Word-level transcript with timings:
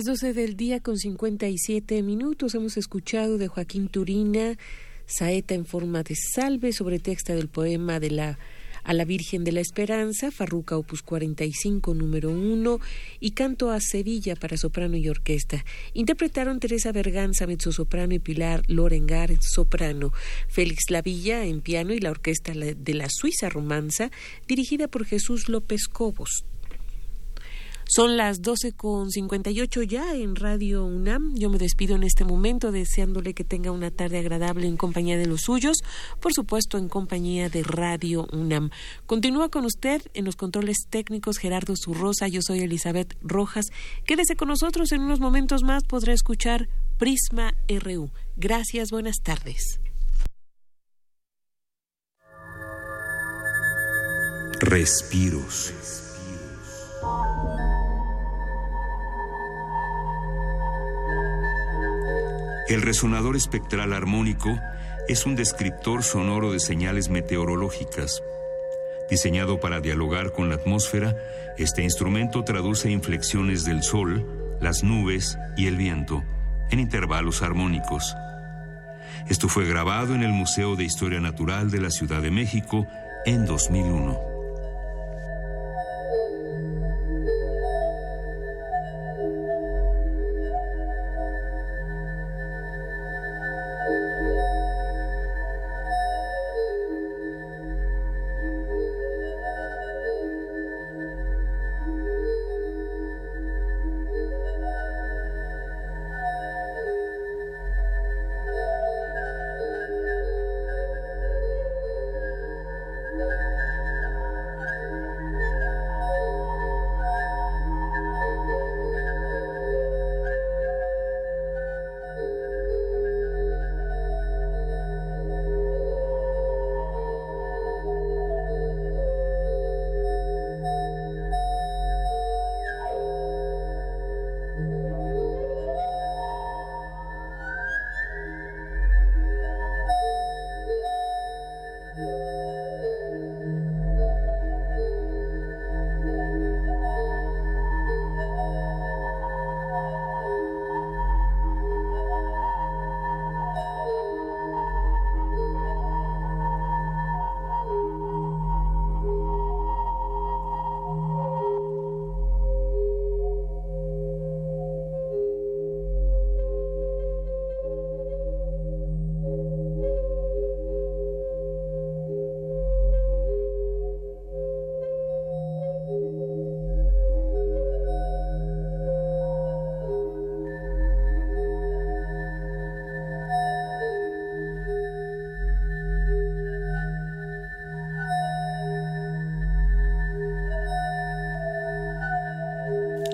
las 0.00 0.06
12 0.06 0.32
del 0.32 0.56
día 0.56 0.80
con 0.80 0.96
57 0.96 2.02
minutos 2.02 2.54
hemos 2.54 2.78
escuchado 2.78 3.36
de 3.36 3.48
Joaquín 3.48 3.88
Turina 3.88 4.56
Saeta 5.04 5.52
en 5.52 5.66
forma 5.66 6.02
de 6.02 6.14
salve 6.16 6.72
sobre 6.72 7.00
texto 7.00 7.34
del 7.34 7.48
poema 7.48 8.00
de 8.00 8.10
la 8.10 8.38
a 8.82 8.94
la 8.94 9.04
Virgen 9.04 9.44
de 9.44 9.52
la 9.52 9.60
Esperanza, 9.60 10.30
Farruca 10.30 10.78
Opus 10.78 11.02
45, 11.02 11.92
número 11.92 12.30
1, 12.30 12.80
y 13.20 13.32
Canto 13.32 13.70
a 13.70 13.78
Sevilla 13.78 14.36
para 14.36 14.56
soprano 14.56 14.96
y 14.96 15.06
orquesta. 15.06 15.66
Interpretaron 15.92 16.60
Teresa 16.60 16.92
Berganza, 16.92 17.46
mezzosoprano, 17.46 18.14
y 18.14 18.20
Pilar 18.20 18.62
Lorengar, 18.68 19.30
soprano. 19.42 20.14
Félix 20.48 20.84
Lavilla 20.88 21.44
en 21.44 21.60
piano 21.60 21.92
y 21.92 22.00
la 22.00 22.10
orquesta 22.10 22.54
de 22.54 22.94
la 22.94 23.08
Suiza 23.10 23.50
Romanza, 23.50 24.10
dirigida 24.48 24.88
por 24.88 25.04
Jesús 25.04 25.50
López 25.50 25.88
Cobos. 25.88 26.46
Son 27.92 28.16
las 28.16 28.40
doce 28.40 28.72
con 28.72 29.10
cincuenta 29.10 29.50
y 29.50 29.60
ocho 29.60 29.82
ya 29.82 30.14
en 30.14 30.36
Radio 30.36 30.84
UNAM. 30.84 31.34
Yo 31.34 31.50
me 31.50 31.58
despido 31.58 31.96
en 31.96 32.04
este 32.04 32.24
momento 32.24 32.70
deseándole 32.70 33.34
que 33.34 33.42
tenga 33.42 33.72
una 33.72 33.90
tarde 33.90 34.20
agradable 34.20 34.68
en 34.68 34.76
compañía 34.76 35.18
de 35.18 35.26
los 35.26 35.40
suyos, 35.40 35.78
por 36.20 36.32
supuesto 36.32 36.78
en 36.78 36.88
compañía 36.88 37.48
de 37.48 37.64
Radio 37.64 38.28
UNAM. 38.32 38.70
Continúa 39.06 39.48
con 39.48 39.64
usted 39.64 40.02
en 40.14 40.24
los 40.24 40.36
controles 40.36 40.86
técnicos 40.88 41.38
Gerardo 41.38 41.74
Zurrosa. 41.76 42.28
Yo 42.28 42.42
soy 42.42 42.60
Elizabeth 42.60 43.16
Rojas. 43.22 43.66
Quédese 44.06 44.36
con 44.36 44.46
nosotros 44.46 44.92
en 44.92 45.00
unos 45.00 45.18
momentos 45.18 45.64
más. 45.64 45.82
Podrá 45.82 46.12
escuchar 46.12 46.68
Prisma 46.96 47.54
RU. 47.68 48.12
Gracias, 48.36 48.92
buenas 48.92 49.16
tardes. 49.20 49.80
Respiros. 54.60 55.74
El 62.70 62.82
resonador 62.82 63.34
espectral 63.34 63.92
armónico 63.92 64.56
es 65.08 65.26
un 65.26 65.34
descriptor 65.34 66.04
sonoro 66.04 66.52
de 66.52 66.60
señales 66.60 67.08
meteorológicas. 67.08 68.22
Diseñado 69.10 69.58
para 69.58 69.80
dialogar 69.80 70.30
con 70.30 70.48
la 70.48 70.54
atmósfera, 70.54 71.16
este 71.58 71.82
instrumento 71.82 72.44
traduce 72.44 72.88
inflexiones 72.88 73.64
del 73.64 73.82
sol, 73.82 74.24
las 74.60 74.84
nubes 74.84 75.36
y 75.56 75.66
el 75.66 75.76
viento 75.76 76.22
en 76.70 76.78
intervalos 76.78 77.42
armónicos. 77.42 78.14
Esto 79.28 79.48
fue 79.48 79.66
grabado 79.66 80.14
en 80.14 80.22
el 80.22 80.30
Museo 80.30 80.76
de 80.76 80.84
Historia 80.84 81.18
Natural 81.18 81.72
de 81.72 81.80
la 81.80 81.90
Ciudad 81.90 82.22
de 82.22 82.30
México 82.30 82.86
en 83.26 83.46
2001. 83.46 84.29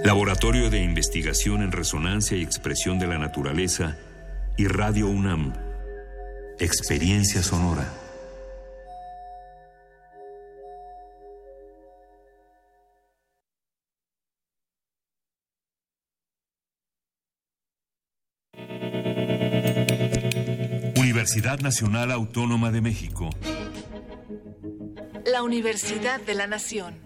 Laboratorio 0.07 0.71
de 0.71 0.85
Investigación 0.85 1.63
en 1.63 1.73
Resonancia 1.73 2.37
y 2.37 2.43
Expresión 2.45 3.01
de 3.01 3.09
la 3.09 3.19
Naturaleza 3.19 3.99
y 4.57 4.69
Radio 4.69 5.09
UNAM. 5.09 5.53
Experiencia 6.61 7.43
Sonora. 7.43 7.93
Universidad 20.95 21.59
Nacional 21.59 22.13
Autónoma 22.13 22.71
de 22.71 22.81
México. 22.81 23.31
La 25.25 25.43
Universidad 25.43 26.21
de 26.21 26.35
la 26.37 26.47
Nación. 26.47 27.06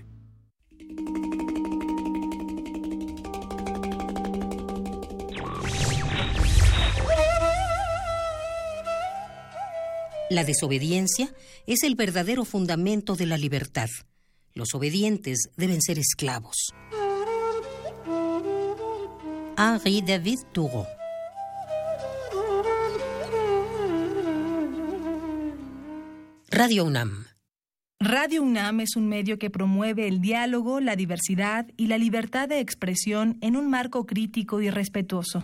La 10.31 10.45
desobediencia 10.45 11.27
es 11.67 11.83
el 11.83 11.95
verdadero 11.95 12.45
fundamento 12.45 13.17
de 13.17 13.25
la 13.25 13.37
libertad. 13.37 13.89
Los 14.53 14.73
obedientes 14.73 15.49
deben 15.57 15.81
ser 15.81 15.99
esclavos. 15.99 16.55
Henri 19.57 20.01
David 20.01 20.39
Thoreau. 20.53 20.85
Radio 26.49 26.85
UNAM. 26.85 27.25
Radio 27.99 28.41
UNAM 28.43 28.79
es 28.79 28.95
un 28.95 29.09
medio 29.09 29.37
que 29.37 29.49
promueve 29.49 30.07
el 30.07 30.21
diálogo, 30.21 30.79
la 30.79 30.95
diversidad 30.95 31.67
y 31.75 31.87
la 31.87 31.97
libertad 31.97 32.47
de 32.47 32.61
expresión 32.61 33.37
en 33.41 33.57
un 33.57 33.69
marco 33.69 34.05
crítico 34.05 34.61
y 34.61 34.69
respetuoso. 34.69 35.43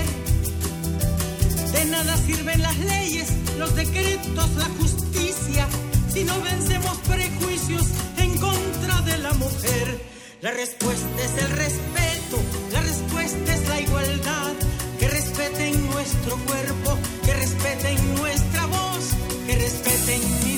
De 1.71 1.85
nada 1.85 2.17
sirven 2.17 2.61
las 2.61 2.77
leyes, 2.77 3.27
los 3.57 3.75
decretos, 3.75 4.49
la 4.57 4.69
justicia, 4.79 5.67
si 6.13 6.23
no 6.23 6.39
vencemos 6.41 6.97
prejuicios 7.07 7.83
en 8.17 8.37
contra 8.37 9.01
de 9.01 9.17
la 9.19 9.33
mujer. 9.33 10.01
La 10.41 10.51
respuesta 10.51 11.21
es 11.23 11.43
el 11.43 11.49
respeto, 11.51 12.37
la 12.73 12.81
respuesta 12.81 13.53
es 13.53 13.67
la 13.69 13.81
igualdad. 13.81 14.53
Que 14.99 15.07
respeten 15.07 15.89
nuestro 15.91 16.35
cuerpo, 16.45 16.97
que 17.25 17.33
respeten 17.33 18.15
nuestra 18.15 18.65
voz, 18.67 19.05
que 19.47 19.55
respeten 19.55 20.21
mi 20.43 20.50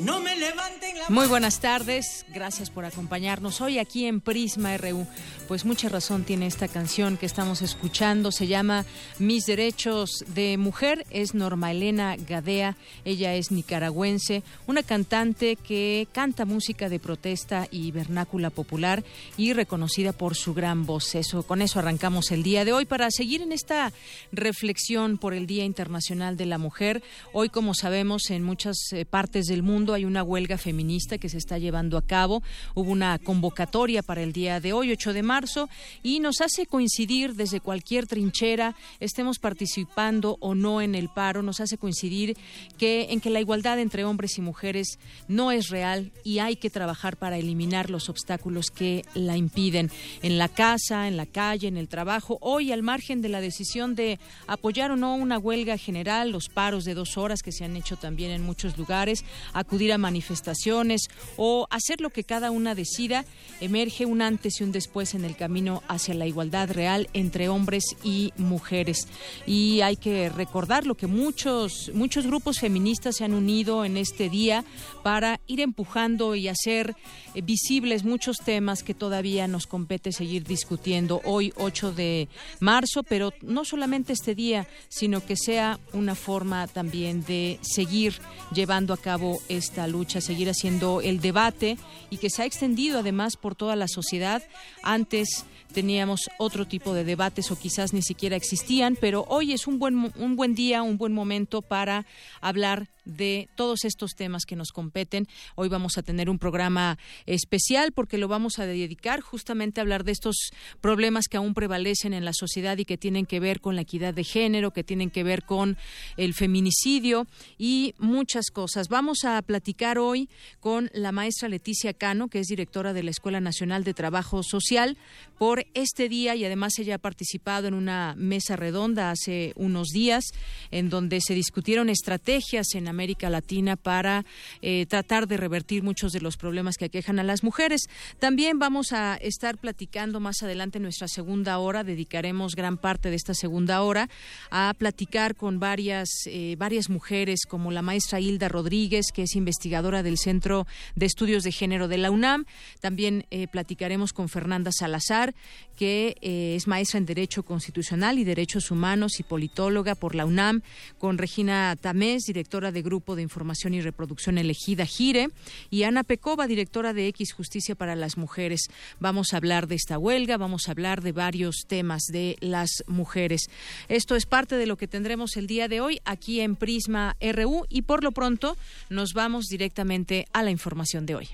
que 0.00 0.06
no 0.06 0.20
me 0.20 0.36
levanten 0.36 0.98
la 0.98 1.04
Muy 1.08 1.26
buenas 1.26 1.60
tardes, 1.60 2.24
gracias 2.28 2.70
por 2.70 2.84
acompañarnos 2.84 3.60
hoy 3.60 3.78
aquí 3.78 4.06
en 4.06 4.20
Prisma 4.20 4.76
RU. 4.76 5.06
Pues 5.48 5.64
mucha 5.64 5.88
razón 5.88 6.24
tiene 6.24 6.46
esta 6.46 6.68
canción 6.68 7.16
que 7.16 7.26
estamos 7.26 7.60
escuchando, 7.62 8.30
se 8.30 8.46
llama 8.46 8.84
Mis 9.18 9.46
Derechos 9.46 10.24
de 10.28 10.56
Mujer, 10.58 11.06
es 11.10 11.34
Norma 11.34 11.72
Elena 11.72 12.16
Gadea, 12.16 12.76
ella 13.04 13.34
es 13.34 13.50
nicaragüense, 13.50 14.42
una 14.66 14.82
cantante 14.82 15.56
que 15.56 16.06
canta 16.12 16.44
música 16.44 16.88
de 16.88 17.00
protesta 17.00 17.66
y 17.70 17.90
vernácula 17.90 18.50
popular 18.50 19.04
y 19.36 19.52
reconocida 19.52 20.12
por 20.12 20.36
su 20.36 20.54
gran 20.54 20.86
voz. 20.86 21.14
Eso, 21.14 21.42
con 21.42 21.62
eso 21.62 21.78
arrancamos 21.78 22.30
el 22.30 22.42
día 22.42 22.64
de 22.64 22.72
hoy 22.72 22.86
para 22.86 23.10
seguir 23.10 23.42
en 23.42 23.52
esta 23.52 23.92
reflexión 24.32 25.18
por 25.18 25.34
el 25.34 25.46
Día 25.46 25.64
Internacional 25.64 26.36
de 26.36 26.46
la 26.46 26.58
Mujer. 26.58 27.02
Hoy, 27.32 27.48
como 27.48 27.74
sabemos, 27.74 28.30
en 28.30 28.44
muchas 28.44 28.76
eh, 28.92 29.04
partes 29.04 29.46
del 29.46 29.62
mundo 29.62 29.89
hay 29.94 30.04
una 30.04 30.22
huelga 30.22 30.58
feminista 30.58 31.18
que 31.18 31.28
se 31.28 31.38
está 31.38 31.58
llevando 31.58 31.96
a 31.96 32.02
cabo. 32.02 32.42
Hubo 32.74 32.90
una 32.90 33.18
convocatoria 33.18 34.02
para 34.02 34.22
el 34.22 34.32
día 34.32 34.60
de 34.60 34.72
hoy, 34.72 34.92
8 34.92 35.12
de 35.12 35.22
marzo, 35.22 35.68
y 36.02 36.20
nos 36.20 36.40
hace 36.40 36.66
coincidir 36.66 37.34
desde 37.34 37.60
cualquier 37.60 38.06
trinchera, 38.06 38.74
estemos 39.00 39.38
participando 39.38 40.36
o 40.40 40.54
no 40.54 40.80
en 40.80 40.94
el 40.94 41.08
paro, 41.08 41.42
nos 41.42 41.60
hace 41.60 41.78
coincidir 41.78 42.36
que 42.78 43.08
en 43.10 43.20
que 43.20 43.30
la 43.30 43.40
igualdad 43.40 43.78
entre 43.78 44.04
hombres 44.04 44.38
y 44.38 44.40
mujeres 44.40 44.98
no 45.28 45.52
es 45.52 45.68
real 45.68 46.12
y 46.24 46.38
hay 46.38 46.56
que 46.56 46.70
trabajar 46.70 47.16
para 47.16 47.38
eliminar 47.38 47.90
los 47.90 48.08
obstáculos 48.08 48.70
que 48.70 49.04
la 49.14 49.36
impiden 49.36 49.90
en 50.22 50.38
la 50.38 50.48
casa, 50.48 51.08
en 51.08 51.16
la 51.16 51.26
calle, 51.26 51.68
en 51.68 51.76
el 51.76 51.88
trabajo. 51.88 52.38
Hoy, 52.40 52.72
al 52.72 52.82
margen 52.82 53.22
de 53.22 53.28
la 53.28 53.40
decisión 53.40 53.94
de 53.94 54.18
apoyar 54.46 54.90
o 54.90 54.96
no 54.96 55.14
una 55.14 55.38
huelga 55.38 55.76
general, 55.76 56.30
los 56.30 56.48
paros 56.48 56.84
de 56.84 56.94
dos 56.94 57.16
horas 57.16 57.42
que 57.42 57.52
se 57.52 57.64
han 57.64 57.76
hecho 57.76 57.96
también 57.96 58.30
en 58.30 58.42
muchos 58.42 58.76
lugares, 58.78 59.24
acudir 59.70 59.92
a 59.92 59.98
manifestaciones 59.98 61.08
o 61.36 61.68
hacer 61.70 62.00
lo 62.00 62.10
que 62.10 62.24
cada 62.24 62.50
una 62.50 62.74
decida, 62.74 63.24
emerge 63.60 64.04
un 64.04 64.20
antes 64.20 64.60
y 64.60 64.64
un 64.64 64.72
después 64.72 65.14
en 65.14 65.24
el 65.24 65.36
camino 65.36 65.84
hacia 65.86 66.12
la 66.14 66.26
igualdad 66.26 66.72
real 66.72 67.08
entre 67.12 67.48
hombres 67.48 67.84
y 68.02 68.32
mujeres. 68.36 69.06
Y 69.46 69.80
hay 69.82 69.94
que 69.94 70.28
recordar 70.28 70.86
lo 70.86 70.96
que 70.96 71.06
muchos, 71.06 71.92
muchos 71.94 72.26
grupos 72.26 72.58
feministas 72.58 73.18
se 73.18 73.24
han 73.24 73.32
unido 73.32 73.84
en 73.84 73.96
este 73.96 74.28
día 74.28 74.64
para 75.04 75.38
ir 75.46 75.60
empujando 75.60 76.34
y 76.34 76.48
hacer 76.48 76.96
eh, 77.36 77.40
visibles 77.40 78.02
muchos 78.02 78.38
temas 78.38 78.82
que 78.82 78.94
todavía 78.94 79.46
nos 79.46 79.68
compete 79.68 80.10
seguir 80.10 80.42
discutiendo 80.42 81.20
hoy 81.24 81.52
8 81.56 81.92
de 81.92 82.28
marzo, 82.58 83.04
pero 83.04 83.32
no 83.42 83.64
solamente 83.64 84.14
este 84.14 84.34
día, 84.34 84.66
sino 84.88 85.24
que 85.24 85.36
sea 85.36 85.78
una 85.92 86.16
forma 86.16 86.66
también 86.66 87.22
de 87.24 87.60
seguir 87.62 88.14
llevando 88.52 88.92
a 88.92 88.96
cabo 88.96 89.38
esta 89.60 89.86
lucha, 89.86 90.20
seguir 90.20 90.50
haciendo 90.50 91.00
el 91.00 91.20
debate 91.20 91.78
y 92.10 92.16
que 92.16 92.30
se 92.30 92.42
ha 92.42 92.46
extendido 92.46 92.98
además 92.98 93.36
por 93.36 93.54
toda 93.54 93.76
la 93.76 93.86
sociedad. 93.86 94.42
Antes 94.82 95.44
teníamos 95.72 96.28
otro 96.38 96.66
tipo 96.66 96.94
de 96.94 97.04
debates 97.04 97.50
o 97.50 97.58
quizás 97.58 97.92
ni 97.92 98.02
siquiera 98.02 98.36
existían, 98.36 98.96
pero 99.00 99.24
hoy 99.28 99.52
es 99.52 99.66
un 99.66 99.78
buen, 99.78 100.12
un 100.16 100.36
buen 100.36 100.54
día, 100.54 100.82
un 100.82 100.98
buen 100.98 101.12
momento 101.12 101.62
para 101.62 102.06
hablar 102.40 102.88
de 103.16 103.48
todos 103.54 103.84
estos 103.84 104.12
temas 104.14 104.44
que 104.44 104.56
nos 104.56 104.70
competen. 104.72 105.26
Hoy 105.54 105.68
vamos 105.68 105.98
a 105.98 106.02
tener 106.02 106.30
un 106.30 106.38
programa 106.38 106.98
especial 107.26 107.92
porque 107.92 108.18
lo 108.18 108.28
vamos 108.28 108.58
a 108.58 108.66
dedicar 108.66 109.20
justamente 109.20 109.80
a 109.80 109.82
hablar 109.82 110.04
de 110.04 110.12
estos 110.12 110.50
problemas 110.80 111.26
que 111.28 111.36
aún 111.36 111.54
prevalecen 111.54 112.14
en 112.14 112.24
la 112.24 112.32
sociedad 112.32 112.78
y 112.78 112.84
que 112.84 112.96
tienen 112.96 113.26
que 113.26 113.40
ver 113.40 113.60
con 113.60 113.76
la 113.76 113.82
equidad 113.82 114.14
de 114.14 114.24
género, 114.24 114.72
que 114.72 114.84
tienen 114.84 115.10
que 115.10 115.24
ver 115.24 115.44
con 115.44 115.76
el 116.16 116.34
feminicidio 116.34 117.26
y 117.58 117.94
muchas 117.98 118.50
cosas. 118.50 118.88
Vamos 118.88 119.24
a 119.24 119.40
platicar 119.42 119.98
hoy 119.98 120.28
con 120.60 120.90
la 120.94 121.12
maestra 121.12 121.48
Leticia 121.48 121.92
Cano, 121.92 122.28
que 122.28 122.40
es 122.40 122.46
directora 122.46 122.92
de 122.92 123.02
la 123.02 123.10
Escuela 123.10 123.40
Nacional 123.40 123.84
de 123.84 123.94
Trabajo 123.94 124.42
Social, 124.42 124.96
por 125.38 125.66
este 125.74 126.08
día 126.08 126.34
y 126.36 126.44
además 126.44 126.78
ella 126.78 126.96
ha 126.96 126.98
participado 126.98 127.66
en 127.66 127.74
una 127.74 128.14
mesa 128.16 128.56
redonda 128.56 129.10
hace 129.10 129.52
unos 129.56 129.88
días 129.88 130.24
en 130.70 130.90
donde 130.90 131.20
se 131.20 131.34
discutieron 131.34 131.88
estrategias 131.88 132.74
en 132.74 132.88
América 132.88 132.99
Latina 133.30 133.76
para 133.76 134.24
eh, 134.62 134.86
tratar 134.86 135.26
de 135.26 135.36
revertir 135.36 135.82
muchos 135.82 136.12
de 136.12 136.20
los 136.20 136.36
problemas 136.36 136.76
que 136.76 136.86
aquejan 136.86 137.18
a 137.18 137.22
las 137.22 137.42
mujeres. 137.42 137.88
También 138.18 138.58
vamos 138.58 138.92
a 138.92 139.16
estar 139.16 139.58
platicando 139.58 140.20
más 140.20 140.42
adelante 140.42 140.80
nuestra 140.80 141.08
segunda 141.08 141.58
hora, 141.58 141.84
dedicaremos 141.84 142.54
gran 142.54 142.76
parte 142.76 143.10
de 143.10 143.16
esta 143.16 143.34
segunda 143.34 143.82
hora 143.82 144.08
a 144.50 144.74
platicar 144.76 145.34
con 145.34 145.60
varias, 145.60 146.08
eh, 146.26 146.56
varias 146.58 146.90
mujeres, 146.90 147.46
como 147.48 147.70
la 147.70 147.82
maestra 147.82 148.20
Hilda 148.20 148.48
Rodríguez, 148.48 149.06
que 149.12 149.22
es 149.22 149.34
investigadora 149.34 150.02
del 150.02 150.18
Centro 150.18 150.66
de 150.94 151.06
Estudios 151.06 151.42
de 151.42 151.52
Género 151.52 151.88
de 151.88 151.98
la 151.98 152.10
UNAM. 152.10 152.44
También 152.80 153.26
eh, 153.30 153.46
platicaremos 153.48 154.12
con 154.12 154.28
Fernanda 154.28 154.70
Salazar, 154.72 155.34
que 155.76 156.16
es 156.20 156.66
maestra 156.66 156.98
en 156.98 157.06
Derecho 157.06 157.42
Constitucional 157.42 158.18
y 158.18 158.24
Derechos 158.24 158.70
Humanos 158.70 159.18
y 159.18 159.22
politóloga 159.22 159.94
por 159.94 160.14
la 160.14 160.26
UNAM, 160.26 160.62
con 160.98 161.16
Regina 161.16 161.76
Tamés, 161.80 162.24
directora 162.24 162.72
de 162.72 162.79
Grupo 162.82 163.16
de 163.16 163.22
Información 163.22 163.74
y 163.74 163.80
Reproducción 163.80 164.38
Elegida 164.38 164.86
Gire, 164.86 165.30
y 165.70 165.82
Ana 165.84 166.04
Pecova, 166.04 166.46
directora 166.46 166.92
de 166.92 167.08
X 167.08 167.32
Justicia 167.32 167.74
para 167.74 167.96
las 167.96 168.16
Mujeres. 168.16 168.68
Vamos 168.98 169.32
a 169.32 169.36
hablar 169.36 169.66
de 169.66 169.74
esta 169.74 169.98
huelga, 169.98 170.36
vamos 170.36 170.68
a 170.68 170.72
hablar 170.72 171.02
de 171.02 171.12
varios 171.12 171.66
temas 171.66 172.04
de 172.04 172.36
las 172.40 172.84
mujeres. 172.86 173.50
Esto 173.88 174.16
es 174.16 174.26
parte 174.26 174.56
de 174.56 174.66
lo 174.66 174.76
que 174.76 174.88
tendremos 174.88 175.36
el 175.36 175.46
día 175.46 175.68
de 175.68 175.80
hoy 175.80 176.00
aquí 176.04 176.40
en 176.40 176.56
Prisma 176.56 177.16
RU 177.20 177.66
y 177.68 177.82
por 177.82 178.02
lo 178.02 178.12
pronto 178.12 178.56
nos 178.88 179.14
vamos 179.14 179.46
directamente 179.46 180.26
a 180.32 180.42
la 180.42 180.50
información 180.50 181.06
de 181.06 181.14
hoy. 181.14 181.28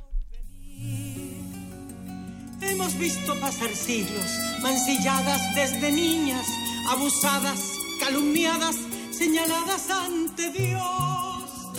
Hemos 2.61 2.99
visto 2.99 3.35
pasar 3.41 3.71
siglos, 3.71 4.39
mancilladas 4.63 5.55
desde 5.55 5.93
niñas, 5.93 6.47
abusadas, 6.91 7.61
calumniadas, 8.01 8.77
señaladas 9.17 9.89
ante 9.91 10.51
Dios. 10.53 11.73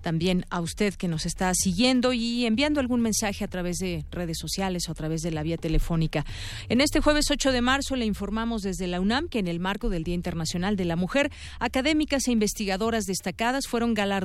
también 0.00 0.46
a 0.48 0.60
usted 0.60 0.94
que 0.94 1.08
nos 1.08 1.26
está 1.26 1.52
siguiendo 1.52 2.12
y 2.12 2.46
enviando 2.46 2.78
algún 2.78 3.00
mensaje 3.00 3.42
a 3.42 3.48
través 3.48 3.78
de 3.78 4.04
redes 4.12 4.38
sociales 4.38 4.88
o 4.88 4.92
a 4.92 4.94
través 4.94 5.22
de 5.22 5.32
la 5.32 5.42
vía 5.42 5.56
telefónica. 5.56 6.24
En 6.68 6.80
este 6.80 7.00
jueves 7.00 7.32
8 7.32 7.50
de 7.50 7.62
marzo 7.62 7.96
le 7.96 8.04
informamos 8.04 8.62
desde 8.62 8.86
la 8.86 9.00
UNAM 9.00 9.28
que 9.28 9.40
en 9.40 9.48
el 9.48 9.58
marco 9.58 9.88
del 9.88 10.04
Día 10.04 10.14
Internacional 10.14 10.76
de 10.76 10.84
la 10.84 10.94
Mujer, 10.94 11.32
académicas 11.58 12.28
e 12.28 12.30
investigadoras 12.30 13.06
destacadas 13.06 13.66
fueron 13.66 13.92
galardonadas 13.92 14.19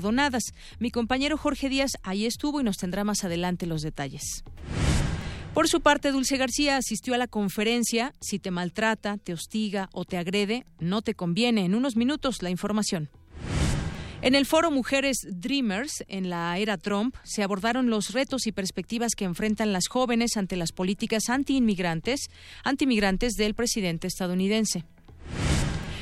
mi 0.80 0.92
compañero 0.92 1.38
Jorge 1.38 1.70
Díaz 1.70 1.92
ahí 2.04 2.26
estuvo 2.26 2.62
y 2.62 2.64
nos 2.64 2.78
tendrá 2.78 3.04
más 3.04 3.24
adelante 3.24 3.66
los 3.66 3.82
detalles. 3.82 4.44
Por 5.54 5.70
su 5.70 5.80
parte, 5.80 6.12
Dulce 6.12 6.36
García 6.36 6.76
asistió 6.76 7.14
a 7.14 7.18
la 7.18 7.28
conferencia 7.28 8.14
Si 8.20 8.40
te 8.40 8.52
maltrata, 8.52 9.18
te 9.18 9.32
hostiga 9.32 9.90
o 9.94 10.04
te 10.04 10.18
agrede, 10.18 10.66
no 10.80 11.02
te 11.02 11.14
conviene. 11.14 11.64
En 11.64 11.76
unos 11.76 11.96
minutos, 11.96 12.42
la 12.42 12.50
información. 12.50 13.10
En 14.22 14.36
el 14.36 14.46
foro 14.46 14.72
Mujeres 14.72 15.20
Dreamers, 15.30 16.04
en 16.08 16.30
la 16.30 16.58
era 16.58 16.78
Trump, 16.78 17.16
se 17.24 17.44
abordaron 17.44 17.90
los 17.90 18.12
retos 18.12 18.48
y 18.48 18.52
perspectivas 18.52 19.14
que 19.16 19.24
enfrentan 19.24 19.72
las 19.72 19.88
jóvenes 19.88 20.36
ante 20.36 20.56
las 20.56 20.72
políticas 20.72 21.30
anti-inmigrantes, 21.30 22.30
anti-inmigrantes 22.64 23.36
del 23.36 23.54
presidente 23.54 24.08
estadounidense. 24.08 24.84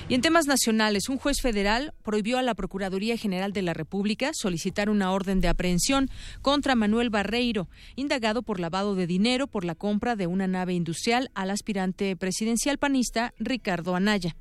Y 0.09 0.15
en 0.15 0.21
temas 0.21 0.47
nacionales, 0.47 1.07
un 1.07 1.17
juez 1.17 1.37
federal 1.41 1.93
prohibió 2.03 2.37
a 2.37 2.41
la 2.41 2.55
Procuraduría 2.55 3.15
General 3.15 3.53
de 3.53 3.61
la 3.61 3.73
República 3.73 4.31
solicitar 4.33 4.89
una 4.89 5.11
orden 5.11 5.39
de 5.39 5.47
aprehensión 5.47 6.09
contra 6.41 6.75
Manuel 6.75 7.09
Barreiro, 7.09 7.69
indagado 7.95 8.41
por 8.41 8.59
lavado 8.59 8.95
de 8.95 9.07
dinero 9.07 9.47
por 9.47 9.63
la 9.63 9.75
compra 9.75 10.17
de 10.17 10.27
una 10.27 10.45
nave 10.45 10.73
industrial 10.73 11.31
al 11.35 11.51
aspirante 11.51 12.15
presidencial 12.17 12.77
panista 12.77 13.33
Ricardo 13.39 13.95
Anaya. 13.95 14.35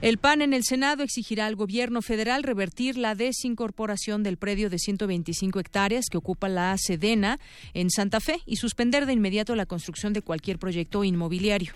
El 0.00 0.18
PAN 0.18 0.42
en 0.42 0.52
el 0.52 0.62
Senado 0.62 1.02
exigirá 1.02 1.46
al 1.46 1.56
gobierno 1.56 2.00
federal 2.00 2.42
revertir 2.42 2.98
la 2.98 3.14
desincorporación 3.14 4.22
del 4.22 4.36
predio 4.36 4.70
de 4.70 4.78
125 4.78 5.58
hectáreas 5.58 6.04
que 6.10 6.18
ocupa 6.18 6.48
la 6.48 6.76
Sedena 6.78 7.40
en 7.74 7.90
Santa 7.90 8.20
Fe 8.20 8.40
y 8.46 8.56
suspender 8.56 9.06
de 9.06 9.14
inmediato 9.14 9.56
la 9.56 9.66
construcción 9.66 10.12
de 10.12 10.22
cualquier 10.22 10.58
proyecto 10.58 11.02
inmobiliario. 11.02 11.72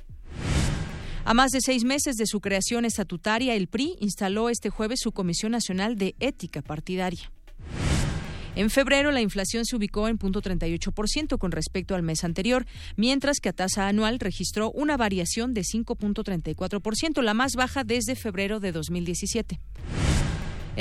A 1.24 1.34
más 1.34 1.50
de 1.50 1.60
seis 1.60 1.84
meses 1.84 2.16
de 2.16 2.26
su 2.26 2.40
creación 2.40 2.84
estatutaria, 2.84 3.54
el 3.54 3.68
PRI 3.68 3.96
instaló 4.00 4.48
este 4.48 4.70
jueves 4.70 5.00
su 5.02 5.12
Comisión 5.12 5.52
Nacional 5.52 5.96
de 5.96 6.14
Ética 6.18 6.62
Partidaria. 6.62 7.30
En 8.56 8.68
febrero, 8.68 9.12
la 9.12 9.20
inflación 9.20 9.64
se 9.64 9.76
ubicó 9.76 10.08
en 10.08 10.18
0.38% 10.18 11.38
con 11.38 11.52
respecto 11.52 11.94
al 11.94 12.02
mes 12.02 12.24
anterior, 12.24 12.66
mientras 12.96 13.38
que 13.38 13.48
a 13.48 13.52
tasa 13.52 13.86
anual 13.86 14.18
registró 14.18 14.72
una 14.72 14.96
variación 14.96 15.54
de 15.54 15.62
5.34%, 15.62 17.22
la 17.22 17.34
más 17.34 17.52
baja 17.54 17.84
desde 17.84 18.16
febrero 18.16 18.58
de 18.58 18.72
2017. 18.72 19.60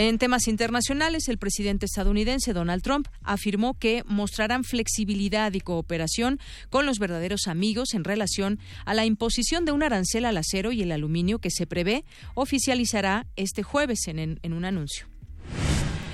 En 0.02 0.18
temas 0.18 0.48
internacionales, 0.48 1.28
el 1.28 1.38
presidente 1.38 1.86
estadounidense 1.86 2.54
Donald 2.54 2.82
Trump 2.82 3.10
afirmó 3.22 3.78
que 3.78 4.04
mostrarán 4.06 4.64
flexibilidad 4.64 5.52
y 5.52 5.60
cooperación 5.60 6.40
con 6.70 6.86
los 6.86 7.00
verdaderos 7.00 7.48
amigos 7.48 7.94
en 7.94 8.06
relación 8.06 8.60
a 8.86 8.94
la 8.94 9.04
imposición 9.04 9.66
de 9.66 9.74
un 9.74 9.84
arancel 9.84 10.24
al 10.24 10.38
acero 10.38 10.72
y 10.72 10.84
el 10.84 10.94
aluminio 10.94 11.40
que 11.40 11.52
se 11.52 11.68
prevé 11.68 12.06
oficializará 12.34 13.28
este 13.36 13.62
jueves 13.62 14.08
en, 14.08 14.40
un 14.42 14.64
anuncio. 14.64 15.06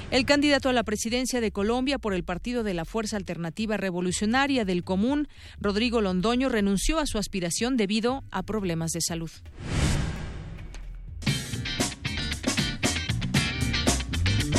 El 0.10 0.25
candidato 0.25 0.70
a 0.70 0.74
la 0.74 0.84
presidencia 0.84 1.39
de 1.39 1.51
Colombia 1.51 2.00
por 2.00 2.15
el 2.15 2.24
partido 2.24 2.63
de 2.63 2.74
la 2.74 2.86
Fuerza 2.86 3.18
Alternativa 3.18 3.77
Revolucionaria 3.77 4.66
del 4.66 4.83
Común, 4.83 5.27
Rodrigo 5.60 6.01
Londoño, 6.01 6.50
renunció 6.50 6.98
a 6.98 7.05
su 7.05 7.20
aspiración 7.20 7.77
debido 7.77 8.24
a 8.31 8.42
problemas 8.42 8.94
de 8.94 9.01
salud. 9.01 9.29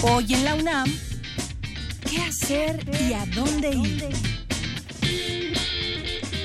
Hoy 0.02 0.34
en 0.34 0.44
la 0.44 0.54
UNAM, 0.54 0.92
¿qué 2.08 2.18
hacer 2.18 2.84
y 3.08 3.12
a 3.12 3.24
dónde 3.34 3.70
ir? 3.70 4.04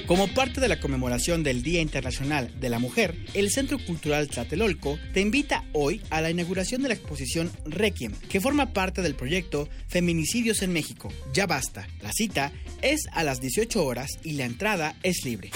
Como 0.07 0.27
parte 0.29 0.59
de 0.61 0.67
la 0.67 0.79
conmemoración 0.79 1.43
del 1.43 1.61
Día 1.61 1.81
Internacional 1.81 2.59
de 2.59 2.69
la 2.69 2.79
Mujer, 2.79 3.15
el 3.33 3.49
Centro 3.51 3.77
Cultural 3.85 4.27
Tlatelolco 4.27 4.97
te 5.13 5.21
invita 5.21 5.63
hoy 5.73 6.01
a 6.09 6.21
la 6.21 6.29
inauguración 6.29 6.81
de 6.81 6.89
la 6.89 6.93
exposición 6.95 7.51
Requiem, 7.65 8.13
que 8.29 8.41
forma 8.41 8.73
parte 8.73 9.01
del 9.01 9.15
proyecto 9.15 9.69
Feminicidios 9.87 10.61
en 10.61 10.73
México. 10.73 11.09
Ya 11.33 11.45
basta. 11.45 11.87
La 12.01 12.11
cita 12.11 12.51
es 12.81 13.01
a 13.13 13.23
las 13.23 13.41
18 13.41 13.85
horas 13.85 14.09
y 14.23 14.33
la 14.33 14.45
entrada 14.45 14.95
es 15.03 15.23
libre. 15.23 15.51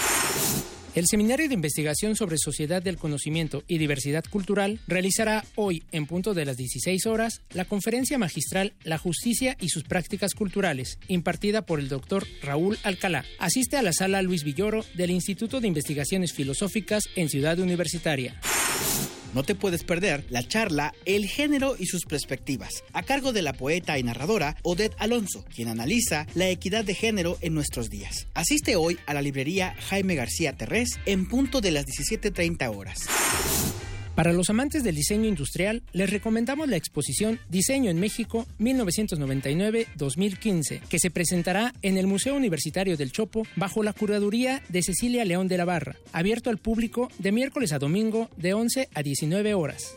El 0.96 1.04
Seminario 1.06 1.46
de 1.46 1.52
Investigación 1.52 2.16
sobre 2.16 2.38
Sociedad 2.38 2.80
del 2.80 2.96
Conocimiento 2.96 3.62
y 3.68 3.76
Diversidad 3.76 4.24
Cultural 4.24 4.80
realizará 4.86 5.44
hoy, 5.54 5.82
en 5.92 6.06
punto 6.06 6.32
de 6.32 6.46
las 6.46 6.56
16 6.56 7.04
horas, 7.04 7.42
la 7.50 7.66
conferencia 7.66 8.16
magistral 8.16 8.72
La 8.82 8.96
Justicia 8.96 9.58
y 9.60 9.68
sus 9.68 9.84
Prácticas 9.84 10.32
Culturales, 10.32 10.98
impartida 11.08 11.66
por 11.66 11.80
el 11.80 11.90
doctor 11.90 12.26
Raúl 12.40 12.78
Alcalá. 12.82 13.26
Asiste 13.38 13.76
a 13.76 13.82
la 13.82 13.92
sala 13.92 14.22
Luis 14.22 14.42
Villoro 14.42 14.86
del 14.94 15.10
Instituto 15.10 15.60
de 15.60 15.68
Investigaciones 15.68 16.32
Filosóficas 16.32 17.04
en 17.14 17.28
Ciudad 17.28 17.58
Universitaria. 17.58 18.40
No 19.36 19.42
te 19.42 19.54
puedes 19.54 19.84
perder 19.84 20.24
la 20.30 20.48
charla 20.48 20.94
El 21.04 21.26
género 21.26 21.76
y 21.78 21.84
sus 21.84 22.06
perspectivas, 22.06 22.84
a 22.94 23.02
cargo 23.02 23.34
de 23.34 23.42
la 23.42 23.52
poeta 23.52 23.98
y 23.98 24.02
narradora 24.02 24.56
Odette 24.62 24.96
Alonso, 24.98 25.44
quien 25.54 25.68
analiza 25.68 26.26
la 26.34 26.48
equidad 26.48 26.86
de 26.86 26.94
género 26.94 27.36
en 27.42 27.52
nuestros 27.52 27.90
días. 27.90 28.28
Asiste 28.32 28.76
hoy 28.76 28.98
a 29.04 29.12
la 29.12 29.20
librería 29.20 29.74
Jaime 29.90 30.14
García 30.14 30.54
Terrés 30.54 30.98
en 31.04 31.28
punto 31.28 31.60
de 31.60 31.70
las 31.70 31.84
17.30 31.84 32.74
horas. 32.74 33.00
Para 34.16 34.32
los 34.32 34.48
amantes 34.48 34.82
del 34.82 34.96
diseño 34.96 35.28
industrial, 35.28 35.82
les 35.92 36.08
recomendamos 36.08 36.70
la 36.70 36.78
exposición 36.78 37.38
Diseño 37.50 37.90
en 37.90 38.00
México 38.00 38.46
1999-2015, 38.58 40.80
que 40.80 40.98
se 40.98 41.10
presentará 41.10 41.74
en 41.82 41.98
el 41.98 42.06
Museo 42.06 42.34
Universitario 42.34 42.96
del 42.96 43.12
Chopo 43.12 43.42
bajo 43.56 43.82
la 43.82 43.92
curaduría 43.92 44.62
de 44.70 44.82
Cecilia 44.82 45.26
León 45.26 45.48
de 45.48 45.58
la 45.58 45.66
Barra, 45.66 45.96
abierto 46.14 46.48
al 46.48 46.56
público 46.56 47.10
de 47.18 47.30
miércoles 47.30 47.74
a 47.74 47.78
domingo 47.78 48.30
de 48.38 48.54
11 48.54 48.88
a 48.94 49.02
19 49.02 49.52
horas. 49.52 49.94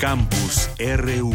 Campus 0.00 0.70
RU 0.78 1.34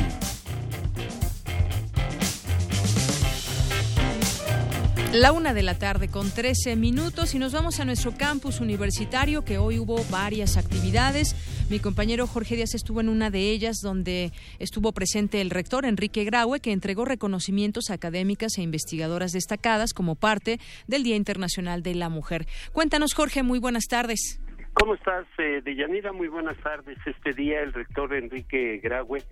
La 5.16 5.32
una 5.32 5.54
de 5.54 5.64
la 5.64 5.80
tarde 5.80 6.10
con 6.10 6.30
13 6.30 6.76
minutos 6.76 7.36
y 7.36 7.40
nos 7.40 7.54
vamos 7.54 7.80
a 7.80 7.86
nuestro 7.86 8.12
campus 8.18 8.60
universitario 8.60 9.46
que 9.46 9.58
hoy 9.58 9.80
hubo 9.80 10.04
varias 10.12 10.58
actividades. 10.58 11.38
Mi 11.70 11.80
compañero 11.80 12.28
Jorge 12.28 12.58
Díaz 12.58 12.76
estuvo 12.76 13.00
en 13.00 13.08
una 13.08 13.30
de 13.30 13.50
ellas 13.50 13.78
donde 13.82 14.34
estuvo 14.60 14.92
presente 14.92 15.40
el 15.40 15.52
rector 15.52 15.86
Enrique 15.86 16.26
Graue 16.26 16.60
que 16.60 16.74
entregó 16.74 17.06
reconocimientos 17.06 17.92
académicas 17.92 18.58
e 18.58 18.62
investigadoras 18.62 19.32
destacadas 19.32 19.94
como 19.94 20.16
parte 20.16 20.60
del 20.86 21.04
Día 21.04 21.16
Internacional 21.16 21.82
de 21.82 21.96
la 21.96 22.10
Mujer. 22.10 22.46
Cuéntanos 22.74 23.14
Jorge, 23.14 23.42
muy 23.42 23.60
buenas 23.60 23.86
tardes. 23.88 24.42
¿Cómo 24.74 24.96
estás, 24.96 25.26
eh, 25.38 25.62
Deyanira? 25.64 26.12
Muy 26.12 26.28
buenas 26.28 26.58
tardes. 26.58 26.98
Este 27.06 27.32
día 27.32 27.62
el 27.62 27.72
rector 27.72 28.14
Enrique 28.14 28.82
Graue 28.84 29.24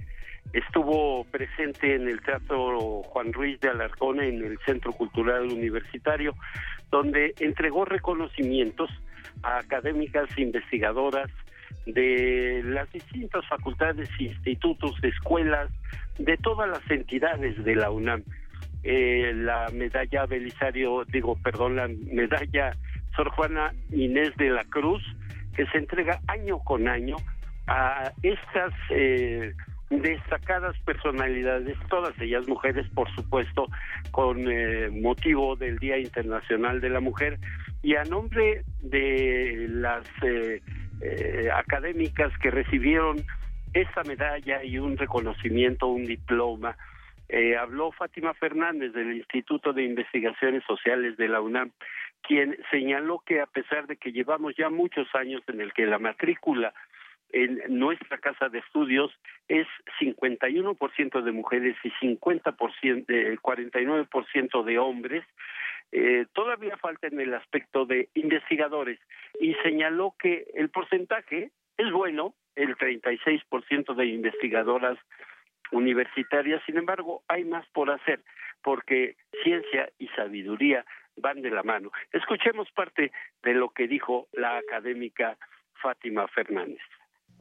estuvo 0.53 1.25
presente 1.25 1.95
en 1.95 2.07
el 2.07 2.21
Teatro 2.21 3.01
Juan 3.03 3.33
Ruiz 3.33 3.59
de 3.59 3.69
Alarcón 3.69 4.21
en 4.21 4.43
el 4.43 4.59
Centro 4.65 4.91
Cultural 4.93 5.51
Universitario, 5.51 6.35
donde 6.91 7.33
entregó 7.39 7.85
reconocimientos 7.85 8.89
a 9.41 9.57
académicas 9.57 10.29
e 10.37 10.43
investigadoras 10.43 11.29
de 11.87 12.61
las 12.63 12.91
distintas 12.91 13.45
facultades, 13.47 14.09
institutos, 14.19 14.95
escuelas, 15.03 15.69
de 16.19 16.37
todas 16.37 16.69
las 16.69 16.89
entidades 16.91 17.61
de 17.63 17.75
la 17.75 17.89
UNAM. 17.89 18.23
Eh, 18.83 19.31
la 19.35 19.69
medalla 19.73 20.25
Belisario, 20.25 21.03
digo, 21.05 21.35
perdón, 21.41 21.77
la 21.77 21.87
medalla 21.87 22.71
Sor 23.15 23.29
Juana 23.29 23.73
Inés 23.91 24.35
de 24.37 24.49
la 24.49 24.63
Cruz, 24.65 25.01
que 25.55 25.65
se 25.67 25.77
entrega 25.79 26.19
año 26.27 26.59
con 26.59 26.87
año 26.87 27.15
a 27.67 28.11
estas 28.21 28.73
eh, 28.89 29.53
destacadas 29.89 30.77
personalidades, 30.79 31.77
todas 31.89 32.19
ellas 32.19 32.47
mujeres, 32.47 32.87
por 32.93 33.13
supuesto, 33.13 33.67
con 34.11 34.49
eh, 34.49 34.89
motivo 34.89 35.55
del 35.55 35.77
Día 35.77 35.97
Internacional 35.97 36.81
de 36.81 36.89
la 36.89 36.99
Mujer, 36.99 37.39
y 37.81 37.95
a 37.95 38.03
nombre 38.03 38.63
de 38.81 39.67
las 39.69 40.05
eh, 40.23 40.61
eh, 41.01 41.49
académicas 41.53 42.31
que 42.39 42.49
recibieron 42.49 43.17
esta 43.73 44.03
medalla 44.03 44.63
y 44.63 44.77
un 44.77 44.97
reconocimiento, 44.97 45.87
un 45.87 46.05
diploma, 46.05 46.77
habló 47.59 47.91
Fátima 47.91 48.35
Fernández 48.35 48.93
del 48.93 49.17
Instituto 49.17 49.73
de 49.73 49.83
Investigaciones 49.83 50.63
Sociales 50.67 51.17
de 51.17 51.27
la 51.27 51.41
UNAM, 51.41 51.71
quien 52.21 52.55
señaló 52.69 53.23
que 53.25 53.41
a 53.41 53.47
pesar 53.47 53.87
de 53.87 53.97
que 53.97 54.11
llevamos 54.11 54.55
ya 54.55 54.69
muchos 54.69 55.07
años 55.15 55.41
en 55.47 55.59
el 55.59 55.73
que 55.73 55.87
la 55.87 55.97
matrícula 55.97 56.73
en 57.33 57.61
nuestra 57.67 58.19
casa 58.19 58.47
de 58.47 58.59
estudios 58.59 59.11
es 59.47 59.67
51% 59.99 61.21
de 61.21 61.31
mujeres 61.31 61.75
y 61.83 61.89
50%, 61.89 63.05
eh, 63.09 63.37
49% 63.41 64.63
de 64.63 64.77
hombres. 64.77 65.25
Eh, 65.91 66.25
todavía 66.33 66.77
falta 66.77 67.07
en 67.07 67.19
el 67.19 67.33
aspecto 67.33 67.85
de 67.85 68.09
investigadores 68.13 68.99
y 69.39 69.55
señaló 69.55 70.15
que 70.17 70.45
el 70.53 70.69
porcentaje 70.69 71.51
es 71.77 71.91
bueno, 71.91 72.35
el 72.55 72.75
36% 72.77 73.95
de 73.95 74.05
investigadoras 74.05 74.97
universitarias, 75.71 76.61
sin 76.65 76.77
embargo, 76.77 77.23
hay 77.27 77.43
más 77.45 77.67
por 77.69 77.89
hacer 77.89 78.21
porque 78.61 79.17
ciencia 79.43 79.89
y 79.99 80.07
sabiduría 80.09 80.85
van 81.17 81.41
de 81.41 81.51
la 81.51 81.63
mano. 81.63 81.91
Escuchemos 82.11 82.71
parte 82.71 83.11
de 83.43 83.53
lo 83.53 83.69
que 83.69 83.87
dijo 83.87 84.27
la 84.33 84.57
académica 84.57 85.37
Fátima 85.81 86.27
Fernández. 86.27 86.81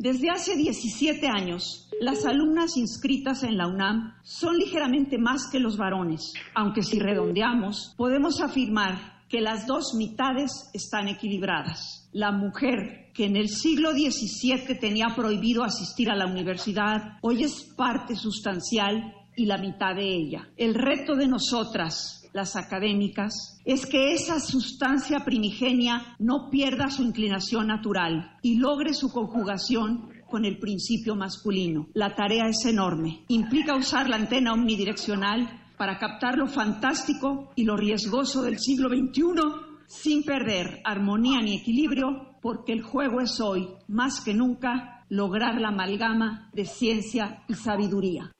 Desde 0.02 0.30
hace 0.30 0.56
17 0.56 1.28
años, 1.28 1.88
las 2.00 2.26
alumnas 2.26 2.76
inscritas 2.76 3.44
en 3.44 3.56
la 3.56 3.68
UNAM 3.68 4.14
son 4.24 4.56
ligeramente 4.56 5.16
más 5.16 5.46
que 5.46 5.60
los 5.60 5.76
varones, 5.76 6.32
aunque 6.56 6.82
si 6.82 6.98
redondeamos, 6.98 7.94
podemos 7.96 8.40
afirmar 8.40 9.22
que 9.28 9.40
las 9.40 9.64
dos 9.64 9.94
mitades 9.94 10.68
están 10.74 11.06
equilibradas. 11.06 12.10
La 12.12 12.32
mujer, 12.32 13.12
que 13.14 13.26
en 13.26 13.36
el 13.36 13.48
siglo 13.48 13.92
XVII 13.92 14.76
tenía 14.80 15.14
prohibido 15.14 15.62
asistir 15.62 16.10
a 16.10 16.16
la 16.16 16.26
universidad, 16.26 17.18
hoy 17.20 17.44
es 17.44 17.62
parte 17.76 18.16
sustancial 18.16 19.14
y 19.36 19.46
la 19.46 19.58
mitad 19.58 19.94
de 19.94 20.16
ella. 20.16 20.48
El 20.56 20.74
reto 20.74 21.14
de 21.14 21.28
nosotras, 21.28 22.21
las 22.32 22.56
académicas, 22.56 23.60
es 23.64 23.86
que 23.86 24.12
esa 24.12 24.40
sustancia 24.40 25.20
primigenia 25.24 26.16
no 26.18 26.48
pierda 26.50 26.90
su 26.90 27.02
inclinación 27.02 27.66
natural 27.68 28.38
y 28.42 28.58
logre 28.58 28.94
su 28.94 29.10
conjugación 29.12 30.10
con 30.28 30.44
el 30.44 30.58
principio 30.58 31.14
masculino. 31.14 31.88
La 31.94 32.14
tarea 32.14 32.48
es 32.48 32.64
enorme. 32.64 33.24
Implica 33.28 33.76
usar 33.76 34.08
la 34.08 34.16
antena 34.16 34.52
omnidireccional 34.52 35.60
para 35.76 35.98
captar 35.98 36.38
lo 36.38 36.46
fantástico 36.46 37.52
y 37.54 37.64
lo 37.64 37.76
riesgoso 37.76 38.42
del 38.42 38.58
siglo 38.58 38.88
XXI 38.88 39.72
sin 39.86 40.22
perder 40.22 40.80
armonía 40.84 41.42
ni 41.42 41.56
equilibrio, 41.56 42.38
porque 42.40 42.72
el 42.72 42.82
juego 42.82 43.20
es 43.20 43.40
hoy, 43.40 43.68
más 43.88 44.22
que 44.22 44.32
nunca, 44.32 45.04
lograr 45.10 45.60
la 45.60 45.68
amalgama 45.68 46.48
de 46.54 46.64
ciencia 46.64 47.42
y 47.46 47.54
sabiduría. 47.54 48.32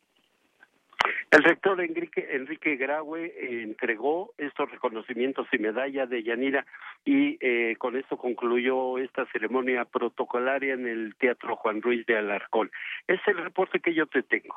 El 1.33 1.45
rector 1.45 1.81
Enrique, 1.81 2.29
Enrique 2.33 2.77
Graue 2.77 3.25
eh, 3.25 3.62
entregó 3.62 4.35
estos 4.37 4.71
reconocimientos 4.71 5.47
y 5.51 5.57
medalla 5.57 6.05
de 6.05 6.23
Yanira 6.23 6.66
y 7.07 7.38
eh, 7.40 7.75
con 7.79 7.97
esto 7.97 8.18
concluyó 8.18 8.99
esta 8.99 9.25
ceremonia 9.33 9.87
protocolaria 9.87 10.75
en 10.75 10.87
el 10.87 11.16
Teatro 11.16 11.57
Juan 11.57 11.81
Ruiz 11.81 12.05
de 12.05 12.18
Alarcón. 12.18 12.71
Es 13.09 13.18
el 13.27 13.38
reporte 13.38 13.81
que 13.81 13.95
yo 13.95 14.05
te 14.09 14.23
tengo. 14.23 14.55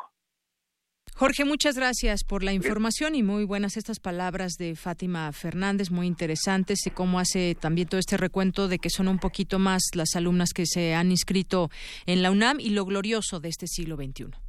Jorge, 1.15 1.45
muchas 1.45 1.77
gracias 1.77 2.25
por 2.25 2.43
la 2.43 2.51
información 2.51 3.15
y 3.15 3.23
muy 3.23 3.45
buenas 3.45 3.77
estas 3.77 4.01
palabras 4.01 4.55
de 4.59 4.75
Fátima 4.75 5.31
Fernández, 5.31 5.91
muy 5.91 6.07
interesantes 6.07 6.85
y 6.85 6.89
cómo 6.89 7.19
hace 7.19 7.55
también 7.55 7.87
todo 7.87 8.01
este 8.01 8.17
recuento 8.17 8.67
de 8.67 8.79
que 8.79 8.89
son 8.89 9.07
un 9.07 9.19
poquito 9.19 9.59
más 9.59 9.81
las 9.95 10.17
alumnas 10.17 10.51
que 10.53 10.65
se 10.65 10.93
han 10.93 11.09
inscrito 11.09 11.69
en 12.05 12.21
la 12.21 12.31
UNAM 12.31 12.59
y 12.59 12.71
lo 12.71 12.83
glorioso 12.83 13.39
de 13.39 13.47
este 13.47 13.65
siglo 13.65 13.95
XXI. 13.95 14.44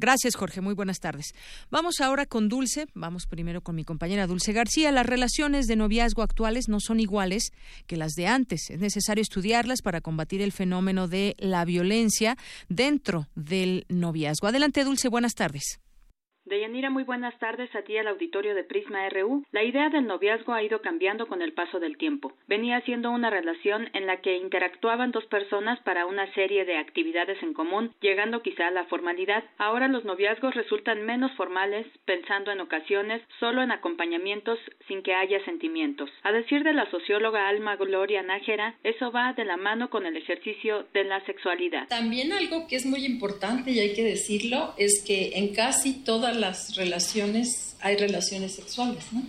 Gracias, 0.00 0.34
Jorge. 0.34 0.62
Muy 0.62 0.72
buenas 0.72 0.98
tardes. 0.98 1.34
Vamos 1.70 2.00
ahora 2.00 2.24
con 2.24 2.48
Dulce. 2.48 2.86
Vamos 2.94 3.26
primero 3.26 3.60
con 3.60 3.76
mi 3.76 3.84
compañera 3.84 4.26
Dulce 4.26 4.54
García. 4.54 4.90
Las 4.92 5.04
relaciones 5.04 5.66
de 5.66 5.76
noviazgo 5.76 6.22
actuales 6.22 6.68
no 6.70 6.80
son 6.80 7.00
iguales 7.00 7.52
que 7.86 7.98
las 7.98 8.12
de 8.12 8.26
antes. 8.26 8.70
Es 8.70 8.80
necesario 8.80 9.20
estudiarlas 9.20 9.82
para 9.82 10.00
combatir 10.00 10.40
el 10.40 10.52
fenómeno 10.52 11.06
de 11.06 11.36
la 11.38 11.66
violencia 11.66 12.38
dentro 12.70 13.28
del 13.34 13.84
noviazgo. 13.90 14.48
Adelante, 14.48 14.84
Dulce. 14.84 15.08
Buenas 15.08 15.34
tardes. 15.34 15.80
Deyanira, 16.50 16.90
muy 16.90 17.04
buenas 17.04 17.38
tardes 17.38 17.72
a 17.76 17.82
ti 17.82 17.96
al 17.96 18.08
auditorio 18.08 18.56
de 18.56 18.64
Prisma 18.64 19.08
RU. 19.08 19.44
La 19.52 19.62
idea 19.62 19.88
del 19.88 20.08
noviazgo 20.08 20.52
ha 20.52 20.64
ido 20.64 20.82
cambiando 20.82 21.28
con 21.28 21.42
el 21.42 21.52
paso 21.52 21.78
del 21.78 21.96
tiempo. 21.96 22.32
Venía 22.48 22.80
siendo 22.80 23.12
una 23.12 23.30
relación 23.30 23.88
en 23.92 24.08
la 24.08 24.20
que 24.20 24.36
interactuaban 24.36 25.12
dos 25.12 25.24
personas 25.26 25.78
para 25.84 26.06
una 26.06 26.26
serie 26.34 26.64
de 26.64 26.76
actividades 26.76 27.40
en 27.44 27.54
común, 27.54 27.94
llegando 28.00 28.42
quizá 28.42 28.66
a 28.66 28.72
la 28.72 28.84
formalidad. 28.86 29.44
Ahora 29.58 29.86
los 29.86 30.04
noviazgos 30.04 30.56
resultan 30.56 31.06
menos 31.06 31.30
formales, 31.36 31.86
pensando 32.04 32.50
en 32.50 32.60
ocasiones 32.60 33.22
solo 33.38 33.62
en 33.62 33.70
acompañamientos 33.70 34.58
sin 34.88 35.04
que 35.04 35.14
haya 35.14 35.38
sentimientos. 35.44 36.10
A 36.24 36.32
decir 36.32 36.64
de 36.64 36.72
la 36.72 36.90
socióloga 36.90 37.48
Alma 37.48 37.76
Gloria 37.76 38.24
Nájera, 38.24 38.74
eso 38.82 39.12
va 39.12 39.34
de 39.34 39.44
la 39.44 39.56
mano 39.56 39.88
con 39.88 40.04
el 40.04 40.16
ejercicio 40.16 40.84
de 40.94 41.04
la 41.04 41.24
sexualidad. 41.26 41.86
También 41.86 42.32
algo 42.32 42.66
que 42.66 42.74
es 42.74 42.86
muy 42.86 43.06
importante 43.06 43.70
y 43.70 43.78
hay 43.78 43.94
que 43.94 44.02
decirlo 44.02 44.74
es 44.78 45.04
que 45.06 45.38
en 45.38 45.54
casi 45.54 46.02
todas 46.02 46.39
las 46.40 46.76
relaciones, 46.76 47.76
hay 47.80 47.96
relaciones 47.96 48.54
sexuales, 48.54 49.04
¿no? 49.12 49.22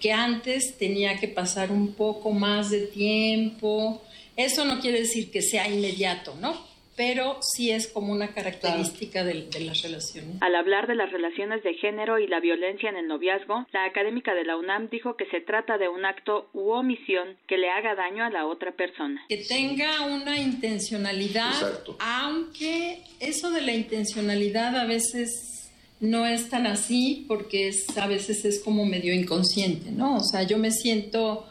Que 0.00 0.12
antes 0.12 0.78
tenía 0.78 1.18
que 1.18 1.28
pasar 1.28 1.72
un 1.72 1.94
poco 1.94 2.30
más 2.30 2.70
de 2.70 2.86
tiempo. 2.86 4.02
Eso 4.36 4.64
no 4.64 4.80
quiere 4.80 5.00
decir 5.00 5.30
que 5.30 5.42
sea 5.42 5.68
inmediato, 5.68 6.36
¿no? 6.40 6.68
pero 6.98 7.38
sí 7.40 7.70
es 7.70 7.86
como 7.86 8.12
una 8.12 8.34
característica 8.34 9.22
de, 9.22 9.46
de, 9.46 9.60
las 9.60 9.82
relaciones. 9.82 10.42
Al 10.42 10.56
hablar 10.56 10.88
de 10.88 10.96
las 10.96 11.12
relaciones 11.12 11.62
de 11.62 11.74
género 11.74 12.18
y 12.18 12.26
la 12.26 12.40
violencia 12.40 12.90
en 12.90 12.96
el 12.96 13.06
noviazgo, 13.06 13.68
la 13.72 13.84
académica 13.84 14.34
de 14.34 14.44
la 14.44 14.56
UNAM 14.56 14.88
dijo 14.90 15.16
que 15.16 15.26
se 15.26 15.40
trata 15.40 15.78
de 15.78 15.88
un 15.88 16.04
acto 16.04 16.50
u 16.52 16.70
omisión 16.70 17.36
que 17.46 17.56
le 17.56 17.70
haga 17.70 17.94
daño 17.94 18.24
a 18.24 18.30
la 18.30 18.46
otra 18.46 18.72
persona. 18.72 19.24
Que 19.28 19.36
tenga 19.36 20.02
una 20.06 20.40
intencionalidad, 20.40 21.52
Exacto. 21.52 21.96
aunque 22.00 23.04
eso 23.20 23.52
de 23.52 23.60
la 23.60 23.74
intencionalidad 23.74 24.76
a 24.76 24.84
veces 24.84 25.57
no 26.00 26.26
es 26.26 26.48
tan 26.48 26.66
así 26.66 27.24
porque 27.28 27.68
es, 27.68 27.96
a 27.98 28.06
veces 28.06 28.44
es 28.44 28.60
como 28.60 28.84
medio 28.84 29.12
inconsciente, 29.12 29.90
¿no? 29.90 30.16
O 30.16 30.24
sea, 30.24 30.42
yo 30.42 30.58
me 30.58 30.70
siento 30.70 31.46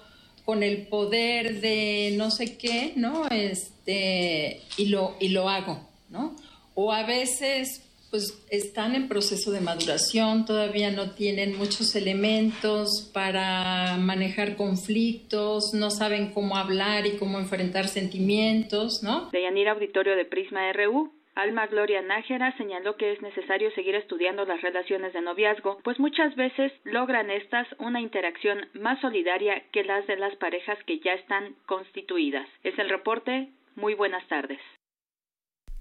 con 0.46 0.64
el 0.64 0.88
poder 0.88 1.60
de 1.60 2.14
no 2.16 2.32
sé 2.32 2.58
qué, 2.58 2.94
¿no? 2.96 3.28
Este, 3.28 4.62
y 4.78 4.86
lo, 4.86 5.18
y 5.20 5.30
lo 5.30 5.50
hago, 5.50 5.86
¿no? 6.10 6.38
O 6.74 6.94
a 6.94 7.04
veces, 7.04 7.82
pues 8.12 8.34
están 8.50 8.96
en 8.96 9.10
proceso 9.10 9.52
de 9.52 9.60
maduración, 9.60 10.46
todavía 10.46 10.90
no 10.90 11.12
tienen 11.12 11.58
muchos 11.58 11.96
elementos 11.96 13.10
para 13.14 13.98
manejar 13.98 14.56
conflictos, 14.56 15.74
no 15.74 15.92
saben 15.92 16.32
cómo 16.32 16.56
hablar 16.56 17.06
y 17.06 17.18
cómo 17.18 17.40
enfrentar 17.40 17.90
sentimientos, 17.90 19.04
¿no? 19.04 19.30
Deyanira 19.32 19.74
Auditorio 19.74 20.16
de 20.16 20.24
Prisma 20.24 20.72
RU, 20.72 21.12
Alma 21.38 21.68
Gloria 21.68 22.02
Nájera 22.02 22.52
señaló 22.58 22.98
que 22.98 23.12
es 23.12 23.22
necesario 23.22 23.70
seguir 23.72 23.94
estudiando 23.94 24.44
las 24.46 24.60
relaciones 24.62 25.14
de 25.14 25.22
noviazgo, 25.22 25.78
pues 25.84 26.00
muchas 26.00 26.36
veces 26.36 26.74
logran 26.84 27.30
estas 27.30 27.68
una 27.78 28.02
interacción 28.02 28.66
más 28.74 29.00
solidaria 29.02 29.62
que 29.72 29.84
las 29.84 30.08
de 30.08 30.18
las 30.18 30.36
parejas 30.38 30.80
que 30.86 30.98
ya 30.98 31.14
están 31.14 31.54
constituidas. 31.68 32.50
Es 32.64 32.80
el 32.80 32.90
reporte. 32.90 33.50
Muy 33.76 33.94
buenas 33.94 34.28
tardes. 34.28 34.60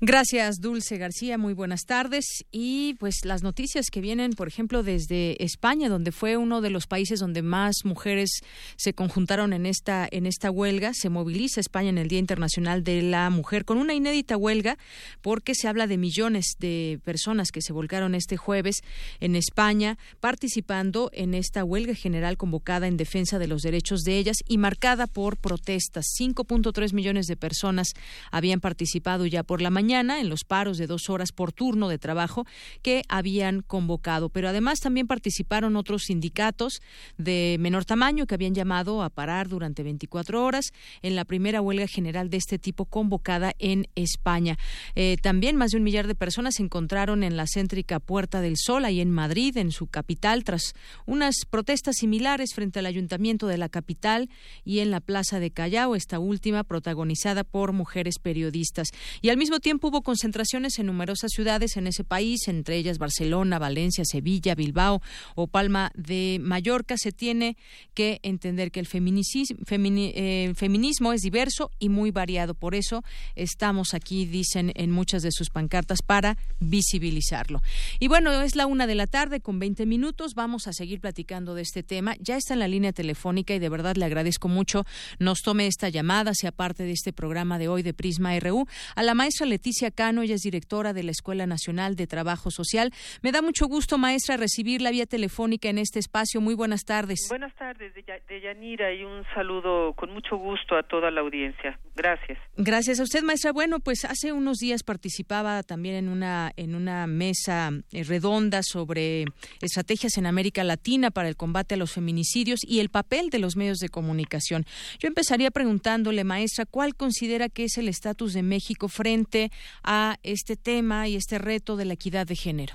Gracias, 0.02 0.60
Dulce 0.60 0.98
García. 0.98 1.38
Muy 1.38 1.54
buenas 1.54 1.86
tardes. 1.86 2.44
Y 2.52 2.96
pues 3.00 3.24
las 3.24 3.42
noticias 3.42 3.86
que 3.90 4.02
vienen, 4.02 4.34
por 4.34 4.46
ejemplo, 4.46 4.82
desde 4.82 5.42
España, 5.42 5.88
donde 5.88 6.12
fue 6.12 6.36
uno 6.36 6.60
de 6.60 6.68
los 6.68 6.86
países 6.86 7.18
donde 7.18 7.40
más 7.40 7.76
mujeres 7.84 8.40
se 8.76 8.92
conjuntaron 8.92 9.54
en 9.54 9.64
esta, 9.64 10.06
en 10.10 10.26
esta 10.26 10.50
huelga. 10.50 10.92
Se 10.92 11.08
moviliza 11.08 11.60
España 11.60 11.88
en 11.88 11.96
el 11.96 12.08
Día 12.08 12.18
Internacional 12.18 12.84
de 12.84 13.00
la 13.00 13.30
Mujer 13.30 13.64
con 13.64 13.78
una 13.78 13.94
inédita 13.94 14.36
huelga, 14.36 14.76
porque 15.22 15.54
se 15.54 15.66
habla 15.66 15.86
de 15.86 15.96
millones 15.96 16.56
de 16.58 17.00
personas 17.02 17.50
que 17.50 17.62
se 17.62 17.72
volcaron 17.72 18.14
este 18.14 18.36
jueves 18.36 18.82
en 19.20 19.34
España, 19.34 19.96
participando 20.20 21.08
en 21.14 21.32
esta 21.32 21.64
huelga 21.64 21.94
general 21.94 22.36
convocada 22.36 22.86
en 22.86 22.98
defensa 22.98 23.38
de 23.38 23.46
los 23.46 23.62
derechos 23.62 24.02
de 24.02 24.18
ellas 24.18 24.36
y 24.46 24.58
marcada 24.58 25.06
por 25.06 25.38
protestas. 25.38 26.04
5.3 26.20 26.92
millones 26.92 27.28
de 27.28 27.36
personas 27.38 27.94
habían 28.30 28.60
participado 28.60 29.24
ya 29.24 29.42
por 29.42 29.62
la 29.62 29.70
mañana 29.70 29.85
en 29.90 30.28
los 30.28 30.44
paros 30.44 30.78
de 30.78 30.86
dos 30.86 31.08
horas 31.08 31.30
por 31.32 31.52
turno 31.52 31.88
de 31.88 31.98
trabajo 31.98 32.44
que 32.82 33.02
habían 33.08 33.62
convocado. 33.62 34.28
Pero 34.30 34.48
además 34.48 34.80
también 34.80 35.06
participaron 35.06 35.76
otros 35.76 36.04
sindicatos 36.04 36.82
de 37.18 37.56
menor 37.60 37.84
tamaño 37.84 38.26
que 38.26 38.34
habían 38.34 38.54
llamado 38.54 39.02
a 39.02 39.10
parar 39.10 39.48
durante 39.48 39.84
24 39.84 40.44
horas 40.44 40.72
en 41.02 41.14
la 41.14 41.24
primera 41.24 41.60
huelga 41.60 41.86
general 41.86 42.30
de 42.30 42.36
este 42.36 42.58
tipo 42.58 42.84
convocada 42.84 43.54
en 43.58 43.86
España. 43.94 44.58
Eh, 44.96 45.16
también 45.22 45.56
más 45.56 45.70
de 45.70 45.78
un 45.78 45.84
millar 45.84 46.08
de 46.08 46.14
personas 46.16 46.56
se 46.56 46.64
encontraron 46.64 47.22
en 47.22 47.36
la 47.36 47.46
céntrica 47.46 48.00
Puerta 48.00 48.40
del 48.40 48.56
Sol, 48.56 48.84
ahí 48.84 49.00
en 49.00 49.10
Madrid, 49.10 49.56
en 49.56 49.70
su 49.70 49.86
capital, 49.86 50.42
tras 50.42 50.74
unas 51.06 51.36
protestas 51.48 51.96
similares 51.96 52.54
frente 52.54 52.80
al 52.80 52.86
ayuntamiento 52.86 53.46
de 53.46 53.58
la 53.58 53.68
capital 53.68 54.28
y 54.64 54.80
en 54.80 54.90
la 54.90 55.00
Plaza 55.00 55.38
de 55.38 55.52
Callao, 55.52 55.94
esta 55.94 56.18
última 56.18 56.64
protagonizada 56.64 57.44
por 57.44 57.72
mujeres 57.72 58.18
periodistas. 58.18 58.88
Y 59.22 59.28
al 59.28 59.36
mismo 59.36 59.60
tiempo 59.60 59.75
hubo 59.82 60.02
concentraciones 60.02 60.78
en 60.78 60.86
numerosas 60.86 61.30
ciudades 61.32 61.76
en 61.76 61.86
ese 61.86 62.04
país, 62.04 62.48
entre 62.48 62.76
ellas 62.76 62.98
Barcelona, 62.98 63.58
Valencia, 63.58 64.04
Sevilla, 64.04 64.54
Bilbao 64.54 65.02
o 65.34 65.46
Palma 65.46 65.90
de 65.94 66.38
Mallorca. 66.40 66.96
Se 66.96 67.12
tiene 67.12 67.56
que 67.94 68.20
entender 68.22 68.70
que 68.70 68.80
el 68.80 68.88
eh, 68.92 70.52
feminismo 70.54 71.12
es 71.12 71.20
diverso 71.22 71.70
y 71.78 71.88
muy 71.88 72.10
variado. 72.10 72.54
Por 72.54 72.74
eso 72.74 73.04
estamos 73.34 73.94
aquí, 73.94 74.26
dicen 74.26 74.72
en 74.74 74.90
muchas 74.90 75.22
de 75.22 75.32
sus 75.32 75.50
pancartas, 75.50 76.02
para 76.02 76.38
visibilizarlo. 76.60 77.62
Y 78.00 78.08
bueno, 78.08 78.32
es 78.42 78.56
la 78.56 78.66
una 78.66 78.86
de 78.86 78.94
la 78.94 79.06
tarde 79.06 79.40
con 79.40 79.58
20 79.58 79.86
minutos. 79.86 80.34
Vamos 80.34 80.66
a 80.66 80.72
seguir 80.72 81.00
platicando 81.00 81.54
de 81.54 81.62
este 81.62 81.82
tema. 81.82 82.16
Ya 82.20 82.36
está 82.36 82.54
en 82.54 82.60
la 82.60 82.68
línea 82.68 82.92
telefónica 82.92 83.54
y 83.54 83.58
de 83.58 83.68
verdad 83.68 83.96
le 83.96 84.04
agradezco 84.04 84.48
mucho 84.48 84.84
nos 85.18 85.42
tome 85.42 85.66
esta 85.66 85.88
llamada, 85.88 86.34
sea 86.34 86.52
parte 86.52 86.84
de 86.84 86.92
este 86.92 87.12
programa 87.12 87.58
de 87.58 87.68
hoy 87.68 87.82
de 87.82 87.94
Prisma 87.94 88.38
RU, 88.38 88.66
a 88.94 89.02
la 89.02 89.14
maestra 89.14 89.46
Leticia 89.46 89.65
Leticia 89.66 89.90
Cano, 89.90 90.22
ella 90.22 90.36
es 90.36 90.42
directora 90.42 90.92
de 90.92 91.02
la 91.02 91.10
Escuela 91.10 91.44
Nacional 91.44 91.96
de 91.96 92.06
Trabajo 92.06 92.52
Social. 92.52 92.92
Me 93.20 93.32
da 93.32 93.42
mucho 93.42 93.66
gusto, 93.66 93.98
maestra, 93.98 94.36
recibir 94.36 94.80
la 94.80 94.92
vía 94.92 95.06
telefónica 95.06 95.68
en 95.68 95.78
este 95.78 95.98
espacio. 95.98 96.40
Muy 96.40 96.54
buenas 96.54 96.84
tardes. 96.84 97.26
Buenas 97.28 97.52
tardes, 97.56 97.92
de 97.92 98.40
Yanira, 98.40 98.94
y 98.94 99.02
un 99.02 99.24
saludo 99.34 99.92
con 99.94 100.12
mucho 100.12 100.36
gusto 100.36 100.76
a 100.76 100.84
toda 100.84 101.10
la 101.10 101.20
audiencia. 101.20 101.80
Gracias. 101.96 102.38
Gracias 102.56 103.00
a 103.00 103.02
usted, 103.02 103.24
maestra. 103.24 103.50
Bueno, 103.50 103.80
pues 103.80 104.04
hace 104.04 104.32
unos 104.32 104.58
días 104.58 104.84
participaba 104.84 105.64
también 105.64 105.96
en 105.96 106.10
una, 106.10 106.52
en 106.56 106.76
una 106.76 107.08
mesa 107.08 107.70
eh, 107.90 108.04
redonda 108.04 108.62
sobre 108.62 109.24
estrategias 109.60 110.16
en 110.16 110.26
América 110.26 110.62
Latina 110.62 111.10
para 111.10 111.28
el 111.28 111.36
combate 111.36 111.74
a 111.74 111.76
los 111.76 111.92
feminicidios 111.92 112.60
y 112.62 112.78
el 112.78 112.88
papel 112.88 113.30
de 113.30 113.40
los 113.40 113.56
medios 113.56 113.78
de 113.78 113.88
comunicación. 113.88 114.64
Yo 115.00 115.08
empezaría 115.08 115.50
preguntándole, 115.50 116.22
maestra, 116.22 116.66
¿cuál 116.66 116.94
considera 116.94 117.48
que 117.48 117.64
es 117.64 117.76
el 117.78 117.88
estatus 117.88 118.32
de 118.32 118.44
México 118.44 118.86
frente 118.88 119.50
a 119.84 120.16
este 120.22 120.56
tema 120.56 121.08
y 121.08 121.16
este 121.16 121.38
reto 121.38 121.76
de 121.76 121.84
la 121.84 121.94
equidad 121.94 122.26
de 122.26 122.36
género? 122.36 122.74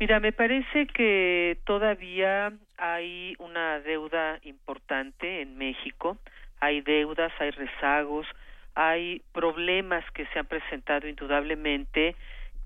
Mira, 0.00 0.20
me 0.20 0.32
parece 0.32 0.86
que 0.88 1.58
todavía 1.64 2.52
hay 2.76 3.36
una 3.38 3.80
deuda 3.80 4.38
importante 4.42 5.40
en 5.42 5.56
México, 5.56 6.18
hay 6.60 6.80
deudas, 6.80 7.32
hay 7.38 7.50
rezagos, 7.50 8.26
hay 8.74 9.22
problemas 9.32 10.04
que 10.12 10.26
se 10.26 10.38
han 10.38 10.46
presentado 10.46 11.08
indudablemente 11.08 12.16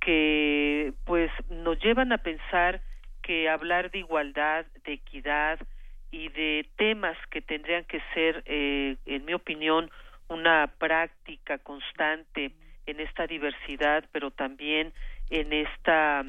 que 0.01 0.92
pues 1.05 1.31
nos 1.51 1.79
llevan 1.81 2.12
a 2.12 2.18
pensar 2.18 2.81
que 3.22 3.48
hablar 3.48 3.90
de 3.90 3.98
igualdad, 3.98 4.64
de 4.85 4.94
equidad 4.94 5.59
y 6.11 6.29
de 6.31 6.66
temas 6.77 7.16
que 7.31 7.42
tendrían 7.42 7.85
que 7.85 8.01
ser, 8.14 8.42
eh, 8.46 8.96
en 9.05 9.24
mi 9.24 9.35
opinión, 9.35 9.90
una 10.29 10.72
práctica 10.79 11.59
constante 11.59 12.53
en 12.88 13.01
esta 13.01 13.27
diversidad, 13.27 14.05
pero 14.12 14.31
también 14.31 14.92
en 15.31 15.53
esta 15.53 16.24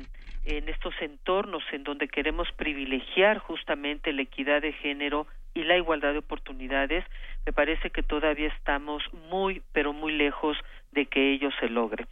en 0.46 0.70
estos 0.70 0.94
entornos 1.02 1.64
en 1.72 1.84
donde 1.84 2.08
queremos 2.08 2.52
privilegiar 2.54 3.40
justamente 3.40 4.14
la 4.14 4.22
equidad 4.22 4.62
de 4.62 4.74
género 4.74 5.28
y 5.54 5.64
la 5.64 5.78
igualdad 5.78 6.14
de 6.14 6.20
oportunidades, 6.20 7.04
me 7.46 7.54
parece 7.54 7.90
que 7.90 8.04
todavía 8.04 8.48
estamos 8.48 9.04
muy, 9.30 9.62
pero 9.74 9.94
muy 9.94 10.14
lejos 10.14 10.58
de 10.92 11.06
que 11.08 11.34
ello 11.34 11.50
se 11.60 11.70
logre. 11.70 12.08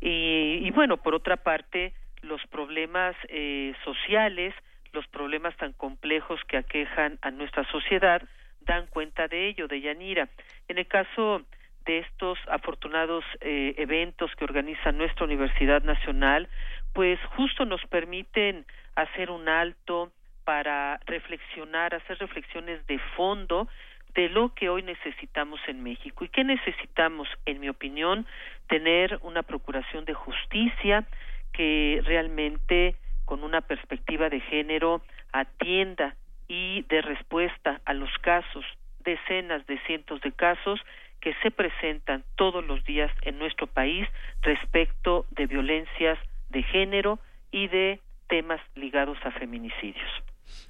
Y, 0.00 0.60
y 0.62 0.70
bueno, 0.70 0.96
por 0.96 1.14
otra 1.14 1.36
parte, 1.36 1.92
los 2.22 2.40
problemas 2.46 3.14
eh, 3.28 3.74
sociales, 3.84 4.54
los 4.92 5.06
problemas 5.08 5.56
tan 5.56 5.72
complejos 5.72 6.40
que 6.48 6.56
aquejan 6.56 7.18
a 7.22 7.30
nuestra 7.30 7.64
sociedad, 7.70 8.22
dan 8.60 8.86
cuenta 8.86 9.28
de 9.28 9.48
ello, 9.48 9.68
de 9.68 9.80
Yanira. 9.80 10.28
En 10.68 10.78
el 10.78 10.86
caso 10.86 11.42
de 11.86 11.98
estos 11.98 12.38
afortunados 12.48 13.24
eh, 13.40 13.74
eventos 13.78 14.30
que 14.36 14.44
organiza 14.44 14.92
nuestra 14.92 15.24
Universidad 15.24 15.82
Nacional, 15.82 16.48
pues 16.92 17.18
justo 17.36 17.64
nos 17.64 17.80
permiten 17.86 18.66
hacer 18.96 19.30
un 19.30 19.48
alto 19.48 20.10
para 20.44 21.00
reflexionar, 21.06 21.94
hacer 21.94 22.18
reflexiones 22.18 22.86
de 22.86 22.98
fondo 23.16 23.68
de 24.14 24.28
lo 24.28 24.54
que 24.54 24.68
hoy 24.68 24.82
necesitamos 24.82 25.60
en 25.66 25.82
México. 25.82 26.24
¿Y 26.24 26.28
qué 26.28 26.42
necesitamos, 26.42 27.28
en 27.44 27.60
mi 27.60 27.68
opinión? 27.68 28.26
Tener 28.68 29.18
una 29.22 29.42
procuración 29.42 30.04
de 30.04 30.14
justicia 30.14 31.04
que 31.52 32.00
realmente 32.04 32.96
con 33.24 33.44
una 33.44 33.60
perspectiva 33.60 34.30
de 34.30 34.40
género 34.40 35.02
atienda 35.32 36.14
y 36.48 36.82
de 36.88 37.02
respuesta 37.02 37.80
a 37.84 37.92
los 37.92 38.10
casos, 38.18 38.64
decenas 39.00 39.66
de 39.66 39.78
cientos 39.80 40.20
de 40.20 40.32
casos 40.32 40.80
que 41.20 41.34
se 41.42 41.50
presentan 41.50 42.24
todos 42.36 42.64
los 42.64 42.84
días 42.84 43.10
en 43.22 43.38
nuestro 43.38 43.66
país 43.66 44.08
respecto 44.42 45.26
de 45.30 45.46
violencias 45.46 46.18
de 46.50 46.62
género 46.62 47.18
y 47.50 47.68
de 47.68 48.00
temas 48.28 48.60
ligados 48.74 49.18
a 49.24 49.30
feminicidios. 49.32 50.10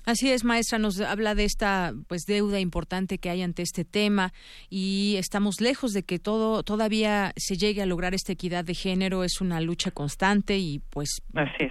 Así 0.04 0.30
es, 0.30 0.44
maestra, 0.44 0.78
nos 0.78 1.00
habla 1.00 1.34
de 1.34 1.44
esta 1.44 1.94
pues 2.06 2.22
deuda 2.26 2.60
importante 2.60 3.18
que 3.18 3.30
hay 3.30 3.42
ante 3.42 3.62
este 3.62 3.84
tema 3.84 4.32
y 4.70 5.16
estamos 5.18 5.60
lejos 5.60 5.92
de 5.92 6.02
que 6.02 6.18
todo 6.18 6.62
todavía 6.62 7.32
se 7.36 7.56
llegue 7.56 7.82
a 7.82 7.86
lograr 7.86 8.14
esta 8.14 8.32
equidad 8.32 8.64
de 8.64 8.74
género, 8.74 9.24
es 9.24 9.40
una 9.40 9.60
lucha 9.60 9.90
constante 9.90 10.58
y 10.58 10.80
pues 10.90 11.22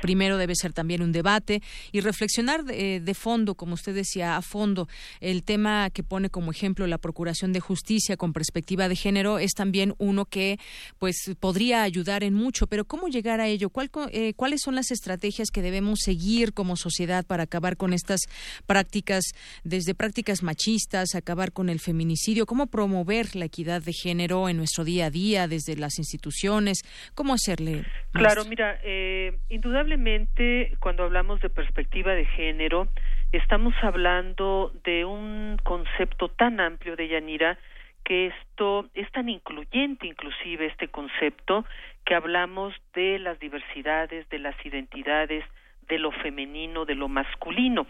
primero 0.01 0.37
debe 0.37 0.55
ser 0.55 0.73
también 0.73 1.01
un 1.01 1.11
debate 1.11 1.61
y 1.91 2.01
reflexionar 2.01 2.63
de, 2.65 2.99
de, 2.99 3.13
fondo, 3.13 3.55
como 3.55 3.75
usted 3.75 3.95
decía, 3.95 4.35
a 4.35 4.41
fondo. 4.41 4.87
El 5.21 5.43
tema 5.43 5.89
que 5.89 6.03
pone 6.03 6.29
como 6.29 6.51
ejemplo 6.51 6.87
la 6.87 6.97
Procuración 6.97 7.53
de 7.53 7.59
Justicia 7.59 8.17
con 8.17 8.33
perspectiva 8.33 8.89
de 8.89 8.95
género 8.95 9.39
es 9.39 9.53
también 9.53 9.95
uno 9.97 10.25
que 10.25 10.59
pues 10.99 11.31
podría 11.39 11.83
ayudar 11.83 12.23
en 12.23 12.33
mucho, 12.33 12.67
pero 12.67 12.85
cómo 12.85 13.07
llegar 13.07 13.39
a 13.39 13.47
ello, 13.47 13.69
¿Cuál, 13.69 13.89
eh, 14.11 14.33
cuáles 14.35 14.61
son 14.61 14.75
las 14.75 14.91
estrategias 14.91 15.49
que 15.51 15.61
debemos 15.61 15.99
seguir 16.03 16.53
como 16.53 16.75
sociedad 16.75 17.25
para 17.25 17.43
acabar 17.43 17.77
con 17.77 17.93
estas 17.95 18.21
prácticas, 18.67 19.23
desde 19.63 19.95
prácticas 19.95 20.43
machistas, 20.43 21.15
acabar 21.15 21.51
con 21.51 21.69
el 21.69 21.79
feminicidio, 21.79 22.45
cómo 22.45 22.67
promover 22.67 23.36
la 23.36 23.45
equidad 23.45 23.81
de 23.81 23.93
género 23.93 24.47
en 24.49 24.58
nuestro 24.58 24.84
día 24.84 25.08
a 25.08 25.10
día, 25.10 25.47
desde 25.47 25.75
las 25.75 25.97
instituciones, 25.97 26.84
cómo 27.15 27.34
hacerle. 27.34 27.84
Claro, 28.12 28.45
mira, 28.45 28.79
eh, 28.84 29.38
indudablemente 29.49 30.77
cuando 30.79 31.03
hablamos 31.03 31.41
de 31.41 31.49
perspectiva 31.49 32.13
de 32.13 32.25
género, 32.25 32.88
estamos 33.31 33.73
hablando 33.81 34.71
de 34.84 35.05
un 35.05 35.58
concepto 35.63 36.29
tan 36.29 36.60
amplio 36.60 36.95
de 36.95 37.08
Yanira 37.08 37.58
que 38.03 38.27
esto 38.27 38.86
es 38.93 39.12
tan 39.12 39.29
incluyente 39.29 40.05
inclusive 40.08 40.67
este 40.67 40.88
concepto 40.88 41.65
que 42.05 42.13
hablamos 42.13 42.73
de 42.93 43.17
las 43.19 43.39
diversidades, 43.39 44.29
de 44.29 44.39
las 44.39 44.55
identidades, 44.63 45.43
de 45.88 46.00
lo 46.00 46.12
femenino, 46.12 46.86
de 46.86 46.95
lo 46.95 47.08
masculino. 47.08 47.88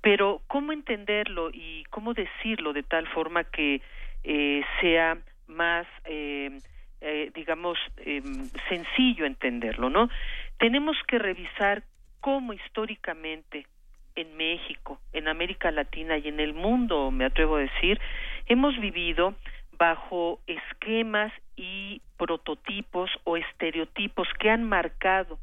Pero 0.00 0.42
cómo 0.46 0.72
entenderlo 0.72 1.50
y 1.52 1.84
cómo 1.90 2.14
decirlo 2.14 2.72
de 2.72 2.82
tal 2.82 3.06
forma 3.08 3.44
que 3.44 3.80
eh, 4.24 4.62
sea 4.80 5.18
más, 5.46 5.86
eh, 6.04 6.58
eh, 7.00 7.30
digamos, 7.34 7.78
em, 7.98 8.48
sencillo 8.68 9.24
entenderlo, 9.24 9.90
¿no? 9.90 10.10
Tenemos 10.58 10.96
que 11.06 11.18
revisar 11.18 11.82
cómo 12.20 12.52
históricamente 12.52 13.66
en 14.16 14.36
México, 14.36 15.00
en 15.12 15.28
América 15.28 15.70
Latina 15.70 16.18
y 16.18 16.28
en 16.28 16.40
el 16.40 16.52
mundo, 16.52 17.10
me 17.10 17.24
atrevo 17.24 17.56
a 17.56 17.60
decir, 17.60 18.00
hemos 18.46 18.76
vivido 18.78 19.34
bajo 19.78 20.40
esquemas 20.46 21.32
y 21.56 22.02
prototipos 22.16 23.10
o 23.24 23.36
estereotipos 23.36 24.26
que 24.40 24.50
han 24.50 24.64
marcado 24.64 25.38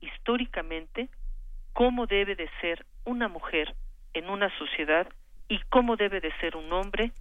históricamente 0.00 1.08
cómo 1.76 2.06
debe 2.06 2.36
de 2.36 2.48
ser 2.62 2.86
una 3.04 3.28
mujer 3.28 3.74
en 4.14 4.30
una 4.30 4.48
sociedad 4.56 5.06
y 5.46 5.58
cómo 5.68 5.96
debe 5.96 6.22
de 6.22 6.32
ser 6.40 6.56
un 6.56 6.72
hombre 6.72 7.12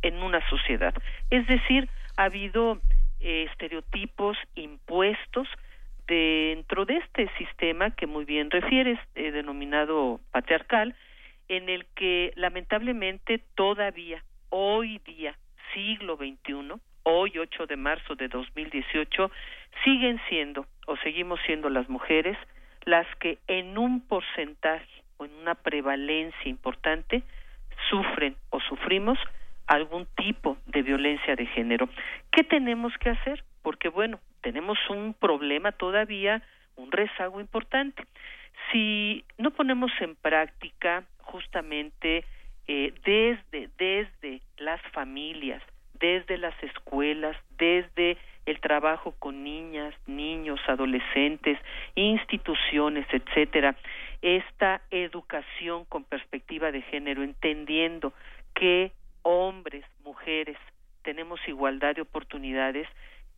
en 0.00 0.22
una 0.22 0.40
sociedad. 0.48 0.94
Es 1.28 1.46
decir, 1.46 1.90
ha 2.16 2.24
habido 2.24 2.80
eh, 3.20 3.46
estereotipos 3.50 4.38
impuestos 4.54 5.46
dentro 6.06 6.86
de 6.86 6.96
este 6.96 7.28
sistema 7.36 7.90
que 7.90 8.06
muy 8.06 8.24
bien 8.24 8.50
refieres, 8.50 8.98
eh, 9.14 9.30
denominado 9.30 10.20
patriarcal, 10.32 10.94
en 11.48 11.68
el 11.68 11.84
que 11.94 12.32
lamentablemente 12.34 13.42
todavía, 13.56 14.24
hoy 14.48 15.02
día, 15.04 15.36
siglo 15.74 16.16
XXI, 16.16 16.80
hoy 17.02 17.36
8 17.36 17.66
de 17.66 17.76
marzo 17.76 18.14
de 18.14 18.28
2018, 18.28 19.30
siguen 19.84 20.18
siendo 20.30 20.64
o 20.86 20.96
seguimos 20.96 21.40
siendo 21.44 21.68
las 21.68 21.90
mujeres 21.90 22.38
las 22.84 23.06
que 23.16 23.38
en 23.46 23.78
un 23.78 24.00
porcentaje 24.00 24.86
o 25.16 25.24
en 25.24 25.34
una 25.34 25.54
prevalencia 25.54 26.48
importante 26.48 27.22
sufren 27.90 28.36
o 28.50 28.60
sufrimos 28.60 29.18
algún 29.66 30.06
tipo 30.16 30.56
de 30.66 30.82
violencia 30.82 31.36
de 31.36 31.46
género. 31.46 31.88
¿Qué 32.32 32.42
tenemos 32.42 32.92
que 32.98 33.10
hacer? 33.10 33.44
Porque 33.62 33.88
bueno, 33.88 34.18
tenemos 34.40 34.78
un 34.88 35.14
problema 35.14 35.72
todavía, 35.72 36.42
un 36.76 36.90
rezago 36.90 37.40
importante. 37.40 38.04
Si 38.72 39.24
no 39.36 39.50
ponemos 39.50 39.90
en 40.00 40.16
práctica 40.16 41.04
justamente 41.20 42.24
eh, 42.66 42.94
desde, 43.04 43.68
desde 43.78 44.40
las 44.58 44.80
familias, 44.92 45.62
desde 46.00 46.38
las 46.38 46.54
escuelas, 46.62 47.36
desde 47.58 48.16
el 48.46 48.60
trabajo 48.60 49.14
con 49.18 49.44
niñas, 49.44 49.94
niños, 50.06 50.60
adolescentes, 50.66 51.58
instituciones, 51.94 53.06
etcétera, 53.12 53.76
esta 54.22 54.80
educación 54.90 55.84
con 55.84 56.04
perspectiva 56.04 56.72
de 56.72 56.82
género, 56.82 57.22
entendiendo 57.22 58.12
que 58.54 58.92
hombres, 59.22 59.84
mujeres, 60.02 60.56
tenemos 61.02 61.40
igualdad 61.46 61.94
de 61.94 62.02
oportunidades, 62.02 62.88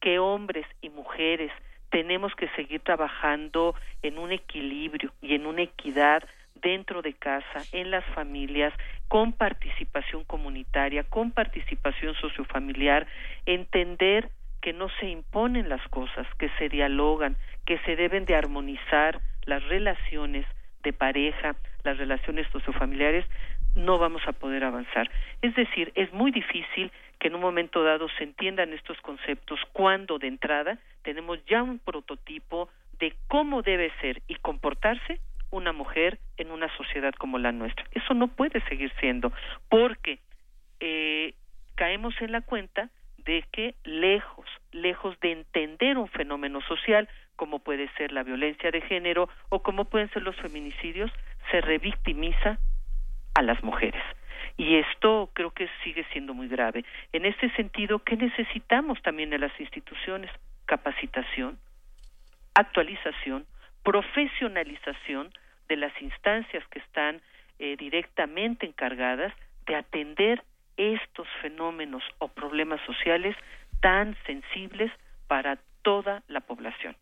que 0.00 0.18
hombres 0.18 0.66
y 0.80 0.90
mujeres 0.90 1.52
tenemos 1.90 2.34
que 2.36 2.48
seguir 2.50 2.80
trabajando 2.80 3.74
en 4.02 4.18
un 4.18 4.32
equilibrio 4.32 5.12
y 5.20 5.34
en 5.34 5.46
una 5.46 5.62
equidad 5.62 6.22
dentro 6.62 7.02
de 7.02 7.14
casa, 7.14 7.64
en 7.72 7.90
las 7.90 8.04
familias, 8.14 8.72
con 9.08 9.32
participación 9.32 10.24
comunitaria, 10.24 11.04
con 11.04 11.32
participación 11.32 12.14
sociofamiliar, 12.14 13.06
entender 13.46 14.30
que 14.60 14.72
no 14.72 14.88
se 15.00 15.06
imponen 15.06 15.68
las 15.68 15.86
cosas, 15.88 16.26
que 16.38 16.50
se 16.58 16.68
dialogan, 16.68 17.36
que 17.66 17.78
se 17.80 17.96
deben 17.96 18.24
de 18.24 18.34
armonizar 18.34 19.20
las 19.46 19.62
relaciones 19.64 20.46
de 20.82 20.92
pareja, 20.92 21.56
las 21.82 21.96
relaciones 21.98 22.46
sociofamiliares, 22.52 23.24
no 23.74 23.98
vamos 23.98 24.22
a 24.26 24.32
poder 24.32 24.64
avanzar. 24.64 25.10
Es 25.42 25.54
decir, 25.54 25.92
es 25.94 26.12
muy 26.12 26.30
difícil 26.30 26.90
que 27.18 27.28
en 27.28 27.34
un 27.34 27.40
momento 27.40 27.82
dado 27.82 28.08
se 28.18 28.24
entiendan 28.24 28.72
estos 28.72 29.00
conceptos 29.00 29.60
cuando 29.72 30.18
de 30.18 30.26
entrada 30.26 30.78
tenemos 31.02 31.38
ya 31.46 31.62
un 31.62 31.78
prototipo 31.78 32.68
de 32.98 33.14
cómo 33.28 33.62
debe 33.62 33.92
ser 34.00 34.22
y 34.28 34.34
comportarse 34.36 35.20
una 35.50 35.72
mujer 35.72 36.18
en 36.36 36.50
una 36.50 36.74
sociedad 36.76 37.12
como 37.14 37.38
la 37.38 37.52
nuestra. 37.52 37.84
Eso 37.92 38.14
no 38.14 38.28
puede 38.28 38.60
seguir 38.68 38.92
siendo 39.00 39.32
porque 39.68 40.18
eh, 40.80 41.34
caemos 41.74 42.14
en 42.20 42.32
la 42.32 42.40
cuenta 42.40 42.90
de 43.24 43.44
que 43.52 43.74
lejos, 43.84 44.46
lejos 44.72 45.18
de 45.20 45.32
entender 45.32 45.98
un 45.98 46.08
fenómeno 46.08 46.60
social 46.62 47.08
como 47.36 47.58
puede 47.58 47.88
ser 47.96 48.12
la 48.12 48.22
violencia 48.22 48.70
de 48.70 48.82
género 48.82 49.28
o 49.48 49.62
como 49.62 49.86
pueden 49.86 50.10
ser 50.10 50.22
los 50.22 50.36
feminicidios, 50.36 51.10
se 51.50 51.60
revictimiza 51.62 52.58
a 53.34 53.42
las 53.42 53.62
mujeres. 53.62 54.02
Y 54.58 54.76
esto 54.76 55.30
creo 55.32 55.50
que 55.52 55.68
sigue 55.82 56.04
siendo 56.12 56.34
muy 56.34 56.48
grave. 56.48 56.84
En 57.14 57.24
este 57.24 57.50
sentido, 57.56 58.00
¿qué 58.00 58.16
necesitamos 58.16 59.00
también 59.00 59.32
en 59.32 59.40
las 59.40 59.58
instituciones? 59.58 60.30
Capacitación, 60.66 61.58
actualización, 62.54 63.46
profesionalización 63.82 65.30
de 65.68 65.76
las 65.76 65.92
instancias 66.02 66.66
que 66.68 66.80
están 66.80 67.20
eh, 67.58 67.76
directamente 67.76 68.66
encargadas 68.66 69.32
de 69.66 69.76
atender 69.76 70.42
estos 70.76 71.28
fenómenos 71.42 72.02
o 72.18 72.28
problemas 72.28 72.80
sociales 72.86 73.36
tan 73.80 74.16
sensibles 74.26 74.90
para 75.28 75.58
toda 75.82 76.22
la 76.28 76.40
población. 76.40 76.96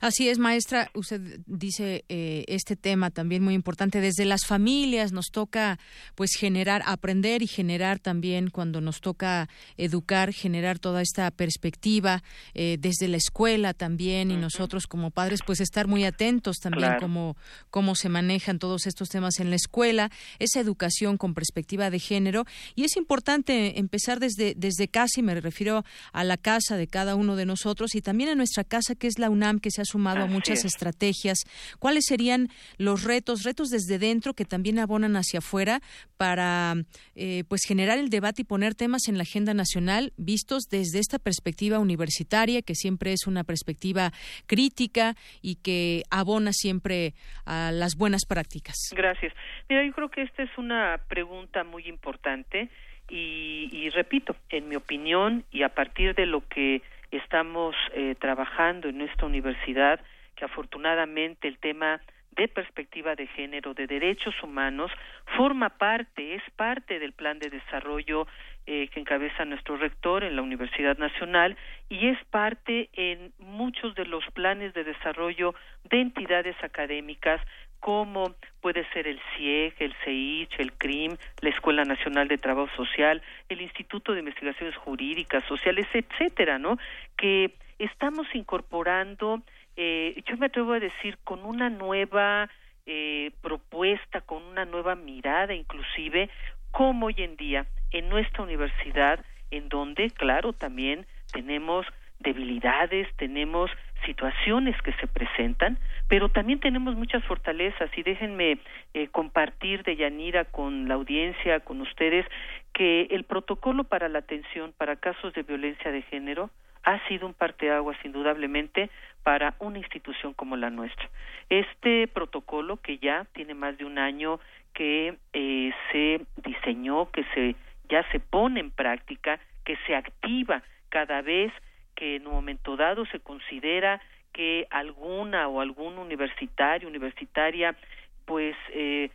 Así 0.00 0.28
es, 0.28 0.38
maestra. 0.38 0.90
Usted 0.94 1.40
dice 1.46 2.04
eh, 2.08 2.44
este 2.48 2.76
tema 2.76 3.10
también 3.10 3.42
muy 3.42 3.54
importante. 3.54 4.00
Desde 4.00 4.24
las 4.24 4.46
familias 4.46 5.12
nos 5.12 5.30
toca, 5.30 5.78
pues, 6.14 6.32
generar, 6.34 6.82
aprender 6.86 7.42
y 7.42 7.46
generar 7.46 7.98
también 7.98 8.50
cuando 8.50 8.80
nos 8.80 9.00
toca 9.00 9.48
educar, 9.76 10.32
generar 10.32 10.78
toda 10.78 11.02
esta 11.02 11.30
perspectiva 11.30 12.22
eh, 12.54 12.76
desde 12.78 13.08
la 13.08 13.16
escuela 13.16 13.74
también 13.74 14.30
y 14.30 14.36
nosotros 14.36 14.86
como 14.86 15.10
padres, 15.10 15.40
pues, 15.44 15.60
estar 15.60 15.86
muy 15.86 16.04
atentos 16.04 16.58
también 16.58 16.92
como 17.00 17.36
cómo 17.70 17.94
se 17.94 18.08
manejan 18.08 18.58
todos 18.58 18.86
estos 18.86 19.08
temas 19.08 19.40
en 19.40 19.50
la 19.50 19.56
escuela, 19.56 20.10
esa 20.38 20.60
educación 20.60 21.16
con 21.16 21.34
perspectiva 21.34 21.90
de 21.90 21.98
género 21.98 22.44
y 22.74 22.84
es 22.84 22.96
importante 22.96 23.78
empezar 23.78 24.20
desde 24.20 24.54
desde 24.56 24.88
casa 24.88 25.20
y 25.20 25.22
me 25.22 25.40
refiero 25.40 25.84
a 26.12 26.24
la 26.24 26.36
casa 26.36 26.76
de 26.76 26.86
cada 26.86 27.14
uno 27.14 27.36
de 27.36 27.46
nosotros 27.46 27.94
y 27.94 28.02
también 28.02 28.30
a 28.30 28.34
nuestra 28.34 28.64
casa 28.64 28.94
que 28.94 29.06
es 29.06 29.18
la 29.18 29.30
UNAM 29.30 29.60
que 29.62 29.70
se 29.70 29.80
ha 29.80 29.84
sumado 29.86 30.24
a 30.24 30.26
muchas 30.26 30.66
estrategias. 30.66 31.38
¿Cuáles 31.78 32.04
serían 32.06 32.48
los 32.76 33.04
retos, 33.04 33.44
retos 33.44 33.68
desde 33.70 33.98
dentro 33.98 34.34
que 34.34 34.44
también 34.44 34.78
abonan 34.78 35.16
hacia 35.16 35.38
afuera 35.38 35.80
para 36.18 36.74
eh, 37.14 37.44
pues 37.48 37.62
generar 37.66 37.98
el 37.98 38.10
debate 38.10 38.42
y 38.42 38.44
poner 38.44 38.74
temas 38.74 39.08
en 39.08 39.16
la 39.16 39.22
agenda 39.22 39.54
nacional 39.54 40.12
vistos 40.16 40.64
desde 40.70 40.98
esta 40.98 41.18
perspectiva 41.18 41.78
universitaria, 41.78 42.60
que 42.60 42.74
siempre 42.74 43.12
es 43.12 43.26
una 43.26 43.44
perspectiva 43.44 44.12
crítica 44.46 45.14
y 45.40 45.56
que 45.56 46.02
abona 46.10 46.52
siempre 46.52 47.14
a 47.46 47.70
las 47.72 47.96
buenas 47.96 48.26
prácticas? 48.28 48.76
Gracias. 48.94 49.32
Mira, 49.68 49.86
yo 49.86 49.92
creo 49.92 50.10
que 50.10 50.22
esta 50.22 50.42
es 50.42 50.50
una 50.58 51.00
pregunta 51.08 51.64
muy 51.64 51.86
importante 51.86 52.68
y, 53.08 53.68
y 53.72 53.90
repito, 53.90 54.36
en 54.50 54.68
mi 54.68 54.76
opinión 54.76 55.44
y 55.50 55.62
a 55.62 55.68
partir 55.68 56.14
de 56.14 56.26
lo 56.26 56.46
que 56.48 56.82
estamos 57.12 57.76
eh, 57.92 58.14
trabajando 58.18 58.88
en 58.88 58.98
nuestra 58.98 59.26
universidad, 59.26 60.00
que 60.34 60.44
afortunadamente 60.44 61.46
el 61.46 61.58
tema 61.58 62.00
de 62.32 62.48
perspectiva 62.48 63.14
de 63.14 63.26
género, 63.26 63.74
de 63.74 63.86
derechos 63.86 64.34
humanos, 64.42 64.90
forma 65.36 65.68
parte, 65.68 66.34
es 66.34 66.42
parte 66.56 66.98
del 66.98 67.12
plan 67.12 67.38
de 67.38 67.50
desarrollo 67.50 68.26
eh, 68.66 68.88
que 68.88 69.00
encabeza 69.00 69.44
nuestro 69.44 69.76
rector 69.76 70.24
en 70.24 70.36
la 70.36 70.42
Universidad 70.42 70.96
Nacional 70.96 71.56
y 71.88 72.08
es 72.08 72.18
parte 72.26 72.88
en 72.94 73.32
muchos 73.38 73.94
de 73.94 74.06
los 74.06 74.24
planes 74.32 74.72
de 74.72 74.84
desarrollo 74.84 75.54
de 75.90 76.00
entidades 76.00 76.56
académicas 76.62 77.40
como 77.82 78.36
puede 78.60 78.88
ser 78.92 79.08
el 79.08 79.20
CIEG, 79.34 79.74
el 79.80 79.92
CEICH, 80.04 80.60
el 80.60 80.72
CRIM, 80.74 81.16
la 81.40 81.50
Escuela 81.50 81.84
Nacional 81.84 82.28
de 82.28 82.38
Trabajo 82.38 82.72
Social, 82.76 83.20
el 83.48 83.60
Instituto 83.60 84.12
de 84.12 84.20
Investigaciones 84.20 84.76
Jurídicas, 84.76 85.42
Sociales, 85.48 85.88
etcétera, 85.92 86.60
¿no? 86.60 86.78
Que 87.16 87.56
estamos 87.80 88.28
incorporando, 88.34 89.42
eh, 89.76 90.22
yo 90.26 90.36
me 90.36 90.46
atrevo 90.46 90.74
a 90.74 90.78
decir, 90.78 91.18
con 91.24 91.44
una 91.44 91.70
nueva 91.70 92.48
eh, 92.86 93.32
propuesta, 93.40 94.20
con 94.20 94.44
una 94.44 94.64
nueva 94.64 94.94
mirada, 94.94 95.52
inclusive, 95.52 96.30
como 96.70 97.06
hoy 97.06 97.16
en 97.18 97.34
día 97.36 97.66
en 97.90 98.08
nuestra 98.08 98.44
universidad, 98.44 99.24
en 99.50 99.68
donde, 99.68 100.10
claro, 100.10 100.52
también 100.52 101.04
tenemos 101.32 101.84
debilidades, 102.20 103.08
tenemos 103.16 103.72
situaciones 104.06 104.80
que 104.82 104.92
se 104.94 105.08
presentan, 105.08 105.78
pero 106.12 106.28
también 106.28 106.60
tenemos 106.60 106.94
muchas 106.94 107.24
fortalezas 107.24 107.90
y 107.96 108.02
déjenme 108.02 108.58
eh, 108.92 109.08
compartir 109.08 109.82
de 109.82 109.96
Yanira 109.96 110.44
con 110.44 110.86
la 110.86 110.92
audiencia, 110.92 111.60
con 111.60 111.80
ustedes, 111.80 112.26
que 112.74 113.04
el 113.12 113.24
protocolo 113.24 113.84
para 113.84 114.10
la 114.10 114.18
atención 114.18 114.74
para 114.76 114.96
casos 114.96 115.32
de 115.32 115.42
violencia 115.42 115.90
de 115.90 116.02
género 116.02 116.50
ha 116.82 116.98
sido 117.08 117.26
un 117.26 117.32
parteaguas 117.32 117.96
indudablemente 118.04 118.90
para 119.22 119.54
una 119.58 119.78
institución 119.78 120.34
como 120.34 120.54
la 120.56 120.68
nuestra. 120.68 121.08
Este 121.48 122.06
protocolo 122.08 122.76
que 122.76 122.98
ya 122.98 123.26
tiene 123.32 123.54
más 123.54 123.78
de 123.78 123.86
un 123.86 123.96
año 123.96 124.38
que 124.74 125.16
eh, 125.32 125.72
se 125.92 126.20
diseñó, 126.44 127.10
que 127.10 127.24
se 127.32 127.56
ya 127.88 128.06
se 128.12 128.20
pone 128.20 128.60
en 128.60 128.70
práctica, 128.70 129.40
que 129.64 129.78
se 129.86 129.96
activa 129.96 130.62
cada 130.90 131.22
vez 131.22 131.50
que 131.94 132.16
en 132.16 132.26
un 132.26 132.34
momento 132.34 132.76
dado 132.76 133.06
se 133.06 133.20
considera 133.20 134.02
que 134.32 134.66
alguna 134.70 135.48
o 135.48 135.60
algún 135.60 135.98
universitario, 135.98 136.88
universitaria, 136.88 137.76
pues 138.24 138.56
eh, 138.70 139.10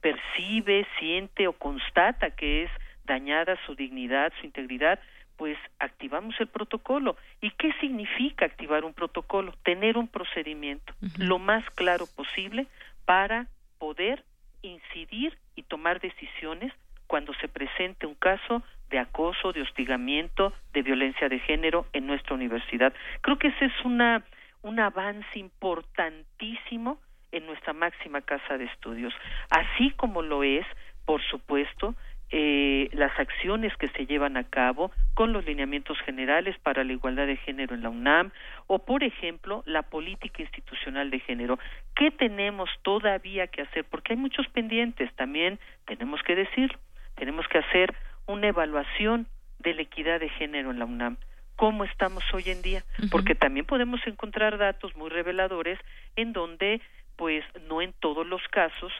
percibe, 0.00 0.86
siente 0.98 1.46
o 1.46 1.52
constata 1.52 2.30
que 2.30 2.64
es 2.64 2.70
dañada 3.04 3.56
su 3.66 3.74
dignidad, 3.74 4.32
su 4.40 4.46
integridad, 4.46 4.98
pues 5.36 5.58
activamos 5.78 6.34
el 6.40 6.48
protocolo. 6.48 7.16
¿Y 7.40 7.50
qué 7.52 7.72
significa 7.80 8.46
activar 8.46 8.84
un 8.84 8.94
protocolo? 8.94 9.52
Tener 9.62 9.98
un 9.98 10.08
procedimiento 10.08 10.94
lo 11.18 11.38
más 11.38 11.68
claro 11.70 12.06
posible 12.16 12.66
para 13.04 13.46
poder 13.78 14.24
incidir 14.62 15.36
y 15.54 15.62
tomar 15.62 16.00
decisiones 16.00 16.72
cuando 17.06 17.32
se 17.34 17.48
presente 17.48 18.06
un 18.06 18.14
caso 18.14 18.62
de 18.90 18.98
acoso, 18.98 19.52
de 19.52 19.62
hostigamiento, 19.62 20.52
de 20.72 20.82
violencia 20.82 21.28
de 21.28 21.38
género 21.40 21.86
en 21.92 22.06
nuestra 22.06 22.34
universidad. 22.34 22.92
Creo 23.20 23.38
que 23.38 23.48
ese 23.48 23.66
es 23.66 23.84
una, 23.84 24.24
un 24.66 24.80
avance 24.80 25.38
importantísimo 25.38 26.98
en 27.30 27.46
nuestra 27.46 27.72
máxima 27.72 28.20
casa 28.20 28.58
de 28.58 28.64
estudios, 28.64 29.14
así 29.50 29.90
como 29.92 30.22
lo 30.22 30.42
es, 30.42 30.66
por 31.04 31.22
supuesto, 31.22 31.94
eh, 32.30 32.88
las 32.92 33.16
acciones 33.20 33.72
que 33.76 33.88
se 33.90 34.06
llevan 34.06 34.36
a 34.36 34.42
cabo 34.42 34.90
con 35.14 35.32
los 35.32 35.44
lineamientos 35.44 35.96
generales 36.00 36.58
para 36.58 36.82
la 36.82 36.92
igualdad 36.92 37.28
de 37.28 37.36
género 37.36 37.76
en 37.76 37.82
la 37.82 37.90
UNAM 37.90 38.32
o, 38.66 38.80
por 38.80 39.04
ejemplo, 39.04 39.62
la 39.66 39.82
política 39.82 40.42
institucional 40.42 41.10
de 41.10 41.20
género. 41.20 41.60
¿Qué 41.94 42.10
tenemos 42.10 42.68
todavía 42.82 43.46
que 43.46 43.62
hacer? 43.62 43.84
Porque 43.84 44.14
hay 44.14 44.18
muchos 44.18 44.48
pendientes, 44.48 45.14
también 45.14 45.60
tenemos 45.84 46.20
que 46.24 46.34
decirlo. 46.34 46.78
Tenemos 47.14 47.46
que 47.46 47.58
hacer 47.58 47.94
una 48.26 48.48
evaluación 48.48 49.28
de 49.60 49.74
la 49.74 49.82
equidad 49.82 50.18
de 50.18 50.28
género 50.30 50.72
en 50.72 50.80
la 50.80 50.86
UNAM. 50.86 51.18
¿Cómo 51.56 51.84
estamos 51.84 52.22
hoy 52.32 52.44
en 52.46 52.62
día? 52.62 52.84
Porque 53.10 53.34
también 53.34 53.66
podemos 53.66 54.00
encontrar 54.06 54.58
datos 54.58 54.94
muy 54.94 55.08
reveladores 55.08 55.78
en 56.14 56.32
donde, 56.32 56.80
pues, 57.16 57.44
no 57.68 57.80
en 57.80 57.92
todos 57.94 58.26
los 58.26 58.42
casos 58.50 58.92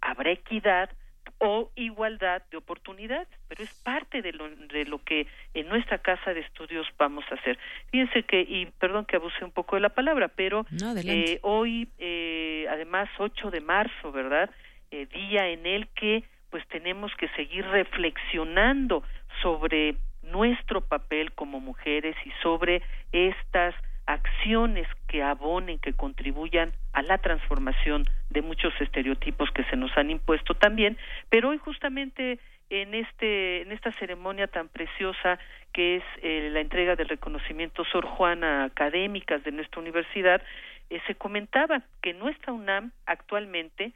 habrá 0.00 0.30
equidad 0.30 0.90
o 1.38 1.70
igualdad 1.74 2.42
de 2.50 2.56
oportunidades, 2.56 3.28
pero 3.48 3.64
es 3.64 3.70
parte 3.82 4.22
de 4.22 4.32
lo, 4.32 4.48
de 4.48 4.84
lo 4.84 5.02
que 5.02 5.26
en 5.54 5.68
nuestra 5.68 5.98
casa 5.98 6.32
de 6.32 6.40
estudios 6.40 6.86
vamos 6.98 7.24
a 7.30 7.34
hacer. 7.34 7.58
Fíjense 7.90 8.22
que, 8.22 8.40
y 8.42 8.66
perdón 8.78 9.04
que 9.04 9.16
abuse 9.16 9.44
un 9.44 9.50
poco 9.50 9.76
de 9.76 9.82
la 9.82 9.88
palabra, 9.88 10.28
pero 10.28 10.66
eh, 11.04 11.38
hoy, 11.42 11.88
eh, 11.98 12.66
además, 12.70 13.08
8 13.18 13.50
de 13.50 13.60
marzo, 13.60 14.12
¿verdad? 14.12 14.50
Eh, 14.90 15.06
día 15.06 15.48
en 15.48 15.66
el 15.66 15.88
que 15.88 16.24
pues 16.50 16.66
tenemos 16.68 17.10
que 17.16 17.28
seguir 17.30 17.66
reflexionando 17.66 19.02
sobre 19.42 19.96
nuestro 20.30 20.80
papel 20.80 21.32
como 21.32 21.60
mujeres 21.60 22.16
y 22.24 22.30
sobre 22.42 22.82
estas 23.12 23.74
acciones 24.06 24.86
que 25.08 25.22
abonen, 25.22 25.78
que 25.78 25.94
contribuyan 25.94 26.72
a 26.92 27.02
la 27.02 27.18
transformación 27.18 28.04
de 28.30 28.42
muchos 28.42 28.72
estereotipos 28.80 29.50
que 29.52 29.64
se 29.64 29.76
nos 29.76 29.96
han 29.96 30.10
impuesto 30.10 30.54
también, 30.54 30.98
pero 31.30 31.50
hoy 31.50 31.58
justamente 31.58 32.38
en 32.70 32.94
este 32.94 33.62
en 33.62 33.72
esta 33.72 33.92
ceremonia 33.92 34.46
tan 34.46 34.68
preciosa 34.68 35.38
que 35.72 35.96
es 35.96 36.02
eh, 36.22 36.48
la 36.52 36.60
entrega 36.60 36.96
del 36.96 37.08
reconocimiento 37.08 37.84
Sor 37.84 38.06
Juana 38.06 38.64
académicas 38.64 39.42
de 39.44 39.52
nuestra 39.52 39.80
universidad 39.80 40.42
eh, 40.90 41.00
se 41.06 41.14
comentaba 41.14 41.82
que 42.02 42.14
nuestra 42.14 42.52
UNAM 42.52 42.92
actualmente 43.06 43.92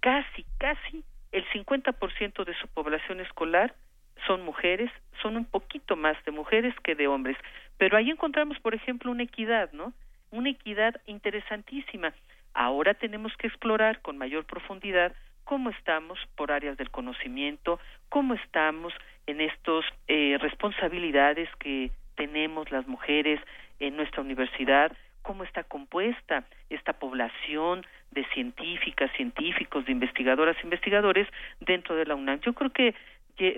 casi 0.00 0.44
casi 0.58 1.02
el 1.32 1.44
50% 1.48 2.44
de 2.44 2.54
su 2.54 2.68
población 2.68 3.20
escolar 3.20 3.74
son 4.26 4.42
mujeres, 4.42 4.90
son 5.22 5.36
un 5.36 5.44
poquito 5.44 5.96
más 5.96 6.16
de 6.24 6.32
mujeres 6.32 6.74
que 6.82 6.94
de 6.94 7.06
hombres. 7.06 7.36
Pero 7.78 7.96
ahí 7.96 8.10
encontramos, 8.10 8.58
por 8.60 8.74
ejemplo, 8.74 9.10
una 9.10 9.22
equidad, 9.22 9.72
¿no? 9.72 9.92
Una 10.30 10.50
equidad 10.50 11.00
interesantísima. 11.06 12.12
Ahora 12.52 12.94
tenemos 12.94 13.36
que 13.36 13.46
explorar 13.46 14.00
con 14.00 14.18
mayor 14.18 14.44
profundidad 14.44 15.12
cómo 15.44 15.70
estamos 15.70 16.18
por 16.36 16.52
áreas 16.52 16.76
del 16.76 16.90
conocimiento, 16.90 17.78
cómo 18.08 18.34
estamos 18.34 18.92
en 19.26 19.40
estas 19.40 19.84
eh, 20.08 20.38
responsabilidades 20.40 21.48
que 21.58 21.90
tenemos 22.16 22.70
las 22.70 22.86
mujeres 22.86 23.40
en 23.80 23.96
nuestra 23.96 24.22
universidad, 24.22 24.92
cómo 25.22 25.44
está 25.44 25.64
compuesta 25.64 26.44
esta 26.70 26.92
población 26.92 27.84
de 28.10 28.24
científicas, 28.34 29.10
científicos, 29.16 29.84
de 29.86 29.92
investigadoras, 29.92 30.56
investigadores 30.62 31.26
dentro 31.60 31.96
de 31.96 32.06
la 32.06 32.14
UNAM. 32.14 32.40
Yo 32.40 32.52
creo 32.52 32.70
que 32.70 32.94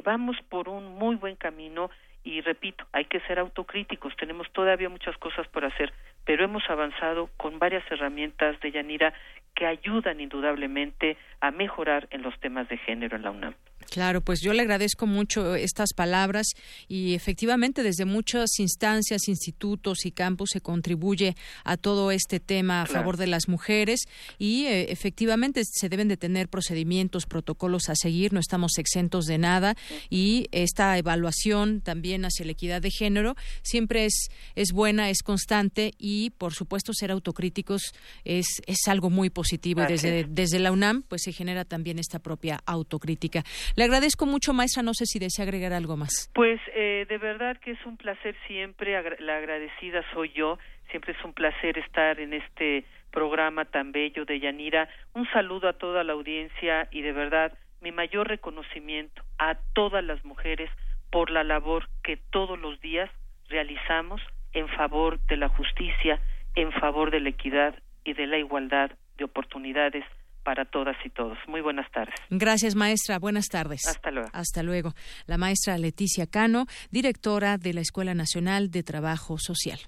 vamos 0.04 0.36
por 0.48 0.68
un 0.68 0.98
muy 0.98 1.16
buen 1.16 1.36
camino 1.36 1.90
y 2.24 2.40
repito, 2.40 2.84
hay 2.92 3.04
que 3.04 3.20
ser 3.20 3.38
autocríticos, 3.38 4.16
tenemos 4.16 4.50
todavía 4.52 4.88
muchas 4.88 5.16
cosas 5.18 5.46
por 5.46 5.64
hacer, 5.64 5.92
pero 6.24 6.44
hemos 6.44 6.68
avanzado 6.68 7.30
con 7.36 7.60
varias 7.60 7.84
herramientas 7.88 8.58
de 8.60 8.72
Yanira 8.72 9.14
que 9.54 9.64
ayudan 9.64 10.20
indudablemente 10.20 11.16
a 11.40 11.52
mejorar 11.52 12.08
en 12.10 12.22
los 12.22 12.36
temas 12.40 12.68
de 12.68 12.78
género 12.78 13.16
en 13.16 13.22
la 13.22 13.30
UNAM. 13.30 13.54
Claro, 13.90 14.20
pues 14.20 14.40
yo 14.40 14.52
le 14.52 14.62
agradezco 14.62 15.06
mucho 15.06 15.54
estas 15.54 15.92
palabras 15.94 16.48
y 16.88 17.14
efectivamente 17.14 17.82
desde 17.82 18.04
muchas 18.04 18.58
instancias, 18.58 19.28
institutos 19.28 20.04
y 20.04 20.10
campus 20.10 20.50
se 20.52 20.60
contribuye 20.60 21.36
a 21.64 21.76
todo 21.76 22.10
este 22.10 22.40
tema 22.40 22.82
a 22.82 22.86
favor 22.86 23.16
de 23.16 23.26
las 23.26 23.48
mujeres 23.48 24.00
y 24.38 24.66
eh, 24.66 24.90
efectivamente 24.90 25.62
se 25.64 25.88
deben 25.88 26.08
de 26.08 26.16
tener 26.16 26.48
procedimientos, 26.48 27.26
protocolos 27.26 27.88
a 27.88 27.94
seguir, 27.94 28.32
no 28.32 28.40
estamos 28.40 28.78
exentos 28.78 29.26
de 29.26 29.38
nada 29.38 29.76
y 30.10 30.48
esta 30.52 30.98
evaluación 30.98 31.80
también 31.80 32.24
hacia 32.24 32.44
la 32.44 32.52
equidad 32.52 32.82
de 32.82 32.90
género 32.90 33.36
siempre 33.62 34.04
es, 34.04 34.28
es 34.54 34.72
buena, 34.72 35.10
es 35.10 35.22
constante 35.22 35.92
y 35.98 36.30
por 36.30 36.54
supuesto 36.54 36.92
ser 36.92 37.10
autocríticos 37.10 37.92
es, 38.24 38.46
es 38.66 38.88
algo 38.88 39.10
muy 39.10 39.30
positivo 39.30 39.82
y 39.84 39.86
desde, 39.86 40.26
desde 40.28 40.58
la 40.58 40.72
UNAM 40.72 41.02
pues 41.02 41.22
se 41.22 41.32
genera 41.32 41.64
también 41.64 41.98
esta 41.98 42.18
propia 42.18 42.60
autocrítica 42.66 43.44
agradezco 43.84 44.26
mucho, 44.26 44.52
maestra. 44.52 44.82
No 44.82 44.94
sé 44.94 45.06
si 45.06 45.18
desea 45.18 45.44
agregar 45.44 45.72
algo 45.72 45.96
más. 45.96 46.30
Pues 46.34 46.60
eh, 46.74 47.06
de 47.08 47.18
verdad 47.18 47.58
que 47.58 47.72
es 47.72 47.86
un 47.86 47.96
placer 47.96 48.34
siempre. 48.46 48.92
la 49.20 49.36
agradecida 49.36 50.02
soy 50.12 50.32
yo. 50.32 50.58
Siempre 50.90 51.12
es 51.12 51.24
un 51.24 51.32
placer 51.32 51.78
estar 51.78 52.20
en 52.20 52.32
este 52.32 52.84
programa 53.10 53.64
tan 53.64 53.92
bello 53.92 54.24
de 54.24 54.40
Yanira. 54.40 54.88
Un 55.14 55.26
saludo 55.30 55.68
a 55.68 55.72
toda 55.72 56.04
la 56.04 56.12
audiencia 56.12 56.88
y 56.90 57.02
de 57.02 57.12
verdad 57.12 57.52
mi 57.80 57.92
mayor 57.92 58.28
reconocimiento 58.28 59.22
a 59.38 59.56
todas 59.74 60.04
las 60.04 60.24
mujeres 60.24 60.70
por 61.10 61.30
la 61.30 61.44
labor 61.44 61.88
que 62.02 62.16
todos 62.16 62.58
los 62.58 62.80
días 62.80 63.10
realizamos 63.48 64.20
en 64.52 64.68
favor 64.68 65.20
de 65.26 65.36
la 65.36 65.48
justicia, 65.48 66.20
en 66.54 66.72
favor 66.72 67.10
de 67.10 67.20
la 67.20 67.28
equidad 67.30 67.74
y 68.04 68.14
de 68.14 68.26
la 68.26 68.38
igualdad 68.38 68.90
de 69.16 69.24
oportunidades 69.24 70.04
para 70.46 70.64
todas 70.64 70.96
y 71.04 71.10
todos. 71.10 71.36
Muy 71.48 71.60
buenas 71.60 71.90
tardes. 71.90 72.14
Gracias, 72.30 72.76
maestra. 72.76 73.18
Buenas 73.18 73.48
tardes. 73.48 73.84
Hasta 73.84 74.12
luego. 74.12 74.30
Hasta 74.32 74.62
luego. 74.62 74.94
La 75.26 75.38
maestra 75.38 75.76
Leticia 75.76 76.28
Cano, 76.28 76.66
directora 76.92 77.58
de 77.58 77.74
la 77.74 77.80
Escuela 77.80 78.14
Nacional 78.14 78.70
de 78.70 78.84
Trabajo 78.84 79.38
Social. 79.38 79.80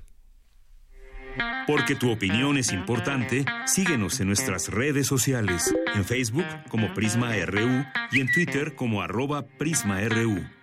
Porque 1.68 1.94
tu 1.94 2.11
opinión 2.11 2.56
es 2.59 2.72
importante, 2.72 3.44
síguenos 3.66 4.18
en 4.20 4.26
nuestras 4.26 4.68
redes 4.68 5.06
sociales, 5.06 5.72
en 5.94 6.04
Facebook 6.04 6.46
como 6.68 6.92
Prisma 6.92 7.34
RU 7.46 7.84
y 8.11 8.20
en 8.20 8.32
Twitter 8.32 8.74
como 8.74 9.00
arroba 9.00 9.46
PrismaRU. 9.59 10.57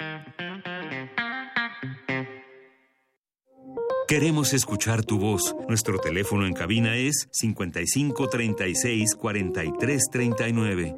Queremos 4.07 4.53
escuchar 4.53 5.03
tu 5.03 5.17
voz. 5.17 5.55
Nuestro 5.67 5.97
teléfono 5.97 6.45
en 6.45 6.53
cabina 6.53 6.95
es 6.95 7.27
55 7.31 8.29
36 8.29 9.15
43 9.15 10.03
39. 10.11 10.95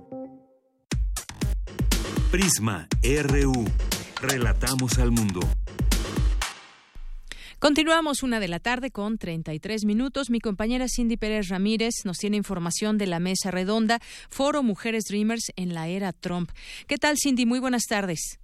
Prisma 2.29 2.85
RU. 3.01 3.65
Relatamos 4.21 4.99
al 4.99 5.11
mundo. 5.11 5.39
Continuamos 7.59 8.23
una 8.23 8.41
de 8.41 8.49
la 8.49 8.59
tarde 8.59 8.91
con 8.91 9.17
33 9.17 9.85
minutos. 9.85 10.29
Mi 10.29 10.41
compañera 10.41 10.87
Cindy 10.89 11.15
Pérez 11.15 11.47
Ramírez 11.47 12.03
nos 12.03 12.17
tiene 12.17 12.35
información 12.35 12.97
de 12.97 13.07
la 13.07 13.21
mesa 13.21 13.51
redonda 13.51 13.99
Foro 14.29 14.63
Mujeres 14.63 15.05
Dreamers 15.09 15.53
en 15.55 15.73
la 15.73 15.87
era 15.87 16.11
Trump. 16.11 16.51
¿Qué 16.87 16.97
tal, 16.97 17.15
Cindy? 17.17 17.45
Muy 17.45 17.61
buenas 17.61 17.83
tardes. 17.87 18.37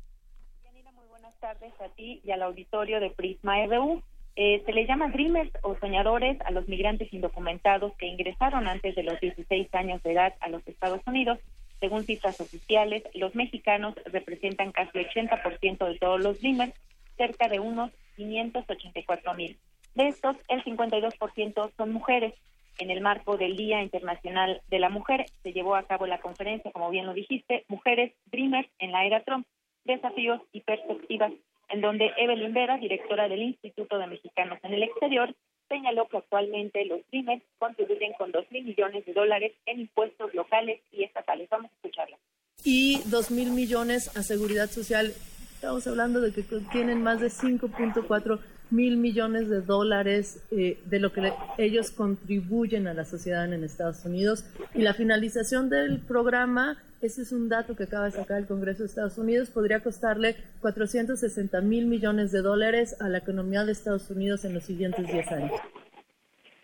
muy 0.71 1.07
buenas 1.09 1.37
tardes 1.41 1.73
a 1.81 1.89
ti 1.89 2.21
y 2.23 2.31
al 2.31 2.43
auditorio 2.43 3.01
de 3.01 3.09
Prisma 3.09 3.57
RU. 3.65 4.01
Eh, 4.35 4.63
se 4.65 4.73
les 4.73 4.87
llama 4.87 5.09
dreamers 5.09 5.51
o 5.61 5.75
soñadores 5.75 6.41
a 6.41 6.51
los 6.51 6.67
migrantes 6.67 7.13
indocumentados 7.13 7.93
que 7.97 8.07
ingresaron 8.07 8.67
antes 8.67 8.95
de 8.95 9.03
los 9.03 9.19
16 9.19 9.73
años 9.75 10.01
de 10.01 10.13
edad 10.13 10.33
a 10.39 10.49
los 10.49 10.67
Estados 10.67 11.01
Unidos. 11.05 11.39
Según 11.79 12.03
cifras 12.03 12.39
oficiales, 12.41 13.03
los 13.13 13.35
mexicanos 13.35 13.93
representan 14.05 14.71
casi 14.71 14.97
el 14.97 15.07
80% 15.07 15.87
de 15.87 15.99
todos 15.99 16.21
los 16.21 16.39
dreamers, 16.39 16.73
cerca 17.15 17.47
de 17.47 17.59
unos 17.59 17.91
584 18.15 19.33
mil. 19.35 19.57
De 19.93 20.07
estos, 20.07 20.37
el 20.47 20.63
52% 20.63 21.71
son 21.77 21.93
mujeres. 21.93 22.33
En 22.79 22.89
el 22.89 23.01
marco 23.01 23.37
del 23.37 23.55
Día 23.55 23.83
Internacional 23.83 24.61
de 24.69 24.79
la 24.79 24.89
Mujer 24.89 25.25
se 25.43 25.53
llevó 25.53 25.75
a 25.75 25.83
cabo 25.83 26.07
la 26.07 26.21
conferencia, 26.21 26.71
como 26.71 26.89
bien 26.89 27.05
lo 27.05 27.13
dijiste, 27.13 27.65
Mujeres 27.67 28.13
Dreamers 28.25 28.67
en 28.79 28.91
la 28.91 29.05
era 29.05 29.23
Trump, 29.23 29.45
desafíos 29.85 30.41
y 30.51 30.61
perspectivas 30.61 31.31
en 31.69 31.81
donde 31.81 32.11
Evelyn 32.17 32.53
Vera, 32.53 32.77
directora 32.77 33.27
del 33.27 33.41
Instituto 33.41 33.97
de 33.97 34.07
Mexicanos 34.07 34.59
en 34.63 34.73
el 34.73 34.83
Exterior, 34.83 35.33
señaló 35.69 36.07
que 36.07 36.17
actualmente 36.17 36.85
los 36.85 37.01
DRIMES 37.11 37.41
contribuyen 37.57 38.13
con 38.13 38.31
dos 38.31 38.45
mil 38.51 38.63
millones 38.63 39.05
de 39.05 39.13
dólares 39.13 39.53
en 39.65 39.81
impuestos 39.81 40.33
locales 40.33 40.81
y 40.91 41.03
estatales. 41.03 41.49
Vamos 41.49 41.71
a 41.71 41.75
escucharla. 41.75 42.17
Y 42.63 43.01
dos 43.05 43.31
mil 43.31 43.51
millones 43.51 44.15
a 44.15 44.23
seguridad 44.23 44.69
social. 44.69 45.13
Estamos 45.55 45.87
hablando 45.87 46.21
de 46.21 46.33
que 46.33 46.43
tienen 46.71 47.01
más 47.01 47.21
de 47.21 47.27
5.4 47.27 48.39
mil 48.73 48.97
millones 48.97 49.49
de 49.49 49.61
dólares 49.61 50.43
eh, 50.51 50.79
de 50.85 50.99
lo 50.99 51.13
que 51.13 51.31
ellos 51.57 51.91
contribuyen 51.91 52.87
a 52.87 52.93
la 52.93 53.05
sociedad 53.05 53.51
en 53.51 53.63
Estados 53.63 54.03
Unidos. 54.03 54.45
Y 54.73 54.81
la 54.81 54.93
finalización 54.93 55.69
del 55.69 55.99
programa 56.01 56.77
ese 57.03 57.23
es 57.23 57.33
un 57.33 57.49
dato 57.49 57.75
que 57.75 57.83
acaba 57.83 58.05
de 58.05 58.11
sacar 58.11 58.37
el 58.37 58.47
Congreso 58.47 58.83
de 58.83 58.87
Estados 58.87 59.17
Unidos. 59.17 59.49
Podría 59.49 59.83
costarle 59.83 60.37
460 60.61 61.59
mil 61.59 61.85
millones 61.85 62.31
de 62.31 62.41
dólares 62.41 62.95
a 63.01 63.09
la 63.09 63.17
economía 63.17 63.65
de 63.65 63.73
Estados 63.73 64.09
Unidos 64.09 64.45
en 64.45 64.53
los 64.53 64.63
siguientes 64.63 65.05
10 65.07 65.31
años. 65.33 65.51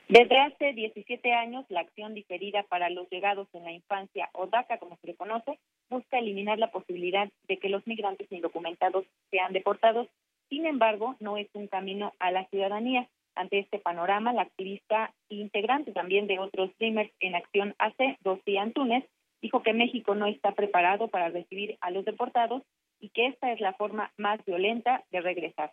Desde 0.07 0.39
hace 0.39 0.73
17 0.73 1.33
años, 1.33 1.65
la 1.67 1.81
acción 1.81 2.13
diferida 2.13 2.63
para 2.63 2.89
los 2.89 3.09
llegados 3.09 3.47
en 3.53 3.63
la 3.65 3.73
infancia, 3.73 4.29
o 4.33 4.47
DACA 4.47 4.79
como 4.79 4.97
se 5.01 5.07
le 5.07 5.15
conoce, 5.15 5.59
busca 5.89 6.17
eliminar 6.17 6.57
la 6.57 6.71
posibilidad 6.71 7.29
de 7.47 7.57
que 7.57 7.69
los 7.69 7.85
migrantes 7.85 8.31
indocumentados 8.31 9.05
sean 9.29 9.51
deportados. 9.51 10.07
Sin 10.49 10.65
embargo, 10.65 11.15
no 11.19 11.37
es 11.37 11.47
un 11.53 11.67
camino 11.67 12.13
a 12.19 12.31
la 12.31 12.45
ciudadanía. 12.47 13.07
Ante 13.35 13.59
este 13.59 13.79
panorama, 13.79 14.33
la 14.33 14.41
activista 14.41 15.13
integrante 15.29 15.91
también 15.91 16.27
de 16.27 16.39
otros 16.39 16.71
Dreamers 16.79 17.11
en 17.19 17.35
Acción 17.35 17.75
AC, 17.77 18.17
Rosy 18.23 18.57
Antunes, 18.57 19.05
dijo 19.41 19.63
que 19.63 19.73
México 19.73 20.15
no 20.15 20.25
está 20.25 20.51
preparado 20.53 21.07
para 21.07 21.29
recibir 21.29 21.77
a 21.81 21.91
los 21.91 22.03
deportados 22.03 22.63
y 22.99 23.09
que 23.09 23.27
esta 23.27 23.51
es 23.53 23.61
la 23.61 23.73
forma 23.73 24.11
más 24.17 24.43
violenta 24.45 25.03
de 25.11 25.21
regresar. 25.21 25.71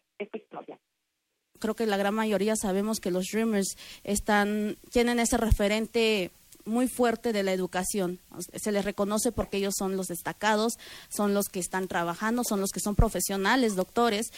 Creo 1.58 1.74
que 1.74 1.86
la 1.86 1.96
gran 1.96 2.14
mayoría 2.14 2.54
sabemos 2.54 3.00
que 3.00 3.10
los 3.10 3.24
Dreamers 3.32 3.76
están, 4.04 4.76
tienen 4.92 5.18
ese 5.18 5.36
referente 5.36 6.30
muy 6.66 6.88
fuerte 6.88 7.32
de 7.32 7.42
la 7.42 7.52
educación. 7.52 8.18
Se 8.54 8.72
les 8.72 8.84
reconoce 8.84 9.32
porque 9.32 9.56
ellos 9.56 9.74
son 9.78 9.96
los 9.96 10.08
destacados, 10.08 10.74
son 11.08 11.32
los 11.32 11.46
que 11.46 11.60
están 11.60 11.88
trabajando, 11.88 12.42
son 12.44 12.60
los 12.60 12.70
que 12.70 12.80
son 12.80 12.96
profesionales, 12.96 13.76
doctores, 13.76 14.32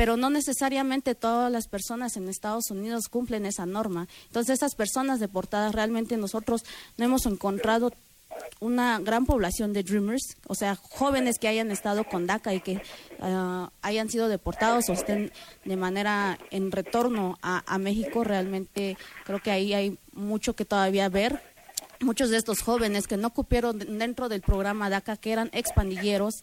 pero 0.00 0.16
no 0.16 0.30
necesariamente 0.30 1.14
todas 1.14 1.52
las 1.52 1.68
personas 1.68 2.16
en 2.16 2.26
Estados 2.30 2.70
Unidos 2.70 3.08
cumplen 3.10 3.44
esa 3.44 3.66
norma. 3.66 4.08
Entonces, 4.28 4.56
esas 4.56 4.74
personas 4.74 5.20
deportadas 5.20 5.74
realmente 5.74 6.16
nosotros 6.16 6.64
no 6.96 7.04
hemos 7.04 7.26
encontrado 7.26 7.92
una 8.60 8.98
gran 8.98 9.26
población 9.26 9.74
de 9.74 9.82
Dreamers, 9.82 10.38
o 10.46 10.54
sea, 10.54 10.74
jóvenes 10.74 11.38
que 11.38 11.48
hayan 11.48 11.70
estado 11.70 12.04
con 12.04 12.26
DACA 12.26 12.54
y 12.54 12.60
que 12.62 12.80
ah, 13.20 13.70
hayan 13.82 14.08
sido 14.08 14.28
deportados 14.28 14.88
o 14.88 14.94
estén 14.94 15.32
de 15.66 15.76
manera 15.76 16.38
en 16.50 16.72
retorno 16.72 17.38
a, 17.42 17.62
a 17.66 17.76
México, 17.76 18.24
realmente 18.24 18.96
creo 19.26 19.42
que 19.42 19.50
ahí 19.50 19.74
hay 19.74 19.98
mucho 20.14 20.56
que 20.56 20.64
todavía 20.64 21.10
ver 21.10 21.42
muchos 22.00 22.30
de 22.30 22.38
estos 22.38 22.62
jóvenes 22.62 23.06
que 23.06 23.16
no 23.16 23.30
cupieron 23.30 23.78
dentro 23.98 24.28
del 24.28 24.40
programa 24.40 24.90
DACA, 24.90 25.16
que 25.16 25.32
eran 25.32 25.50
expandilleros, 25.52 26.42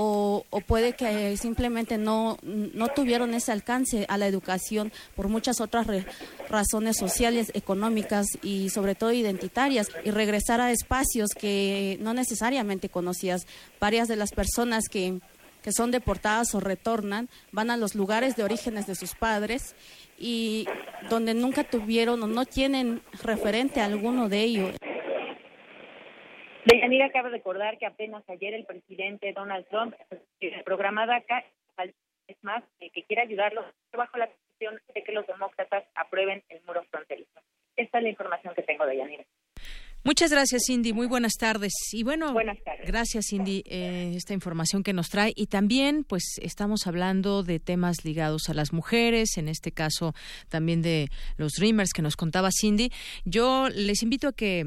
o, 0.00 0.46
o, 0.50 0.60
puede 0.60 0.92
que 0.92 1.36
simplemente 1.36 1.98
no, 1.98 2.38
no 2.42 2.86
tuvieron 2.86 3.34
ese 3.34 3.50
alcance 3.50 4.06
a 4.08 4.16
la 4.16 4.28
educación 4.28 4.92
por 5.16 5.26
muchas 5.26 5.60
otras 5.60 5.88
razones 6.48 6.96
sociales, 6.96 7.50
económicas 7.52 8.28
y 8.40 8.70
sobre 8.70 8.94
todo 8.94 9.10
identitarias, 9.10 9.88
y 10.04 10.12
regresar 10.12 10.60
a 10.60 10.70
espacios 10.70 11.30
que 11.30 11.98
no 12.00 12.14
necesariamente 12.14 12.88
conocías. 12.88 13.48
Varias 13.80 14.06
de 14.06 14.14
las 14.14 14.30
personas 14.30 14.84
que, 14.88 15.18
que 15.62 15.72
son 15.72 15.90
deportadas 15.90 16.54
o 16.54 16.60
retornan 16.60 17.28
van 17.50 17.72
a 17.72 17.76
los 17.76 17.96
lugares 17.96 18.36
de 18.36 18.44
orígenes 18.44 18.86
de 18.86 18.94
sus 18.94 19.16
padres 19.16 19.74
y 20.16 20.66
donde 21.10 21.34
nunca 21.34 21.64
tuvieron 21.64 22.22
o 22.22 22.28
no 22.28 22.46
tienen 22.46 23.02
referente 23.24 23.80
alguno 23.80 24.28
de 24.28 24.44
ello. 24.44 24.70
Deyanira 26.68 27.06
acaba 27.06 27.30
de 27.30 27.38
recordar 27.38 27.78
que 27.78 27.86
apenas 27.86 28.22
ayer 28.28 28.52
el 28.52 28.66
presidente 28.66 29.32
Donald 29.32 29.66
Trump, 29.68 29.94
el 30.40 30.62
programa 30.64 31.06
DACA, 31.06 31.42
es 32.26 32.36
más, 32.42 32.62
eh, 32.80 32.90
que 32.90 33.04
quiere 33.04 33.22
ayudarlos 33.22 33.64
bajo 33.90 34.18
la 34.18 34.28
condición 34.28 34.78
de 34.94 35.02
que 35.02 35.12
los 35.12 35.26
demócratas 35.26 35.84
aprueben 35.94 36.42
el 36.50 36.60
muro 36.66 36.84
fronterizo. 36.90 37.40
Esta 37.74 37.98
es 37.98 38.04
la 38.04 38.10
información 38.10 38.54
que 38.54 38.62
tengo 38.62 38.84
de 38.84 38.98
Yanira. 38.98 39.24
Muchas 40.04 40.30
gracias, 40.30 40.64
Cindy. 40.66 40.92
Muy 40.92 41.06
buenas 41.06 41.34
tardes. 41.38 41.72
Y 41.92 42.02
bueno, 42.02 42.34
buenas 42.34 42.62
tardes. 42.62 42.86
gracias, 42.86 43.28
Cindy, 43.30 43.64
eh, 43.66 44.12
esta 44.14 44.34
información 44.34 44.82
que 44.82 44.92
nos 44.92 45.08
trae. 45.08 45.32
Y 45.34 45.46
también, 45.46 46.04
pues, 46.04 46.38
estamos 46.42 46.86
hablando 46.86 47.42
de 47.42 47.60
temas 47.60 48.04
ligados 48.04 48.50
a 48.50 48.54
las 48.54 48.74
mujeres, 48.74 49.38
en 49.38 49.48
este 49.48 49.72
caso 49.72 50.12
también 50.50 50.82
de 50.82 51.08
los 51.38 51.52
Dreamers 51.58 51.94
que 51.94 52.02
nos 52.02 52.16
contaba 52.16 52.50
Cindy. 52.52 52.90
Yo 53.24 53.68
les 53.70 54.02
invito 54.02 54.28
a 54.28 54.32
que 54.32 54.66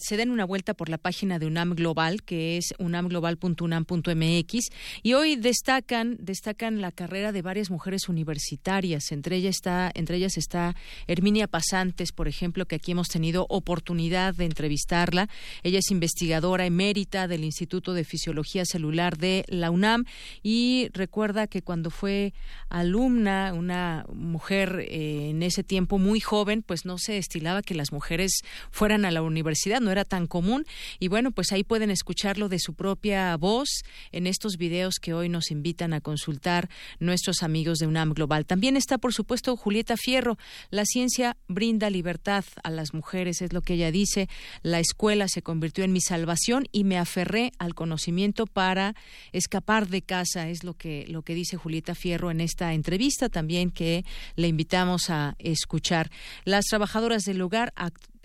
se 0.00 0.16
den 0.16 0.30
una 0.30 0.44
vuelta 0.44 0.74
por 0.74 0.88
la 0.88 0.98
página 0.98 1.38
de 1.38 1.46
UNAM 1.46 1.74
Global, 1.74 2.22
que 2.22 2.56
es 2.56 2.74
unamglobal.unam.mx, 2.78 4.68
y 5.02 5.12
hoy 5.12 5.36
destacan, 5.36 6.16
destacan 6.20 6.80
la 6.80 6.92
carrera 6.92 7.32
de 7.32 7.42
varias 7.42 7.70
mujeres 7.70 8.08
universitarias. 8.08 9.12
Entre 9.12 9.36
ellas 9.36 9.56
está, 9.56 9.90
entre 9.94 10.16
ellas 10.16 10.36
está 10.36 10.74
Herminia 11.06 11.46
Pasantes, 11.46 12.12
por 12.12 12.28
ejemplo, 12.28 12.66
que 12.66 12.76
aquí 12.76 12.92
hemos 12.92 13.08
tenido 13.08 13.46
oportunidad 13.48 14.34
de 14.34 14.44
entrevistarla. 14.44 15.28
Ella 15.62 15.78
es 15.78 15.90
investigadora 15.90 16.66
emérita 16.66 17.28
del 17.28 17.44
Instituto 17.44 17.94
de 17.94 18.04
Fisiología 18.04 18.64
Celular 18.64 19.16
de 19.16 19.44
la 19.48 19.70
UNAM 19.70 20.04
y 20.42 20.88
recuerda 20.92 21.46
que 21.46 21.62
cuando 21.62 21.90
fue 21.90 22.34
alumna, 22.68 23.52
una 23.54 24.04
mujer 24.12 24.86
eh, 24.88 25.30
en 25.30 25.42
ese 25.42 25.64
tiempo 25.64 25.98
muy 25.98 26.20
joven, 26.20 26.62
pues 26.62 26.84
no 26.84 26.98
se 26.98 27.18
estilaba 27.18 27.62
que 27.62 27.74
las 27.74 27.92
mujeres 27.92 28.42
fueran 28.70 29.04
a 29.04 29.10
la 29.10 29.22
universidad, 29.22 29.67
no 29.80 29.90
era 29.90 30.04
tan 30.04 30.26
común. 30.26 30.66
Y 30.98 31.08
bueno, 31.08 31.30
pues 31.30 31.52
ahí 31.52 31.64
pueden 31.64 31.90
escucharlo 31.90 32.48
de 32.48 32.58
su 32.58 32.74
propia 32.74 33.36
voz 33.36 33.68
en 34.12 34.26
estos 34.26 34.56
videos 34.56 34.96
que 35.00 35.14
hoy 35.14 35.28
nos 35.28 35.50
invitan 35.50 35.92
a 35.92 36.00
consultar 36.00 36.68
nuestros 36.98 37.42
amigos 37.42 37.78
de 37.78 37.86
UNAM 37.86 38.14
Global. 38.14 38.46
También 38.46 38.76
está, 38.76 38.98
por 38.98 39.12
supuesto, 39.12 39.56
Julieta 39.56 39.96
Fierro. 39.96 40.38
La 40.70 40.84
ciencia 40.84 41.36
brinda 41.46 41.90
libertad 41.90 42.44
a 42.62 42.70
las 42.70 42.94
mujeres, 42.94 43.42
es 43.42 43.52
lo 43.52 43.62
que 43.62 43.74
ella 43.74 43.90
dice. 43.90 44.28
La 44.62 44.80
escuela 44.80 45.28
se 45.28 45.42
convirtió 45.42 45.84
en 45.84 45.92
mi 45.92 46.00
salvación 46.00 46.66
y 46.72 46.84
me 46.84 46.98
aferré 46.98 47.52
al 47.58 47.74
conocimiento 47.74 48.46
para 48.46 48.94
escapar 49.32 49.88
de 49.88 50.02
casa, 50.02 50.48
es 50.48 50.64
lo 50.64 50.74
que, 50.74 51.06
lo 51.08 51.22
que 51.22 51.34
dice 51.34 51.56
Julieta 51.56 51.94
Fierro 51.94 52.30
en 52.30 52.40
esta 52.40 52.72
entrevista 52.72 53.28
también 53.28 53.70
que 53.70 54.04
le 54.36 54.48
invitamos 54.48 55.10
a 55.10 55.36
escuchar. 55.38 56.10
Las 56.44 56.66
trabajadoras 56.66 57.24
del 57.24 57.40
hogar 57.40 57.72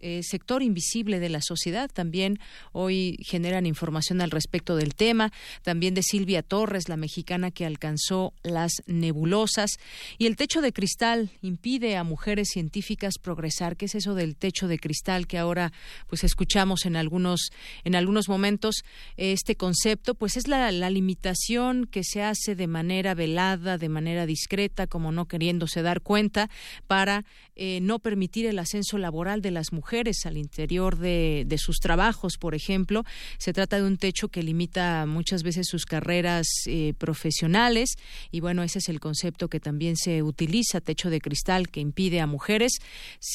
eh, 0.06 0.22
sector 0.22 0.62
invisible 0.62 1.22
de 1.22 1.30
la 1.30 1.42
sociedad. 1.42 1.90
También 1.90 2.38
hoy 2.74 3.18
generan 3.24 3.66
información 3.66 4.20
al 4.20 4.32
respecto 4.32 4.76
del 4.76 4.96
tema. 4.96 5.32
También 5.62 5.94
de 5.94 6.04
Silvia 6.04 6.44
Torres, 6.44 6.90
la 6.90 6.98
mexicana 6.98 7.52
que 7.52 7.66
alcanzó 7.66 8.34
las 8.44 8.84
nebulosas. 8.86 9.78
Y 10.18 10.26
el 10.26 10.36
techo 10.36 10.60
de 10.60 10.74
cristal 10.74 11.32
impide 11.42 11.96
a 11.96 12.04
mujeres 12.04 12.50
científicas 12.50 13.14
progresar. 13.18 13.78
¿Qué 13.78 13.86
es 13.86 13.96
eso 13.96 14.14
del 14.14 14.36
techo 14.36 14.68
de 14.68 14.78
cristal 14.78 15.26
que 15.26 15.38
ahora 15.38 15.72
pues 16.08 16.26
escuchamos 16.26 16.86
en 16.86 16.98
algunos, 16.98 17.52
en 17.86 17.96
algunos 17.96 18.28
momentos? 18.28 18.84
Este 19.16 19.56
concepto 19.56 20.16
pues 20.16 20.36
es 20.36 20.50
la, 20.50 20.70
limitación 20.90 21.88
que 21.88 22.04
se 22.04 22.24
hace 22.24 22.56
de 22.56 22.68
manera 22.68 23.14
velada, 23.14 23.78
de 23.78 23.88
manera 23.88 24.26
discreta, 24.26 24.86
como 24.86 25.14
no 25.14 25.30
queriéndose 25.30 25.82
dar 25.82 26.02
cuenta, 26.02 26.50
para 26.88 27.24
eh, 27.56 27.80
no 27.82 28.00
permitir 28.00 28.48
el 28.48 28.60
ascenso 28.60 28.98
laboral 28.98 29.42
de 29.42 29.52
las 29.52 29.72
mujeres 29.72 29.93
al 29.94 30.38
interior 30.38 30.98
de, 30.98 31.46
sus 31.58 31.78
trabajos, 31.78 32.38
por 32.38 32.56
ejemplo. 32.56 33.04
Se 33.38 33.54
trata 33.54 33.78
de 33.78 33.84
un 33.84 33.98
techo 33.98 34.28
que 34.28 34.42
limita 34.42 35.06
muchas 35.06 35.44
veces 35.44 35.68
sus 35.68 35.86
carreras 35.86 36.48
eh, 36.66 36.94
profesionales 36.98 37.96
y 38.32 38.40
bueno, 38.40 38.64
ese 38.64 38.80
es 38.80 38.90
el 38.90 39.00
concepto 39.00 39.50
que 39.50 39.60
también 39.60 39.96
se 39.96 40.24
utiliza, 40.24 40.82
techo 40.82 41.12
de 41.12 41.22
cristal, 41.22 41.70
que 41.70 41.80
impide 41.80 42.22
a 42.22 42.28
mujeres 42.28 42.72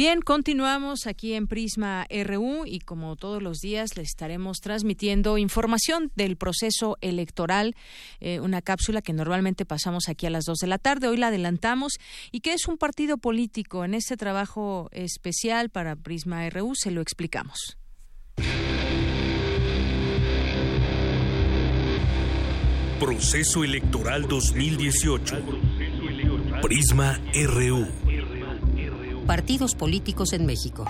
Bien, 0.03 0.19
continuamos 0.21 1.05
aquí 1.05 1.33
en 1.35 1.45
Prisma 1.45 2.07
RU 2.09 2.65
y 2.65 2.79
como 2.79 3.15
todos 3.15 3.43
los 3.43 3.59
días 3.59 3.95
les 3.97 4.07
estaremos 4.07 4.57
transmitiendo 4.57 5.37
información 5.37 6.11
del 6.15 6.37
proceso 6.37 6.97
electoral, 7.01 7.75
eh, 8.19 8.39
una 8.39 8.63
cápsula 8.63 9.03
que 9.03 9.13
normalmente 9.13 9.63
pasamos 9.63 10.09
aquí 10.09 10.25
a 10.25 10.31
las 10.31 10.45
dos 10.45 10.57
de 10.57 10.65
la 10.65 10.79
tarde. 10.79 11.07
Hoy 11.07 11.17
la 11.17 11.27
adelantamos 11.27 11.99
y 12.31 12.39
que 12.39 12.53
es 12.53 12.67
un 12.67 12.79
partido 12.79 13.19
político. 13.19 13.85
En 13.85 13.93
este 13.93 14.17
trabajo 14.17 14.89
especial 14.91 15.69
para 15.69 15.95
Prisma 15.95 16.49
RU 16.49 16.73
se 16.73 16.89
lo 16.89 17.01
explicamos. 17.01 17.77
Proceso 22.99 23.63
Electoral 23.63 24.27
2018. 24.27 25.43
Prisma 26.63 27.21
RU. 27.35 28.10
Partidos 29.25 29.75
políticos 29.75 30.33
en 30.33 30.45
México. 30.45 30.85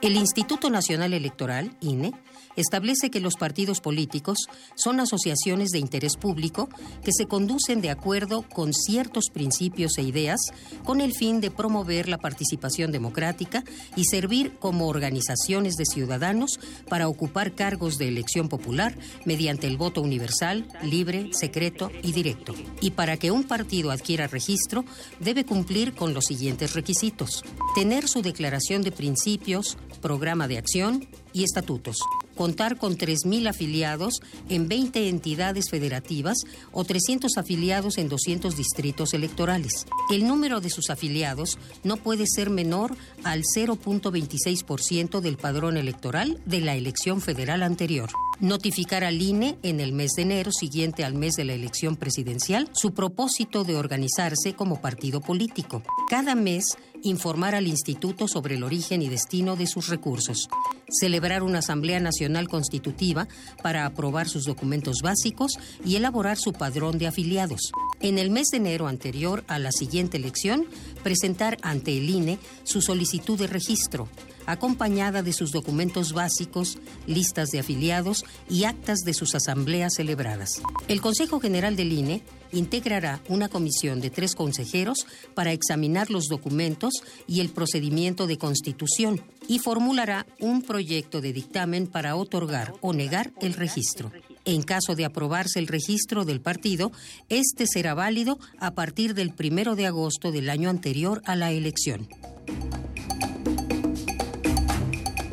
El 0.00 0.16
Instituto 0.16 0.70
Nacional 0.70 1.12
Electoral, 1.14 1.70
INE, 1.80 2.12
establece 2.56 3.10
que 3.10 3.20
los 3.20 3.36
partidos 3.36 3.80
políticos 3.80 4.38
son 4.74 5.00
asociaciones 5.00 5.70
de 5.70 5.78
interés 5.78 6.16
público 6.16 6.68
que 7.04 7.12
se 7.12 7.26
conducen 7.26 7.80
de 7.80 7.90
acuerdo 7.90 8.42
con 8.42 8.72
ciertos 8.72 9.26
principios 9.32 9.98
e 9.98 10.02
ideas 10.02 10.40
con 10.84 11.00
el 11.00 11.12
fin 11.14 11.40
de 11.40 11.50
promover 11.50 12.08
la 12.08 12.18
participación 12.18 12.92
democrática 12.92 13.64
y 13.96 14.04
servir 14.04 14.54
como 14.58 14.88
organizaciones 14.88 15.76
de 15.76 15.86
ciudadanos 15.86 16.58
para 16.88 17.08
ocupar 17.08 17.54
cargos 17.54 17.98
de 17.98 18.08
elección 18.08 18.48
popular 18.48 18.96
mediante 19.24 19.66
el 19.66 19.76
voto 19.76 20.02
universal, 20.02 20.66
libre, 20.82 21.30
secreto 21.32 21.90
y 22.02 22.12
directo. 22.12 22.54
Y 22.80 22.92
para 22.92 23.16
que 23.16 23.30
un 23.30 23.44
partido 23.44 23.90
adquiera 23.90 24.26
registro, 24.26 24.84
debe 25.20 25.44
cumplir 25.44 25.94
con 25.94 26.14
los 26.14 26.24
siguientes 26.24 26.74
requisitos. 26.74 27.44
Tener 27.74 28.08
su 28.08 28.22
declaración 28.22 28.82
de 28.82 28.92
principios, 28.92 29.76
programa 30.00 30.48
de 30.48 30.58
acción 30.58 31.08
y 31.32 31.44
estatutos 31.44 31.98
contar 32.42 32.76
con 32.76 32.98
3.000 32.98 33.50
afiliados 33.50 34.14
en 34.48 34.66
20 34.66 35.08
entidades 35.08 35.70
federativas 35.70 36.38
o 36.72 36.82
300 36.82 37.36
afiliados 37.36 37.98
en 37.98 38.08
200 38.08 38.56
distritos 38.56 39.14
electorales. 39.14 39.86
El 40.10 40.26
número 40.26 40.60
de 40.60 40.68
sus 40.68 40.90
afiliados 40.90 41.56
no 41.84 41.98
puede 41.98 42.24
ser 42.26 42.50
menor 42.50 42.96
al 43.22 43.42
0.26% 43.44 45.20
del 45.20 45.36
padrón 45.36 45.76
electoral 45.76 46.40
de 46.44 46.62
la 46.62 46.74
elección 46.74 47.20
federal 47.20 47.62
anterior. 47.62 48.10
Notificar 48.40 49.04
al 49.04 49.22
INE 49.22 49.56
en 49.62 49.78
el 49.78 49.92
mes 49.92 50.10
de 50.16 50.22
enero 50.22 50.50
siguiente 50.50 51.04
al 51.04 51.14
mes 51.14 51.34
de 51.34 51.44
la 51.44 51.52
elección 51.52 51.94
presidencial 51.94 52.68
su 52.72 52.92
propósito 52.92 53.62
de 53.62 53.76
organizarse 53.76 54.54
como 54.54 54.80
partido 54.80 55.20
político. 55.20 55.84
Cada 56.10 56.34
mes 56.34 56.64
informar 57.02 57.54
al 57.54 57.66
instituto 57.66 58.28
sobre 58.28 58.54
el 58.54 58.62
origen 58.62 59.02
y 59.02 59.08
destino 59.08 59.56
de 59.56 59.66
sus 59.66 59.88
recursos, 59.88 60.48
celebrar 60.88 61.42
una 61.42 61.58
Asamblea 61.58 62.00
Nacional 62.00 62.48
Constitutiva 62.48 63.28
para 63.62 63.86
aprobar 63.86 64.28
sus 64.28 64.44
documentos 64.44 64.98
básicos 65.02 65.52
y 65.84 65.96
elaborar 65.96 66.38
su 66.38 66.52
padrón 66.52 66.98
de 66.98 67.06
afiliados. 67.06 67.72
En 68.00 68.18
el 68.18 68.30
mes 68.30 68.48
de 68.50 68.58
enero 68.58 68.88
anterior 68.88 69.44
a 69.48 69.58
la 69.58 69.72
siguiente 69.72 70.16
elección, 70.16 70.66
presentar 71.02 71.58
ante 71.62 71.96
el 71.96 72.08
INE 72.08 72.38
su 72.64 72.82
solicitud 72.82 73.38
de 73.38 73.46
registro, 73.46 74.08
acompañada 74.46 75.22
de 75.22 75.32
sus 75.32 75.52
documentos 75.52 76.12
básicos, 76.12 76.78
listas 77.06 77.50
de 77.50 77.60
afiliados 77.60 78.24
y 78.48 78.64
actas 78.64 79.00
de 79.00 79.14
sus 79.14 79.34
asambleas 79.34 79.94
celebradas. 79.94 80.62
El 80.88 81.00
Consejo 81.00 81.40
General 81.40 81.76
del 81.76 81.92
INE 81.92 82.22
integrará 82.52 83.20
una 83.28 83.48
comisión 83.48 84.00
de 84.00 84.10
tres 84.10 84.34
consejeros 84.34 85.06
para 85.34 85.52
examinar 85.52 86.10
los 86.10 86.26
documentos 86.28 87.02
y 87.26 87.40
el 87.40 87.48
procedimiento 87.48 88.26
de 88.26 88.38
constitución 88.38 89.20
y 89.48 89.58
formulará 89.58 90.26
un 90.40 90.62
proyecto 90.62 91.20
de 91.20 91.32
dictamen 91.32 91.86
para 91.86 92.16
otorgar 92.16 92.74
o 92.80 92.92
negar 92.92 93.32
el 93.40 93.54
registro. 93.54 94.12
En 94.44 94.62
caso 94.62 94.94
de 94.94 95.04
aprobarse 95.04 95.58
el 95.58 95.68
registro 95.68 96.24
del 96.24 96.40
partido, 96.40 96.90
este 97.28 97.66
será 97.66 97.94
válido 97.94 98.38
a 98.58 98.72
partir 98.72 99.14
del 99.14 99.32
primero 99.32 99.76
de 99.76 99.86
agosto 99.86 100.32
del 100.32 100.50
año 100.50 100.68
anterior 100.68 101.22
a 101.26 101.36
la 101.36 101.52
elección. 101.52 102.08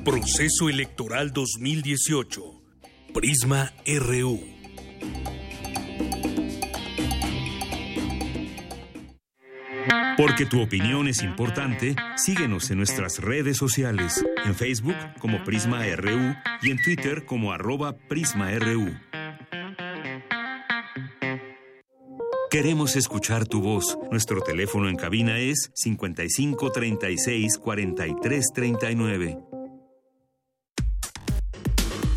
Proceso 0.09 0.69
Electoral 0.69 1.31
2018. 1.33 2.41
Prisma 3.13 3.71
RU. 3.85 4.39
Porque 10.17 10.47
tu 10.47 10.63
opinión 10.63 11.07
es 11.07 11.21
importante, 11.21 11.95
síguenos 12.15 12.71
en 12.71 12.77
nuestras 12.77 13.19
redes 13.19 13.57
sociales, 13.57 14.25
en 14.45 14.55
Facebook 14.55 14.95
como 15.19 15.43
Prisma 15.43 15.83
RU 15.95 16.35
y 16.63 16.71
en 16.71 16.81
Twitter 16.81 17.27
como 17.27 17.51
arroba 17.51 17.95
PrismaRU. 17.95 18.91
Queremos 22.49 22.95
escuchar 22.95 23.47
tu 23.47 23.61
voz. 23.61 23.95
Nuestro 24.09 24.41
teléfono 24.41 24.89
en 24.89 24.95
cabina 24.95 25.37
es 25.37 25.69
55 25.75 26.71
36 26.71 27.59
43 27.59 28.45
39. 28.55 29.48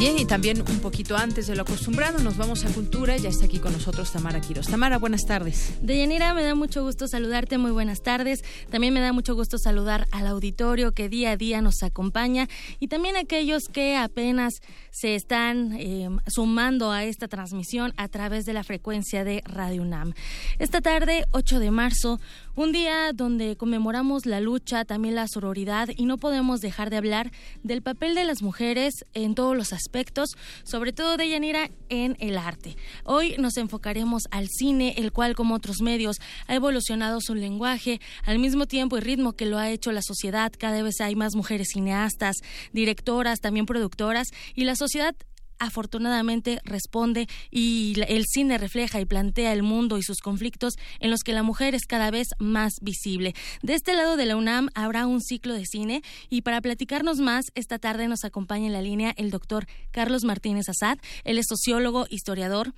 Bien, 0.00 0.18
y 0.18 0.24
también 0.24 0.62
un 0.66 0.78
poquito 0.78 1.14
antes 1.14 1.46
de 1.46 1.54
lo 1.54 1.60
acostumbrado, 1.60 2.20
nos 2.20 2.38
vamos 2.38 2.64
a 2.64 2.72
Cultura. 2.72 3.18
Ya 3.18 3.28
está 3.28 3.44
aquí 3.44 3.58
con 3.58 3.74
nosotros 3.74 4.10
Tamara 4.10 4.40
Quiroz. 4.40 4.66
Tamara, 4.66 4.96
buenas 4.96 5.26
tardes. 5.26 5.74
Deyanira, 5.82 6.32
me 6.32 6.42
da 6.42 6.54
mucho 6.54 6.82
gusto 6.82 7.06
saludarte. 7.06 7.58
Muy 7.58 7.70
buenas 7.70 8.00
tardes. 8.00 8.42
También 8.70 8.94
me 8.94 9.00
da 9.00 9.12
mucho 9.12 9.34
gusto 9.34 9.58
saludar 9.58 10.06
al 10.10 10.26
auditorio 10.26 10.92
que 10.92 11.10
día 11.10 11.32
a 11.32 11.36
día 11.36 11.60
nos 11.60 11.82
acompaña 11.82 12.48
y 12.78 12.88
también 12.88 13.16
aquellos 13.16 13.64
que 13.70 13.94
apenas 13.94 14.62
se 14.90 15.16
están 15.16 15.74
eh, 15.78 16.08
sumando 16.28 16.92
a 16.92 17.04
esta 17.04 17.28
transmisión 17.28 17.92
a 17.98 18.08
través 18.08 18.46
de 18.46 18.54
la 18.54 18.64
frecuencia 18.64 19.22
de 19.22 19.42
Radio 19.44 19.82
UNAM. 19.82 20.14
Esta 20.58 20.80
tarde, 20.80 21.26
8 21.32 21.58
de 21.58 21.70
marzo, 21.70 22.20
un 22.56 22.72
día 22.72 23.12
donde 23.14 23.56
conmemoramos 23.56 24.26
la 24.26 24.40
lucha, 24.40 24.84
también 24.84 25.14
la 25.14 25.28
sororidad 25.28 25.88
y 25.96 26.04
no 26.04 26.18
podemos 26.18 26.60
dejar 26.60 26.90
de 26.90 26.96
hablar 26.96 27.30
del 27.62 27.82
papel 27.82 28.14
de 28.14 28.24
las 28.24 28.42
mujeres 28.42 29.04
en 29.14 29.34
todos 29.34 29.56
los 29.56 29.72
aspectos, 29.72 30.30
sobre 30.64 30.92
todo 30.92 31.16
de 31.16 31.28
Yanira 31.28 31.70
en 31.88 32.16
el 32.20 32.38
arte. 32.38 32.76
Hoy 33.04 33.36
nos 33.38 33.56
enfocaremos 33.56 34.24
al 34.30 34.48
cine, 34.48 34.94
el 34.98 35.12
cual 35.12 35.34
como 35.34 35.54
otros 35.54 35.80
medios 35.80 36.16
ha 36.46 36.54
evolucionado 36.54 37.20
su 37.20 37.34
lenguaje 37.34 38.00
al 38.24 38.38
mismo 38.38 38.66
tiempo 38.66 38.98
y 38.98 39.00
ritmo 39.00 39.32
que 39.32 39.46
lo 39.46 39.58
ha 39.58 39.70
hecho 39.70 39.92
la 39.92 40.02
sociedad. 40.02 40.52
Cada 40.58 40.82
vez 40.82 41.00
hay 41.00 41.14
más 41.16 41.34
mujeres 41.34 41.68
cineastas, 41.72 42.36
directoras, 42.72 43.40
también 43.40 43.66
productoras 43.66 44.28
y 44.54 44.64
la 44.64 44.76
sociedad 44.76 45.14
afortunadamente 45.60 46.60
responde 46.64 47.28
y 47.50 47.94
el 48.08 48.24
cine 48.26 48.58
refleja 48.58 49.00
y 49.00 49.04
plantea 49.04 49.52
el 49.52 49.62
mundo 49.62 49.98
y 49.98 50.02
sus 50.02 50.18
conflictos 50.18 50.74
en 50.98 51.10
los 51.10 51.20
que 51.20 51.32
la 51.32 51.44
mujer 51.44 51.74
es 51.74 51.86
cada 51.86 52.10
vez 52.10 52.28
más 52.38 52.74
visible. 52.82 53.34
De 53.62 53.74
este 53.74 53.94
lado 53.94 54.16
de 54.16 54.26
la 54.26 54.36
UNAM 54.36 54.70
habrá 54.74 55.06
un 55.06 55.20
ciclo 55.20 55.54
de 55.54 55.66
cine 55.66 56.02
y 56.28 56.42
para 56.42 56.60
platicarnos 56.60 57.18
más, 57.18 57.46
esta 57.54 57.78
tarde 57.78 58.08
nos 58.08 58.24
acompaña 58.24 58.66
en 58.66 58.72
la 58.72 58.82
línea 58.82 59.14
el 59.16 59.30
doctor 59.30 59.66
Carlos 59.92 60.24
Martínez 60.24 60.68
Azad. 60.68 60.98
Él 61.24 61.38
es 61.38 61.46
sociólogo, 61.48 62.06
historiador, 62.10 62.72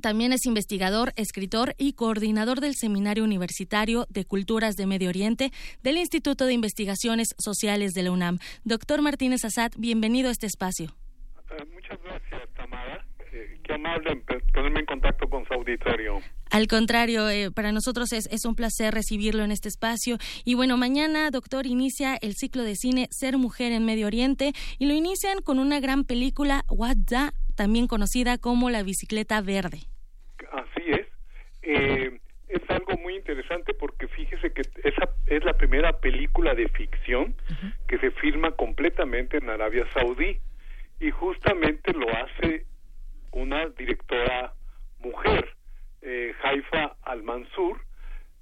también 0.00 0.32
es 0.32 0.46
investigador, 0.46 1.12
escritor 1.16 1.74
y 1.76 1.92
coordinador 1.92 2.60
del 2.60 2.74
Seminario 2.74 3.24
Universitario 3.24 4.06
de 4.08 4.24
Culturas 4.24 4.74
de 4.76 4.86
Medio 4.86 5.10
Oriente 5.10 5.52
del 5.82 5.98
Instituto 5.98 6.46
de 6.46 6.54
Investigaciones 6.54 7.28
Sociales 7.38 7.92
de 7.92 8.02
la 8.02 8.10
UNAM. 8.10 8.38
Doctor 8.64 9.02
Martínez 9.02 9.44
Azad, 9.44 9.72
bienvenido 9.76 10.30
a 10.30 10.32
este 10.32 10.46
espacio. 10.46 10.94
Eh, 11.52 11.64
muchas 11.72 12.02
gracias, 12.02 12.48
Tamara. 12.54 13.04
Eh, 13.32 13.58
qué 13.62 13.74
amable 13.74 14.22
ponerme 14.52 14.80
en 14.80 14.86
contacto 14.86 15.28
con 15.28 15.44
su 15.46 15.54
auditorio. 15.54 16.20
Al 16.50 16.66
contrario, 16.66 17.28
eh, 17.28 17.50
para 17.50 17.72
nosotros 17.72 18.12
es, 18.12 18.26
es, 18.30 18.44
un 18.44 18.54
placer 18.54 18.92
recibirlo 18.94 19.42
en 19.42 19.52
este 19.52 19.68
espacio. 19.68 20.18
Y 20.44 20.54
bueno, 20.54 20.76
mañana, 20.76 21.30
doctor, 21.30 21.66
inicia 21.66 22.16
el 22.20 22.34
ciclo 22.34 22.62
de 22.62 22.74
cine 22.74 23.08
Ser 23.10 23.38
Mujer 23.38 23.72
en 23.72 23.84
Medio 23.84 24.06
Oriente 24.06 24.52
y 24.78 24.86
lo 24.86 24.94
inician 24.94 25.40
con 25.42 25.58
una 25.58 25.80
gran 25.80 26.04
película, 26.04 26.64
Wadda, 26.68 27.32
también 27.56 27.86
conocida 27.86 28.38
como 28.38 28.70
La 28.70 28.82
Bicicleta 28.82 29.40
Verde. 29.40 29.80
Así 30.52 30.90
es. 30.90 31.06
es 31.62 32.70
algo 32.70 32.98
muy 33.02 33.16
interesante 33.16 33.72
porque 33.72 34.08
fíjese 34.08 34.52
que 34.52 34.62
esa 34.84 35.08
es 35.26 35.44
la 35.44 35.56
primera 35.56 35.98
película 36.00 36.54
de 36.54 36.68
ficción 36.68 37.34
que 37.88 37.98
se 37.98 38.10
filma 38.10 38.50
completamente 38.52 39.38
en 39.38 39.48
Arabia 39.48 39.86
Saudí 39.94 40.38
y 41.02 41.10
justamente 41.10 41.92
lo 41.92 42.08
hace 42.10 42.64
una 43.32 43.66
directora 43.70 44.54
mujer, 45.00 45.48
eh, 46.00 46.32
Haifa 46.44 46.94
Al-Mansur, 47.02 47.80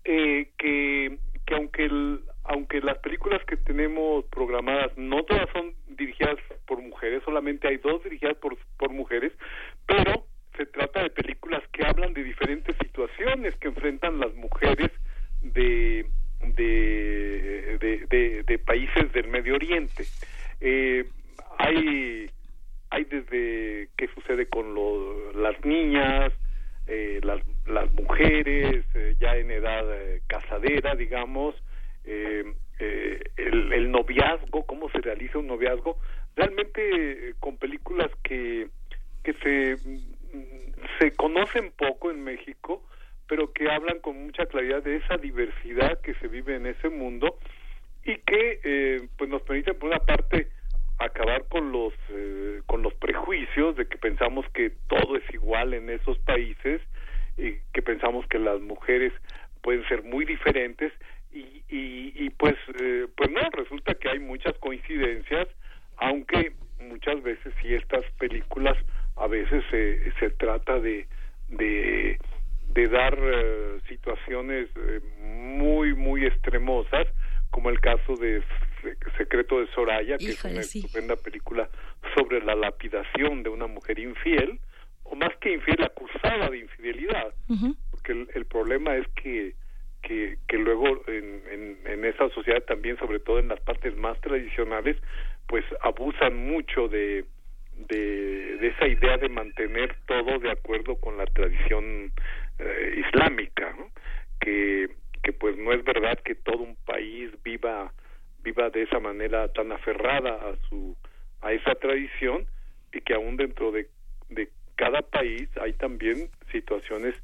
eh, 0.05 0.51
que, 0.59 1.19
que 1.47 1.55
aunque, 1.55 1.87
el, 1.87 2.21
aunque 2.45 2.83
las 2.83 2.99
películas 2.99 3.43
que 3.47 3.57
tenemos 3.57 4.27
programadas 4.27 4.93
no 4.99 5.23
todas 5.25 5.49
son 5.55 5.73
dirigidas 5.89 6.37
por 6.67 6.83
mujeres, 6.83 7.23
solamente 7.25 7.67
hay 7.67 7.79
dos 7.79 8.05
dirigidas 8.05 8.37
por, 8.37 8.59
por 8.77 8.91
mujeres, 8.91 9.33
pero 9.87 10.27
se 10.55 10.67
trata 10.67 11.03
de 11.03 11.11
películas 11.11 11.63
que 11.73 11.87
hablan 11.87 12.13
de 12.13 12.23
diferentes 12.23 12.77
situaciones 12.77 13.57
que 13.57 13.69
enfrentan 13.69 14.21
las 14.21 14.35
mujeres 14.35 14.91
de, 15.41 16.05
de, 16.57 17.79
de, 18.11 18.43
de, 18.43 18.59
países 18.59 19.11
del 19.15 19.29
Medio 19.29 19.55
Oriente. 19.55 20.05
Eh, 20.61 21.07
hay 21.59 22.10
con 24.49 24.74
las 25.34 25.64
niñas, 25.64 26.32
eh, 26.86 27.20
las, 27.22 27.41
las 27.66 27.93
mujeres 27.93 28.84
eh, 28.95 29.14
ya 29.20 29.36
en 29.36 29.51
edad 29.51 29.84
eh, 29.95 30.22
casadera, 30.26 30.95
digamos, 30.95 31.55
el, 32.05 33.72
el, 33.72 33.91
noviazgo, 33.91 34.64
cómo 34.64 34.91
se 34.91 35.01
realiza 35.01 35.38
un 35.38 35.47
noviazgo, 35.47 35.99
realmente 36.34 37.34
con 37.38 37.59
películas 37.59 38.11
que, 38.24 38.68
que 39.22 39.34
se, 39.34 39.76
se 40.99 41.12
conocen 41.12 41.72
poco 41.72 42.11
en 42.11 42.24
México, 42.24 42.82
pero 43.28 43.53
que 43.53 43.70
hablan 43.70 44.01
con 44.01 44.24
mucha 44.24 44.47
claridad 44.47 44.82
de 44.82 44.97
esa 44.97 45.18
diversidad 45.18 46.01
que 46.01 46.14
se 46.14 46.26
vive 46.26 46.57
en 46.57 46.66
ese 46.66 46.88
mundo 46.88 47.38
y 48.05 48.16
que 48.16 49.09
pues 49.16 49.28
nos 49.28 49.43
permite 49.43 49.74
por 49.74 49.91
una 49.91 50.01
parte 50.01 50.49
acabar 51.01 51.41
los 51.41 51.49
eh, 51.49 51.49
con 51.51 51.72
los 51.72 51.93
prejuicios 53.31 53.76
de 53.76 53.87
que 53.87 53.97
pensamos 53.97 54.45
que 54.53 54.72
todo 54.89 55.16
es 55.16 55.22
igual 55.33 55.72
en 55.74 55.89
esos 55.89 56.18
países 56.18 56.81
y 57.39 57.55
que 57.72 57.83
pensamos 57.83 58.26
que 58.26 58.39
las 58.39 58.61
mujeres 58.61 59.12
pueden 59.62 59.87
ser 59.89 60.03
muy 60.03 60.24
diferentes 60.24 60.93
y, 61.33 61.62
y, 61.68 62.31
pues 62.31 62.57
eh, 62.81 63.07
pues 63.16 63.31
no 63.31 63.41
resulta 63.53 63.95
que 63.95 64.09
hay 64.09 64.18
muchas 64.18 64.59
coincidencias 64.59 65.47
aunque 65.99 66.53
muchas 66.81 67.22
veces 67.22 67.55
si 67.62 67.74
estas 67.74 68.05
películas 68.18 68.76
a 69.16 69.28
veces 69.28 69.62
se, 69.70 70.11
se 70.18 70.31
trata 70.31 70.81
de 70.81 71.07
de, 71.51 72.18
de 72.72 72.89
dar 72.89 73.16
eh, 73.22 73.78
situaciones 73.89 74.70
muy 75.20 75.95
muy 75.95 76.26
extremosas 76.26 77.07
como 77.51 77.70
el 77.70 77.81
caso 77.81 78.16
de 78.16 78.43
Secreto 79.18 79.61
de 79.61 79.66
Soraya, 79.68 80.16
que 80.16 80.31
es 80.31 80.45
una 80.45 80.61
estupenda 80.61 81.16
película 81.16 81.68
sobre 82.15 82.41
la 82.43 82.55
lapidación 82.55 83.43
de 83.43 83.51
una 83.51 83.67
mujer 83.67 83.99
infiel, 83.99 84.59
o 85.05 85.15
más 85.17 85.35
que 85.39 85.53
infiel, 85.53 85.83
acusada 85.83 86.49
de 86.51 86.59
infidelidad, 86.59 87.35
porque 87.91 88.27
el, 88.35 88.47
problema 88.47 88.97
es 88.97 89.07
que, 89.09 89.55
que, 90.03 90.37
que 90.47 90.57
luego 90.57 91.03
en, 91.09 91.43
en, 91.51 91.79
en, 91.85 92.05
esa 92.05 92.29
sociedad 92.31 92.63
también, 92.65 92.97
sobre 92.99 93.19
todo 93.19 93.39
en 93.39 93.49
las 93.49 93.61
partes 93.61 93.97
más 93.97 94.21
tradicionales, 94.21 94.97
pues 95.49 95.65
abusan 95.83 96.37
mucho 96.37 96.89
de, 96.89 97.25
de, 97.89 98.57
de 98.59 98.67
esa 98.69 98.87
idea 98.87 99.17
de 99.17 99.29
mantener 99.29 99.97
todo 100.07 100.39
de 100.39 100.51
acuerdo 100.51 100.97
con 100.97 101.17
la 101.17 101.27
tradición 101.27 102.13
eh, 102.59 103.03
islámica, 103.05 103.75
que 104.41 104.89
que 105.23 105.33
pues 105.33 105.57
no 105.57 105.73
es 105.73 105.85
verdad 105.85 106.19
que 106.25 106.35
todo 106.35 106.59
un 106.59 106.77
país 106.87 107.31
viva 107.43 107.93
viva 108.43 108.71
de 108.71 108.83
esa 108.83 108.99
manera 109.01 109.49
tan 109.53 109.71
aferrada 109.73 110.35
a 110.35 110.57
su 110.69 110.97
a 111.43 111.53
esa 111.53 111.74
tradición 111.74 112.47
y 112.93 113.01
que 113.01 113.14
aún 113.14 113.36
dentro 113.36 113.72
de, 113.72 113.88
de 114.28 114.49
cada 114.76 115.03
país 115.03 115.49
hay 115.61 115.72
también 115.74 116.28
situaciones 116.51 117.14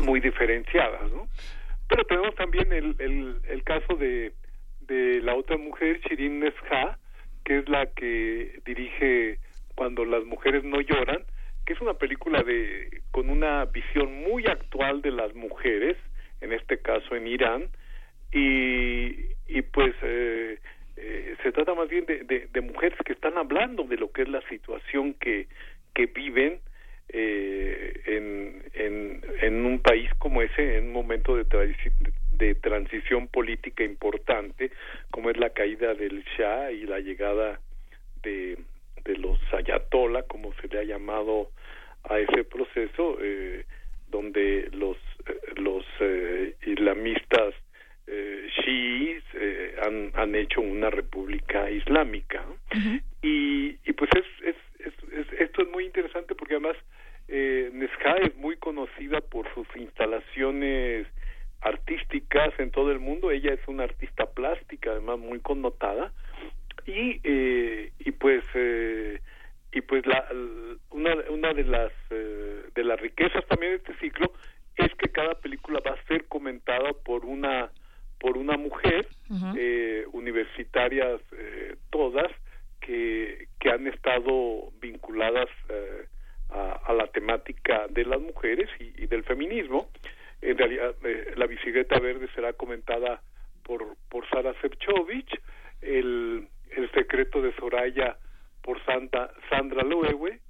muy 0.00 0.20
diferenciadas, 0.20 1.10
¿no? 1.12 1.28
Pero 1.88 2.04
tenemos 2.04 2.34
también 2.34 2.72
el, 2.72 2.94
el, 2.98 3.40
el 3.48 3.62
caso 3.64 3.96
de, 3.96 4.32
de 4.82 5.20
la 5.22 5.34
otra 5.34 5.56
mujer, 5.56 6.00
Shirin 6.00 6.40
Nesha, 6.40 6.98
que 7.44 7.58
es 7.58 7.68
la 7.68 7.86
que 7.86 8.60
dirige 8.64 9.38
Cuando 9.74 10.04
las 10.04 10.24
mujeres 10.24 10.64
no 10.64 10.80
lloran, 10.80 11.24
que 11.64 11.72
es 11.72 11.80
una 11.80 11.94
película 11.94 12.42
de 12.42 13.02
con 13.10 13.30
una 13.30 13.64
visión 13.66 14.12
muy 14.28 14.46
actual 14.46 15.02
de 15.02 15.12
las 15.12 15.34
mujeres, 15.34 15.96
en 16.40 16.52
este 16.52 16.78
caso 16.78 17.14
en 17.14 17.26
Irán, 17.26 17.68
y, 18.32 19.14
y 19.46 19.62
pues 19.62 19.94
eh, 20.02 20.58
eh, 21.00 21.36
se 21.42 21.52
trata 21.52 21.74
más 21.74 21.88
bien 21.88 22.04
de, 22.06 22.48
de, 22.52 22.60
mujeres 22.60 22.98
que 23.04 23.12
están 23.12 23.38
hablando 23.38 23.84
de 23.84 23.96
lo 23.96 24.10
que 24.10 24.22
es 24.22 24.28
la 24.28 24.42
situación 24.48 25.14
que, 25.14 25.48
que 25.94 26.06
viven 26.06 26.60
eh, 27.08 28.00
en, 28.06 28.62
en, 28.74 29.20
en 29.40 29.64
un 29.64 29.80
país 29.80 30.10
como 30.18 30.42
ese, 30.42 30.78
en 30.78 30.86
un 30.86 30.92
momento 30.92 31.36
de, 31.36 31.44
de 32.36 32.54
transición 32.56 33.28
política 33.28 33.84
importante, 33.84 34.70
como 35.10 35.30
es 35.30 35.36
la 35.36 35.50
caída 35.50 35.94
del 35.94 36.24
Shah 36.36 36.70
y 36.72 36.82
la 36.86 37.00
llegada 37.00 37.60
de, 38.22 38.58
de 39.04 39.16
los 39.16 39.38
ayatollah, 39.52 40.22
como 40.24 40.52
se 40.54 40.68
le 40.68 40.80
ha 40.80 40.84
llamado 40.84 41.50
a 42.04 42.18
ese 42.18 42.44
proceso, 42.44 43.18
eh, 43.20 43.64
donde 44.08 44.68
los, 44.72 44.96
eh, 45.26 45.40
los 45.56 45.84
eh, 46.00 46.54
islamistas 46.66 47.54
eh, 48.08 48.48
shiis 48.56 49.22
eh, 49.34 49.76
han, 49.82 50.10
han 50.14 50.34
hecho 50.34 50.60
una 50.60 50.90
república 50.90 51.70
islámica. 51.70 52.44
y, 53.22 53.76
y 53.84 53.92
pues 53.92 54.10
es, 54.16 54.24
es, 54.48 54.56
es, 55.12 55.40
esto 55.40 55.62
es 55.62 55.68
muy 55.68 55.84
interesante 55.84 56.34
porque 56.34 56.54
además 56.54 56.76
eh, 57.28 57.70
es 58.22 58.36
muy 58.36 58.56
conocida 58.56 59.20
por 59.20 59.52
sus 59.54 59.66
instalaciones 59.76 61.06
artísticas 61.60 62.58
en 62.58 62.70
todo 62.70 62.90
el 62.90 62.98
mundo. 62.98 63.30
Ella 63.30 63.52
es 63.52 63.60
una 63.66 63.84
artista 63.84 64.26
plástica, 64.26 64.90
además 64.90 65.18
muy 65.18 65.40
connotada. 65.40 66.12
Y, 66.86 67.20
eh, 67.22 67.92
y 67.98 68.12
pues 68.12 68.44
eh, 68.54 69.20
y 69.72 69.80
pues 69.82 70.06
la, 70.06 70.26
una, 70.90 71.14
una 71.30 71.52
de 71.52 71.64
las 71.64 71.92
eh, 72.10 72.62
de 72.74 72.84
las 72.84 72.98
riquezas 73.00 73.44
también 73.46 73.72
de 73.72 73.76
este 73.76 73.94
ciclo 73.96 74.32
es 74.76 74.94
que 74.94 75.10
cada 75.10 75.34
película 75.34 75.80
va 75.86 75.92
a 75.92 76.04
ser 76.06 76.26
comentada 76.26 76.92
por 77.04 77.26
una 77.26 77.70
por 78.20 78.36
una 78.36 78.56
mujer 78.56 79.08
eh, 79.56 80.04
universitarias 80.12 81.20
eh, 81.32 81.76
todas 81.90 82.30
que, 82.80 83.48
que 83.60 83.70
han 83.70 83.86
estado 83.86 84.70
vinculadas 84.80 85.48
eh, 85.68 86.06
a, 86.50 86.80
a, 86.86 86.92
la 86.94 87.06
temática 87.08 87.86
de 87.88 88.04
las 88.04 88.20
mujeres 88.20 88.68
y, 88.80 89.04
y 89.04 89.06
del 89.06 89.24
feminismo. 89.24 89.88
En 90.40 90.56
realidad 90.56 90.94
eh, 91.04 91.34
la 91.36 91.46
bicicleta 91.46 91.98
verde 91.98 92.28
será 92.34 92.52
comentada 92.52 93.20
por 93.64 93.96
por 94.08 94.28
Sara 94.30 94.54
Sepchovich 94.60 95.30
el 95.82 96.48
el 96.70 96.90
secreto 96.92 97.42
de 97.42 97.54
Soraya 97.56 98.16
por 98.62 98.82
Santa, 98.84 99.32
Sandra 99.48 99.82
Loewe 99.82 100.40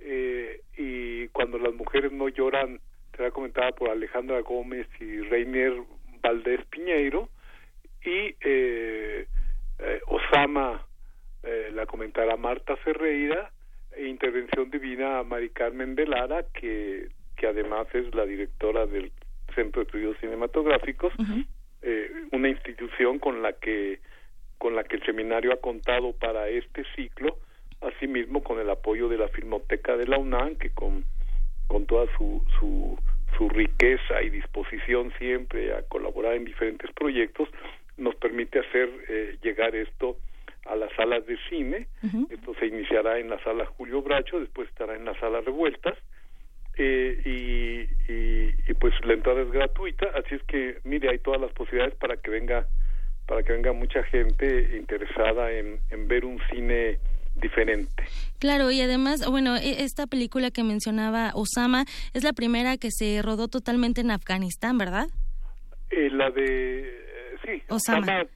eh, 0.00 0.60
y 0.76 1.28
cuando 1.28 1.58
las 1.58 1.74
mujeres 1.74 2.12
no 2.12 2.28
lloran 2.28 2.80
será 3.16 3.30
comentada 3.30 3.72
por 3.72 3.90
Alejandra 3.90 4.40
Gómez 4.40 4.86
y 5.00 5.20
Reiner 5.20 5.72
Valdés 6.24 6.64
Piñeiro 6.70 7.28
y 8.02 8.34
eh, 8.40 9.26
eh, 9.78 10.00
Osama 10.06 10.86
eh, 11.42 11.70
la 11.72 11.84
comentará 11.84 12.36
Marta 12.38 12.76
Ferreira 12.76 13.50
e 13.92 14.06
Intervención 14.06 14.70
Divina 14.70 15.18
a 15.18 15.22
Mari 15.22 15.50
Carmen 15.50 15.94
de 15.94 16.06
Lara 16.06 16.44
que, 16.54 17.08
que 17.36 17.46
además 17.46 17.86
es 17.92 18.14
la 18.14 18.24
directora 18.24 18.86
del 18.86 19.12
Centro 19.54 19.82
de 19.82 19.86
Estudios 19.86 20.16
Cinematográficos 20.20 21.12
uh 21.18 21.22
-huh. 21.22 21.46
eh, 21.82 22.10
una 22.32 22.48
institución 22.48 23.18
con 23.18 23.42
la 23.42 23.52
que 23.52 24.00
con 24.56 24.74
la 24.74 24.84
que 24.84 24.96
el 24.96 25.04
seminario 25.04 25.52
ha 25.52 25.60
contado 25.60 26.14
para 26.14 26.48
este 26.48 26.84
ciclo 26.96 27.36
asimismo 27.82 28.42
con 28.42 28.58
el 28.58 28.70
apoyo 28.70 29.08
de 29.10 29.18
la 29.18 29.28
Filmoteca 29.28 29.94
de 29.98 30.06
la 30.06 30.16
UNAM 30.16 30.56
que 30.56 30.70
con 30.70 31.04
con 31.68 31.86
toda 31.86 32.06
su, 32.16 32.42
su 32.58 32.96
su 33.36 33.48
riqueza 33.48 34.22
y 34.22 34.30
disposición 34.30 35.12
siempre 35.18 35.74
a 35.74 35.82
colaborar 35.82 36.34
en 36.34 36.44
diferentes 36.44 36.90
proyectos 36.92 37.48
nos 37.96 38.14
permite 38.16 38.58
hacer 38.58 38.88
eh, 39.08 39.38
llegar 39.42 39.74
esto 39.74 40.16
a 40.66 40.74
las 40.76 40.92
salas 40.94 41.26
de 41.26 41.36
cine. 41.48 41.86
Uh 42.02 42.06
-huh. 42.06 42.32
Esto 42.32 42.54
se 42.54 42.66
iniciará 42.66 43.18
en 43.18 43.28
la 43.30 43.42
sala 43.44 43.66
Julio 43.66 44.02
Bracho, 44.02 44.40
después 44.40 44.68
estará 44.68 44.96
en 44.96 45.04
la 45.04 45.18
sala 45.20 45.40
Revueltas. 45.40 45.96
Eh, 46.76 47.22
y, 47.24 48.12
y, 48.12 48.54
y, 48.66 48.74
pues 48.74 48.92
la 49.04 49.12
entrada 49.12 49.42
es 49.42 49.50
gratuita, 49.52 50.06
así 50.16 50.34
es 50.34 50.42
que 50.42 50.78
mire, 50.82 51.08
hay 51.08 51.18
todas 51.20 51.40
las 51.40 51.52
posibilidades 51.52 51.94
para 51.94 52.16
que 52.16 52.30
venga 52.32 52.66
para 53.26 53.44
que 53.44 53.52
venga 53.52 53.72
mucha 53.72 54.02
gente 54.02 54.76
interesada 54.76 55.52
en, 55.52 55.78
en 55.90 56.08
ver 56.08 56.24
un 56.24 56.40
cine 56.50 56.98
diferente. 57.36 58.04
Claro, 58.38 58.70
y 58.70 58.80
además, 58.80 59.26
bueno, 59.28 59.56
e, 59.56 59.82
esta 59.82 60.06
película 60.06 60.50
que 60.50 60.62
mencionaba 60.62 61.32
Osama 61.34 61.84
es 62.12 62.24
la 62.24 62.32
primera 62.32 62.76
que 62.76 62.90
se 62.90 63.22
rodó 63.22 63.48
totalmente 63.48 64.00
en 64.00 64.10
Afganistán, 64.10 64.78
¿verdad? 64.78 65.06
Eh, 65.90 66.10
la 66.10 66.30
de 66.30 66.80
eh, 66.80 67.36
sí, 67.44 67.62
Osama, 67.68 67.98
Osama, 67.98 68.20
eh, 68.22 68.28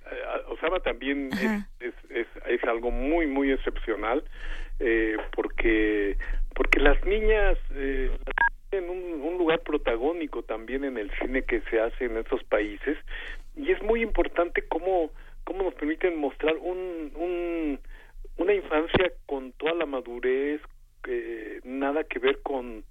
Osama 0.49 0.81
también 0.81 1.31
es, 1.33 1.65
es, 1.81 1.95
es, 2.11 2.27
es, 2.47 2.65
algo 2.65 2.91
muy 2.91 3.27
muy 3.27 3.51
excepcional 3.53 4.23
eh, 4.81 5.17
porque 5.35 6.17
porque 6.55 6.81
las 6.81 7.03
niñas 7.05 7.59
eh, 7.75 8.11
en 8.71 8.91
un, 8.91 9.21
un, 9.23 9.39
lugar 9.39 9.61
protagónico 9.61 10.43
también 10.43 10.85
en 10.85 10.99
el 10.99 11.11
cine 11.19 11.43
que 11.43 11.63
se 11.71 11.81
hace 11.81 12.05
en 12.05 12.19
estos 12.19 12.45
países 12.45 12.99
y 13.57 13.73
es 13.73 13.83
muy 13.83 14.03
importante 14.03 14.63
cómo 14.69 15.11
cómo 15.45 15.65
nos 15.65 15.75
permiten 15.75 16.19
mostrar 16.19 16.57
un, 16.59 17.13
un 17.17 17.81
una 18.39 18.55
infancia 18.55 19.13
con 19.27 19.53
toda 19.53 19.75
la 19.75 19.87
madurez, 19.87 20.61
eh, 21.07 21.61
nada 21.65 22.05
que 22.05 22.19
ver 22.19 22.41
con, 22.43 22.85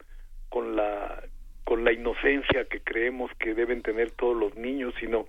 con 0.50 0.76
la 0.76 1.24
con 1.64 1.84
la 1.84 1.92
inocencia 1.92 2.64
que 2.64 2.80
creemos 2.80 3.30
que 3.40 3.54
deben 3.54 3.82
tener 3.82 4.12
todos 4.12 4.38
los 4.38 4.56
niños, 4.56 4.94
sino 5.02 5.26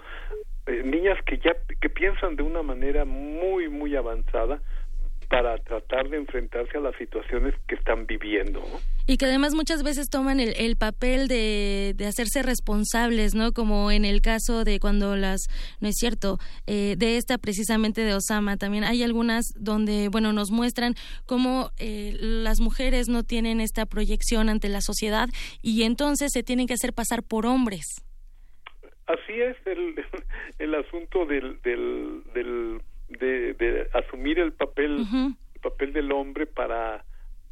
eh, 0.67 0.83
niñas 0.85 1.19
que 1.27 1.39
ya 1.39 1.57
que 1.81 1.89
piensan 1.89 2.37
de 2.37 2.45
una 2.45 2.63
manera 2.63 3.05
muy 3.05 3.69
muy 3.69 3.97
avanzada 3.97 4.61
para 5.29 5.59
tratar 5.59 6.09
de 6.09 6.17
enfrentarse 6.17 6.79
a 6.79 6.81
las 6.81 6.97
situaciones 6.97 7.55
que 7.67 7.75
están 7.75 8.07
viviendo. 8.07 8.61
¿no? 8.61 8.81
Y 9.07 9.19
que 9.19 9.27
además 9.27 9.55
muchas 9.55 9.83
veces 9.83 10.09
toman 10.09 10.41
el, 10.41 10.55
el 10.57 10.77
papel 10.77 11.29
de, 11.29 11.93
de, 11.95 12.07
hacerse 12.07 12.43
responsables, 12.43 13.35
¿no? 13.35 13.53
Como 13.53 13.91
en 13.91 14.05
el 14.05 14.23
caso 14.23 14.65
de 14.65 14.81
cuando 14.81 15.17
las, 15.17 15.43
no 15.81 15.89
es 15.89 15.97
cierto, 15.97 16.39
eh, 16.67 16.95
de 16.97 17.17
esta 17.19 17.37
precisamente 17.37 18.03
de 18.03 18.15
Osama, 18.15 18.57
también 18.57 18.85
hay 18.85 19.03
algunas 19.03 19.45
donde, 19.57 20.09
bueno, 20.09 20.33
nos 20.33 20.51
muestran 20.51 20.95
cómo 21.27 21.71
eh, 21.79 22.17
las 22.19 22.61
mujeres 22.61 23.09
no 23.09 23.23
tienen 23.23 23.61
esta 23.61 23.85
proyección 23.87 24.49
ante 24.49 24.69
la 24.69 24.81
sociedad 24.81 25.29
y 25.63 25.83
entonces 25.83 26.31
se 26.33 26.43
tienen 26.43 26.67
que 26.67 26.75
hacer 26.75 26.93
pasar 26.95 27.23
por 27.23 27.45
hombres. 27.45 27.85
Así 29.07 29.41
es 29.41 29.57
el, 29.67 29.95
el 30.59 30.75
asunto 30.75 31.27
del, 31.27 31.61
del, 31.63 32.23
del 32.35 32.81
de, 33.19 33.55
de 33.55 33.89
asumir 33.93 34.39
el 34.39 34.53
papel 34.53 34.93
uh 35.01 35.05
-huh. 35.05 35.37
el 35.55 35.61
papel 35.61 35.93
del 35.93 36.13
hombre 36.13 36.47
para 36.47 37.05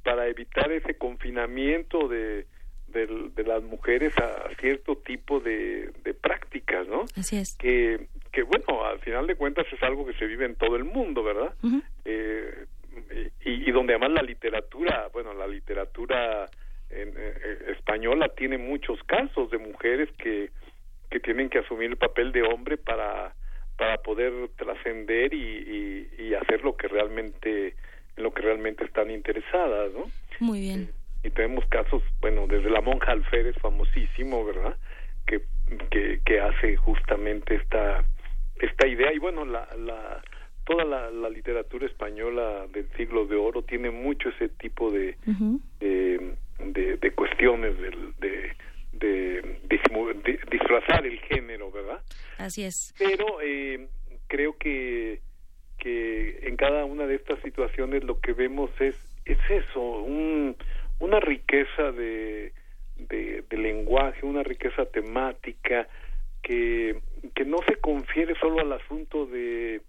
para 0.03 0.29
evitar 0.29 0.71
ese 0.73 0.97
confinamiento 0.97 2.09
de 2.09 2.47
de, 2.89 3.07
de 3.35 3.45
las 3.45 3.63
mujeres 3.63 4.17
a 4.19 4.49
cierto 4.61 4.97
tipo 4.99 5.41
de, 5.41 5.91
de 6.05 6.15
prácticas, 6.15 6.87
¿no? 6.89 7.05
Así 7.17 7.37
es. 7.37 7.57
Que, 7.57 8.07
que, 8.33 8.43
bueno, 8.43 8.85
al 8.87 9.01
final 9.01 9.27
de 9.27 9.35
cuentas 9.35 9.67
es 9.73 9.83
algo 9.83 10.07
que 10.07 10.15
se 10.15 10.27
vive 10.27 10.47
en 10.47 10.55
todo 10.55 10.77
el 10.77 10.85
mundo, 10.85 11.23
¿verdad? 11.23 11.53
Uh 11.63 11.69
-huh. 11.69 11.83
eh, 12.05 12.67
y, 13.45 13.69
y, 13.69 13.73
donde 13.73 13.93
además 13.95 14.13
la 14.13 14.23
literatura, 14.23 15.09
bueno, 15.13 15.35
la 15.35 15.47
literatura 15.47 16.47
en, 16.91 17.09
eh, 17.17 17.73
española 17.77 18.29
tiene 18.35 18.57
muchos 18.57 19.03
casos 19.05 19.51
de 19.51 19.59
mujeres 19.59 20.09
que, 20.17 20.51
que 21.11 21.21
tienen 21.21 21.51
que 21.51 21.59
asumir 21.59 21.91
el 21.91 21.97
papel 21.97 22.33
de 22.33 22.43
hombre 22.43 22.79
para 22.79 23.35
para 23.77 23.99
poder 23.99 24.33
trascender 24.57 25.33
y, 25.35 26.09
y, 26.19 26.23
y, 26.25 26.35
hacer 26.35 26.63
lo 26.65 26.77
que 26.77 26.89
realmente 26.89 27.75
en 28.17 28.23
lo 28.23 28.33
que 28.33 28.43
realmente 28.43 28.85
están 28.85 29.11
interesadas, 29.11 29.93
¿no? 29.93 30.07
Muy 30.41 30.61
bien. 30.61 30.91
Y, 31.23 31.29
y 31.29 31.31
tenemos 31.31 31.67
casos, 31.67 32.03
bueno, 32.21 32.47
desde 32.47 32.71
la 32.71 32.81
monja 32.81 33.13
Alférez, 33.13 33.57
famosísimo, 33.61 34.45
¿verdad? 34.45 34.77
Que, 35.27 35.43
que, 35.91 36.21
que 36.25 36.41
hace 36.41 36.77
justamente 36.77 37.57
esta 37.57 38.05
esta 38.61 38.87
idea 38.87 39.13
y 39.13 39.19
bueno, 39.19 39.45
la, 39.45 39.69
la 39.77 40.23
toda 40.65 40.85
la, 40.85 41.11
la, 41.11 41.29
literatura 41.29 41.87
española 41.87 42.67
del 42.73 42.89
siglo 42.97 43.27
de 43.27 43.37
oro 43.37 43.63
tiene 43.63 43.91
mucho 43.91 44.31
ese 44.31 44.49
tipo 44.49 44.91
de, 44.91 45.17
uh 45.27 45.31
-huh. 45.31 45.61
de, 45.79 46.35
de, 46.59 46.97
de, 46.97 47.11
cuestiones 47.13 47.79
del, 47.79 48.15
de, 48.19 48.53
de, 48.93 49.43
de, 49.69 50.39
disfrazar 50.51 51.07
el 51.07 51.19
género, 51.21 51.71
¿verdad? 51.71 52.01
Así 52.39 52.65
es. 52.65 52.95
Pero 52.99 53.41
eh, 53.43 53.89
creo 54.27 54.57
que, 54.59 55.21
que 55.79 56.41
en 56.49 56.57
cada 56.57 56.85
una 56.85 57.07
de 57.07 57.17
estas 57.17 57.41
situaciones 57.41 58.05
lo 58.05 58.21
que 58.21 58.33
vemos 58.33 58.71
es, 58.81 58.97
es 59.25 59.39
eso, 59.49 59.81
un, 59.81 60.57
una 61.01 61.21
riqueza 61.21 61.93
de, 61.93 62.53
de, 62.97 63.45
de, 63.49 63.57
lenguaje, 63.57 64.25
una 64.25 64.43
riqueza 64.43 64.87
temática 64.87 65.89
que, 66.43 67.01
que 67.35 67.45
no 67.45 67.59
se 67.67 67.77
confiere 67.77 68.35
solo 68.39 68.61
al 68.61 68.73
asunto 68.73 69.27
de, 69.27 69.83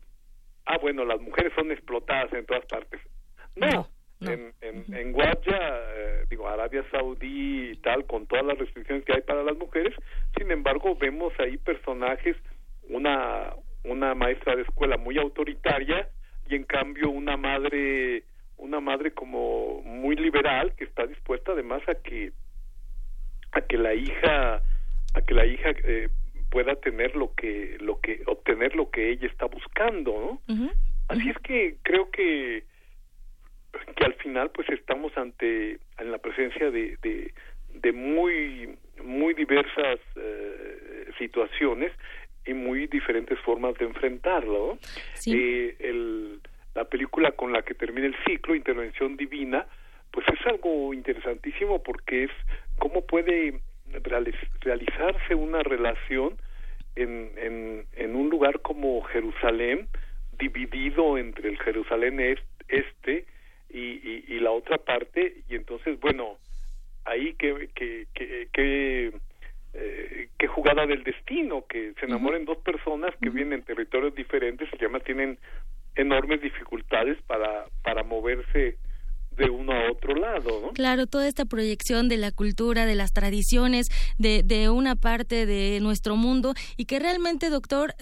ah, 0.65 0.77
bueno, 0.79 1.05
las 1.05 1.19
mujeres 1.21 1.53
son 1.55 1.71
explotadas 1.71 2.31
en 2.33 2.45
todas 2.45 2.65
partes. 2.65 3.01
No. 3.55 3.67
no. 3.67 3.96
No. 4.19 4.31
En, 4.31 4.53
en, 4.61 4.85
en 4.93 5.11
Guaya, 5.11 5.35
eh, 5.95 6.25
digo, 6.29 6.47
Arabia 6.47 6.83
Saudí 6.89 7.71
y 7.71 7.75
tal, 7.77 8.05
con 8.05 8.25
todas 8.25 8.45
las 8.45 8.57
restricciones 8.57 9.05
que 9.05 9.13
hay 9.13 9.21
para 9.21 9.43
las 9.43 9.55
mujeres, 9.57 9.93
sin 10.37 10.49
embargo, 10.49 10.95
vemos 10.95 11.33
ahí 11.39 11.57
personajes, 11.57 12.35
una, 12.89 13.53
una 13.83 14.15
maestra 14.15 14.55
de 14.55 14.63
escuela 14.63 14.97
muy 14.97 15.17
autoritaria 15.17 16.09
y 16.49 16.55
en 16.55 16.63
cambio 16.63 17.09
una 17.09 17.37
madre 17.37 18.23
una 18.57 18.79
madre 18.79 19.11
como 19.11 19.81
muy 19.83 20.15
liberal 20.15 20.73
que 20.75 20.85
está 20.85 21.05
dispuesta 21.05 21.51
además 21.51 21.81
a 21.87 21.95
que 21.95 22.31
a 23.51 23.61
que 23.61 23.77
la 23.77 23.93
hija 23.93 24.61
a 25.13 25.21
que 25.21 25.33
la 25.33 25.45
hija 25.45 25.69
eh, 25.83 26.09
pueda 26.49 26.75
tener 26.75 27.15
lo 27.15 27.33
que 27.35 27.77
lo 27.79 27.99
que 27.99 28.21
obtener 28.25 28.75
lo 28.75 28.89
que 28.89 29.11
ella 29.11 29.27
está 29.27 29.45
buscando 29.45 30.39
no 30.47 30.71
así 31.07 31.29
es 31.29 31.37
que 31.39 31.77
creo 31.83 32.09
que 32.11 32.63
que 33.95 34.05
al 34.05 34.13
final 34.15 34.51
pues 34.51 34.69
estamos 34.69 35.15
ante 35.17 35.79
en 35.99 36.11
la 36.11 36.17
presencia 36.17 36.69
de 36.71 36.97
de, 37.01 37.33
de 37.73 37.91
muy 37.91 38.77
muy 39.03 39.33
diversas 39.33 39.99
eh, 40.15 41.07
situaciones 41.17 41.91
y 42.45 42.53
muy 42.53 42.87
diferentes 42.87 43.39
formas 43.39 43.75
de 43.75 43.85
enfrentarlo. 43.85 44.77
Eh, 45.25 45.75
el, 45.79 46.39
la 46.75 46.85
película 46.85 47.31
con 47.31 47.51
la 47.51 47.61
que 47.63 47.73
termina 47.73 48.07
el 48.07 48.15
ciclo 48.25 48.55
intervención 48.55 49.17
divina 49.17 49.65
pues 50.11 50.25
es 50.29 50.47
algo 50.47 50.93
interesantísimo 50.93 51.83
porque 51.83 52.25
es 52.25 52.31
cómo 52.79 53.05
puede 53.05 53.59
realizarse 54.61 55.35
una 55.35 55.61
relación 55.63 56.37
en, 56.95 57.31
en, 57.37 57.85
en 57.95 58.15
un 58.15 58.29
lugar 58.29 58.61
como 58.61 59.01
Jerusalén, 59.03 59.87
dividido 60.39 61.17
entre 61.17 61.49
el 61.49 61.57
Jerusalén 61.59 62.19
este 62.67 63.25
y, 63.69 64.23
y, 64.27 64.39
la 64.39 64.51
otra 64.51 64.77
parte, 64.77 65.41
y 65.49 65.55
entonces, 65.55 65.99
bueno, 65.99 66.37
ahí 67.05 67.33
que, 67.33 67.69
que, 67.75 68.07
que, 68.13 69.11
eh, 69.73 70.29
qué 70.37 70.47
jugada 70.47 70.85
del 70.85 71.03
destino, 71.03 71.65
que 71.67 71.93
se 71.99 72.05
enamoren 72.05 72.45
dos 72.45 72.57
personas 72.59 73.13
que 73.21 73.29
vienen 73.29 73.59
en 73.59 73.65
territorios 73.65 74.15
diferentes 74.15 74.67
y 74.71 74.77
que 74.77 74.85
además 74.85 75.03
tienen 75.03 75.37
enormes 75.95 76.41
dificultades 76.41 77.21
para, 77.23 77.65
para 77.83 78.03
moverse 78.03 78.77
de 79.37 79.49
uno 79.49 79.71
a 79.71 79.91
otro 79.91 80.15
lado, 80.15 80.61
¿no? 80.61 80.71
Claro, 80.73 81.07
toda 81.07 81.27
esta 81.27 81.45
proyección 81.45 82.09
de 82.09 82.17
la 82.17 82.31
cultura, 82.31 82.85
de 82.85 82.95
las 82.95 83.11
tradiciones, 83.11 83.87
de, 84.17 84.43
de 84.43 84.69
una 84.69 84.95
parte 84.95 85.45
de 85.45 85.79
nuestro 85.81 86.15
mundo 86.15 86.53
y 86.75 86.85
que 86.85 86.99
realmente, 86.99 87.49
doctor, 87.49 87.93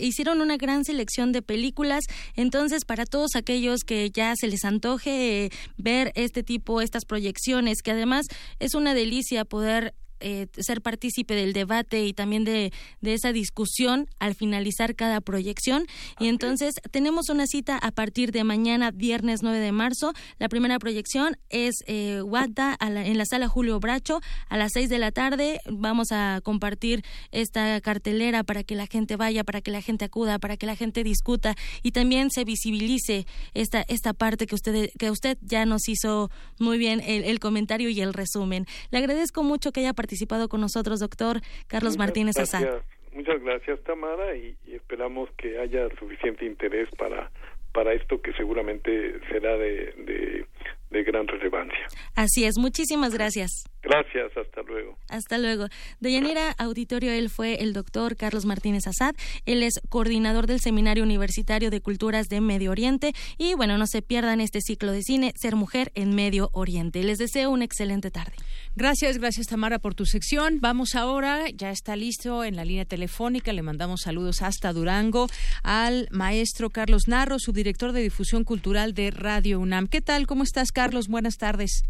hicieron 0.00 0.40
una 0.40 0.56
gran 0.56 0.84
selección 0.84 1.32
de 1.32 1.42
películas. 1.42 2.04
Entonces, 2.34 2.84
para 2.84 3.06
todos 3.06 3.36
aquellos 3.36 3.80
que 3.84 4.10
ya 4.10 4.34
se 4.36 4.48
les 4.48 4.64
antoje 4.64 5.44
eh, 5.44 5.50
ver 5.76 6.12
este 6.14 6.42
tipo, 6.42 6.80
estas 6.80 7.04
proyecciones, 7.04 7.82
que 7.82 7.92
además 7.92 8.26
es 8.58 8.74
una 8.74 8.94
delicia 8.94 9.44
poder 9.44 9.94
eh, 10.22 10.46
ser 10.58 10.80
partícipe 10.82 11.34
del 11.34 11.52
debate 11.52 12.04
y 12.04 12.12
también 12.12 12.44
de, 12.44 12.72
de, 13.00 13.14
esa 13.14 13.32
discusión 13.32 14.08
al 14.20 14.34
finalizar 14.34 14.94
cada 14.94 15.20
proyección. 15.20 15.86
Y 16.20 16.28
entonces 16.28 16.74
tenemos 16.90 17.28
una 17.28 17.46
cita 17.46 17.76
a 17.76 17.90
partir 17.90 18.30
de 18.30 18.44
mañana, 18.44 18.92
viernes 18.92 19.42
9 19.42 19.58
de 19.58 19.72
marzo. 19.72 20.12
La 20.38 20.48
primera 20.48 20.78
proyección 20.78 21.36
es 21.50 21.74
eh, 21.86 22.22
en 22.22 23.18
la 23.18 23.24
sala 23.26 23.48
Julio 23.48 23.80
Bracho 23.80 24.20
a 24.48 24.56
las 24.56 24.72
6 24.74 24.88
de 24.88 24.98
la 24.98 25.10
tarde. 25.10 25.60
Vamos 25.68 26.12
a 26.12 26.40
compartir 26.42 27.04
esta 27.32 27.80
cartelera 27.80 28.44
para 28.44 28.62
que 28.62 28.76
la 28.76 28.86
gente 28.86 29.16
vaya, 29.16 29.42
para 29.42 29.60
que 29.60 29.72
la 29.72 29.82
gente 29.82 30.04
acuda, 30.04 30.38
para 30.38 30.56
que 30.56 30.66
la 30.66 30.76
gente 30.76 31.02
discuta 31.02 31.56
y 31.82 31.90
también 31.90 32.30
se 32.30 32.44
visibilice 32.44 33.26
esta, 33.54 33.84
esta 33.88 34.12
parte 34.12 34.46
que 34.46 34.54
usted, 34.54 34.90
que 34.98 35.10
usted 35.10 35.36
ya 35.42 35.66
nos 35.66 35.88
hizo 35.88 36.30
muy 36.60 36.78
bien 36.78 37.00
el, 37.00 37.24
el 37.24 37.40
comentario 37.40 37.90
y 37.90 38.00
el 38.00 38.14
resumen. 38.14 38.66
Le 38.90 38.98
agradezco 38.98 39.42
mucho 39.42 39.72
que 39.72 39.80
haya 39.80 39.92
participado 39.92 40.11
participado 40.12 40.50
con 40.50 40.60
nosotros, 40.60 41.00
doctor 41.00 41.40
Carlos 41.68 41.96
Martínez 41.96 42.36
Azar. 42.36 42.82
Muchas 43.14 43.42
gracias, 43.42 43.80
Tamara, 43.84 44.36
y, 44.36 44.54
esperamos 44.66 45.30
que 45.38 45.58
haya 45.58 45.88
suficiente 45.98 46.44
interés 46.44 46.88
para 46.98 47.30
para 47.72 47.94
esto 47.94 48.20
que 48.20 48.34
seguramente 48.34 49.18
será 49.30 49.56
de, 49.56 50.44
de 50.92 51.02
gran 51.04 51.26
relevancia. 51.26 51.86
Así 52.14 52.44
es, 52.44 52.58
muchísimas 52.58 53.14
gracias. 53.14 53.64
Gracias, 53.82 54.36
hasta 54.36 54.62
luego. 54.62 54.96
Hasta 55.08 55.38
luego. 55.38 55.66
De 55.98 56.12
Yanira 56.12 56.52
Auditorio, 56.58 57.10
él 57.10 57.30
fue 57.30 57.62
el 57.62 57.72
doctor 57.72 58.16
Carlos 58.16 58.44
Martínez 58.44 58.86
Azad. 58.86 59.14
Él 59.44 59.62
es 59.62 59.80
coordinador 59.88 60.46
del 60.46 60.60
Seminario 60.60 61.02
Universitario 61.02 61.70
de 61.70 61.80
Culturas 61.80 62.28
de 62.28 62.40
Medio 62.40 62.70
Oriente. 62.70 63.12
Y 63.38 63.54
bueno, 63.54 63.78
no 63.78 63.86
se 63.86 64.02
pierdan 64.02 64.40
este 64.40 64.60
ciclo 64.60 64.92
de 64.92 65.02
cine, 65.02 65.32
Ser 65.34 65.56
Mujer 65.56 65.90
en 65.94 66.14
Medio 66.14 66.50
Oriente. 66.52 67.02
Les 67.02 67.18
deseo 67.18 67.50
una 67.50 67.64
excelente 67.64 68.10
tarde. 68.10 68.34
Gracias, 68.74 69.18
gracias 69.18 69.48
Tamara 69.48 69.78
por 69.78 69.94
tu 69.94 70.06
sección. 70.06 70.58
Vamos 70.62 70.94
ahora, 70.94 71.50
ya 71.54 71.70
está 71.70 71.94
listo 71.94 72.42
en 72.42 72.56
la 72.56 72.64
línea 72.64 72.86
telefónica. 72.86 73.52
Le 73.52 73.60
mandamos 73.60 74.00
saludos 74.00 74.40
hasta 74.40 74.72
Durango 74.72 75.26
al 75.62 76.08
maestro 76.10 76.70
Carlos 76.70 77.06
Narro, 77.06 77.38
subdirector 77.38 77.92
de 77.92 78.00
difusión 78.00 78.44
cultural 78.44 78.94
de 78.94 79.10
Radio 79.10 79.60
UNAM. 79.60 79.88
¿Qué 79.88 80.00
tal? 80.00 80.26
¿Cómo 80.26 80.42
estás, 80.42 80.72
Carlos? 80.72 81.08
Buenas 81.08 81.36
tardes. 81.36 81.84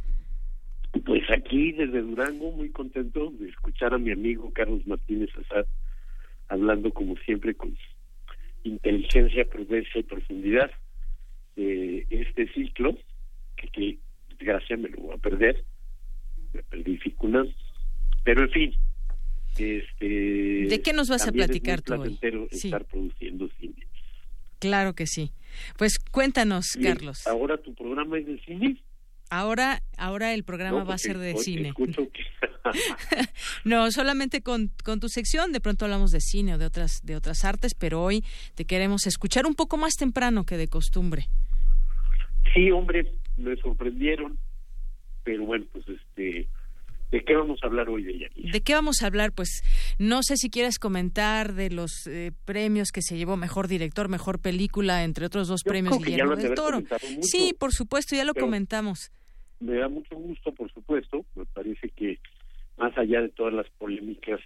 Pues 1.06 1.22
aquí 1.30 1.70
desde 1.70 2.00
Durango, 2.00 2.50
muy 2.50 2.70
contento 2.70 3.32
de 3.38 3.48
escuchar 3.48 3.94
a 3.94 3.98
mi 3.98 4.10
amigo 4.10 4.50
Carlos 4.52 4.84
Martínez 4.84 5.30
Azad 5.38 5.66
hablando 6.48 6.92
como 6.92 7.16
siempre 7.18 7.54
con 7.54 7.76
inteligencia, 8.64 9.44
prudencia 9.44 10.00
y 10.00 10.02
profundidad 10.02 10.72
de 11.54 12.06
este 12.10 12.52
ciclo, 12.52 12.98
que, 13.56 13.68
que 13.68 13.98
desgracia 14.30 14.76
me 14.76 14.88
lo 14.88 14.98
voy 14.98 15.14
a 15.14 15.18
perder, 15.18 15.64
pero 18.24 18.44
en 18.44 18.50
fin, 18.50 18.74
este... 19.58 20.66
¿De 20.68 20.80
qué 20.82 20.92
nos 20.92 21.08
vas 21.08 21.26
a 21.26 21.32
platicar 21.32 21.80
es 21.84 21.98
muy 21.98 22.16
tú 22.16 22.48
estar 22.50 22.84
produciendo 22.84 23.48
cine. 23.60 23.86
Claro 24.58 24.94
que 24.94 25.06
sí. 25.06 25.32
Pues 25.76 25.98
cuéntanos, 25.98 26.78
Carlos. 26.80 27.26
Ahora 27.26 27.58
tu 27.58 27.74
programa 27.74 28.18
es 28.18 28.26
de 28.26 28.38
cine. 28.44 28.82
Ahora, 29.28 29.82
ahora 29.96 30.34
el 30.34 30.44
programa 30.44 30.84
va 30.84 30.94
a 30.94 30.98
ser 30.98 31.18
de 31.18 31.36
cine. 31.36 31.72
no, 33.64 33.90
solamente 33.90 34.42
con, 34.42 34.70
con, 34.84 35.00
tu 35.00 35.08
sección, 35.08 35.52
de 35.52 35.60
pronto 35.60 35.84
hablamos 35.84 36.10
de 36.10 36.20
cine 36.20 36.54
o 36.54 36.58
de 36.58 36.66
otras, 36.66 37.00
de 37.02 37.16
otras 37.16 37.44
artes, 37.44 37.74
pero 37.74 38.02
hoy 38.02 38.24
te 38.54 38.66
queremos 38.66 39.06
escuchar 39.06 39.46
un 39.46 39.54
poco 39.54 39.76
más 39.76 39.94
temprano 39.94 40.44
que 40.44 40.56
de 40.56 40.68
costumbre. 40.68 41.26
Sí, 42.54 42.70
hombre, 42.70 43.10
me 43.36 43.56
sorprendieron, 43.56 44.38
pero 45.24 45.44
bueno, 45.44 45.66
pues 45.72 45.84
este, 45.88 46.48
¿De 47.12 47.22
qué 47.24 47.36
vamos 47.36 47.60
a 47.62 47.66
hablar 47.66 47.90
hoy, 47.90 48.04
de 48.04 48.30
¿De 48.34 48.60
qué 48.62 48.72
vamos 48.72 49.02
a 49.02 49.06
hablar? 49.06 49.32
Pues 49.32 49.62
no 49.98 50.22
sé 50.22 50.38
si 50.38 50.48
quieres 50.48 50.78
comentar 50.78 51.52
de 51.52 51.68
los 51.68 52.06
eh, 52.06 52.32
premios 52.46 52.90
que 52.90 53.02
se 53.02 53.18
llevó 53.18 53.36
Mejor 53.36 53.68
Director, 53.68 54.08
Mejor 54.08 54.40
Película, 54.40 55.04
entre 55.04 55.26
otros 55.26 55.46
dos 55.46 55.62
premios 55.62 55.98
Guillermo 56.02 56.36
del 56.36 56.54
Toro. 56.54 56.80
sí, 57.20 57.52
por 57.58 57.72
supuesto, 57.72 58.16
ya 58.16 58.24
lo 58.24 58.32
comentamos. 58.32 59.12
Me 59.60 59.74
da 59.74 59.88
mucho 59.88 60.16
gusto, 60.16 60.52
por 60.52 60.72
supuesto. 60.72 61.26
Me 61.34 61.44
parece 61.44 61.90
que 61.90 62.18
más 62.78 62.96
allá 62.96 63.20
de 63.20 63.28
todas 63.28 63.52
las 63.52 63.68
polémicas 63.76 64.40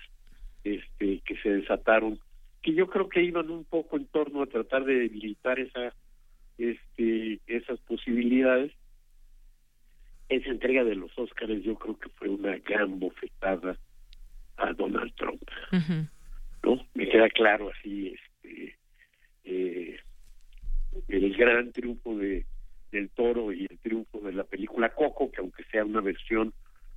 este, 0.64 1.20
que 1.24 1.37
se 1.45 1.51
desataron, 1.51 2.18
que 2.62 2.74
yo 2.74 2.89
creo 2.89 3.09
que 3.09 3.22
iban 3.22 3.49
un 3.49 3.64
poco 3.64 3.97
en 3.97 4.07
torno 4.07 4.43
a 4.43 4.47
tratar 4.47 4.85
de 4.85 4.95
debilitar 4.95 5.61
esa, 5.61 5.95
este, 6.59 7.39
esas 7.47 7.79
posibilidades, 7.83 8.72
esa 10.29 10.51
entrega 10.51 10.85
de 10.85 10.95
los 10.95 11.16
Óscares 11.18 11.62
yo 11.62 11.77
creo 11.77 11.99
que 11.99 12.09
fue 12.11 12.29
una 12.29 12.57
gran 12.59 12.99
bofetada 12.99 13.77
a 14.57 14.72
Donald 14.72 15.12
Trump. 15.14 15.43
¿No? 16.62 16.87
Me 16.95 17.09
queda 17.09 17.29
claro 17.31 17.70
así 17.70 18.14
este 18.14 18.77
eh, 19.45 20.01
el 21.09 21.37
gran 21.37 21.72
triunfo 21.72 22.16
de 22.16 22.45
del 22.93 23.11
toro 23.11 23.53
y 23.53 23.66
el 23.68 23.79
triunfo 23.79 24.20
de 24.20 24.33
la 24.33 24.45
película 24.45 24.89
Coco, 24.91 25.31
que 25.31 25.41
aunque 25.41 25.64
sea 25.64 25.85
una 25.85 26.01
versión 26.01 26.53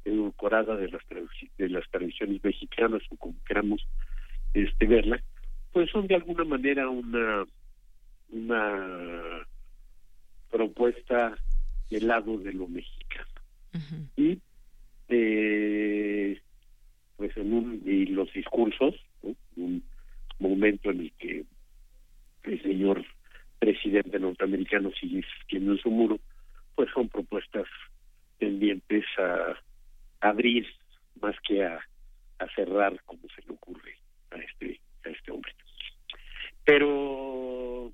edulcorada 0.05 0.75
de 0.75 0.89
las 0.89 1.01
de 1.57 1.69
las 1.69 1.89
tradiciones 1.89 2.43
mexicanas 2.43 3.01
o 3.09 3.17
como 3.17 3.35
queramos 3.45 3.85
este 4.53 4.85
verla, 4.87 5.21
pues 5.71 5.89
son 5.91 6.07
de 6.07 6.15
alguna 6.15 6.45
manera 6.45 6.89
una 6.89 7.45
una 8.31 9.45
propuesta 10.49 11.35
del 11.89 12.07
lado 12.07 12.37
de 12.37 12.53
lo 12.53 12.67
mexicano. 12.67 13.08
Y 14.15 14.39
eh, 15.09 16.41
pues 17.17 17.35
en 17.37 17.53
un, 17.53 17.81
y 17.85 18.05
los 18.07 18.31
discursos, 18.33 18.95
un 19.55 19.83
momento 20.39 20.91
en 20.91 21.01
el 21.01 21.11
que 21.13 21.43
el 22.43 22.61
señor 22.61 23.03
presidente 23.59 24.19
norteamericano 24.19 24.91
sigue 24.99 25.17
insistiendo 25.17 25.73
en 25.73 25.79
su 25.79 25.91
muro, 25.91 26.19
pues 26.75 26.89
son 26.93 27.09
propuestas 27.09 27.65
tendientes 28.37 29.03
a, 29.17 29.59
abrir 30.21 30.65
más 31.21 31.35
que 31.47 31.63
a, 31.63 31.79
a 32.39 32.47
cerrar 32.55 33.01
como 33.05 33.21
se 33.35 33.41
le 33.41 33.53
ocurre 33.53 33.95
a 34.31 34.37
este 34.37 34.79
a 35.05 35.09
este 35.09 35.31
hombre. 35.31 35.53
Pero 36.65 37.91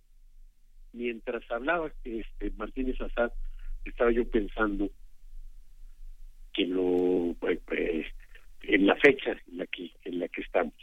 mientras 0.93 1.49
hablaba 1.51 1.91
este 2.03 2.51
Martínez 2.57 2.99
Assad 3.01 3.31
estaba 3.85 4.11
yo 4.11 4.27
pensando 4.29 4.89
que 6.55 6.65
lo 6.65 7.35
pues, 7.39 7.59
pues, 7.65 8.05
en 8.63 8.87
la 8.87 8.95
fecha 8.95 9.31
en 9.31 9.57
la 9.57 9.67
que 9.67 9.91
en 10.05 10.19
la 10.19 10.27
que 10.29 10.41
estamos. 10.41 10.73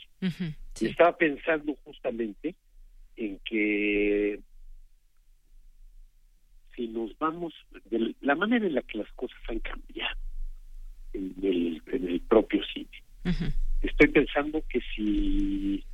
Estaba 0.80 1.16
pensando 1.16 1.74
justamente 1.84 2.54
en 3.16 3.38
que 3.44 4.40
si 6.74 6.88
nos 6.88 7.16
vamos, 7.18 7.54
de 7.90 8.14
la 8.20 8.34
manera 8.34 8.66
en 8.66 8.74
la 8.74 8.82
que 8.82 8.98
las 8.98 9.12
cosas 9.12 9.38
han 9.48 9.58
cambiado 9.60 10.16
en 11.12 11.34
el, 11.42 11.82
en 11.86 12.08
el 12.08 12.20
propio 12.20 12.62
cine. 12.72 12.88
Estoy 13.82 14.08
pensando 14.08 14.62
que 14.68 14.80
si 14.94 15.84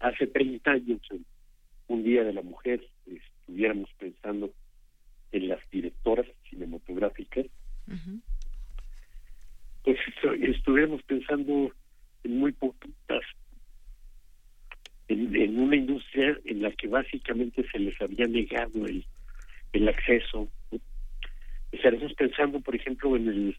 hace 0.00 0.26
30 0.26 0.70
años, 0.70 1.00
un 1.88 2.04
Día 2.04 2.22
de 2.22 2.32
la 2.32 2.42
Mujer, 2.42 2.86
estuviéramos 3.06 3.90
pensando 3.98 4.52
en 5.32 5.48
las 5.48 5.58
directoras 5.70 6.26
cinematográficas, 6.48 7.46
pues 9.82 9.98
estuviéramos 10.42 11.02
pensando 11.02 11.72
en 12.24 12.38
muy 12.38 12.52
poquitas, 12.52 13.22
en, 15.08 15.58
una 15.58 15.76
industria 15.76 16.38
en 16.44 16.62
la 16.62 16.70
que 16.72 16.86
básicamente 16.88 17.66
se 17.70 17.78
les 17.78 17.98
había 18.18 18.26
negado 18.26 18.86
el, 18.86 19.04
el 19.72 19.88
acceso. 19.88 20.48
Estaremos 21.70 22.12
pensando, 22.14 22.60
por 22.60 22.74
ejemplo, 22.74 23.16
en 23.16 23.28
el 23.28 23.57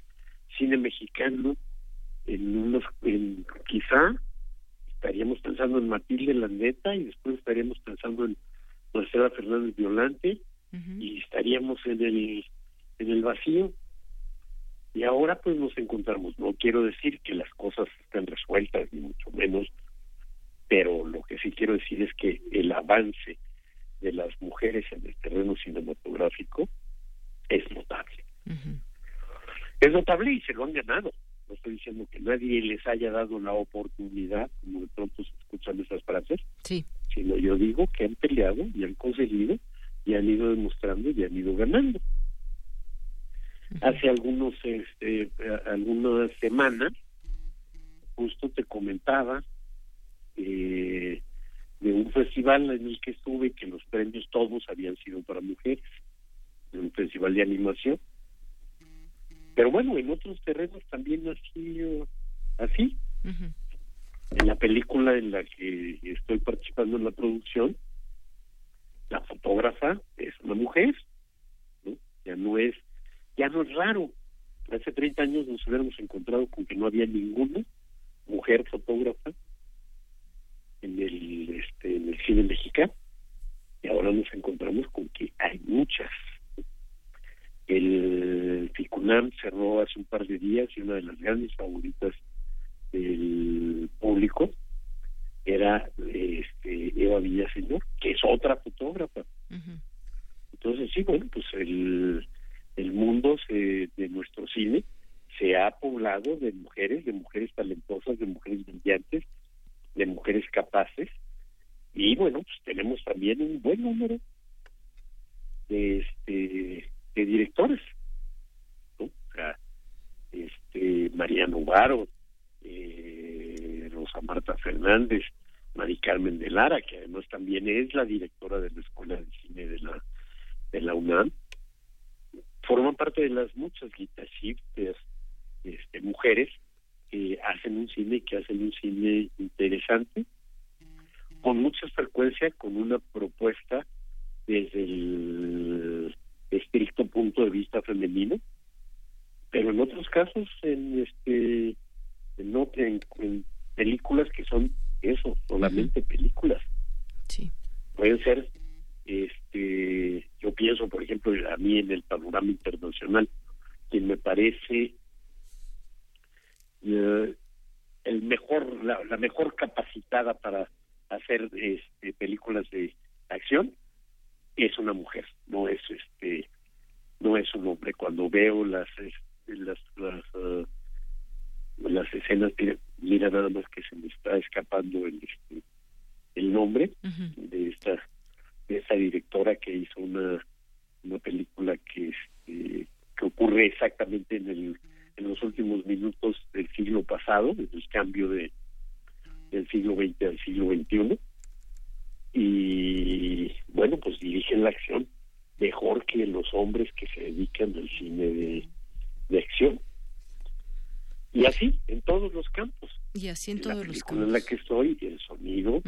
En, 213.52 213.62
todos 213.62 213.88
los 213.88 214.04
campos. 214.04 214.28
En 214.28 214.34
la 214.34 214.42
que 214.42 214.56
estoy, 214.56 214.98
el 215.02 215.20
sonido 215.20 215.82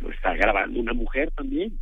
lo 0.00 0.10
está 0.10 0.34
grabando 0.34 0.80
una 0.80 0.92
mujer 0.92 1.30
también. 1.32 1.78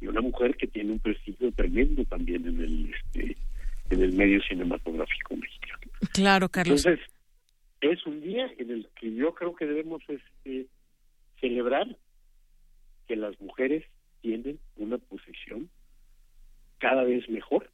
Y 0.00 0.06
una 0.06 0.20
mujer 0.20 0.56
que 0.56 0.66
tiene 0.66 0.92
un 0.92 0.98
prestigio 0.98 1.52
tremendo 1.52 2.04
también 2.04 2.46
en 2.46 2.60
el 2.60 2.92
este, 2.92 3.36
en 3.90 4.02
el 4.02 4.12
medio 4.12 4.40
cinematográfico 4.42 5.36
mexicano. 5.36 5.92
Claro, 6.12 6.48
Carlos. 6.48 6.84
Entonces, 6.84 7.06
es 7.80 8.06
un 8.06 8.20
día 8.20 8.50
en 8.58 8.70
el 8.70 8.88
que 8.98 9.14
yo 9.14 9.34
creo 9.34 9.54
que 9.54 9.66
debemos 9.66 10.02
este, 10.08 10.66
celebrar 11.40 11.86
que 13.06 13.16
las 13.16 13.38
mujeres 13.40 13.84
tienen 14.20 14.58
una 14.76 14.98
posición 14.98 15.68
cada 16.78 17.02
vez 17.04 17.28
mejor 17.28 17.70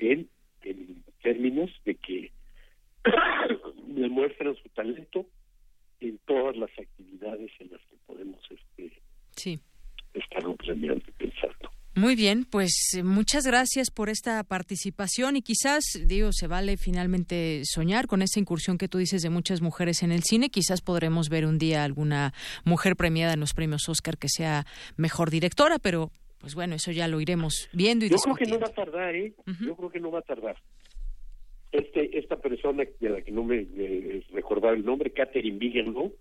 en, 0.00 0.28
en 0.62 1.04
términos 1.22 1.70
de 1.84 1.94
que 1.96 2.32
demuestran 4.00 4.54
su 4.56 4.68
talento 4.70 5.26
en 6.00 6.18
todas 6.26 6.56
las 6.56 6.70
actividades 6.78 7.50
en 7.58 7.70
las 7.70 7.80
que 7.82 7.96
podemos 8.06 8.40
este, 8.50 9.00
sí. 9.34 9.58
estar 10.14 10.42
pensando. 11.18 11.70
Muy 11.94 12.14
bien, 12.14 12.44
pues 12.44 12.92
eh, 12.94 13.02
muchas 13.02 13.46
gracias 13.46 13.90
por 13.90 14.10
esta 14.10 14.44
participación 14.44 15.36
y 15.36 15.42
quizás, 15.42 15.82
digo, 16.04 16.28
se 16.30 16.46
vale 16.46 16.76
finalmente 16.76 17.62
soñar 17.64 18.06
con 18.06 18.20
esta 18.20 18.38
incursión 18.38 18.76
que 18.76 18.86
tú 18.86 18.98
dices 18.98 19.22
de 19.22 19.30
muchas 19.30 19.62
mujeres 19.62 20.02
en 20.02 20.12
el 20.12 20.22
cine. 20.22 20.50
Quizás 20.50 20.82
podremos 20.82 21.30
ver 21.30 21.46
un 21.46 21.56
día 21.56 21.84
alguna 21.84 22.34
mujer 22.64 22.96
premiada 22.96 23.32
en 23.32 23.40
los 23.40 23.54
premios 23.54 23.88
Oscar 23.88 24.18
que 24.18 24.28
sea 24.28 24.66
mejor 24.98 25.30
directora, 25.30 25.78
pero 25.78 26.10
pues 26.38 26.54
bueno, 26.54 26.74
eso 26.74 26.92
ya 26.92 27.08
lo 27.08 27.18
iremos 27.18 27.70
viendo 27.72 28.04
y 28.04 28.10
Yo 28.10 28.16
creo 28.18 28.36
que 28.36 28.46
no 28.46 28.60
va 28.60 28.66
a 28.66 28.74
tardar, 28.74 29.14
¿eh? 29.16 29.32
Yo 29.46 29.74
creo 29.74 29.90
que 29.90 30.00
no 30.00 30.10
va 30.10 30.18
a 30.18 30.22
tardar. 30.22 30.56
Este, 31.72 32.18
esta 32.18 32.36
persona 32.36 32.84
de 33.00 33.08
la 33.08 33.22
que 33.22 33.32
no 33.32 33.44
me, 33.44 33.66
recordaba 34.32 34.74
el 34.74 34.84
nombre, 34.84 35.10
Catherine 35.10 35.58
Bigelow, 35.58 36.14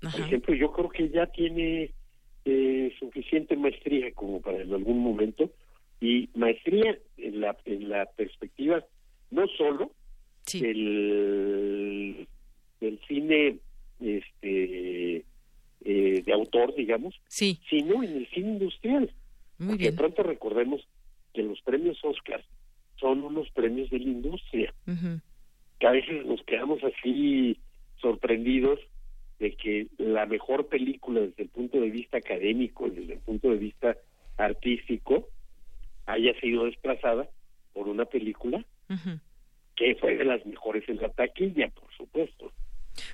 por 0.00 0.20
ejemplo, 0.20 0.54
yo 0.54 0.72
creo 0.72 0.88
que 0.88 1.08
ya 1.08 1.26
tiene 1.26 1.92
eh, 2.44 2.92
suficiente 2.98 3.56
maestría 3.56 4.12
como 4.12 4.40
para 4.40 4.62
en 4.62 4.72
algún 4.72 4.98
momento 4.98 5.50
y 6.00 6.30
maestría 6.34 6.98
en 7.18 7.40
la 7.40 7.56
en 7.66 7.90
la 7.90 8.06
perspectiva 8.06 8.82
no 9.30 9.46
solo 9.58 9.90
del, 10.50 12.26
del 12.80 12.98
cine 13.06 13.58
este 14.00 15.24
eh, 15.84 16.22
de 16.24 16.32
autor 16.32 16.74
digamos 16.74 17.14
sino 17.28 18.02
en 18.02 18.16
el 18.16 18.26
cine 18.30 18.52
industrial. 18.52 19.12
Muy 19.58 19.76
de 19.76 19.92
pronto 19.92 20.22
recordemos 20.22 20.80
que 21.34 21.42
los 21.42 21.60
premios 21.60 22.02
Oscar 22.02 22.42
son 23.00 23.24
unos 23.24 23.50
premios 23.50 23.90
de 23.90 23.98
la 23.98 24.04
industria 24.04 24.74
que 25.80 25.86
a 25.86 25.90
veces 25.90 26.24
nos 26.26 26.42
quedamos 26.44 26.78
así 26.84 27.58
sorprendidos 28.00 28.78
de 29.38 29.56
que 29.56 29.86
la 29.96 30.26
mejor 30.26 30.68
película 30.68 31.20
desde 31.22 31.44
el 31.44 31.48
punto 31.48 31.80
de 31.80 31.90
vista 31.90 32.18
académico, 32.18 32.88
desde 32.90 33.14
el 33.14 33.20
punto 33.20 33.50
de 33.50 33.56
vista 33.56 33.96
artístico, 34.36 35.28
haya 36.06 36.38
sido 36.40 36.66
desplazada 36.66 37.28
por 37.72 37.88
una 37.88 38.04
película 38.04 38.64
que 39.74 39.94
fue 39.96 40.16
de 40.16 40.24
las 40.24 40.44
mejores 40.44 40.86
en 40.88 40.98
la 40.98 41.08
taquilla, 41.08 41.68
por 41.70 41.90
supuesto. 41.96 42.52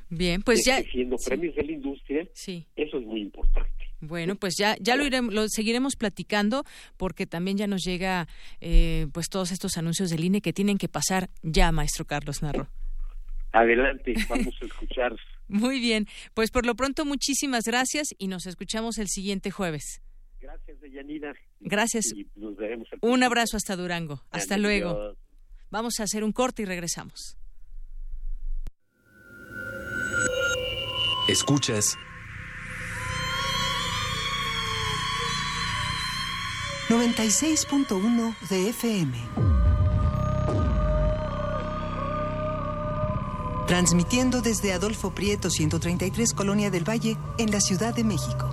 Bien, 0.08 0.42
pues 0.42 0.64
ya 0.66 0.82
siendo 0.82 1.16
premios 1.24 1.54
de 1.54 1.62
la 1.62 1.72
industria, 1.72 2.26
sí. 2.32 2.66
eso 2.74 2.98
es 2.98 3.06
muy 3.06 3.20
importante. 3.20 3.70
Bueno, 4.00 4.36
pues 4.36 4.54
ya 4.58 4.76
ya 4.80 4.96
lo 4.96 5.04
iremos, 5.04 5.32
lo 5.32 5.48
seguiremos 5.48 5.96
platicando 5.96 6.64
porque 6.96 7.26
también 7.26 7.56
ya 7.56 7.66
nos 7.66 7.82
llega 7.82 8.28
eh, 8.60 9.06
pues 9.12 9.28
todos 9.28 9.52
estos 9.52 9.76
anuncios 9.78 10.10
del 10.10 10.24
INE 10.24 10.40
que 10.40 10.52
tienen 10.52 10.78
que 10.78 10.88
pasar 10.88 11.30
ya, 11.42 11.72
maestro 11.72 12.04
Carlos 12.04 12.42
Narro. 12.42 12.68
Adelante, 13.52 14.14
vamos 14.28 14.54
a 14.60 14.66
escuchar 14.66 15.16
muy 15.48 15.78
bien, 15.80 16.06
pues 16.34 16.50
por 16.50 16.66
lo 16.66 16.74
pronto 16.74 17.04
muchísimas 17.04 17.64
gracias 17.64 18.14
y 18.18 18.28
nos 18.28 18.46
escuchamos 18.46 18.98
el 18.98 19.08
siguiente 19.08 19.50
jueves. 19.50 20.02
Gracias, 20.40 20.80
Deyanira. 20.80 21.34
Gracias. 21.60 22.06
un 23.00 23.22
abrazo 23.22 23.56
hasta 23.56 23.76
Durango. 23.76 24.22
Hasta 24.30 24.58
luego. 24.58 25.16
Vamos 25.70 26.00
a 26.00 26.04
hacer 26.04 26.24
un 26.24 26.32
corte 26.32 26.62
y 26.62 26.64
regresamos. 26.64 27.36
Escuchas 31.28 31.96
96.1 36.88 38.34
de 38.48 38.68
FM. 38.68 39.18
transmitiendo 43.66 44.42
desde 44.42 44.72
Adolfo 44.72 45.10
Prieto 45.10 45.50
133 45.50 46.32
Colonia 46.34 46.70
del 46.70 46.88
Valle 46.88 47.16
en 47.36 47.50
la 47.50 47.60
Ciudad 47.60 47.94
de 47.94 48.04
México. 48.04 48.48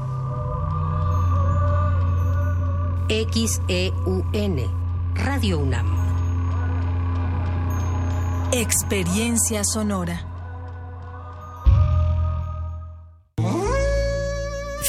XEUN, 3.07 4.59
Radio 5.13 5.59
UNAM. 5.59 5.85
Experiencia 8.53 9.63
sonora. 9.63 10.25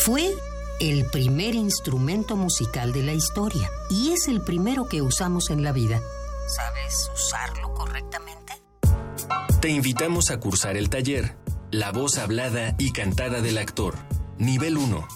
Fue 0.04 0.34
el 0.80 1.06
primer 1.06 1.54
instrumento 1.54 2.36
musical 2.36 2.92
de 2.92 3.02
la 3.02 3.12
historia 3.12 3.70
y 3.90 4.12
es 4.12 4.28
el 4.28 4.42
primero 4.42 4.88
que 4.88 5.02
usamos 5.02 5.50
en 5.50 5.62
la 5.62 5.72
vida. 5.72 6.00
¿Sabes 6.48 7.10
usarlo 7.14 7.72
correctamente? 7.74 8.54
Te 9.60 9.68
invitamos 9.68 10.30
a 10.30 10.40
cursar 10.40 10.76
el 10.76 10.90
taller 10.90 11.36
La 11.70 11.92
voz 11.92 12.18
hablada 12.18 12.74
y 12.78 12.92
cantada 12.92 13.40
del 13.40 13.58
actor, 13.58 13.94
nivel 14.38 14.76
1. 14.76 15.06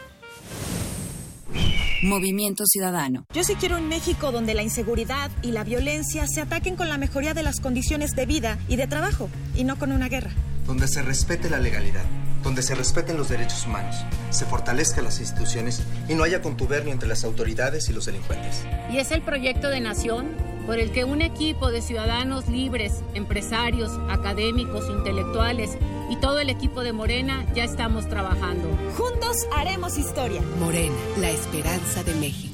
Movimiento 2.02 2.64
Ciudadano. 2.66 3.26
Yo 3.34 3.44
sí 3.44 3.54
quiero 3.54 3.76
un 3.76 3.88
México 3.88 4.32
donde 4.32 4.54
la 4.54 4.62
inseguridad 4.62 5.30
y 5.42 5.52
la 5.52 5.64
violencia 5.64 6.26
se 6.26 6.40
ataquen 6.40 6.76
con 6.76 6.88
la 6.88 6.96
mejoría 6.96 7.34
de 7.34 7.42
las 7.42 7.60
condiciones 7.60 8.12
de 8.12 8.24
vida 8.24 8.58
y 8.68 8.76
de 8.76 8.86
trabajo, 8.86 9.28
y 9.54 9.64
no 9.64 9.78
con 9.78 9.92
una 9.92 10.08
guerra. 10.08 10.32
Donde 10.66 10.88
se 10.88 11.02
respete 11.02 11.50
la 11.50 11.58
legalidad 11.58 12.04
donde 12.44 12.62
se 12.62 12.74
respeten 12.74 13.16
los 13.16 13.30
derechos 13.30 13.66
humanos, 13.66 13.96
se 14.30 14.44
fortalezcan 14.44 15.02
las 15.02 15.18
instituciones 15.18 15.82
y 16.08 16.14
no 16.14 16.22
haya 16.22 16.42
contubernio 16.42 16.92
entre 16.92 17.08
las 17.08 17.24
autoridades 17.24 17.88
y 17.88 17.92
los 17.92 18.04
delincuentes. 18.04 18.64
Y 18.92 18.98
es 18.98 19.10
el 19.10 19.22
proyecto 19.22 19.70
de 19.70 19.80
nación 19.80 20.28
por 20.66 20.78
el 20.78 20.92
que 20.92 21.04
un 21.04 21.22
equipo 21.22 21.70
de 21.70 21.82
ciudadanos 21.82 22.46
libres, 22.48 23.02
empresarios, 23.14 23.90
académicos, 24.08 24.88
intelectuales 24.90 25.70
y 26.10 26.16
todo 26.16 26.38
el 26.38 26.50
equipo 26.50 26.82
de 26.82 26.92
Morena 26.92 27.44
ya 27.54 27.64
estamos 27.64 28.08
trabajando. 28.08 28.68
Juntos 28.96 29.36
haremos 29.54 29.98
historia. 29.98 30.42
Morena, 30.60 30.94
la 31.18 31.30
esperanza 31.30 32.02
de 32.04 32.14
México. 32.14 32.53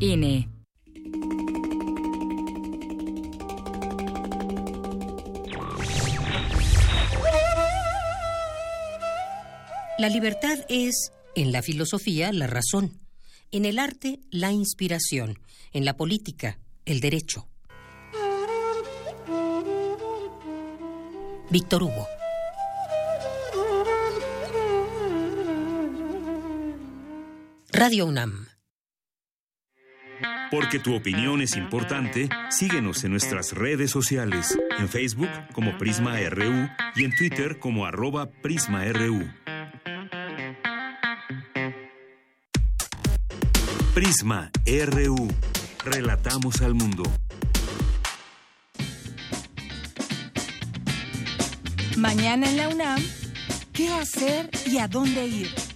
INE. 0.00 0.48
La 9.98 10.08
libertad 10.08 10.58
es, 10.68 11.12
en 11.34 11.50
la 11.50 11.62
filosofía, 11.62 12.32
la 12.32 12.46
razón, 12.46 12.92
en 13.50 13.64
el 13.64 13.80
arte, 13.80 14.20
la 14.30 14.52
inspiración, 14.52 15.40
en 15.72 15.84
la 15.84 15.96
política, 15.96 16.60
el 16.84 17.00
derecho. 17.00 17.48
Víctor 21.50 21.82
Hugo. 21.82 22.06
Radio 27.72 28.06
UNAM. 28.06 28.47
Porque 30.50 30.78
tu 30.78 30.94
opinión 30.94 31.42
es 31.42 31.56
importante, 31.56 32.28
síguenos 32.48 33.04
en 33.04 33.10
nuestras 33.10 33.52
redes 33.52 33.90
sociales, 33.90 34.58
en 34.78 34.88
Facebook 34.88 35.28
como 35.52 35.76
Prisma 35.76 36.18
RU 36.30 36.68
y 36.96 37.04
en 37.04 37.14
Twitter 37.14 37.58
como 37.58 37.84
arroba 37.84 38.30
PrismaRU. 38.30 39.28
Prisma 43.94 44.50
RU. 44.66 45.28
Relatamos 45.84 46.62
al 46.62 46.74
mundo. 46.74 47.02
Mañana 51.96 52.48
en 52.48 52.56
la 52.56 52.68
UNAM, 52.68 53.02
¿qué 53.72 53.88
hacer 53.88 54.50
y 54.66 54.78
a 54.78 54.88
dónde 54.88 55.26
ir? 55.26 55.67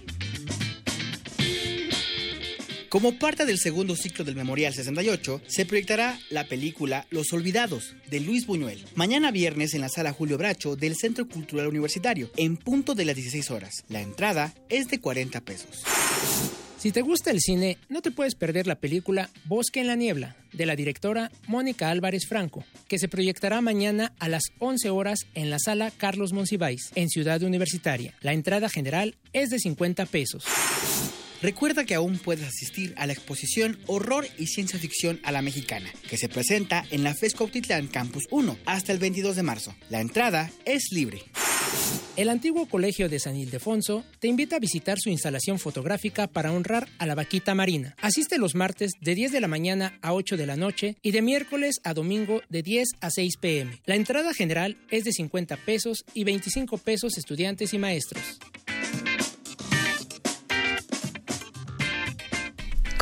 Como 2.93 3.17
parte 3.17 3.47
del 3.47 3.57
segundo 3.57 3.95
ciclo 3.95 4.23
del 4.23 4.35
Memorial 4.35 4.71
68, 4.71 5.41
se 5.47 5.65
proyectará 5.65 6.19
la 6.29 6.43
película 6.43 7.07
Los 7.09 7.33
Olvidados, 7.33 7.95
de 8.11 8.19
Luis 8.19 8.45
Buñuel, 8.45 8.85
mañana 8.93 9.31
viernes 9.31 9.73
en 9.73 9.81
la 9.81 9.89
sala 9.89 10.13
Julio 10.13 10.37
Bracho 10.37 10.75
del 10.75 10.95
Centro 10.95 11.27
Cultural 11.27 11.65
Universitario, 11.65 12.29
en 12.37 12.55
punto 12.55 12.93
de 12.93 13.05
las 13.05 13.15
16 13.15 13.49
horas. 13.49 13.83
La 13.89 14.01
entrada 14.01 14.53
es 14.69 14.89
de 14.89 14.99
40 14.99 15.41
pesos. 15.41 15.81
Si 16.83 16.91
te 16.91 17.01
gusta 17.01 17.31
el 17.31 17.39
cine, 17.39 17.77
no 17.87 18.01
te 18.01 18.11
puedes 18.11 18.35
perder 18.35 18.67
la 18.67 18.75
película 18.75 19.29
Bosque 19.45 19.79
en 19.79 19.87
la 19.87 19.95
Niebla, 19.95 20.35
de 20.51 20.65
la 20.65 20.75
directora 20.75 21.31
Mónica 21.47 21.89
Álvarez 21.89 22.27
Franco, 22.27 22.65
que 22.89 22.99
se 22.99 23.07
proyectará 23.07 23.61
mañana 23.61 24.11
a 24.19 24.27
las 24.27 24.51
11 24.59 24.89
horas 24.89 25.19
en 25.33 25.49
la 25.49 25.59
sala 25.59 25.91
Carlos 25.91 26.33
Monsiváis, 26.33 26.91
en 26.95 27.07
Ciudad 27.07 27.41
Universitaria. 27.41 28.15
La 28.19 28.33
entrada 28.33 28.67
general 28.67 29.15
es 29.31 29.49
de 29.49 29.59
50 29.59 30.05
pesos. 30.07 30.43
Recuerda 31.41 31.85
que 31.85 31.95
aún 31.95 32.17
puedes 32.17 32.45
asistir 32.45 32.93
a 32.97 33.07
la 33.07 33.13
exposición 33.13 33.79
Horror 33.87 34.27
y 34.37 34.47
Ciencia 34.47 34.77
Ficción 34.77 35.21
a 35.23 35.31
la 35.31 35.41
Mexicana, 35.41 35.89
que 36.09 36.17
se 36.17 36.27
presenta 36.27 36.83
en 36.91 37.05
la 37.05 37.13
FESCO 37.13 37.45
Autitlán 37.45 37.87
Campus 37.87 38.27
1 38.29 38.57
hasta 38.65 38.91
el 38.91 38.99
22 38.99 39.37
de 39.37 39.43
marzo. 39.43 39.73
La 39.89 40.01
entrada 40.01 40.51
es 40.65 40.89
libre. 40.91 41.21
El 42.15 42.29
antiguo 42.29 42.67
colegio 42.67 43.09
de 43.09 43.19
San 43.19 43.35
Ildefonso 43.35 44.03
te 44.19 44.27
invita 44.27 44.57
a 44.57 44.59
visitar 44.59 44.99
su 44.99 45.09
instalación 45.09 45.57
fotográfica 45.57 46.27
para 46.27 46.51
honrar 46.51 46.87
a 46.99 47.07
la 47.07 47.15
vaquita 47.15 47.55
marina. 47.55 47.95
Asiste 48.01 48.37
los 48.37 48.53
martes 48.53 48.91
de 49.01 49.15
10 49.15 49.31
de 49.31 49.41
la 49.41 49.47
mañana 49.47 49.97
a 50.03 50.13
8 50.13 50.37
de 50.37 50.45
la 50.45 50.55
noche 50.55 50.95
y 51.01 51.09
de 51.09 51.23
miércoles 51.23 51.81
a 51.83 51.95
domingo 51.95 52.41
de 52.49 52.61
10 52.61 52.87
a 53.01 53.09
6 53.09 53.37
pm. 53.37 53.79
La 53.85 53.95
entrada 53.95 54.33
general 54.35 54.77
es 54.91 55.05
de 55.05 55.11
50 55.11 55.57
pesos 55.57 56.05
y 56.13 56.23
25 56.23 56.77
pesos 56.77 57.17
estudiantes 57.17 57.73
y 57.73 57.79
maestros. 57.79 58.37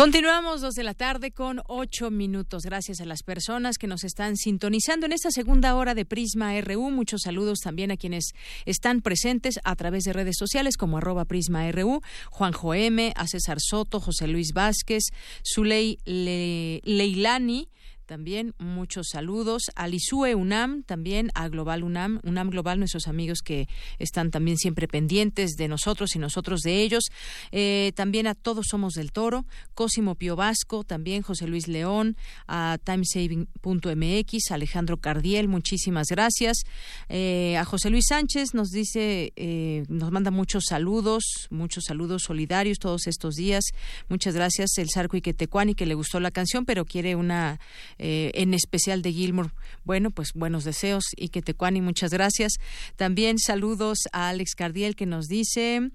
Continuamos 0.02 0.62
dos 0.62 0.74
de 0.74 0.84
la 0.84 0.96
tarde 0.96 1.30
con 1.30 1.62
ocho 1.68 2.10
minutos. 2.10 2.64
Gracias 2.64 3.02
a 3.02 3.06
las 3.06 3.22
personas 3.22 3.78
que 3.78 3.86
nos 3.86 4.04
están 4.04 4.36
sintonizando 4.36 5.06
en 5.06 5.12
esta 5.12 5.30
segunda 5.30 5.76
hora 5.76 5.94
de 5.94 6.06
Prisma 6.06 6.60
RU. 6.60 6.90
Muchos 6.90 7.22
saludos 7.22 7.60
también 7.60 7.92
a 7.92 7.98
quienes 7.98 8.32
están 8.66 9.02
presentes 9.02 9.60
a 9.64 9.76
través 9.76 10.06
de 10.06 10.14
redes 10.14 10.38
sociales 10.40 10.76
como 10.76 10.98
arroba 10.98 11.26
Prisma 11.26 11.72
RU, 11.72 12.02
Juanjo 12.32 12.74
M, 12.74 13.14
a 13.16 13.28
César 13.28 13.60
Soto, 13.60 14.00
José 14.00 14.26
Luis 14.26 14.54
Vázquez, 14.54 15.04
Zuley 15.46 16.00
Leilani, 16.04 17.70
también 18.12 18.54
muchos 18.58 19.08
saludos. 19.10 19.72
A 19.74 19.88
Lisue 19.88 20.36
UNAM, 20.36 20.84
también 20.84 21.32
a 21.34 21.48
Global 21.48 21.82
UNAM, 21.82 22.20
UNAM 22.24 22.50
Global, 22.50 22.78
nuestros 22.78 23.08
amigos 23.08 23.40
que 23.42 23.70
están 24.00 24.32
también 24.32 24.58
siempre 24.58 24.90
pendientes 24.90 25.52
de 25.52 25.70
nosotros 25.70 26.14
y 26.18 26.20
nosotros 26.20 26.60
de 26.60 26.82
ellos. 26.82 27.06
Eh, 27.54 27.94
también 27.96 28.28
a 28.28 28.36
Todos 28.36 28.66
Somos 28.70 28.96
del 28.96 29.14
Toro, 29.14 29.46
Cosimo 29.76 30.16
Pio 30.16 30.36
Vasco, 30.36 30.84
también 30.84 31.22
José 31.22 31.48
Luis 31.48 31.70
León, 31.70 32.18
a 32.50 32.80
timesaving.mx, 32.84 34.52
Alejandro 34.52 34.98
Cardiel, 34.98 35.48
muchísimas 35.48 36.08
gracias. 36.10 36.64
Eh, 37.08 37.56
a 37.56 37.64
José 37.64 37.90
Luis 37.92 38.08
Sánchez 38.10 38.54
nos 38.54 38.72
dice, 38.72 39.32
eh, 39.38 39.86
nos 39.88 40.12
manda 40.12 40.32
muchos 40.32 40.66
saludos, 40.68 41.48
muchos 41.50 41.86
saludos 41.86 42.24
solidarios 42.24 42.78
todos 42.78 43.08
estos 43.08 43.36
días. 43.36 43.64
Muchas 44.10 44.36
gracias, 44.36 44.78
el 44.80 44.90
Sarco 44.90 45.16
Iquetecuani, 45.16 45.76
que 45.76 45.86
le 45.86 45.94
gustó 45.94 46.20
la 46.20 46.32
canción, 46.32 46.66
pero 46.66 46.84
quiere 46.84 47.16
una 47.16 47.58
eh, 48.04 48.32
en 48.34 48.56
especial 48.56 49.04
de 49.04 49.14
Gilmore. 49.14 49.52
Bueno, 49.84 50.10
pues 50.10 50.34
buenos 50.34 50.64
deseos 50.64 51.04
y 51.16 51.30
que 51.30 51.44
te 51.44 51.54
cuani, 51.54 51.82
muchas 51.82 52.10
gracias. 52.10 52.54
También 52.96 53.38
saludos 53.38 54.00
a 54.12 54.30
Alex 54.30 54.56
Cardiel 54.56 54.96
que 54.96 55.06
nos 55.06 55.28
dice. 55.28 55.92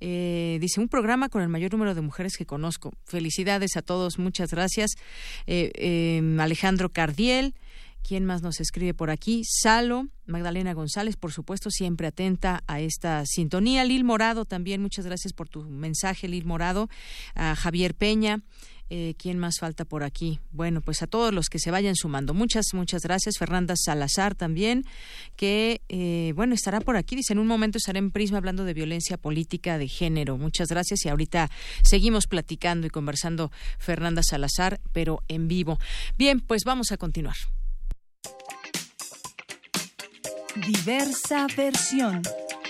Eh, 0.00 0.56
dice 0.58 0.80
un 0.80 0.88
programa 0.88 1.28
con 1.28 1.42
el 1.42 1.50
mayor 1.50 1.72
número 1.72 1.94
de 1.94 2.00
mujeres 2.00 2.38
que 2.38 2.46
conozco. 2.46 2.94
Felicidades 3.04 3.76
a 3.76 3.82
todos, 3.82 4.18
muchas 4.18 4.50
gracias. 4.50 4.92
Eh, 5.46 5.70
em, 5.74 6.40
Alejandro 6.40 6.88
Cardiel, 6.88 7.54
¿quién 8.02 8.24
más 8.24 8.40
nos 8.40 8.58
escribe 8.60 8.94
por 8.94 9.10
aquí? 9.10 9.42
Salo, 9.44 10.08
Magdalena 10.24 10.72
González, 10.72 11.16
por 11.16 11.30
supuesto, 11.30 11.70
siempre 11.70 12.06
atenta 12.06 12.64
a 12.68 12.80
esta 12.80 13.26
sintonía. 13.26 13.84
Lil 13.84 14.04
Morado 14.04 14.46
también, 14.46 14.80
muchas 14.80 15.04
gracias 15.04 15.34
por 15.34 15.50
tu 15.50 15.64
mensaje, 15.64 16.26
Lil 16.26 16.46
Morado. 16.46 16.88
A 17.34 17.54
Javier 17.54 17.94
Peña. 17.94 18.40
Eh, 18.92 19.14
¿Quién 19.18 19.38
más 19.38 19.60
falta 19.60 19.84
por 19.84 20.02
aquí? 20.02 20.40
Bueno, 20.50 20.80
pues 20.80 21.00
a 21.02 21.06
todos 21.06 21.32
los 21.32 21.48
que 21.48 21.60
se 21.60 21.70
vayan 21.70 21.94
sumando. 21.94 22.34
Muchas, 22.34 22.66
muchas 22.72 23.02
gracias. 23.02 23.38
Fernanda 23.38 23.74
Salazar 23.76 24.34
también, 24.34 24.84
que, 25.36 25.80
eh, 25.88 26.32
bueno, 26.34 26.54
estará 26.54 26.80
por 26.80 26.96
aquí. 26.96 27.14
Dice, 27.14 27.32
en 27.32 27.38
un 27.38 27.46
momento 27.46 27.78
estaré 27.78 28.00
en 28.00 28.10
Prisma 28.10 28.38
hablando 28.38 28.64
de 28.64 28.74
violencia 28.74 29.16
política 29.16 29.78
de 29.78 29.86
género. 29.86 30.36
Muchas 30.38 30.68
gracias. 30.68 31.04
Y 31.04 31.08
ahorita 31.08 31.50
seguimos 31.84 32.26
platicando 32.26 32.88
y 32.88 32.90
conversando 32.90 33.52
Fernanda 33.78 34.22
Salazar, 34.24 34.80
pero 34.92 35.22
en 35.28 35.46
vivo. 35.46 35.78
Bien, 36.18 36.40
pues 36.40 36.64
vamos 36.64 36.90
a 36.90 36.96
continuar. 36.96 37.36
Diversa 40.66 41.46
versión. 41.56 42.22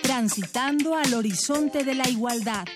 Transitando 0.03 0.97
al 0.97 1.15
horizonte 1.15 1.83
de 1.83 1.95
la 1.95 2.07
igualdad. 2.11 2.67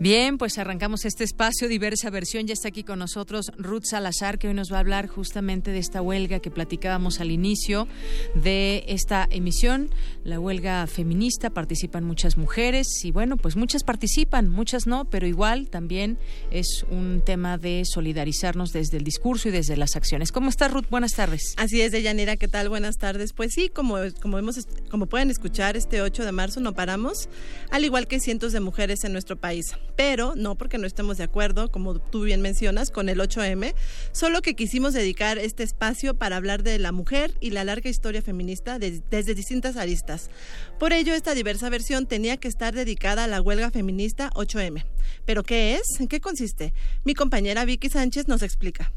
Bien, 0.00 0.38
pues 0.38 0.56
arrancamos 0.56 1.04
este 1.04 1.24
espacio, 1.24 1.68
diversa 1.68 2.08
versión. 2.08 2.46
Ya 2.46 2.54
está 2.54 2.68
aquí 2.68 2.84
con 2.84 3.00
nosotros 3.00 3.52
Ruth 3.58 3.84
Salazar, 3.84 4.38
que 4.38 4.48
hoy 4.48 4.54
nos 4.54 4.72
va 4.72 4.78
a 4.78 4.80
hablar 4.80 5.08
justamente 5.08 5.72
de 5.72 5.78
esta 5.78 6.00
huelga 6.00 6.40
que 6.40 6.50
platicábamos 6.50 7.20
al 7.20 7.30
inicio 7.30 7.86
de 8.34 8.82
esta 8.88 9.28
emisión. 9.30 9.90
La 10.24 10.40
huelga 10.40 10.86
feminista, 10.86 11.50
participan 11.50 12.04
muchas 12.04 12.38
mujeres 12.38 13.04
y 13.04 13.10
bueno, 13.10 13.36
pues 13.36 13.56
muchas 13.56 13.84
participan, 13.84 14.48
muchas 14.48 14.86
no, 14.86 15.04
pero 15.04 15.26
igual 15.26 15.68
también 15.68 16.16
es 16.50 16.86
un 16.90 17.20
tema 17.22 17.58
de 17.58 17.82
solidarizarnos 17.84 18.72
desde 18.72 18.96
el 18.96 19.04
discurso 19.04 19.50
y 19.50 19.52
desde 19.52 19.76
las 19.76 19.96
acciones. 19.96 20.32
¿Cómo 20.32 20.48
estás, 20.48 20.72
Ruth? 20.72 20.86
Buenas 20.88 21.12
tardes. 21.12 21.52
Así 21.58 21.82
es, 21.82 21.92
Deyanira, 21.92 22.38
¿qué 22.38 22.48
tal? 22.48 22.70
Buenas 22.70 22.96
tardes. 22.96 23.34
Pues 23.34 23.52
sí, 23.52 23.68
como, 23.68 23.98
como, 24.22 24.38
hemos, 24.38 24.66
como 24.90 25.04
pueden 25.04 25.30
escuchar, 25.30 25.76
este 25.76 26.00
8 26.00 26.24
de 26.24 26.32
marzo 26.32 26.60
no 26.60 26.72
paramos, 26.72 27.28
al 27.70 27.84
igual 27.84 28.06
que 28.06 28.18
cientos 28.18 28.54
de 28.54 28.60
mujeres 28.60 29.04
en 29.04 29.12
nuestro 29.12 29.36
país 29.36 29.74
pero 29.96 30.34
no 30.36 30.56
porque 30.56 30.78
no 30.78 30.86
estemos 30.86 31.18
de 31.18 31.24
acuerdo, 31.24 31.70
como 31.70 31.98
tú 31.98 32.22
bien 32.22 32.40
mencionas, 32.40 32.90
con 32.90 33.08
el 33.08 33.20
8M, 33.20 33.74
solo 34.12 34.42
que 34.42 34.54
quisimos 34.54 34.94
dedicar 34.94 35.38
este 35.38 35.62
espacio 35.62 36.14
para 36.14 36.36
hablar 36.36 36.62
de 36.62 36.78
la 36.78 36.92
mujer 36.92 37.36
y 37.40 37.50
la 37.50 37.64
larga 37.64 37.90
historia 37.90 38.22
feminista 38.22 38.78
desde 38.78 39.34
distintas 39.34 39.76
aristas. 39.76 40.30
Por 40.78 40.92
ello, 40.92 41.14
esta 41.14 41.34
diversa 41.34 41.68
versión 41.68 42.06
tenía 42.06 42.36
que 42.36 42.48
estar 42.48 42.74
dedicada 42.74 43.24
a 43.24 43.28
la 43.28 43.40
huelga 43.40 43.70
feminista 43.70 44.30
8M. 44.34 44.84
¿Pero 45.24 45.42
qué 45.42 45.74
es? 45.74 46.00
¿En 46.00 46.08
qué 46.08 46.20
consiste? 46.20 46.72
Mi 47.04 47.14
compañera 47.14 47.64
Vicky 47.64 47.88
Sánchez 47.88 48.28
nos 48.28 48.42
explica. 48.42 48.92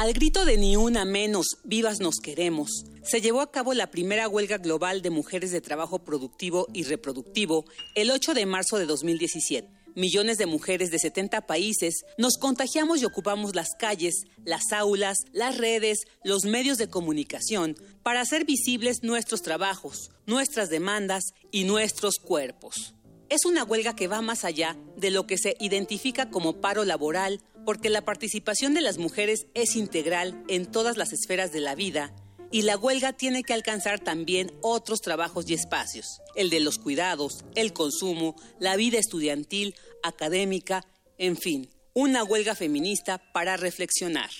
Al 0.00 0.14
grito 0.14 0.46
de 0.46 0.56
ni 0.56 0.76
una 0.76 1.04
menos, 1.04 1.58
vivas 1.62 2.00
nos 2.00 2.20
queremos, 2.20 2.86
se 3.02 3.20
llevó 3.20 3.42
a 3.42 3.50
cabo 3.52 3.74
la 3.74 3.90
primera 3.90 4.28
huelga 4.28 4.56
global 4.56 5.02
de 5.02 5.10
mujeres 5.10 5.50
de 5.50 5.60
trabajo 5.60 5.98
productivo 5.98 6.68
y 6.72 6.84
reproductivo 6.84 7.66
el 7.94 8.10
8 8.10 8.32
de 8.32 8.46
marzo 8.46 8.78
de 8.78 8.86
2017. 8.86 9.68
Millones 9.94 10.38
de 10.38 10.46
mujeres 10.46 10.90
de 10.90 10.98
70 10.98 11.42
países 11.42 12.06
nos 12.16 12.38
contagiamos 12.38 13.02
y 13.02 13.04
ocupamos 13.04 13.54
las 13.54 13.74
calles, 13.78 14.24
las 14.42 14.72
aulas, 14.72 15.18
las 15.34 15.58
redes, 15.58 16.06
los 16.24 16.46
medios 16.46 16.78
de 16.78 16.88
comunicación 16.88 17.76
para 18.02 18.22
hacer 18.22 18.46
visibles 18.46 19.02
nuestros 19.02 19.42
trabajos, 19.42 20.12
nuestras 20.24 20.70
demandas 20.70 21.24
y 21.50 21.64
nuestros 21.64 22.14
cuerpos. 22.16 22.94
Es 23.28 23.44
una 23.44 23.64
huelga 23.64 23.94
que 23.94 24.08
va 24.08 24.22
más 24.22 24.46
allá 24.46 24.78
de 24.96 25.10
lo 25.10 25.26
que 25.26 25.36
se 25.36 25.56
identifica 25.60 26.30
como 26.30 26.62
paro 26.62 26.84
laboral 26.84 27.42
porque 27.64 27.90
la 27.90 28.04
participación 28.04 28.74
de 28.74 28.80
las 28.80 28.98
mujeres 28.98 29.46
es 29.54 29.76
integral 29.76 30.42
en 30.48 30.66
todas 30.66 30.96
las 30.96 31.12
esferas 31.12 31.52
de 31.52 31.60
la 31.60 31.74
vida 31.74 32.14
y 32.50 32.62
la 32.62 32.76
huelga 32.76 33.12
tiene 33.12 33.42
que 33.44 33.52
alcanzar 33.52 34.00
también 34.00 34.52
otros 34.60 35.00
trabajos 35.00 35.48
y 35.48 35.54
espacios, 35.54 36.20
el 36.34 36.50
de 36.50 36.60
los 36.60 36.78
cuidados, 36.78 37.44
el 37.54 37.72
consumo, 37.72 38.34
la 38.58 38.76
vida 38.76 38.98
estudiantil, 38.98 39.74
académica, 40.02 40.84
en 41.16 41.36
fin, 41.36 41.70
una 41.94 42.24
huelga 42.24 42.54
feminista 42.54 43.18
para 43.32 43.56
reflexionar. 43.56 44.30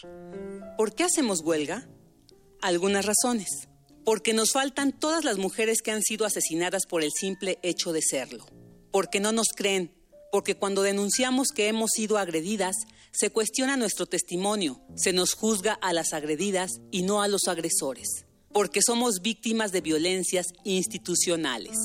¿Por 0.76 0.94
qué 0.94 1.04
hacemos 1.04 1.40
huelga? 1.40 1.88
Algunas 2.62 3.04
razones. 3.04 3.68
Porque 4.04 4.32
nos 4.32 4.52
faltan 4.52 4.98
todas 4.98 5.24
las 5.24 5.36
mujeres 5.36 5.82
que 5.82 5.90
han 5.90 6.02
sido 6.02 6.24
asesinadas 6.24 6.86
por 6.86 7.02
el 7.04 7.10
simple 7.12 7.58
hecho 7.62 7.92
de 7.92 8.00
serlo. 8.02 8.46
Porque 8.90 9.20
no 9.20 9.30
nos 9.30 9.48
creen. 9.54 9.92
Porque 10.30 10.54
cuando 10.54 10.82
denunciamos 10.82 11.48
que 11.48 11.68
hemos 11.68 11.90
sido 11.92 12.18
agredidas, 12.18 12.76
se 13.12 13.30
cuestiona 13.30 13.76
nuestro 13.76 14.06
testimonio, 14.06 14.80
se 14.94 15.12
nos 15.12 15.34
juzga 15.34 15.74
a 15.74 15.92
las 15.92 16.12
agredidas 16.12 16.80
y 16.90 17.02
no 17.02 17.22
a 17.22 17.28
los 17.28 17.48
agresores, 17.48 18.26
porque 18.52 18.80
somos 18.82 19.20
víctimas 19.22 19.72
de 19.72 19.80
violencias 19.80 20.46
institucionales. 20.64 21.76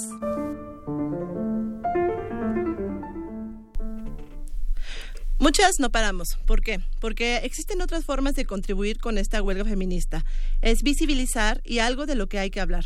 Muchas 5.38 5.80
no 5.80 5.92
paramos. 5.92 6.38
¿Por 6.46 6.62
qué? 6.62 6.80
Porque 7.02 7.38
existen 7.38 7.82
otras 7.82 8.06
formas 8.06 8.36
de 8.36 8.46
contribuir 8.46 9.00
con 9.00 9.18
esta 9.18 9.42
huelga 9.42 9.66
feminista. 9.66 10.24
Es 10.62 10.82
visibilizar 10.82 11.62
y 11.66 11.80
algo 11.80 12.06
de 12.06 12.16
lo 12.16 12.28
que 12.28 12.40
hay 12.40 12.50
que 12.50 12.62
hablar. 12.62 12.86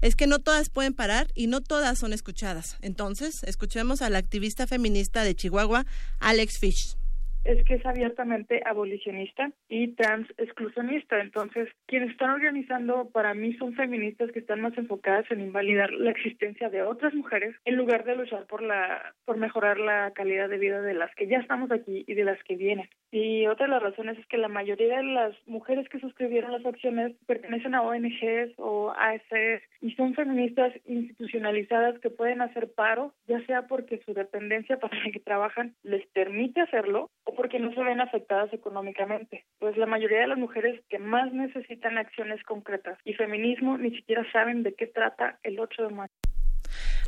Es 0.00 0.14
que 0.14 0.28
no 0.28 0.38
todas 0.38 0.70
pueden 0.70 0.94
parar 0.94 1.26
y 1.34 1.48
no 1.48 1.60
todas 1.60 1.98
son 1.98 2.12
escuchadas. 2.12 2.76
Entonces, 2.82 3.42
escuchemos 3.42 4.00
a 4.00 4.10
la 4.10 4.18
activista 4.18 4.68
feminista 4.68 5.24
de 5.24 5.34
Chihuahua, 5.34 5.86
Alex 6.20 6.58
Fish 6.58 6.96
es 7.44 7.64
que 7.64 7.74
es 7.74 7.86
abiertamente 7.86 8.62
abolicionista 8.64 9.50
y 9.68 9.88
trans 9.94 10.28
exclusionista. 10.36 11.20
Entonces, 11.20 11.68
quienes 11.86 12.10
están 12.10 12.30
organizando 12.30 13.10
para 13.10 13.34
mí 13.34 13.54
son 13.54 13.74
feministas 13.74 14.30
que 14.32 14.40
están 14.40 14.60
más 14.60 14.76
enfocadas 14.76 15.30
en 15.30 15.40
invalidar 15.40 15.90
la 15.92 16.10
existencia 16.10 16.68
de 16.70 16.82
otras 16.82 17.14
mujeres 17.14 17.54
en 17.64 17.76
lugar 17.76 18.04
de 18.04 18.16
luchar 18.16 18.46
por 18.46 18.62
la 18.62 19.14
por 19.24 19.36
mejorar 19.36 19.78
la 19.78 20.12
calidad 20.14 20.48
de 20.48 20.58
vida 20.58 20.80
de 20.82 20.94
las 20.94 21.14
que 21.14 21.26
ya 21.26 21.38
estamos 21.38 21.70
aquí 21.70 22.04
y 22.06 22.14
de 22.14 22.24
las 22.24 22.42
que 22.44 22.56
vienen. 22.56 22.88
Y 23.10 23.46
otra 23.46 23.66
de 23.66 23.72
las 23.72 23.82
razones 23.82 24.18
es 24.18 24.26
que 24.26 24.36
la 24.36 24.48
mayoría 24.48 24.98
de 24.98 25.04
las 25.04 25.34
mujeres 25.46 25.88
que 25.88 26.00
suscribieron 26.00 26.52
las 26.52 26.66
acciones 26.66 27.14
pertenecen 27.26 27.74
a 27.74 27.82
ONGs 27.82 28.54
o 28.58 28.90
ASEs 28.90 29.62
y 29.80 29.92
son 29.92 30.14
feministas 30.14 30.72
institucionalizadas 30.84 31.98
que 32.00 32.10
pueden 32.10 32.42
hacer 32.42 32.70
paro, 32.72 33.14
ya 33.26 33.44
sea 33.46 33.66
porque 33.66 34.00
su 34.04 34.12
dependencia 34.12 34.78
para 34.80 34.96
la 35.02 35.10
que 35.10 35.20
trabajan 35.20 35.74
les 35.82 36.06
permite 36.08 36.60
hacerlo 36.60 37.10
o 37.28 37.34
porque 37.34 37.58
no 37.58 37.72
se 37.74 37.82
ven 37.82 38.00
afectadas 38.00 38.52
económicamente. 38.54 39.44
Pues 39.58 39.76
la 39.76 39.84
mayoría 39.84 40.20
de 40.20 40.28
las 40.28 40.38
mujeres 40.38 40.80
que 40.88 40.98
más 40.98 41.30
necesitan 41.32 41.98
acciones 41.98 42.42
concretas 42.44 42.98
y 43.04 43.12
feminismo 43.12 43.76
ni 43.76 43.90
siquiera 43.94 44.24
saben 44.32 44.62
de 44.62 44.74
qué 44.74 44.86
trata 44.86 45.38
el 45.42 45.60
8 45.60 45.82
de 45.82 45.94
mayo. 45.94 46.12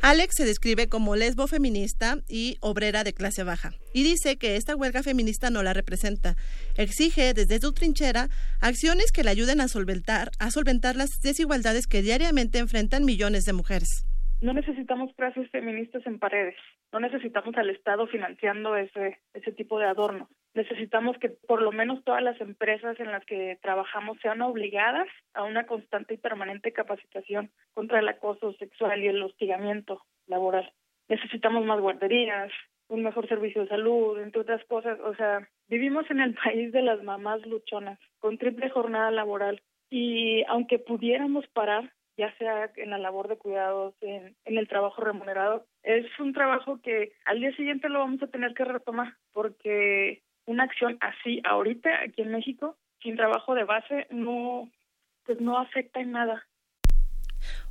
Alex 0.03 0.35
se 0.37 0.45
describe 0.45 0.87
como 0.87 1.15
lesbo 1.15 1.47
feminista 1.47 2.17
y 2.27 2.57
obrera 2.61 3.03
de 3.03 3.13
clase 3.13 3.43
baja 3.43 3.71
y 3.93 4.03
dice 4.03 4.37
que 4.37 4.55
esta 4.55 4.75
huelga 4.75 5.03
feminista 5.03 5.49
no 5.49 5.63
la 5.63 5.73
representa. 5.73 6.35
Exige 6.75 7.33
desde 7.33 7.59
su 7.59 7.73
trinchera 7.73 8.29
acciones 8.61 9.11
que 9.11 9.23
le 9.23 9.31
ayuden 9.31 9.59
a 9.59 9.67
solventar, 9.67 10.31
a 10.39 10.51
solventar 10.51 10.95
las 10.95 11.09
desigualdades 11.21 11.87
que 11.87 12.01
diariamente 12.01 12.59
enfrentan 12.59 13.05
millones 13.05 13.43
de 13.43 13.53
mujeres. 13.53 14.05
No 14.41 14.53
necesitamos 14.53 15.13
frases 15.13 15.49
feministas 15.51 16.03
en 16.07 16.17
paredes, 16.17 16.55
no 16.91 16.99
necesitamos 16.99 17.55
al 17.57 17.69
Estado 17.69 18.07
financiando 18.07 18.75
ese, 18.75 19.19
ese 19.35 19.51
tipo 19.51 19.77
de 19.77 19.85
adornos. 19.85 20.29
Necesitamos 20.55 21.15
que 21.19 21.29
por 21.29 21.61
lo 21.61 21.71
menos 21.71 22.03
todas 22.03 22.23
las 22.23 22.41
empresas 22.41 22.99
en 22.99 23.11
las 23.11 23.23
que 23.25 23.59
trabajamos 23.61 24.17
sean 24.19 24.41
obligadas 24.41 25.07
a 25.35 25.43
una 25.43 25.67
constante 25.67 26.15
y 26.15 26.17
permanente 26.17 26.73
capacitación 26.73 27.51
contra 27.75 27.99
el 27.99 28.07
acoso 28.07 28.53
sexual 28.53 29.03
y 29.03 29.09
el 29.09 29.21
hostigamiento 29.21 30.01
laboral. 30.25 30.73
Necesitamos 31.07 31.63
más 31.63 31.79
guarderías, 31.79 32.51
un 32.87 33.03
mejor 33.03 33.27
servicio 33.27 33.61
de 33.61 33.69
salud, 33.69 34.19
entre 34.19 34.41
otras 34.41 34.63
cosas. 34.65 34.99
O 35.01 35.13
sea, 35.15 35.47
vivimos 35.69 36.09
en 36.09 36.19
el 36.19 36.33
país 36.43 36.71
de 36.71 36.81
las 36.81 37.03
mamás 37.03 37.45
luchonas, 37.45 37.99
con 38.19 38.39
triple 38.39 38.69
jornada 38.71 39.11
laboral. 39.11 39.61
Y 39.91 40.43
aunque 40.47 40.79
pudiéramos 40.79 41.45
parar, 41.49 41.91
ya 42.21 42.37
sea 42.37 42.69
en 42.75 42.91
la 42.91 42.99
labor 42.99 43.27
de 43.27 43.37
cuidados, 43.37 43.95
en, 44.01 44.35
el 44.45 44.67
trabajo 44.67 45.01
remunerado, 45.01 45.65
es 45.81 46.05
un 46.19 46.33
trabajo 46.33 46.79
que 46.83 47.13
al 47.25 47.39
día 47.39 47.55
siguiente 47.55 47.89
lo 47.89 47.97
vamos 47.97 48.21
a 48.21 48.27
tener 48.27 48.53
que 48.53 48.63
retomar, 48.63 49.17
porque 49.33 50.21
una 50.45 50.65
acción 50.65 50.99
así 51.01 51.41
ahorita 51.43 51.89
aquí 52.05 52.21
en 52.21 52.31
México, 52.31 52.77
sin 53.01 53.15
trabajo 53.15 53.55
de 53.55 53.63
base, 53.63 54.05
no, 54.11 54.69
pues 55.25 55.41
no 55.41 55.57
afecta 55.57 55.99
en 55.99 56.11
nada. 56.11 56.45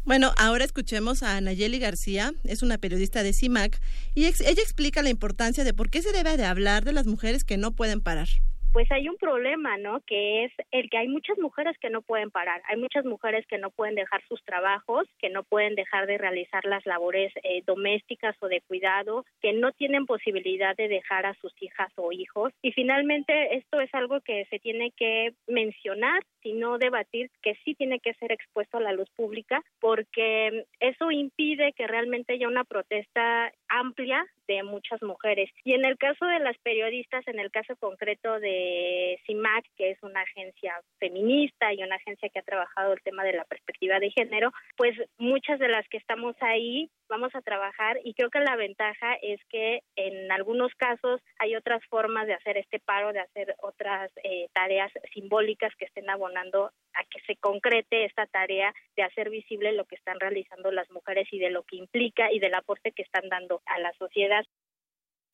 Bueno, 0.05 0.33
ahora 0.37 0.65
escuchemos 0.65 1.23
a 1.23 1.41
Nayeli 1.41 1.79
García, 1.79 2.33
es 2.43 2.65
una 2.65 2.79
periodista 2.79 3.23
de 3.23 3.33
CIMAC, 3.33 3.79
y 4.17 4.25
ella 4.25 4.63
explica 4.63 5.05
la 5.05 5.11
importancia 5.11 5.63
de 5.63 5.75
por 5.75 5.91
qué 5.91 6.03
se 6.03 6.13
debe 6.13 6.37
de 6.37 6.45
hablar 6.45 6.85
de 6.85 6.93
las 6.93 7.07
mujeres 7.07 7.45
que 7.45 7.57
no 7.57 7.71
pueden 7.71 8.01
parar 8.01 8.27
pues 8.73 8.91
hay 8.91 9.09
un 9.09 9.17
problema, 9.17 9.77
¿no? 9.79 10.01
Que 10.07 10.45
es 10.45 10.53
el 10.71 10.89
que 10.91 10.99
hay 10.99 11.09
muchas 11.09 11.39
mujeres 11.39 11.77
que 11.79 11.91
no 11.91 12.03
pueden 12.03 12.31
parar, 12.31 12.63
hay 12.69 12.77
muchas 12.77 13.05
mujeres 13.05 13.47
que 13.47 13.59
no 13.59 13.71
pueden 13.71 13.95
dejar 13.95 14.23
sus 14.29 14.43
trabajos, 14.45 15.07
que 15.19 15.29
no 15.29 15.43
pueden 15.43 15.75
dejar 15.75 16.07
de 16.07 16.19
realizar 16.19 16.65
las 16.65 16.87
labores 16.87 17.33
eh, 17.43 17.63
domésticas 17.67 18.37
o 18.41 18.49
de 18.49 18.61
cuidado, 18.61 19.25
que 19.41 19.53
no 19.53 19.73
tienen 19.73 20.07
posibilidad 20.07 20.77
de 20.77 20.89
dejar 20.89 21.27
a 21.27 21.35
sus 21.35 21.53
hijas 21.61 21.93
o 21.97 22.13
hijos. 22.13 22.53
Y 22.63 22.73
finalmente 22.73 23.57
esto 23.57 23.81
es 23.81 23.93
algo 23.95 24.21
que 24.21 24.45
se 24.47 24.59
tiene 24.59 24.93
que 24.93 25.35
mencionar, 25.47 26.23
sino 26.43 26.79
debatir, 26.79 27.31
que 27.43 27.57
sí 27.65 27.75
tiene 27.75 28.01
que 28.01 28.15
ser 28.15 28.33
expuesto 28.33 28.79
a 28.79 28.81
la 28.81 28.93
luz 28.93 29.09
pública, 29.17 29.63
porque 29.81 30.65
eso 30.79 31.11
impide 31.11 31.73
que 31.73 31.87
realmente 31.87 32.35
haya 32.35 32.49
una 32.49 32.65
protesta 32.65 33.53
amplia 33.69 34.27
de 34.55 34.63
muchas 34.65 35.01
mujeres. 35.03 35.49
Y 35.65 35.75
en 35.75 35.85
el 35.85 35.97
caso 35.97 36.27
de 36.27 36.41
las 36.41 36.59
periodistas, 36.59 37.27
en 37.29 37.39
el 37.39 37.51
caso 37.51 37.77
concreto 37.77 38.41
de 38.41 39.19
CIMAC, 39.27 39.65
que 39.77 39.91
es 39.91 40.03
una 40.03 40.23
agencia 40.23 40.75
feminista 40.99 41.73
y 41.73 41.83
una 41.83 41.97
agencia 41.97 42.29
que 42.29 42.41
ha 42.41 42.43
trabajado 42.43 42.93
el 42.93 43.03
tema 43.03 43.23
de 43.23 43.35
la 43.35 43.45
perspectiva 43.45 44.01
de 44.01 44.11
género, 44.11 44.53
pues 44.77 44.97
muchas 45.19 45.59
de 45.61 45.69
las 45.69 45.87
que 45.89 45.99
estamos 45.99 46.35
ahí 46.41 46.91
vamos 47.09 47.35
a 47.35 47.43
trabajar 47.43 47.99
y 48.05 48.15
creo 48.15 48.31
que 48.31 48.41
la 48.41 48.57
ventaja 48.57 49.15
es 49.21 49.41
que 49.51 49.81
en 49.97 50.31
algunos 50.31 50.73
casos 50.77 51.21
hay 51.39 51.57
otras 51.57 51.85
formas 51.87 52.27
de 52.27 52.35
hacer 52.35 52.57
este 52.57 52.79
paro, 52.79 53.13
de 53.13 53.21
hacer 53.21 53.55
otras 53.59 54.11
eh, 54.23 54.49
tareas 54.53 54.93
simbólicas 55.13 55.75
que 55.77 55.87
estén 55.87 56.09
abonando 56.09 56.71
a 56.95 57.05
que 57.05 57.21
se 57.27 57.37
concrete 57.37 58.05
esta 58.05 58.27
tarea 58.27 58.73
de 58.97 59.03
hacer 59.03 59.31
visible 59.31 59.73
lo 59.73 59.85
que 59.85 59.97
están 59.97 60.19
realizando 60.21 60.71
las 60.71 60.91
mujeres 60.91 61.29
y 61.33 61.39
de 61.39 61.51
lo 61.51 61.63
que 61.65 61.77
implica 61.77 62.33
y 62.33 62.39
del 62.39 62.55
aporte 62.55 62.93
que 62.93 63.03
están 63.03 63.29
dando 63.29 63.61
a 63.67 63.79
la 63.79 63.93
sociedad. 63.95 64.40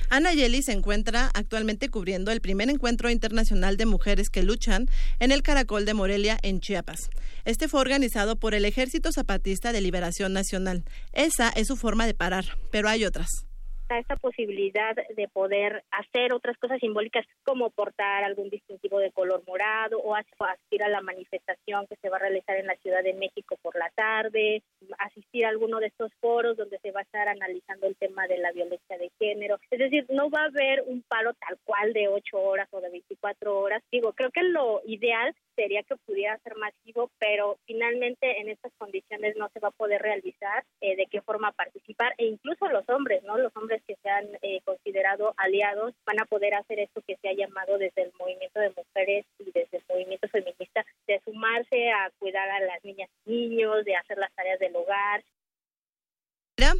Ana 0.08 0.32
Yeli 0.32 0.62
se 0.62 0.72
encuentra 0.72 1.30
actualmente 1.34 1.88
cubriendo 1.88 2.30
el 2.30 2.40
primer 2.40 2.70
encuentro 2.70 3.10
internacional 3.10 3.76
de 3.76 3.86
mujeres 3.86 4.30
que 4.30 4.42
luchan 4.42 4.88
en 5.18 5.32
el 5.32 5.42
Caracol 5.42 5.84
de 5.84 5.94
Morelia, 5.94 6.38
en 6.42 6.60
Chiapas. 6.60 7.10
Este 7.44 7.66
fue 7.66 7.80
organizado 7.80 8.36
por 8.36 8.54
el 8.54 8.64
Ejército 8.64 9.10
Zapatista 9.12 9.72
de 9.72 9.80
Liberación 9.80 10.32
Nacional. 10.32 10.84
Esa 11.12 11.48
es 11.48 11.66
su 11.66 11.76
forma 11.76 12.06
de 12.06 12.14
parar, 12.14 12.56
pero 12.70 12.88
hay 12.88 13.04
otras 13.04 13.46
esta 13.88 14.16
posibilidad 14.16 14.94
de 14.94 15.28
poder 15.28 15.84
hacer 15.90 16.32
otras 16.32 16.56
cosas 16.58 16.80
simbólicas 16.80 17.24
como 17.44 17.70
portar 17.70 18.24
algún 18.24 18.50
distintivo 18.50 18.98
de 18.98 19.12
color 19.12 19.42
morado 19.46 19.98
o 20.00 20.14
asistir 20.14 20.82
a 20.82 20.88
la 20.88 21.00
manifestación 21.00 21.86
que 21.86 21.96
se 21.96 22.08
va 22.08 22.16
a 22.16 22.20
realizar 22.20 22.56
en 22.56 22.66
la 22.66 22.76
Ciudad 22.76 23.02
de 23.02 23.14
México 23.14 23.56
por 23.62 23.76
la 23.76 23.90
tarde, 23.94 24.62
asistir 24.98 25.46
a 25.46 25.50
alguno 25.50 25.78
de 25.78 25.86
estos 25.86 26.12
foros 26.20 26.56
donde 26.56 26.78
se 26.78 26.90
va 26.90 27.00
a 27.00 27.04
estar 27.04 27.28
analizando 27.28 27.86
el 27.86 27.96
tema 27.96 28.26
de 28.26 28.38
la 28.38 28.52
violencia 28.52 28.98
de 28.98 29.10
género. 29.18 29.58
Es 29.70 29.78
decir, 29.78 30.06
no 30.10 30.30
va 30.30 30.42
a 30.42 30.46
haber 30.46 30.82
un 30.86 31.02
paro 31.02 31.32
tal 31.34 31.58
cual 31.64 31.92
de 31.92 32.08
ocho 32.08 32.38
horas 32.38 32.68
o 32.72 32.80
de 32.80 32.90
24 32.90 33.58
horas. 33.58 33.82
Digo, 33.90 34.12
creo 34.12 34.30
que 34.30 34.42
lo 34.42 34.82
ideal 34.86 35.34
sería 35.54 35.82
que 35.82 35.96
pudiera 35.96 36.38
ser 36.38 36.56
masivo, 36.56 37.10
pero 37.18 37.58
finalmente 37.66 38.40
en 38.40 38.48
estas 38.48 38.72
condiciones 38.78 39.36
no 39.36 39.48
se 39.52 39.60
va 39.60 39.68
a 39.68 39.72
poder 39.72 40.02
realizar 40.02 40.64
eh, 40.80 40.96
de 40.96 41.06
qué 41.06 41.22
forma 41.22 41.52
participar 41.52 42.14
e 42.18 42.26
incluso 42.26 42.68
los 42.68 42.88
hombres, 42.88 43.22
¿no? 43.24 43.38
Los 43.38 43.56
hombres 43.56 43.75
que 43.86 43.96
se 44.02 44.08
han 44.08 44.26
eh, 44.42 44.60
considerado 44.64 45.34
aliados 45.36 45.94
van 46.04 46.20
a 46.20 46.26
poder 46.26 46.54
hacer 46.54 46.80
esto 46.80 47.02
que 47.06 47.16
se 47.16 47.28
ha 47.28 47.32
llamado 47.32 47.78
desde 47.78 48.02
el 48.02 48.12
movimiento 48.18 48.60
de 48.60 48.70
mujeres 48.70 49.26
y 49.38 49.44
desde 49.52 49.78
el 49.78 49.84
movimiento 49.88 50.28
feminista 50.28 50.84
de 51.06 51.20
sumarse 51.24 51.90
a 51.90 52.10
cuidar 52.18 52.48
a 52.48 52.60
las 52.60 52.84
niñas 52.84 53.10
y 53.24 53.48
niños, 53.48 53.84
de 53.84 53.96
hacer 53.96 54.18
las 54.18 54.32
tareas 54.34 54.58
del 54.58 54.76
hogar, 54.76 55.22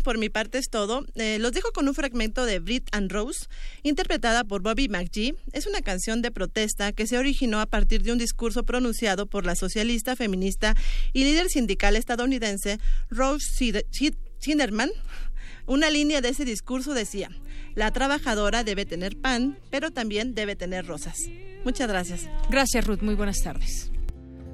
por 0.02 0.18
mi 0.18 0.28
parte 0.28 0.59
es 0.59 0.70
todo. 0.70 1.05
Eh, 1.16 1.39
los 1.39 1.52
dejo 1.52 1.70
con 1.73 1.89
un 1.89 1.94
fragmento 1.94 2.44
de 2.44 2.59
Brit 2.60 2.89
and 2.93 3.10
Rose, 3.10 3.47
interpretada 3.82 4.44
por 4.44 4.62
Bobby 4.62 4.89
McGee. 4.89 5.35
Es 5.52 5.66
una 5.66 5.82
canción 5.82 6.23
de 6.23 6.31
protesta 6.31 6.93
que 6.93 7.06
se 7.06 7.18
originó 7.18 7.60
a 7.60 7.66
partir 7.66 8.02
de 8.02 8.12
un 8.12 8.18
discurso 8.18 8.64
pronunciado 8.64 9.27
por 9.27 9.44
la 9.44 9.55
socialista, 9.55 10.16
feminista 10.16 10.74
y 11.12 11.24
líder 11.24 11.48
sindical 11.48 11.97
estadounidense 11.97 12.78
Rose 13.10 13.47
Zinnerman. 14.40 14.90
Una 15.66 15.90
línea 15.90 16.20
de 16.20 16.28
ese 16.28 16.44
discurso 16.44 16.94
decía, 16.94 17.30
la 17.74 17.90
trabajadora 17.90 18.62
debe 18.62 18.86
tener 18.86 19.16
pan, 19.16 19.59
pero 19.70 19.90
también 19.90 20.34
debe 20.34 20.55
tener 20.55 20.86
rosas. 20.86 21.28
Muchas 21.64 21.88
gracias. 21.88 22.28
Gracias, 22.48 22.86
Ruth. 22.86 23.02
Muy 23.02 23.16
buenas 23.16 23.43
tardes. 23.43 23.90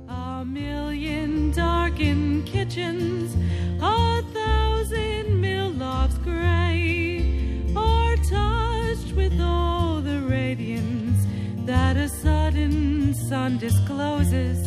A 0.08 0.44
million 0.44 1.52
darkened 1.52 2.44
kitchens, 2.46 3.30
a 3.80 4.22
thousand 4.32 5.40
mill 5.40 5.70
lofts 5.72 6.18
gray, 6.24 7.62
are 7.76 8.16
touched 8.28 9.14
with 9.14 9.38
all 9.40 10.02
the 10.02 10.20
radiance 10.28 11.26
that 11.66 11.96
a 11.96 12.08
sudden 12.08 13.14
sun 13.28 13.58
discloses. 13.58 14.66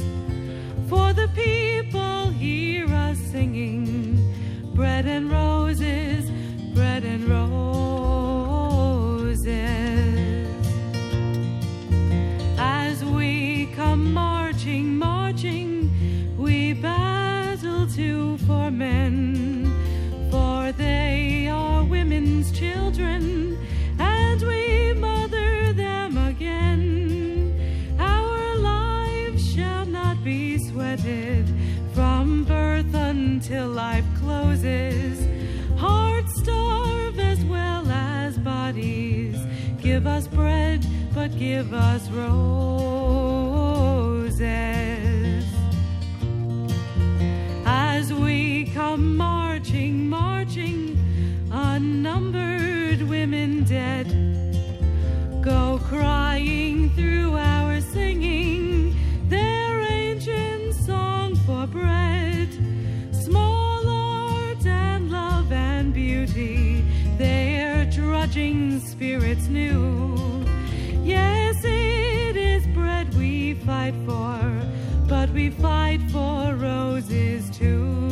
For 0.87 1.13
the 1.13 1.27
people 1.33 2.31
hear 2.31 2.85
us 2.85 3.17
singing 3.31 4.17
bread 4.75 5.05
and 5.05 5.31
roses, 5.31 6.29
bread 6.73 7.05
and 7.05 7.23
roses. 7.29 7.85
As 12.59 13.03
we 13.05 13.67
come 13.67 14.13
marching, 14.13 14.97
marching, 14.97 15.89
we 16.37 16.73
battle 16.73 17.87
to 17.87 18.37
for 18.39 18.69
men, 18.69 19.71
for 20.29 20.73
they 20.73 21.47
are 21.47 21.85
women's 21.85 22.51
children, 22.51 23.57
and 23.97 24.41
we 24.41 24.91
mother 24.93 25.71
them 25.71 26.17
again. 26.17 27.95
Our 27.97 28.57
lives 28.57 29.53
shall 29.53 29.85
not 29.85 30.21
be 30.21 30.57
sweated 30.67 31.54
until 33.35 33.67
life 33.67 34.05
closes. 34.17 35.19
Hearts 35.77 36.33
starve 36.41 37.19
as 37.19 37.43
well 37.43 37.85
as 37.89 38.37
bodies. 38.37 39.35
Give 39.81 40.07
us 40.07 40.25
bread, 40.25 40.87
but 41.13 41.37
give 41.37 41.73
us 41.73 42.09
roses. 42.11 42.45
As 47.65 48.13
we 48.13 48.71
come 48.73 49.17
marching, 49.17 50.07
marching, 50.07 50.97
unnumbered 51.51 53.01
women 53.01 53.65
dead 53.65 54.07
go 55.41 55.77
crying 55.89 56.89
through 56.91 57.35
our 57.35 57.81
singing 57.81 58.95
their 59.27 59.81
ancient 59.81 60.73
song 60.73 61.35
for 61.45 61.67
bread. 61.67 62.04
Their 68.35 68.79
spirits 68.81 69.47
new. 69.47 70.43
Yes, 71.01 71.63
it 71.63 72.35
is 72.35 72.67
bread 72.67 73.15
we 73.15 73.53
fight 73.53 73.93
for, 74.05 74.41
but 75.07 75.29
we 75.29 75.49
fight 75.51 76.01
for 76.11 76.53
roses 76.55 77.49
too. 77.57 78.09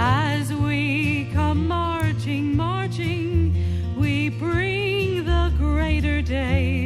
As 0.00 0.50
we 0.54 1.28
come 1.34 1.68
marching, 1.68 2.56
marching, 2.56 3.54
we 3.98 4.30
bring 4.30 5.26
the 5.26 5.52
greater 5.58 6.22
days. 6.22 6.85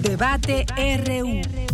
Debate 0.00 0.64
RU. 0.76 1.67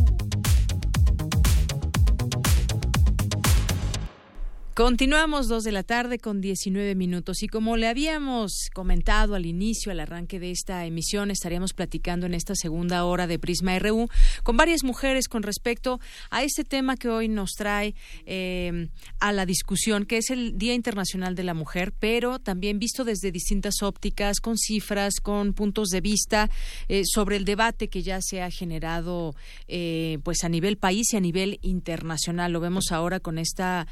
Continuamos 4.75 5.47
dos 5.47 5.63
de 5.63 5.71
la 5.71 5.85
tarde 5.85 6.19
con 6.19 6.41
19 6.41 6.97
minutos 6.97 7.45
y 7.45 7.47
como 7.47 7.77
le 7.77 7.87
habíamos 7.87 8.71
comentado 8.75 9.37
al 9.37 9.47
inicio, 9.47 9.93
al 9.93 10.01
arranque 10.01 10.41
de 10.41 10.51
esta 10.51 10.85
emisión, 10.85 11.31
estaríamos 11.31 11.73
platicando 11.75 12.27
en 12.27 12.35
esta 12.35 12.57
segunda 12.57 13.05
hora 13.05 13.29
de 13.29 13.39
Prisma 13.39 13.79
RU 13.79 14.09
con 14.43 14.57
varias 14.57 14.83
mujeres 14.83 15.29
con 15.29 15.45
respecto 15.45 16.01
a 16.29 16.43
este 16.43 16.65
tema 16.65 16.97
que 16.97 17.09
hoy 17.09 17.29
nos 17.29 17.53
trae 17.53 17.95
eh, 18.27 18.89
a 19.21 19.31
la 19.31 19.47
discusión, 19.47 20.07
que 20.07 20.17
es 20.17 20.31
el 20.31 20.59
Día 20.59 20.75
Internacional 20.75 21.37
de 21.37 21.45
la 21.45 21.55
Mujer, 21.55 21.93
pero 21.97 22.41
también 22.41 22.81
visto 22.81 23.05
desde 23.05 23.31
distintas 23.31 23.81
ópticas, 23.81 24.41
con 24.41 24.59
cifras, 24.59 25.21
con 25.23 25.53
puntos 25.53 25.91
de 25.91 26.01
vista 26.01 26.51
eh, 26.89 27.03
sobre 27.05 27.37
el 27.37 27.45
debate 27.45 27.87
que 27.87 28.03
ya 28.03 28.21
se 28.21 28.43
ha 28.43 28.51
generado 28.51 29.37
eh, 29.69 30.19
pues 30.25 30.43
a 30.43 30.49
nivel 30.49 30.79
país 30.79 31.13
y 31.13 31.17
a 31.17 31.21
nivel 31.21 31.61
internacional. 31.63 32.51
Lo 32.51 32.59
vemos 32.59 32.91
ahora 32.91 33.21
con 33.21 33.39
esta 33.39 33.87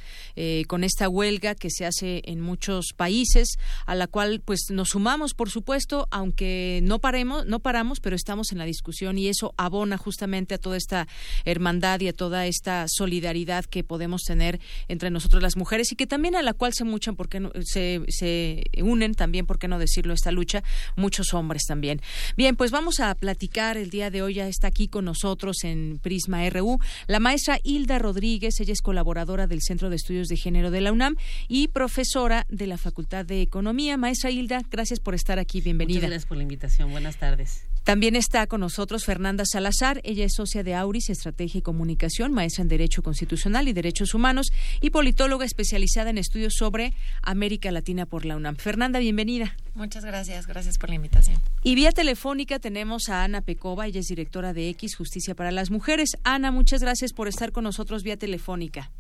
con 0.73 0.85
esta 0.85 1.07
huelga 1.07 1.55
que 1.55 1.69
se 1.69 1.85
hace 1.85 2.23
en 2.25 2.41
muchos 2.41 2.95
países, 2.97 3.59
a 3.85 3.95
la 3.95 4.07
cual 4.07 4.41
pues 4.43 4.69
nos 4.71 4.89
sumamos, 4.89 5.35
por 5.35 5.51
supuesto, 5.51 6.09
aunque 6.11 6.81
no 6.83 6.99
paremos, 6.99 7.45
no 7.45 7.61
paramos, 7.61 8.01
pero 8.01 8.17
estamos 8.17 8.53
en 8.53 8.59
la 8.59 8.65
discusión 8.65 9.19
y 9.19 9.29
eso 9.29 9.53
abona 9.59 9.99
justamente 9.99 10.55
a 10.55 10.59
toda 10.59 10.79
esta 10.79 11.09
hermandad 11.45 12.01
y 12.01 12.09
a 12.09 12.15
toda 12.15 12.47
esta 12.47 12.87
solidaridad 12.89 13.67
que 13.67 13.85
podemos 13.85 14.23
tener 14.23 14.63
entre 14.89 15.11
nosotros 15.11 15.43
las 15.43 15.59
mujeres 15.59 15.93
y 15.93 15.95
que 15.95 16.07
también 16.07 16.37
a 16.37 16.43
la 16.43 16.55
cual 16.55 16.73
se 16.73 16.85
muchan 16.85 17.17
porque 17.17 17.39
no, 17.39 17.53
se, 17.61 18.01
se 18.09 18.65
unen 18.83 19.13
también, 19.13 19.45
por 19.45 19.59
qué 19.59 19.69
no 19.69 19.79
decirlo, 19.79 20.15
esta 20.15 20.33
lucha 20.33 20.65
muchos 20.97 21.35
hombres 21.35 21.65
también. 21.69 22.01
Bien, 22.35 22.57
pues 22.57 22.71
vamos 22.71 22.99
a 22.99 23.15
platicar 23.15 23.77
el 23.77 23.91
día 23.91 24.09
de 24.09 24.23
hoy 24.23 24.33
ya 24.33 24.49
está 24.49 24.69
aquí 24.69 24.89
con 24.89 25.05
nosotros 25.05 25.65
en 25.65 25.99
Prisma 26.03 26.49
RU 26.49 26.79
la 27.09 27.21
maestra 27.21 27.59
Hilda 27.63 27.99
Rodríguez, 27.99 28.59
ella 28.59 28.73
es 28.73 28.81
colaboradora 28.81 29.47
del 29.47 29.61
Centro 29.61 29.91
de 29.91 29.97
Estudios 29.97 30.29
de 30.29 30.39
Género 30.39 30.62
de 30.71 30.81
la 30.81 30.93
UNAM 30.93 31.17
y 31.49 31.69
profesora 31.69 32.47
de 32.49 32.67
la 32.67 32.79
Facultad 32.79 33.25
de 33.25 33.43
Economía. 33.43 33.97
Maestra 33.97 34.31
Hilda, 34.31 34.63
gracias 34.71 35.01
por 35.01 35.15
estar 35.15 35.39
aquí, 35.39 35.61
bienvenida. 35.61 35.97
Muchas 35.97 36.11
gracias 36.11 36.29
por 36.29 36.37
la 36.37 36.43
invitación, 36.45 36.91
buenas 36.91 37.17
tardes. 37.17 37.65
También 37.85 38.15
está 38.15 38.47
con 38.47 38.61
nosotros 38.61 39.05
Fernanda 39.05 39.45
Salazar. 39.45 40.01
Ella 40.05 40.25
es 40.25 40.35
socia 40.37 40.63
de 40.63 40.75
Auris, 40.75 41.11
Estrategia 41.11 41.59
y 41.59 41.63
Comunicación, 41.63 42.33
maestra 42.33 42.63
en 42.63 42.69
Derecho 42.69 43.03
Constitucional 43.03 43.67
y 43.67 43.73
Derechos 43.73 44.15
Humanos 44.15 44.53
y 44.81 44.91
politóloga 44.91 45.45
especializada 45.45 46.11
en 46.11 46.19
estudios 46.19 46.55
sobre 46.57 46.95
América 47.23 47.73
Latina 47.73 48.07
por 48.07 48.25
la 48.25 48.37
UNAM. 48.37 48.55
Fernanda, 48.55 49.01
bienvenida. 49.01 49.57
Muchas 49.75 50.05
gracias, 50.05 50.47
gracias 50.47 50.79
por 50.79 50.91
la 50.91 50.95
invitación. 50.95 51.41
Y 51.65 51.75
vía 51.75 51.91
telefónica 51.91 52.61
tenemos 52.61 53.09
a 53.09 53.25
Ana 53.25 53.41
Pecova, 53.41 53.89
ella 53.89 53.99
es 53.99 54.07
directora 54.07 54.53
de 54.53 54.69
X, 54.69 54.95
Justicia 54.95 55.35
para 55.35 55.51
las 55.51 55.73
Mujeres. 55.73 56.11
Ana, 56.23 56.53
muchas 56.53 56.83
gracias 56.83 57.13
por 57.13 57.27
estar 57.27 57.51
con 57.51 57.65
nosotros 57.65 58.05
vía 58.05 58.17
telefónica. 58.17 58.93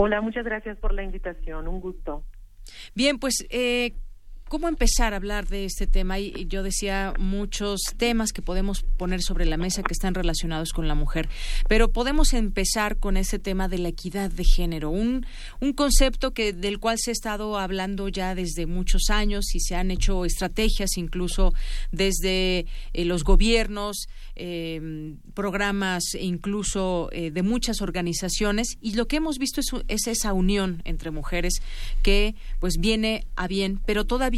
Hola, 0.00 0.20
muchas 0.20 0.44
gracias 0.44 0.78
por 0.78 0.92
la 0.92 1.02
invitación, 1.02 1.66
un 1.66 1.80
gusto. 1.80 2.24
Bien, 2.94 3.18
pues 3.18 3.46
eh, 3.50 3.94
¿Cómo 4.48 4.66
empezar 4.66 5.12
a 5.12 5.16
hablar 5.16 5.46
de 5.46 5.66
este 5.66 5.86
tema? 5.86 6.18
Y 6.18 6.46
yo 6.48 6.62
decía 6.62 7.12
muchos 7.18 7.82
temas 7.98 8.32
que 8.32 8.40
podemos 8.40 8.82
poner 8.96 9.20
sobre 9.20 9.44
la 9.44 9.58
mesa 9.58 9.82
que 9.82 9.92
están 9.92 10.14
relacionados 10.14 10.72
con 10.72 10.88
la 10.88 10.94
mujer, 10.94 11.28
pero 11.68 11.90
podemos 11.90 12.32
empezar 12.32 12.96
con 12.96 13.18
ese 13.18 13.38
tema 13.38 13.68
de 13.68 13.76
la 13.76 13.90
equidad 13.90 14.30
de 14.30 14.44
género, 14.44 14.88
un, 14.88 15.26
un 15.60 15.74
concepto 15.74 16.32
que 16.32 16.54
del 16.54 16.78
cual 16.78 16.96
se 16.98 17.10
ha 17.10 17.12
estado 17.12 17.58
hablando 17.58 18.08
ya 18.08 18.34
desde 18.34 18.64
muchos 18.64 19.10
años 19.10 19.54
y 19.54 19.60
se 19.60 19.74
han 19.74 19.90
hecho 19.90 20.24
estrategias 20.24 20.96
incluso 20.96 21.52
desde 21.92 22.64
eh, 22.94 23.04
los 23.04 23.24
gobiernos, 23.24 24.08
eh, 24.34 25.14
programas 25.34 26.14
incluso 26.18 27.10
eh, 27.12 27.30
de 27.30 27.42
muchas 27.42 27.82
organizaciones 27.82 28.78
y 28.80 28.94
lo 28.94 29.08
que 29.08 29.16
hemos 29.16 29.36
visto 29.36 29.60
es, 29.60 29.66
es 29.88 30.06
esa 30.06 30.32
unión 30.32 30.80
entre 30.86 31.10
mujeres 31.10 31.60
que 32.02 32.34
pues 32.60 32.78
viene 32.78 33.26
a 33.36 33.46
bien, 33.46 33.78
pero 33.84 34.06
todavía 34.06 34.37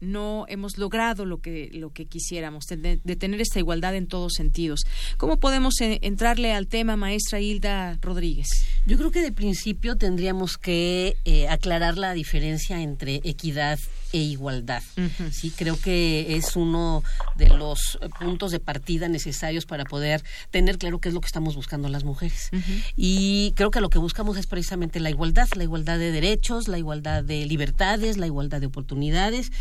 no 0.00 0.44
hemos 0.48 0.78
logrado 0.78 1.24
lo 1.24 1.40
que 1.40 1.70
lo 1.72 1.90
que 1.90 2.06
quisiéramos 2.06 2.66
de, 2.66 2.98
tener 3.16 3.40
esta 3.40 3.58
igualdad 3.58 3.94
en 3.94 4.06
todos 4.06 4.34
sentidos. 4.34 4.80
¿Cómo 5.16 5.38
podemos 5.38 5.80
eh, 5.80 5.98
entrarle 6.02 6.52
al 6.52 6.66
tema, 6.66 6.96
maestra 6.96 7.40
Hilda 7.40 7.98
Rodríguez? 8.02 8.48
Yo 8.86 8.98
creo 8.98 9.10
que 9.10 9.22
de 9.22 9.32
principio 9.32 9.96
tendríamos 9.96 10.58
que 10.58 11.16
eh, 11.24 11.48
aclarar 11.48 11.96
la 11.96 12.12
diferencia 12.12 12.82
entre 12.82 13.20
equidad 13.24 13.78
e 14.16 14.20
igualdad. 14.20 14.82
Sí, 15.30 15.52
creo 15.54 15.78
que 15.78 16.36
es 16.36 16.56
uno 16.56 17.04
de 17.34 17.50
los 17.50 17.98
puntos 18.18 18.50
de 18.50 18.60
partida 18.60 19.08
necesarios 19.08 19.66
para 19.66 19.84
poder 19.84 20.22
tener 20.50 20.78
claro 20.78 21.00
qué 21.00 21.08
es 21.08 21.14
lo 21.14 21.20
que 21.20 21.26
estamos 21.26 21.54
buscando 21.54 21.90
las 21.90 22.04
mujeres. 22.04 22.48
Y 22.96 23.52
creo 23.56 23.70
que 23.70 23.82
lo 23.82 23.90
que 23.90 23.98
buscamos 23.98 24.38
es 24.38 24.46
precisamente 24.46 25.00
la 25.00 25.10
igualdad, 25.10 25.48
la 25.54 25.64
igualdad 25.64 25.98
de 25.98 26.12
derechos, 26.12 26.66
la 26.66 26.78
igualdad 26.78 27.24
de 27.24 27.44
libertades, 27.44 28.16
la 28.16 28.24
igualdad 28.24 28.60
de 28.60 28.68
oportunidades. 28.68 29.52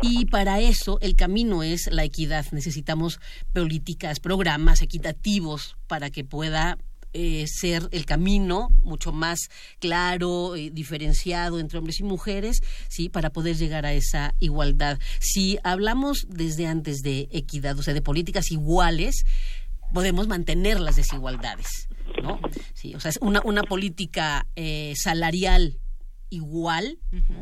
Y 0.00 0.26
para 0.26 0.60
eso 0.60 0.98
el 1.00 1.16
camino 1.16 1.64
es 1.64 1.88
la 1.90 2.04
equidad. 2.04 2.46
Necesitamos 2.52 3.18
políticas, 3.52 4.20
programas 4.20 4.80
equitativos 4.80 5.76
para 5.88 6.10
que 6.10 6.22
pueda 6.22 6.78
eh, 7.14 7.46
ser 7.46 7.88
el 7.92 8.04
camino 8.06 8.68
mucho 8.82 9.12
más 9.12 9.48
claro, 9.78 10.56
y 10.56 10.70
diferenciado 10.70 11.58
entre 11.58 11.78
hombres 11.78 12.00
y 12.00 12.02
mujeres, 12.02 12.60
sí, 12.88 13.08
para 13.08 13.30
poder 13.30 13.56
llegar 13.56 13.86
a 13.86 13.92
esa 13.92 14.34
igualdad. 14.40 14.98
Si 15.20 15.58
hablamos 15.64 16.26
desde 16.28 16.66
antes 16.66 17.02
de 17.02 17.28
equidad, 17.30 17.78
o 17.78 17.82
sea, 17.82 17.94
de 17.94 18.02
políticas 18.02 18.50
iguales, 18.50 19.24
podemos 19.92 20.26
mantener 20.26 20.80
las 20.80 20.96
desigualdades, 20.96 21.88
¿no? 22.22 22.40
Sí, 22.74 22.94
o 22.94 23.00
sea, 23.00 23.10
es 23.10 23.18
una, 23.22 23.40
una 23.44 23.62
política 23.62 24.46
eh, 24.56 24.94
salarial 24.96 25.78
igual, 26.34 26.98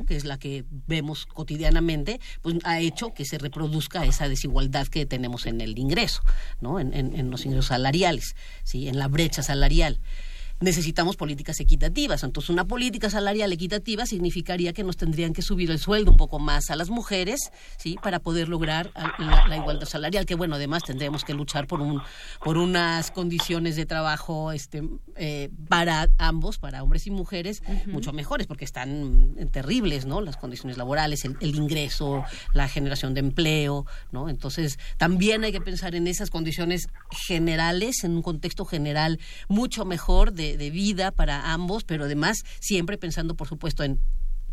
que 0.06 0.16
es 0.16 0.24
la 0.24 0.38
que 0.38 0.64
vemos 0.86 1.26
cotidianamente, 1.26 2.20
pues 2.42 2.56
ha 2.64 2.80
hecho 2.80 3.14
que 3.14 3.24
se 3.24 3.38
reproduzca 3.38 4.04
esa 4.04 4.28
desigualdad 4.28 4.86
que 4.86 5.06
tenemos 5.06 5.46
en 5.46 5.60
el 5.60 5.78
ingreso, 5.78 6.22
¿no? 6.60 6.78
En, 6.78 6.92
en 6.94 7.30
los 7.30 7.44
ingresos 7.44 7.66
salariales, 7.66 8.36
¿sí? 8.62 8.88
En 8.88 8.98
la 8.98 9.08
brecha 9.08 9.42
salarial 9.42 10.00
necesitamos 10.62 11.16
políticas 11.16 11.60
equitativas. 11.60 12.22
Entonces, 12.22 12.50
una 12.50 12.66
política 12.66 13.10
salarial 13.10 13.52
equitativa 13.52 14.06
significaría 14.06 14.72
que 14.72 14.84
nos 14.84 14.96
tendrían 14.96 15.32
que 15.32 15.42
subir 15.42 15.70
el 15.70 15.78
sueldo 15.78 16.12
un 16.12 16.16
poco 16.16 16.38
más 16.38 16.70
a 16.70 16.76
las 16.76 16.88
mujeres, 16.88 17.50
¿sí? 17.76 17.96
Para 18.02 18.20
poder 18.20 18.48
lograr 18.48 18.90
la, 19.18 19.56
igualdad 19.56 19.86
salarial, 19.86 20.26
que 20.26 20.34
bueno, 20.34 20.54
además 20.56 20.82
tendríamos 20.84 21.24
que 21.24 21.34
luchar 21.34 21.66
por 21.66 21.80
un 21.80 22.00
por 22.42 22.56
unas 22.56 23.10
condiciones 23.10 23.76
de 23.76 23.86
trabajo 23.86 24.52
este 24.52 24.82
eh, 25.16 25.50
para 25.68 26.08
ambos, 26.18 26.58
para 26.58 26.82
hombres 26.82 27.06
y 27.06 27.10
mujeres, 27.10 27.62
mucho 27.86 28.12
mejores, 28.12 28.46
porque 28.46 28.64
están 28.64 29.36
terribles, 29.50 30.06
¿no? 30.06 30.20
Las 30.20 30.36
condiciones 30.36 30.76
laborales, 30.76 31.24
el, 31.24 31.54
ingreso, 31.54 32.24
la 32.54 32.68
generación 32.68 33.14
de 33.14 33.20
empleo, 33.20 33.86
¿no? 34.10 34.28
Entonces, 34.28 34.78
también 34.96 35.44
hay 35.44 35.52
que 35.52 35.60
pensar 35.60 35.94
en 35.94 36.06
esas 36.06 36.30
condiciones 36.30 36.88
generales, 37.10 38.04
en 38.04 38.12
un 38.12 38.22
contexto 38.22 38.64
general 38.64 39.18
mucho 39.48 39.84
mejor 39.84 40.32
de, 40.32 40.51
de, 40.56 40.70
vida 40.70 41.10
para 41.10 41.52
ambos, 41.52 41.84
pero 41.84 42.04
además 42.04 42.44
siempre 42.60 42.98
pensando, 42.98 43.34
por 43.34 43.48
supuesto, 43.48 43.82
en 43.84 44.00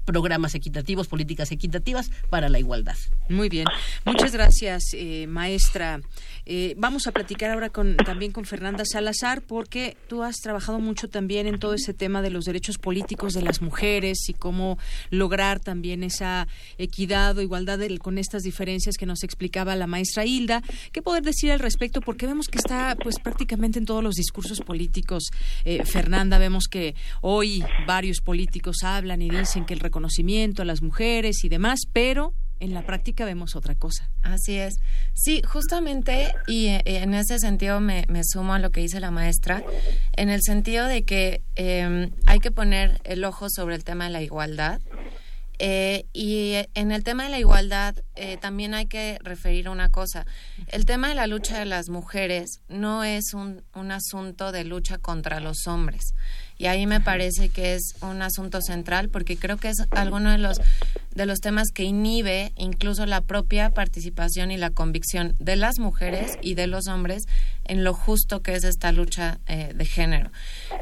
programas 0.06 0.56
equitativos, 0.56 1.08
políticas 1.08 1.52
equitativas 1.52 2.10
para 2.30 2.50
la 2.50 2.58
igualdad. 2.58 2.98
Muy 3.30 3.48
bien, 3.48 3.66
muchas 4.06 4.32
gracias, 4.32 4.84
eh, 4.94 5.28
maestra. 5.28 6.02
Eh, 6.52 6.74
vamos 6.80 7.06
a 7.06 7.12
platicar 7.12 7.52
ahora 7.52 7.70
con, 7.70 7.96
también 7.96 8.32
con 8.32 8.44
Fernanda 8.44 8.84
Salazar, 8.84 9.44
porque 9.44 9.96
tú 10.08 10.24
has 10.24 10.38
trabajado 10.38 10.80
mucho 10.80 11.08
también 11.08 11.46
en 11.46 11.60
todo 11.60 11.76
ese 11.76 11.94
tema 11.94 12.24
de 12.24 12.32
los 12.32 12.46
derechos 12.46 12.80
políticos 12.80 13.34
de 13.34 13.44
las 13.44 13.62
mujeres 13.62 14.28
y 14.30 14.34
cómo 14.34 14.80
lograr 15.12 15.60
también 15.60 16.02
esa 16.02 16.48
equidad 16.80 17.38
o 17.38 17.44
igualdad 17.44 17.80
con 18.02 18.18
estas 18.18 18.42
diferencias 18.42 18.98
que 18.98 19.06
nos 19.06 19.24
explicaba 19.24 19.76
la 19.76 19.86
maestra 19.86 20.26
Hilda. 20.26 20.64
¿Qué 20.92 21.04
poder 21.04 21.22
decir 21.22 21.52
al 21.52 21.60
respecto? 21.60 22.02
Porque 22.02 22.26
vemos 22.26 22.48
que 22.48 22.58
está 22.58 22.98
pues 23.00 23.20
prácticamente 23.20 23.78
en 23.78 23.86
todos 23.86 24.04
los 24.04 24.16
discursos 24.16 24.62
políticos. 24.62 25.26
Eh, 25.66 25.86
Fernanda, 25.86 26.40
vemos 26.40 26.68
que 26.68 26.96
hoy 27.22 27.64
varios 27.86 28.22
políticos 28.22 28.78
hablan 28.82 29.22
y 29.22 29.30
dicen 29.30 29.66
que 29.66 29.76
el 29.76 29.92
conocimiento 29.92 30.64
a 30.64 30.66
las 30.66 30.82
mujeres 30.82 31.44
y 31.44 31.50
demás, 31.50 31.82
pero 31.94 32.34
en 32.60 32.74
la 32.74 32.86
práctica 32.86 33.26
vemos 33.26 33.56
otra 33.56 33.76
cosa. 33.76 34.10
Así 34.22 34.58
es. 34.58 34.80
Sí, 35.14 35.42
justamente, 35.46 36.34
y 36.48 36.68
eh, 36.68 36.82
en 36.86 37.14
ese 37.14 37.40
sentido 37.40 37.80
me, 37.80 38.06
sumo 38.24 38.54
a 38.54 38.60
lo 38.60 38.72
que 38.72 38.82
dice 38.82 39.00
la 39.00 39.12
maestra, 39.12 39.64
en 40.14 40.30
el 40.30 40.42
sentido 40.42 40.86
de 40.86 41.04
que 41.04 41.42
em, 41.56 42.12
hay 42.26 42.40
que 42.40 42.52
poner 42.52 43.00
el 43.04 43.24
ojo 43.24 43.50
sobre 43.50 43.76
el 43.76 43.84
tema 43.84 44.06
de 44.06 44.12
la 44.12 44.22
igualdad. 44.22 44.82
Eh, 45.62 46.06
y 46.14 46.54
en 46.74 46.92
el 46.94 47.04
tema 47.04 47.26
de 47.26 47.30
la 47.30 47.40
igualdad 47.40 47.94
eh, 48.16 48.38
también 48.38 48.74
hay 48.74 48.86
que 48.88 49.20
referir 49.22 49.68
una 49.68 49.90
cosa. 49.90 50.26
El 50.68 50.86
tema 50.86 51.10
de 51.10 51.16
la 51.16 51.28
lucha 51.28 51.60
de 51.60 51.66
las 51.66 51.90
mujeres 51.90 52.62
no 52.70 53.04
es 53.04 53.34
un, 53.34 53.62
un 53.76 53.92
asunto 53.92 54.54
de 54.54 54.64
lucha 54.64 54.98
contra 54.98 55.42
los 55.42 55.68
hombres. 55.68 56.14
Y 56.58 56.68
ahí 56.68 56.88
me 56.88 57.02
parece 57.02 57.50
que 57.50 57.76
es 57.76 57.96
un 58.02 58.22
asunto 58.22 58.62
central 58.62 59.10
porque 59.10 59.38
creo 59.38 59.58
que 59.58 59.70
es 59.70 59.78
alguno 59.92 60.32
de 60.32 60.38
los 60.38 60.60
de 61.14 61.26
los 61.26 61.40
temas 61.40 61.70
que 61.74 61.84
inhibe 61.84 62.54
incluso 62.56 63.06
la 63.06 63.22
propia 63.22 63.72
participación 63.72 64.52
y 64.52 64.58
la 64.58 64.70
convicción 64.70 65.36
de 65.40 65.56
las 65.56 65.80
mujeres 65.80 66.38
y 66.42 66.54
de 66.54 66.68
los 66.68 66.88
hombres 66.88 67.28
en 67.70 67.84
lo 67.84 67.94
justo 67.94 68.42
que 68.42 68.56
es 68.56 68.64
esta 68.64 68.92
lucha 68.92 69.40
eh, 69.48 69.72
de 69.74 69.86
género. 69.86 70.32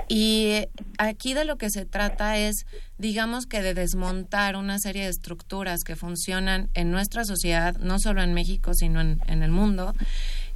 Y 0.07 0.68
aquí 0.97 1.34
de 1.34 1.45
lo 1.45 1.57
que 1.57 1.69
se 1.69 1.85
trata 1.85 2.38
es, 2.38 2.65
digamos 2.97 3.45
que 3.45 3.61
de 3.61 3.73
desmontar 3.73 4.55
una 4.55 4.80
serie 4.80 5.03
de 5.03 5.09
estructuras 5.09 5.84
que 5.84 5.95
funcionan 5.95 6.69
en 6.73 6.89
nuestra 6.89 7.26
sociedad, 7.26 7.76
no 7.77 7.99
solo 7.99 8.23
en 8.23 8.34
México, 8.34 8.73
sino 8.73 9.01
en, 9.01 9.22
en 9.27 9.43
el 9.43 9.51
mundo, 9.51 9.93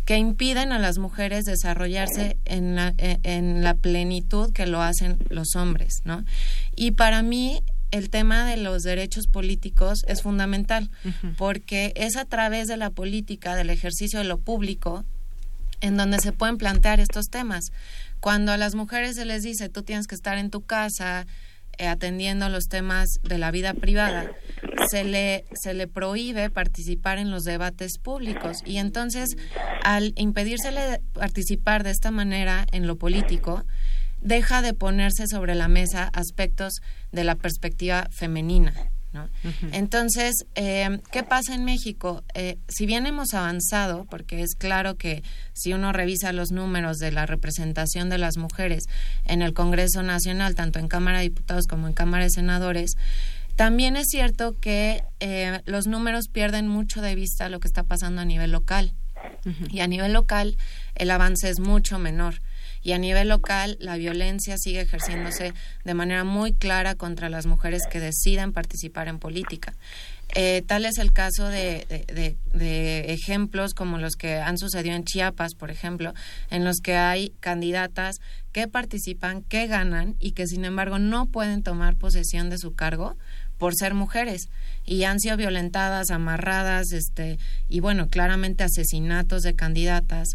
que 0.06 0.18
impiden 0.18 0.72
a 0.72 0.80
las 0.80 0.98
mujeres 0.98 1.46
desarrollarse 1.46 2.38
en 2.46 2.76
la, 2.76 2.94
e, 2.98 3.20
en 3.24 3.64
la 3.64 3.76
plenitud 3.76 4.52
que 4.52 4.66
lo 4.66 4.82
hacen 4.82 5.20
los 5.30 5.56
hombres, 5.56 6.02
¿no? 6.06 6.24
Y 6.76 6.92
para 6.92 7.22
mí 7.22 7.62
el 7.92 8.10
tema 8.10 8.46
de 8.50 8.58
los 8.58 8.84
derechos 8.84 9.28
políticos 9.28 10.00
es 10.08 10.22
fundamental, 10.22 10.90
porque 11.38 11.92
es 11.96 12.16
a 12.16 12.26
través 12.26 12.68
de 12.68 12.78
la 12.78 12.90
política, 12.90 13.56
del 13.56 13.70
ejercicio 13.70 14.20
de 14.20 14.26
lo 14.26 14.40
público, 14.40 15.04
en 15.82 15.98
donde 15.98 16.20
se 16.20 16.32
pueden 16.32 16.58
plantear 16.58 17.00
estos 17.00 17.26
temas. 17.26 17.66
Cuando 18.20 18.52
a 18.52 18.58
las 18.58 18.76
mujeres 18.76 19.16
se 19.16 19.26
les 19.26 19.44
dice, 19.44 19.70
tú 19.70 19.84
tienes 19.84 20.08
que 20.08 20.16
estar 20.16 20.38
en 20.38 20.50
tu 20.50 20.62
casa, 20.62 21.26
eh, 21.78 21.88
atendiendo 21.88 22.48
los 22.50 22.66
temas 22.66 23.08
de 23.24 23.38
la 23.38 23.50
vida 23.50 23.74
privada, 23.74 24.32
se 24.90 25.04
le, 25.04 25.46
se 25.54 25.74
le 25.74 25.88
prohíbe 25.88 26.50
participar 26.50 27.18
en 27.18 27.32
los 27.32 27.44
debates 27.44 27.98
públicos 27.98 28.58
y 28.66 28.78
entonces 28.78 29.30
al 29.84 30.14
impedírsele 30.16 31.02
participar 31.14 31.84
de 31.84 31.92
esta 31.92 32.12
manera 32.12 32.66
en 32.72 32.88
lo 32.88 32.98
político, 32.98 33.66
deja 34.22 34.62
de 34.62 34.74
ponerse 34.74 35.26
sobre 35.28 35.56
la 35.56 35.68
mesa 35.68 36.10
aspectos 36.14 36.82
de 37.12 37.24
la 37.24 37.36
perspectiva 37.36 38.08
femenina. 38.12 38.91
¿No? 39.14 39.30
Entonces, 39.72 40.34
eh, 40.56 41.00
¿qué 41.12 41.24
pasa 41.24 41.54
en 41.54 41.66
México? 41.66 42.24
Eh, 42.34 42.58
si 42.70 42.86
bien 42.86 43.06
hemos 43.06 43.34
avanzado, 43.34 44.06
porque 44.10 44.42
es 44.42 44.56
claro 44.56 44.96
que 44.96 45.24
si 45.54 45.74
uno 45.74 45.92
revisa 45.92 46.32
los 46.32 46.52
números 46.52 46.98
de 46.98 47.12
la 47.12 47.26
representación 47.26 48.10
de 48.10 48.18
las 48.18 48.38
mujeres 48.38 48.86
en 49.26 49.42
el 49.42 49.54
Congreso 49.54 50.02
Nacional, 50.04 50.56
tanto 50.56 50.80
en 50.80 50.88
Cámara 50.88 51.18
de 51.18 51.26
Diputados 51.26 51.68
como 51.68 51.88
en 51.88 51.94
Cámara 51.94 52.24
de 52.24 52.30
Senadores, 52.30 52.96
también 53.56 53.98
es 53.98 54.08
cierto 54.08 54.56
que 54.60 55.04
eh, 55.20 55.62
los 55.66 55.88
números 55.88 56.28
pierden 56.30 56.68
mucho 56.68 57.02
de 57.02 57.16
vista 57.16 57.50
lo 57.50 57.60
que 57.60 57.68
está 57.68 57.84
pasando 57.84 58.22
a 58.22 58.26
nivel 58.26 58.52
local. 58.52 58.94
Y 59.70 59.82
a 59.82 59.88
nivel 59.88 60.14
local 60.14 60.58
el 60.96 61.12
avance 61.12 61.48
es 61.48 61.60
mucho 61.60 62.00
menor 62.00 62.42
y 62.84 62.94
a 62.94 62.98
nivel 62.98 63.30
local 63.30 63.78
la 63.80 63.98
violencia 63.98 64.58
sigue 64.58 64.82
ejerciéndose 64.82 65.54
de 65.84 65.94
manera 65.94 66.24
muy 66.24 66.54
clara 66.54 66.96
contra 66.96 67.30
las 67.30 67.46
mujeres 67.46 67.84
que 67.90 68.00
deciden 68.00 68.54
participar 68.54 69.08
en 69.08 69.20
política. 69.20 69.74
Eh, 70.34 70.64
tal 70.66 70.86
es 70.86 70.98
el 70.98 71.12
caso 71.12 71.48
de, 71.48 71.86
de, 72.54 73.14
ejemplos 73.14 73.74
como 73.74 73.98
los 73.98 74.16
que 74.16 74.36
han 74.38 74.58
sucedido 74.58 74.96
en 74.96 75.04
Chiapas, 75.04 75.56
por 75.56 75.72
ejemplo, 75.72 76.14
en 76.50 76.64
los 76.64 76.78
que 76.78 76.96
hay 76.96 77.34
candidatas 77.42 78.16
que 78.54 78.70
participan, 78.70 79.42
que 79.44 79.68
ganan 79.68 80.16
y 80.20 80.32
que 80.32 80.48
sin 80.48 80.64
embargo 80.64 81.00
no 81.00 81.26
pueden 81.26 81.64
tomar 81.64 81.98
posesión 81.98 82.50
de 82.50 82.58
su 82.58 82.76
cargo 82.76 83.18
por 83.58 83.76
ser 83.76 83.94
mujeres 83.94 84.48
y 84.86 85.04
han 85.04 85.20
sido 85.20 85.36
violentadas, 85.36 86.12
amarradas, 86.12 86.94
este 86.94 87.38
y 87.68 87.82
bueno, 87.82 88.08
claramente 88.08 88.64
asesinatos 88.64 89.44
de 89.44 89.54
candidatas. 89.54 90.30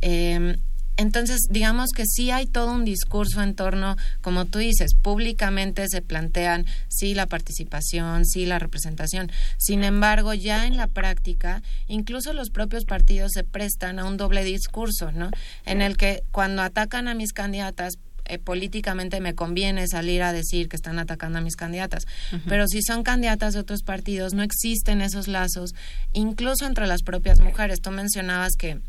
Eh, 0.00 0.56
entonces, 1.00 1.46
digamos 1.48 1.92
que 1.96 2.04
sí 2.04 2.30
hay 2.30 2.44
todo 2.44 2.70
un 2.72 2.84
discurso 2.84 3.42
en 3.42 3.54
torno, 3.54 3.96
como 4.20 4.44
tú 4.44 4.58
dices, 4.58 4.92
públicamente 4.92 5.86
se 5.88 6.02
plantean 6.02 6.66
sí 6.88 7.14
la 7.14 7.24
participación, 7.24 8.26
sí 8.26 8.44
la 8.44 8.58
representación. 8.58 9.32
Sin 9.56 9.82
embargo, 9.82 10.34
ya 10.34 10.66
en 10.66 10.76
la 10.76 10.88
práctica, 10.88 11.62
incluso 11.88 12.34
los 12.34 12.50
propios 12.50 12.84
partidos 12.84 13.30
se 13.32 13.44
prestan 13.44 13.98
a 13.98 14.04
un 14.04 14.18
doble 14.18 14.44
discurso, 14.44 15.10
¿no? 15.10 15.30
En 15.64 15.80
el 15.80 15.96
que 15.96 16.22
cuando 16.32 16.60
atacan 16.60 17.08
a 17.08 17.14
mis 17.14 17.32
candidatas, 17.32 17.94
eh, 18.26 18.38
políticamente 18.38 19.22
me 19.22 19.34
conviene 19.34 19.88
salir 19.88 20.22
a 20.22 20.34
decir 20.34 20.68
que 20.68 20.76
están 20.76 20.98
atacando 20.98 21.38
a 21.38 21.40
mis 21.40 21.56
candidatas. 21.56 22.04
Pero 22.46 22.66
si 22.68 22.82
son 22.82 23.04
candidatas 23.04 23.54
de 23.54 23.60
otros 23.60 23.82
partidos, 23.82 24.34
no 24.34 24.42
existen 24.42 25.00
esos 25.00 25.28
lazos, 25.28 25.74
incluso 26.12 26.66
entre 26.66 26.86
las 26.86 27.00
propias 27.00 27.40
mujeres. 27.40 27.80
Tú 27.80 27.90
mencionabas 27.90 28.52
que 28.58 28.80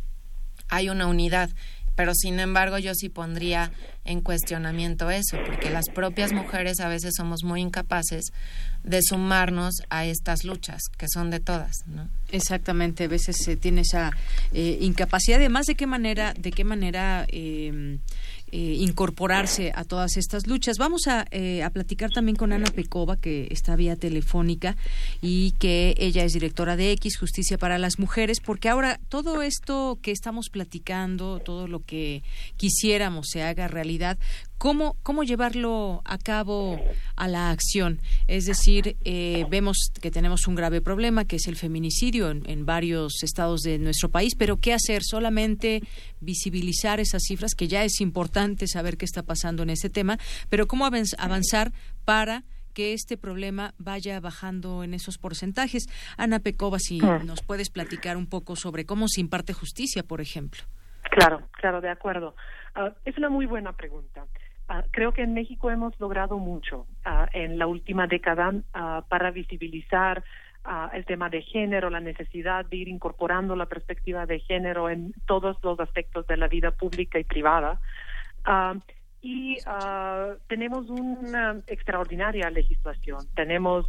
hay 0.71 0.89
una 0.89 1.05
unidad 1.05 1.49
pero 1.95 2.13
sin 2.15 2.39
embargo 2.39 2.77
yo 2.77 2.93
sí 2.95 3.09
pondría 3.09 3.71
en 4.05 4.21
cuestionamiento 4.21 5.11
eso, 5.11 5.37
porque 5.45 5.69
las 5.69 5.89
propias 5.89 6.33
mujeres 6.33 6.79
a 6.79 6.87
veces 6.87 7.13
somos 7.15 7.43
muy 7.43 7.61
incapaces 7.61 8.31
de 8.83 9.01
sumarnos 9.03 9.75
a 9.89 10.05
estas 10.05 10.43
luchas, 10.43 10.81
que 10.97 11.07
son 11.07 11.29
de 11.29 11.39
todas, 11.39 11.75
¿no? 11.85 12.09
Exactamente, 12.31 13.03
a 13.03 13.07
veces 13.07 13.37
se 13.43 13.57
tiene 13.57 13.81
esa 13.81 14.11
eh, 14.53 14.77
incapacidad. 14.81 15.37
Además, 15.37 15.67
¿de 15.67 15.75
qué 15.75 15.85
manera, 15.85 16.33
de 16.33 16.51
qué 16.51 16.63
manera 16.63 17.25
eh, 17.29 17.99
eh, 18.51 18.75
incorporarse 18.79 19.71
a 19.75 19.83
todas 19.85 20.17
estas 20.17 20.47
luchas. 20.47 20.77
Vamos 20.77 21.07
a, 21.07 21.25
eh, 21.31 21.63
a, 21.63 21.69
platicar 21.69 22.09
también 22.11 22.35
con 22.35 22.51
Ana 22.51 22.69
Pecova, 22.69 23.17
que 23.17 23.47
está 23.49 23.75
vía 23.75 23.95
telefónica 23.95 24.75
y 25.21 25.51
que 25.59 25.95
ella 25.97 26.23
es 26.23 26.33
directora 26.33 26.75
de 26.75 26.91
X, 26.91 27.17
Justicia 27.17 27.57
para 27.57 27.77
las 27.77 27.97
Mujeres, 27.97 28.39
porque 28.41 28.69
ahora 28.69 28.99
todo 29.09 29.41
esto 29.41 29.99
que 30.01 30.11
estamos 30.11 30.49
platicando, 30.49 31.39
todo 31.39 31.67
lo 31.67 31.85
que 31.85 32.23
quisiéramos 32.57 33.27
se 33.29 33.43
haga 33.43 33.67
realidad, 33.67 34.17
¿Cómo, 34.61 34.95
¿Cómo 35.01 35.23
llevarlo 35.23 36.03
a 36.05 36.19
cabo 36.19 36.79
a 37.15 37.27
la 37.27 37.49
acción? 37.49 37.97
Es 38.27 38.45
decir, 38.45 38.95
eh, 39.03 39.43
vemos 39.49 39.91
que 39.99 40.11
tenemos 40.11 40.47
un 40.47 40.53
grave 40.53 40.81
problema, 40.81 41.25
que 41.25 41.37
es 41.37 41.47
el 41.47 41.55
feminicidio 41.55 42.29
en, 42.29 42.47
en, 42.47 42.63
varios 42.63 43.23
estados 43.23 43.61
de 43.61 43.79
nuestro 43.79 44.09
país, 44.09 44.35
pero 44.37 44.57
¿qué 44.57 44.75
hacer? 44.75 45.01
Solamente 45.01 45.81
visibilizar 46.19 46.99
esas 46.99 47.23
cifras, 47.23 47.55
que 47.55 47.67
ya 47.67 47.83
es 47.83 48.01
importante 48.01 48.67
saber 48.67 48.97
qué 48.97 49.05
está 49.05 49.23
pasando 49.23 49.63
en 49.63 49.71
ese 49.71 49.89
tema, 49.89 50.19
pero 50.47 50.67
¿cómo 50.67 50.85
avanzar 50.85 51.71
para 52.05 52.43
que 52.75 52.93
este 52.93 53.17
problema 53.17 53.73
vaya 53.79 54.19
bajando 54.19 54.83
en 54.83 54.93
esos 54.93 55.17
porcentajes? 55.17 55.87
Ana 56.17 56.37
Pecova, 56.37 56.77
si 56.77 56.99
ah. 57.01 57.19
nos 57.25 57.41
puedes 57.41 57.71
platicar 57.71 58.15
un 58.15 58.27
poco 58.27 58.55
sobre 58.55 58.85
cómo 58.85 59.07
se 59.07 59.21
imparte 59.21 59.53
justicia, 59.53 60.03
por 60.03 60.21
ejemplo. 60.21 60.61
Claro, 61.09 61.41
claro, 61.53 61.81
de 61.81 61.89
acuerdo. 61.89 62.35
Uh, 62.75 62.91
es 63.05 63.17
una 63.17 63.29
muy 63.29 63.47
buena 63.47 63.73
pregunta. 63.73 64.23
Ah, 64.73 64.85
creo 64.89 65.11
que 65.11 65.21
en 65.21 65.33
México 65.33 65.69
hemos 65.69 65.99
logrado 65.99 66.37
mucho 66.37 66.87
uh, 67.05 67.25
en 67.33 67.59
la 67.59 67.67
última 67.67 68.07
década 68.07 68.51
uh, 68.51 69.03
para 69.09 69.29
visibilizar 69.29 70.23
el 70.93 71.05
tema 71.05 71.27
de 71.27 71.41
género, 71.41 71.89
la 71.89 71.99
necesidad 71.99 72.63
de 72.65 72.77
ir 72.77 72.87
incorporando 72.87 73.55
la 73.55 73.65
perspectiva 73.65 74.27
de 74.27 74.39
género 74.41 74.91
en 74.91 75.11
todos 75.25 75.57
los 75.63 75.79
aspectos 75.79 76.27
de 76.27 76.37
la 76.37 76.47
vida 76.47 76.69
pública 76.69 77.17
y 77.17 77.23
privada. 77.23 77.79
y 79.23 79.57
tenemos 80.47 80.87
una 80.87 81.59
extraordinaria 81.65 82.51
legislación. 82.51 83.25
Tenemos 83.35 83.87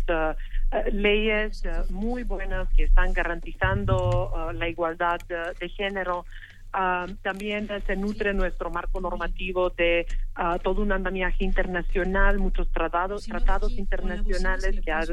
leyes 0.90 1.62
muy 1.90 2.22
buenas 2.22 2.70
que 2.74 2.84
están 2.84 3.12
garantizando 3.12 4.50
la 4.54 4.66
igualdad 4.66 5.20
de 5.60 5.68
género 5.68 6.24
Uh, 6.74 7.12
también 7.20 7.68
se 7.86 7.96
nutre 7.96 8.32
nuestro 8.32 8.70
marco 8.70 8.98
normativo 8.98 9.68
de 9.68 10.06
uh, 10.38 10.58
todo 10.58 10.80
un 10.80 10.92
andamiaje 10.92 11.44
internacional, 11.44 12.38
muchos 12.38 12.70
tratados, 12.72 13.26
tratados 13.26 13.72
internacionales 13.72 14.80
que 14.80 14.90
a, 14.90 15.04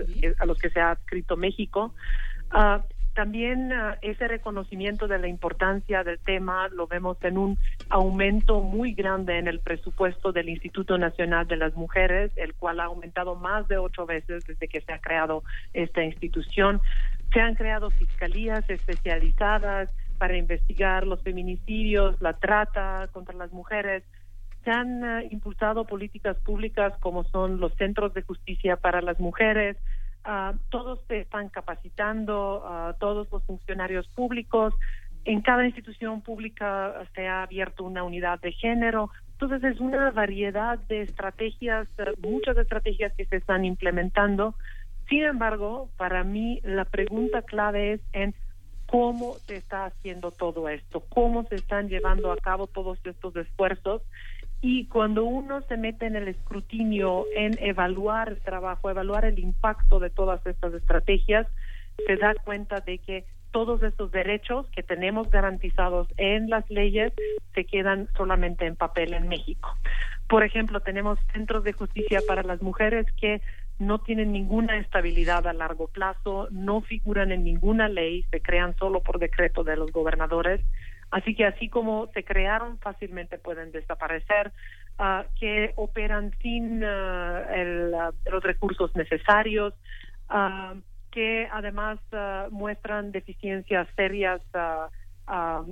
los 0.45 0.57
que 0.57 0.69
se 0.69 0.79
ha 0.79 0.93
escrito 0.93 1.35
México. 1.35 1.93
Uh, 2.53 2.81
también 3.13 3.73
ese 4.01 4.29
reconocimiento 4.29 5.09
de 5.09 5.19
la 5.19 5.27
importancia 5.27 6.05
del 6.05 6.19
tema 6.19 6.69
lo 6.69 6.87
vemos 6.87 7.17
en 7.23 7.37
un 7.37 7.57
aumento 7.89 8.61
muy 8.61 8.93
grande 8.93 9.37
en 9.37 9.49
el 9.49 9.59
presupuesto 9.59 10.31
del 10.31 10.47
Instituto 10.47 10.97
Nacional 10.97 11.45
de 11.45 11.57
las 11.57 11.75
Mujeres, 11.75 12.31
el 12.37 12.53
cual 12.53 12.79
ha 12.79 12.85
aumentado 12.85 13.35
más 13.35 13.67
de 13.67 13.77
ocho 13.77 14.05
veces 14.05 14.45
desde 14.45 14.69
que 14.69 14.79
se 14.79 14.93
ha 14.93 14.99
creado 14.99 15.43
esta 15.73 16.01
institución. 16.01 16.79
Se 17.33 17.41
han 17.41 17.55
creado 17.55 17.89
fiscalías 17.89 18.63
especializadas, 18.69 19.89
para 20.19 20.37
investigar 20.37 21.07
los 21.07 21.23
feminicidios, 21.23 22.21
la 22.21 22.33
trata 22.33 23.07
contra 23.11 23.33
las 23.35 23.51
mujeres. 23.51 24.03
Se 24.63 24.69
han 24.69 25.01
uh, 25.01 25.21
impulsado 25.31 25.85
políticas 25.85 26.37
públicas 26.41 26.93
como 26.99 27.23
son 27.23 27.59
los 27.59 27.73
centros 27.75 28.13
de 28.13 28.21
justicia 28.21 28.75
para 28.75 29.01
las 29.01 29.19
mujeres. 29.19 29.77
Uh, 30.25 30.57
todos 30.69 30.99
se 31.07 31.21
están 31.21 31.47
capacitando, 31.49 32.63
uh, 32.63 32.93
todos 32.99 33.31
los 33.31 33.43
funcionarios 33.45 34.07
públicos. 34.09 34.73
En 35.23 35.41
cada 35.41 35.65
institución 35.65 36.21
pública 36.21 36.93
se 37.15 37.27
ha 37.27 37.43
abierto 37.43 37.85
una 37.85 38.03
unidad 38.03 38.39
de 38.41 38.51
género. 38.51 39.09
Entonces 39.31 39.63
es 39.63 39.79
una 39.79 40.11
variedad 40.11 40.77
de 40.89 41.03
estrategias, 41.03 41.87
muchas 42.21 42.57
estrategias 42.57 43.13
que 43.15 43.25
se 43.25 43.37
están 43.37 43.63
implementando. 43.63 44.55
Sin 45.07 45.23
embargo, 45.23 45.89
para 45.97 46.25
mí 46.25 46.59
la 46.63 46.83
pregunta 46.83 47.41
clave 47.41 47.93
es 47.93 48.01
en 48.11 48.35
cómo 48.89 49.35
se 49.45 49.57
está 49.57 49.85
haciendo 49.85 50.31
todo 50.31 50.67
esto, 50.67 51.03
cómo 51.09 51.43
se 51.43 51.55
están 51.55 51.89
llevando 51.89 52.31
a 52.31 52.37
cabo 52.37 52.67
todos 52.67 52.97
estos 53.03 53.35
esfuerzos. 53.35 54.01
Y 54.61 54.87
cuando 54.87 55.23
uno 55.23 55.61
se 55.61 55.77
mete 55.77 56.05
en 56.07 56.15
el 56.15 56.27
escrutinio, 56.27 57.25
en 57.35 57.57
evaluar 57.59 58.29
el 58.29 58.41
trabajo, 58.41 58.89
evaluar 58.89 59.25
el 59.25 59.39
impacto 59.39 59.99
de 59.99 60.09
todas 60.09 60.45
estas 60.45 60.73
estrategias, 60.73 61.47
se 62.05 62.17
da 62.17 62.33
cuenta 62.43 62.79
de 62.81 62.97
que 62.97 63.25
todos 63.51 63.81
estos 63.83 64.11
derechos 64.11 64.67
que 64.75 64.83
tenemos 64.83 65.29
garantizados 65.29 66.07
en 66.17 66.49
las 66.49 66.69
leyes 66.69 67.13
se 67.53 67.65
quedan 67.65 68.09
solamente 68.17 68.65
en 68.65 68.75
papel 68.75 69.13
en 69.13 69.27
México. 69.27 69.75
Por 70.27 70.43
ejemplo, 70.43 70.79
tenemos 70.81 71.17
centros 71.33 71.63
de 71.63 71.73
justicia 71.73 72.21
para 72.27 72.43
las 72.43 72.61
mujeres 72.61 73.07
que 73.19 73.41
no 73.79 73.99
tienen 73.99 74.33
ninguna 74.33 74.77
estabilidad 74.77 75.47
a 75.47 75.53
largo 75.53 75.87
plazo, 75.87 76.49
no 76.51 76.81
figuran 76.81 77.31
en 77.31 77.45
ninguna 77.45 77.87
ley, 77.87 78.23
se 78.29 78.41
crean 78.41 78.75
solo 78.75 79.01
por 79.01 79.19
decreto 79.19 79.63
de 79.63 79.77
los 79.77 79.91
gobernadores. 79.91 80.61
Así 81.11 81.33
que 81.33 81.45
así 81.45 81.69
como 81.69 82.07
se 82.13 82.23
crearon, 82.23 82.77
fácilmente 82.79 83.37
pueden 83.37 83.71
desaparecer, 83.71 84.51
uh, 84.99 85.23
que 85.39 85.71
operan 85.75 86.35
sin 86.41 86.83
uh, 86.83 87.51
el, 87.51 87.93
uh, 87.93 88.29
los 88.29 88.43
recursos 88.43 88.95
necesarios, 88.95 89.73
que 91.09 91.47
además 91.51 91.97
muestran 92.51 93.11
deficiencias 93.11 93.87
serias 93.95 94.41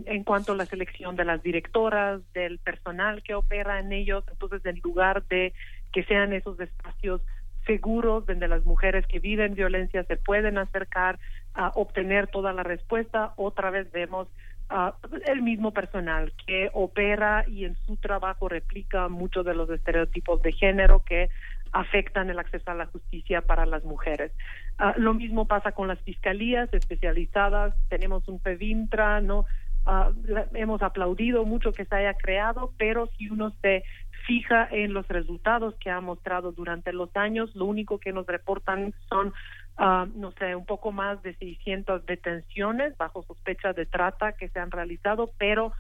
en 0.06 0.24
cuanto 0.24 0.54
a 0.54 0.56
la 0.56 0.66
selección 0.66 1.16
de 1.16 1.26
las 1.26 1.44
directoras, 1.44 2.22
del 2.34 2.58
personal 2.58 3.22
que 3.22 3.36
opera 3.36 3.80
en 3.80 3.92
ellos. 3.92 4.24
Entonces, 4.32 4.66
en 4.66 4.80
lugar 4.84 5.24
de 5.28 5.54
que 5.94 6.04
sean 6.06 6.34
esos 6.34 6.60
espacios 6.60 7.22
seguros 7.68 8.26
donde 8.26 8.48
las 8.48 8.66
mujeres 8.66 9.06
que 9.06 9.20
viven 9.20 9.54
violencia 9.54 10.04
se 10.06 10.18
pueden 10.18 10.58
acercar 10.58 11.20
a 11.54 11.72
obtener 11.76 12.28
toda 12.28 12.54
la 12.54 12.64
respuesta. 12.64 13.34
Otra 13.36 13.70
vez 13.70 13.92
vemos 13.92 14.28
el 15.28 15.42
mismo 15.42 15.72
personal 15.72 16.34
que 16.46 16.70
opera 16.74 17.46
y 17.48 17.66
en 17.66 17.76
su 17.86 17.96
trabajo 17.98 18.50
replica 18.50 19.08
muchos 19.08 19.46
de 19.46 19.54
los 19.54 19.70
estereotipos 19.70 20.42
de 20.42 20.52
género 20.52 21.04
que 21.06 21.30
afectan 21.72 22.30
el 22.30 22.40
acceso 22.40 22.72
a 22.72 22.76
la 22.76 22.86
justicia 22.88 23.42
para 23.42 23.66
las 23.66 23.84
mujeres. 23.84 24.32
Ah, 24.78 24.94
lo 24.98 25.14
mismo 25.14 25.46
pasa 25.46 25.72
con 25.72 25.88
las 25.88 26.00
fiscalías 26.02 26.74
especializadas. 26.74 27.76
Tenemos 27.90 28.28
un 28.28 28.40
PEVINTRA, 28.40 29.22
¿no? 29.22 29.46
Ah, 29.86 30.12
hemos 30.54 30.82
aplaudido 30.82 31.46
mucho 31.46 31.72
que 31.72 31.86
se 31.86 31.96
haya 31.96 32.14
creado, 32.14 32.74
pero 32.78 33.08
si 33.18 33.30
uno 33.30 33.54
se 33.62 33.84
fija 34.28 34.68
en 34.70 34.94
los 34.94 35.08
resultados 35.08 35.74
que 35.80 35.90
ha 35.90 36.02
mostrado 36.02 36.52
durante 36.52 36.94
los 36.94 37.16
años, 37.16 37.56
lo 37.56 37.66
único 37.66 37.98
que 37.98 38.14
nos 38.14 38.28
reportan 38.28 38.94
son 39.10 39.34
Ah, 39.78 40.08
no 40.16 40.32
sé, 40.32 40.56
un 40.56 40.66
poco 40.66 40.92
más 40.92 41.22
de 41.22 41.36
600 41.36 42.04
detenciones 42.08 42.98
bajo 42.98 43.22
sospecha 43.24 43.74
de 43.74 43.86
trata 43.86 44.32
que 44.32 44.50
se 44.50 44.60
han 44.60 44.72
realizado, 44.72 45.30
pero 45.38 45.72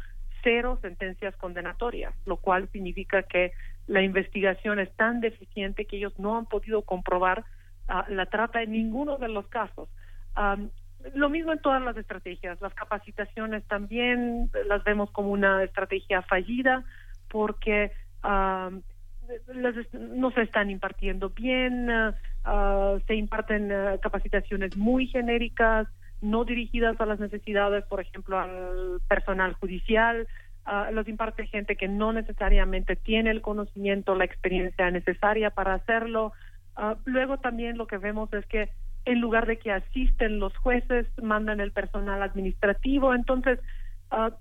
cero 0.43 0.77
sentencias 0.83 1.35
condenatorias, 1.37 2.13
lo 2.27 2.37
cual 2.37 2.69
significa 2.71 3.23
que 3.23 3.53
la 3.87 4.03
investigación 4.03 4.77
es 4.77 4.95
tan 4.95 5.19
deficiente 5.19 5.85
que 5.85 5.97
ellos 5.97 6.13
no 6.19 6.37
han 6.37 6.45
podido 6.45 6.83
comprobar 6.83 7.43
ah, 7.87 8.05
la 8.07 8.27
trata 8.27 8.61
en 8.61 8.71
ninguno 8.71 9.17
de 9.17 9.29
los 9.29 9.47
casos. 9.47 9.89
lo 11.15 11.29
mismo 11.29 11.51
en 11.51 11.59
todas 11.59 11.81
las 11.81 11.97
estrategias. 11.97 12.61
Las 12.61 12.75
capacitaciones 12.75 13.63
también 13.65 14.51
las 14.67 14.83
vemos 14.83 15.09
como 15.09 15.31
una 15.31 15.63
estrategia 15.63 16.21
fallida 16.21 16.83
porque 17.29 17.91
no 18.23 20.31
se 20.31 20.41
están 20.41 20.69
impartiendo 20.69 21.29
bien, 21.29 21.89
uh, 21.89 22.99
se 23.05 23.15
imparten 23.15 23.71
uh, 23.71 23.99
capacitaciones 24.01 24.75
muy 24.77 25.07
genéricas, 25.07 25.87
no 26.21 26.45
dirigidas 26.45 26.99
a 26.99 27.05
las 27.05 27.19
necesidades, 27.19 27.83
por 27.85 28.01
ejemplo, 28.01 28.39
al 28.39 28.99
personal 29.07 29.53
judicial, 29.53 30.27
uh, 30.65 30.93
los 30.93 31.07
imparte 31.07 31.47
gente 31.47 31.75
que 31.75 31.87
no 31.87 32.13
necesariamente 32.13 32.95
tiene 32.95 33.31
el 33.31 33.41
conocimiento, 33.41 34.15
la 34.15 34.25
experiencia 34.25 34.89
necesaria 34.91 35.51
para 35.51 35.75
hacerlo. 35.75 36.33
luego 37.05 37.37
también 37.37 37.77
lo 37.77 37.87
que 37.87 37.97
vemos 37.97 38.31
es 38.33 38.45
que 38.45 38.69
en 39.05 39.21
lugar 39.21 39.45
de 39.45 39.57
que 39.57 39.71
asisten 39.71 40.39
los 40.39 40.55
jueces, 40.57 41.07
mandan 41.21 41.59
el 41.59 41.71
personal 41.71 42.21
administrativo, 42.21 43.13
entonces 43.13 43.59
Uh, 44.09 44.31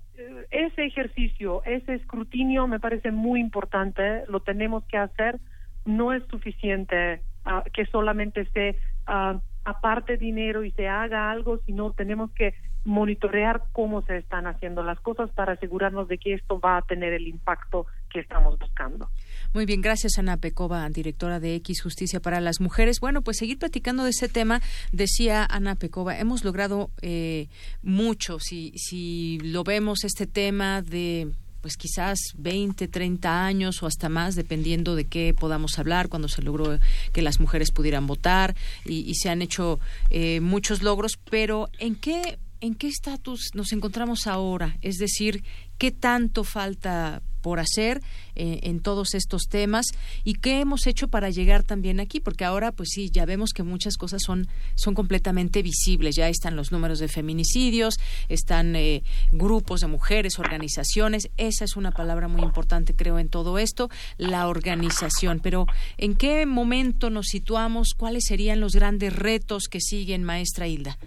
ese 0.51 0.85
ejercicio, 0.85 1.61
ese 1.65 1.95
escrutinio 1.95 2.67
me 2.67 2.79
parece 2.79 3.11
muy 3.11 3.39
importante, 3.39 4.23
lo 4.27 4.39
tenemos 4.39 4.83
que 4.85 4.97
hacer, 4.97 5.39
no 5.85 6.13
es 6.13 6.23
suficiente 6.27 7.21
uh, 7.45 7.63
que 7.73 7.85
solamente 7.85 8.45
se 8.51 8.77
uh, 9.07 9.39
aparte 9.63 10.17
dinero 10.17 10.63
y 10.63 10.71
se 10.71 10.87
haga 10.87 11.29
algo, 11.29 11.59
sino 11.65 11.91
tenemos 11.91 12.31
que 12.31 12.53
monitorear 12.85 13.63
cómo 13.73 14.01
se 14.03 14.17
están 14.17 14.47
haciendo 14.47 14.81
las 14.81 14.99
cosas 15.01 15.29
para 15.31 15.53
asegurarnos 15.53 16.07
de 16.07 16.17
que 16.17 16.33
esto 16.33 16.59
va 16.59 16.77
a 16.77 16.81
tener 16.83 17.11
el 17.13 17.27
impacto 17.27 17.85
que 18.09 18.21
estamos 18.21 18.57
buscando. 18.57 19.09
Muy 19.53 19.65
bien, 19.65 19.81
gracias 19.81 20.17
Ana 20.17 20.37
Pecova, 20.37 20.87
directora 20.89 21.39
de 21.39 21.55
X 21.55 21.81
Justicia 21.81 22.19
para 22.19 22.41
las 22.41 22.59
Mujeres. 22.59 22.99
Bueno, 22.99 23.21
pues 23.21 23.37
seguir 23.37 23.57
platicando 23.57 24.03
de 24.03 24.09
este 24.09 24.27
tema, 24.27 24.61
decía 24.91 25.45
Ana 25.49 25.75
Pecova, 25.75 26.17
hemos 26.19 26.43
logrado 26.43 26.91
eh, 27.01 27.47
mucho, 27.81 28.39
si, 28.39 28.73
si 28.75 29.39
lo 29.39 29.63
vemos 29.63 30.03
este 30.03 30.27
tema 30.27 30.81
de 30.81 31.31
pues 31.61 31.75
quizás 31.75 32.19
20, 32.37 32.87
30 32.87 33.45
años 33.45 33.81
o 33.83 33.87
hasta 33.87 34.09
más, 34.09 34.35
dependiendo 34.35 34.95
de 34.95 35.05
qué 35.05 35.33
podamos 35.37 35.79
hablar, 35.79 36.07
cuando 36.07 36.27
se 36.27 36.41
logró 36.41 36.79
que 37.11 37.21
las 37.21 37.39
mujeres 37.39 37.71
pudieran 37.71 38.07
votar 38.07 38.55
y, 38.85 39.13
se 39.15 39.29
han 39.29 39.41
hecho 39.41 39.79
eh, 40.09 40.39
muchos 40.39 40.81
logros, 40.81 41.19
pero 41.29 41.69
¿en 41.79 41.95
qué 41.95 42.37
¿en 42.61 42.75
qué 42.75 42.87
estatus 42.87 43.51
nos 43.53 43.71
encontramos 43.71 44.27
ahora? 44.27 44.77
Es 44.81 44.97
decir, 44.97 45.43
¿qué 45.77 45.91
tanto 45.91 46.43
falta 46.43 47.21
por 47.47 47.61
hacer 47.61 48.01
eh, 48.35 48.59
en 48.63 48.81
todos 48.81 49.13
estos 49.13 49.43
temas 49.43 49.85
y 50.25 50.33
qué 50.33 50.59
hemos 50.59 50.85
hecho 50.85 51.07
para 51.07 51.29
llegar 51.29 51.63
también 51.63 52.01
aquí? 52.01 52.19
Porque 52.19 52.43
ahora, 52.43 52.73
pues 52.73 52.89
sí, 52.91 53.09
ya 53.09 53.25
vemos 53.25 53.53
que 53.53 53.63
muchas 53.63 53.95
cosas 53.95 54.21
son, 54.21 54.49
son 54.75 54.93
completamente 54.93 55.61
visibles. 55.61 56.17
Ya 56.17 56.27
están 56.27 56.57
los 56.57 56.73
números 56.73 56.99
de 56.99 57.07
feminicidios, 57.07 58.01
están 58.27 58.75
eh, 58.75 59.01
grupos 59.31 59.79
de 59.79 59.87
mujeres, 59.87 60.39
organizaciones. 60.39 61.29
Esa 61.37 61.63
es 61.63 61.77
una 61.77 61.91
palabra 61.91 62.27
muy 62.27 62.41
importante, 62.41 62.93
creo, 62.93 63.17
en 63.17 63.29
todo 63.29 63.59
esto, 63.59 63.89
la 64.17 64.49
organización. 64.49 65.39
Pero, 65.41 65.67
¿en 65.97 66.15
qué 66.15 66.45
momento 66.45 67.09
nos 67.09 67.27
situamos? 67.27 67.93
¿Cuáles 67.95 68.25
serían 68.25 68.59
los 68.59 68.73
grandes 68.73 69.15
retos 69.15 69.69
que 69.69 69.79
siguen, 69.79 70.25
maestra 70.25 70.67
Hilda? 70.67 70.97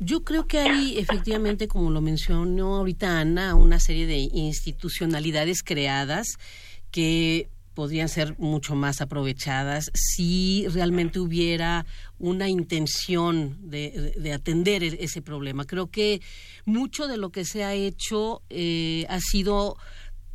Yo 0.00 0.22
creo 0.22 0.46
que 0.46 0.58
hay 0.58 0.98
efectivamente, 0.98 1.66
como 1.66 1.90
lo 1.90 2.00
mencionó 2.00 2.76
ahorita 2.76 3.20
Ana, 3.20 3.54
una 3.54 3.80
serie 3.80 4.06
de 4.06 4.18
institucionalidades 4.32 5.62
creadas 5.62 6.26
que 6.90 7.48
podrían 7.74 8.08
ser 8.08 8.36
mucho 8.38 8.74
más 8.74 9.00
aprovechadas 9.00 9.90
si 9.94 10.66
realmente 10.68 11.20
hubiera 11.20 11.86
una 12.18 12.48
intención 12.48 13.56
de, 13.70 14.32
atender 14.34 14.82
e-, 14.82 15.04
ese 15.04 15.22
problema. 15.22 15.64
Creo 15.64 15.88
que 15.88 16.20
mucho 16.64 17.06
de 17.06 17.18
lo 17.18 17.30
que 17.30 17.44
se 17.44 17.62
ha 17.62 17.74
hecho 17.74 18.42
eh, 18.50 19.06
ha 19.08 19.20
sido 19.20 19.76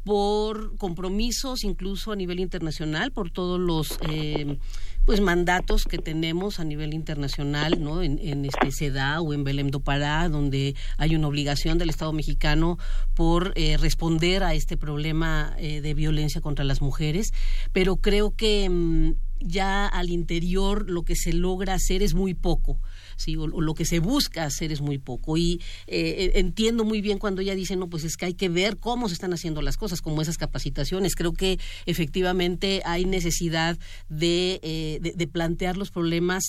por 0.04 0.78
compromisos 0.78 1.64
incluso 1.64 2.12
a 2.12 2.16
nivel 2.16 2.40
internacional, 2.40 3.12
por 3.12 3.30
todos 3.32 3.60
los 3.60 3.98
eh, 4.10 4.58
pues 5.06 5.20
mandatos 5.20 5.86
que 5.86 5.98
tenemos 5.98 6.60
a 6.60 6.64
nivel 6.64 6.94
internacional, 6.94 7.84
¿no? 7.84 8.02
En, 8.02 8.20
en 8.20 8.46
este 8.46 8.92
o 9.20 9.34
en 9.34 9.44
Belém 9.44 9.70
do 9.70 9.80
Pará, 9.80 10.28
donde 10.30 10.76
hay 10.98 11.16
una 11.16 11.28
obligación 11.28 11.78
del 11.78 11.90
Estado 11.90 12.14
mexicano 12.14 12.78
por 13.14 13.54
eh, 13.56 13.78
responder 13.78 14.44
a 14.44 14.54
este 14.54 14.78
problema 14.78 15.56
eh, 15.58 15.82
de 15.82 15.94
violencia 15.94 16.42
contra 16.42 16.66
las 16.66 16.82
mujeres, 16.82 17.34
pero 17.72 17.98
creo 17.98 18.36
que 18.36 18.70
mm, 18.70 19.14
ya 19.40 19.88
al 19.88 20.10
interior 20.10 20.90
lo 20.90 21.04
que 21.04 21.16
se 21.16 21.34
logra 21.34 21.74
hacer 21.74 22.02
es 22.02 22.14
muy 22.14 22.34
poco. 22.34 22.80
¿Sí? 23.16 23.36
O, 23.36 23.48
lo 23.48 23.74
que 23.74 23.86
se 23.86 24.00
busca 24.00 24.46
hacer 24.46 24.72
es 24.72 24.82
muy 24.82 24.98
poco. 24.98 25.38
Y 25.38 25.62
eh, 25.88 26.32
entiendo 26.36 26.84
muy 26.84 27.02
bien 27.02 27.20
cuando 27.20 27.42
ella 27.42 27.56
dice, 27.56 27.76
no, 27.76 27.90
pues 27.90 28.04
es 28.04 28.18
que 28.18 28.26
hay 28.26 28.34
que 28.34 28.50
ver 28.50 28.78
cómo 28.78 29.08
se 29.08 29.14
están 29.14 29.34
haciendo 29.34 29.62
las 29.62 29.78
cosas, 29.78 30.02
como 30.02 30.22
esas 30.22 30.38
capacitaciones. 30.38 31.16
Creo 31.16 31.34
que 31.34 31.60
efectivamente 31.86 32.82
hay 32.86 33.06
necesidad 33.06 33.78
de, 34.10 34.60
eh, 34.64 35.00
de, 35.02 35.28
plantear 35.28 35.78
los 35.78 35.90
problemas 35.90 36.44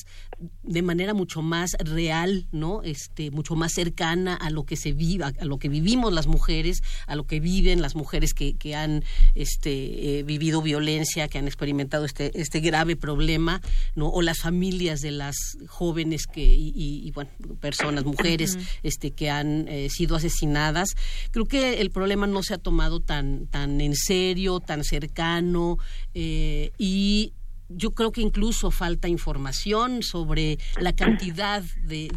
de 0.62 0.82
manera 0.82 1.14
mucho 1.14 1.42
más 1.42 1.72
real, 1.78 2.46
¿no? 2.52 2.82
Este, 2.82 3.30
mucho 3.30 3.54
más 3.54 3.72
cercana 3.72 4.34
a 4.34 4.50
lo 4.50 4.64
que 4.64 4.76
se 4.76 4.92
vive, 4.92 5.24
a 5.24 5.44
lo 5.44 5.58
que 5.58 5.68
vivimos 5.68 6.12
las 6.12 6.26
mujeres, 6.26 6.82
a 7.06 7.16
lo 7.16 7.26
que 7.26 7.40
viven 7.40 7.80
las 7.80 7.94
mujeres 7.94 8.34
que, 8.34 8.56
que 8.56 8.74
han 8.74 9.04
este, 9.34 10.18
eh, 10.18 10.22
vivido 10.22 10.62
violencia, 10.62 11.28
que 11.28 11.38
han 11.38 11.46
experimentado 11.46 12.04
este, 12.04 12.38
este 12.38 12.60
grave 12.60 12.96
problema, 12.96 13.60
¿no? 13.94 14.08
O 14.08 14.22
las 14.22 14.38
familias 14.40 15.00
de 15.00 15.10
las 15.10 15.36
jóvenes 15.68 16.26
que 16.26 16.53
y, 16.54 17.10
bueno, 17.12 17.30
personas, 17.60 18.04
mujeres, 18.04 18.58
este, 18.82 19.10
que 19.10 19.30
han 19.30 19.68
eh, 19.68 19.88
sido 19.90 20.16
asesinadas. 20.16 20.90
Creo 21.30 21.46
que 21.46 21.80
el 21.80 21.90
problema 21.90 22.26
no 22.26 22.42
se 22.42 22.54
ha 22.54 22.58
tomado 22.58 23.00
tan, 23.00 23.46
tan 23.46 23.80
en 23.80 23.94
serio, 23.94 24.60
tan 24.60 24.84
cercano 24.84 25.78
eh, 26.14 26.72
y 26.78 27.32
yo 27.68 27.92
creo 27.92 28.12
que 28.12 28.20
incluso 28.20 28.70
falta 28.70 29.08
información 29.08 30.02
sobre 30.02 30.58
la 30.78 30.94
cantidad 30.94 31.62
de, 31.82 32.08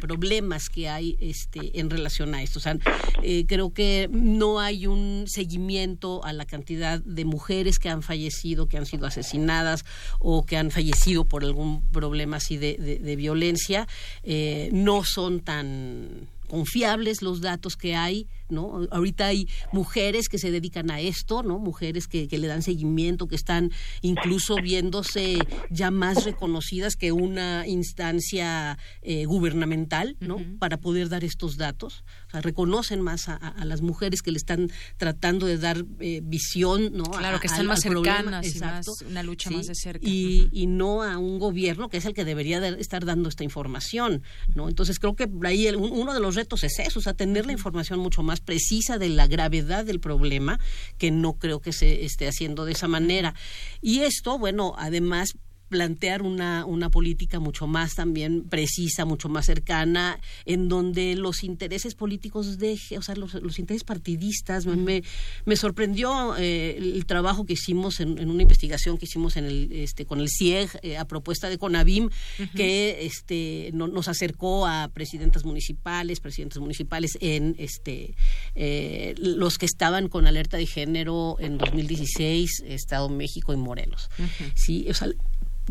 problemas 0.00 0.68
que 0.68 0.88
hay 0.88 1.16
este, 1.20 1.78
en 1.78 1.90
relación 1.90 2.34
a 2.34 2.42
esto. 2.42 2.58
O 2.58 2.62
sea, 2.62 2.76
eh, 3.22 3.44
creo 3.46 3.72
que 3.72 4.08
no 4.10 4.60
hay 4.60 4.86
un 4.86 5.24
seguimiento 5.26 6.24
a 6.24 6.32
la 6.32 6.44
cantidad 6.44 7.00
de 7.00 7.24
mujeres 7.24 7.78
que 7.78 7.88
han 7.88 8.02
fallecido, 8.02 8.68
que 8.68 8.78
han 8.78 8.86
sido 8.86 9.06
asesinadas 9.06 9.84
o 10.18 10.44
que 10.44 10.56
han 10.56 10.70
fallecido 10.70 11.24
por 11.24 11.44
algún 11.44 11.82
problema 11.90 12.36
así 12.36 12.56
de, 12.56 13.16
violencia. 13.16 13.86
Eh, 14.22 14.70
no 14.72 15.04
son 15.04 15.40
tan 15.40 16.28
confiables 16.48 17.22
los 17.22 17.40
datos 17.40 17.76
que 17.76 17.96
hay 17.96 18.28
¿no? 18.52 18.86
Ahorita 18.90 19.26
hay 19.26 19.48
mujeres 19.72 20.28
que 20.28 20.38
se 20.38 20.50
dedican 20.50 20.90
a 20.90 21.00
esto, 21.00 21.42
¿no? 21.42 21.58
Mujeres 21.58 22.06
que, 22.06 22.28
le 22.30 22.46
dan 22.46 22.62
seguimiento, 22.62 23.26
que 23.26 23.36
están 23.36 23.70
incluso 24.00 24.56
viéndose 24.56 25.38
ya 25.70 25.90
más 25.90 26.24
reconocidas 26.24 26.96
que 26.96 27.12
una 27.12 27.66
instancia 27.66 28.78
eh, 29.02 29.24
gubernamental, 29.24 30.16
¿no? 30.20 30.38
Para 30.58 30.78
poder 30.78 31.08
dar 31.08 31.24
estos 31.24 31.56
datos. 31.56 32.04
O 32.28 32.30
sea, 32.30 32.40
reconocen 32.40 33.00
más 33.00 33.28
a, 33.28 33.54
las 33.64 33.80
mujeres 33.80 34.22
que 34.22 34.30
le 34.30 34.38
están 34.38 34.70
tratando 34.96 35.46
de 35.46 35.58
dar 35.58 35.84
eh, 36.00 36.20
visión, 36.22 36.92
¿no? 36.92 37.04
Claro, 37.04 37.40
que 37.40 37.46
están 37.46 37.66
más 37.66 37.80
cercanas 37.80 38.54
y 38.54 38.58
más, 38.60 38.86
una 39.02 39.22
lucha 39.22 39.50
más 39.50 39.66
de 39.66 39.74
cerca. 39.74 40.06
Y, 40.06 40.48
y, 40.52 40.66
no 40.66 41.02
a 41.02 41.18
un 41.18 41.38
gobierno 41.38 41.88
que 41.88 41.96
es 41.96 42.04
el 42.04 42.14
que 42.14 42.24
debería 42.24 42.66
estar 42.68 43.04
dando 43.04 43.28
esta 43.28 43.44
información, 43.44 44.22
¿no? 44.54 44.68
Entonces 44.68 44.98
creo 44.98 45.16
que 45.16 45.28
ahí 45.44 45.68
uno 45.74 46.12
de 46.12 46.20
los 46.20 46.34
retos 46.34 46.64
es 46.64 46.78
eso, 46.78 46.98
o 46.98 47.02
sea, 47.02 47.14
tener 47.14 47.46
la 47.46 47.52
información 47.52 47.98
mucho 47.98 48.22
más 48.22 48.40
precisa 48.44 48.98
de 48.98 49.08
la 49.08 49.26
gravedad 49.26 49.84
del 49.84 50.00
problema, 50.00 50.58
que 50.98 51.10
no 51.10 51.34
creo 51.34 51.60
que 51.60 51.72
se 51.72 52.04
esté 52.04 52.28
haciendo 52.28 52.64
de 52.64 52.72
esa 52.72 52.88
manera. 52.88 53.34
Y 53.80 54.00
esto, 54.00 54.38
bueno, 54.38 54.74
además 54.76 55.34
plantear 55.72 56.20
una, 56.20 56.66
una 56.66 56.90
política 56.90 57.40
mucho 57.40 57.66
más 57.66 57.94
también 57.94 58.44
precisa, 58.44 59.06
mucho 59.06 59.30
más 59.30 59.46
cercana, 59.46 60.20
en 60.44 60.68
donde 60.68 61.16
los 61.16 61.44
intereses 61.44 61.94
políticos 61.94 62.58
deje, 62.58 62.98
o 62.98 63.02
sea, 63.02 63.16
los, 63.16 63.58
intereses 63.58 63.84
partidistas, 63.84 64.66
me, 64.66 65.02
me 65.46 65.56
sorprendió 65.56 66.36
eh, 66.36 66.76
el 66.76 67.06
trabajo 67.06 67.46
que 67.46 67.54
hicimos 67.54 68.00
en, 68.00 68.28
una 68.28 68.42
investigación 68.42 68.98
que 68.98 69.06
hicimos 69.06 69.38
en 69.38 69.46
el, 69.46 69.72
este, 69.72 70.04
con 70.04 70.20
el 70.20 70.28
CIEG 70.28 70.68
eh, 70.82 70.98
a 70.98 71.06
propuesta 71.06 71.48
de 71.48 71.56
CONAVIM, 71.56 72.10
que 72.54 73.06
este, 73.06 73.70
nos 73.72 74.08
acercó 74.08 74.66
a 74.66 74.90
presidentes 74.92 75.46
municipales, 75.46 76.20
presidentes 76.20 76.58
municipales 76.58 77.16
en 77.22 77.54
este, 77.56 78.14
eh, 78.54 79.14
los 79.16 79.56
que 79.56 79.64
estaban 79.64 80.08
con 80.08 80.26
alerta 80.26 80.58
de 80.58 80.66
género 80.66 81.36
en 81.40 81.56
2016, 81.56 82.62
Estado 82.66 83.08
México 83.08 83.54
y 83.54 83.56
Morelos. 83.56 84.10
Sí, 84.54 84.86
o 84.90 84.94
sea, 84.94 85.08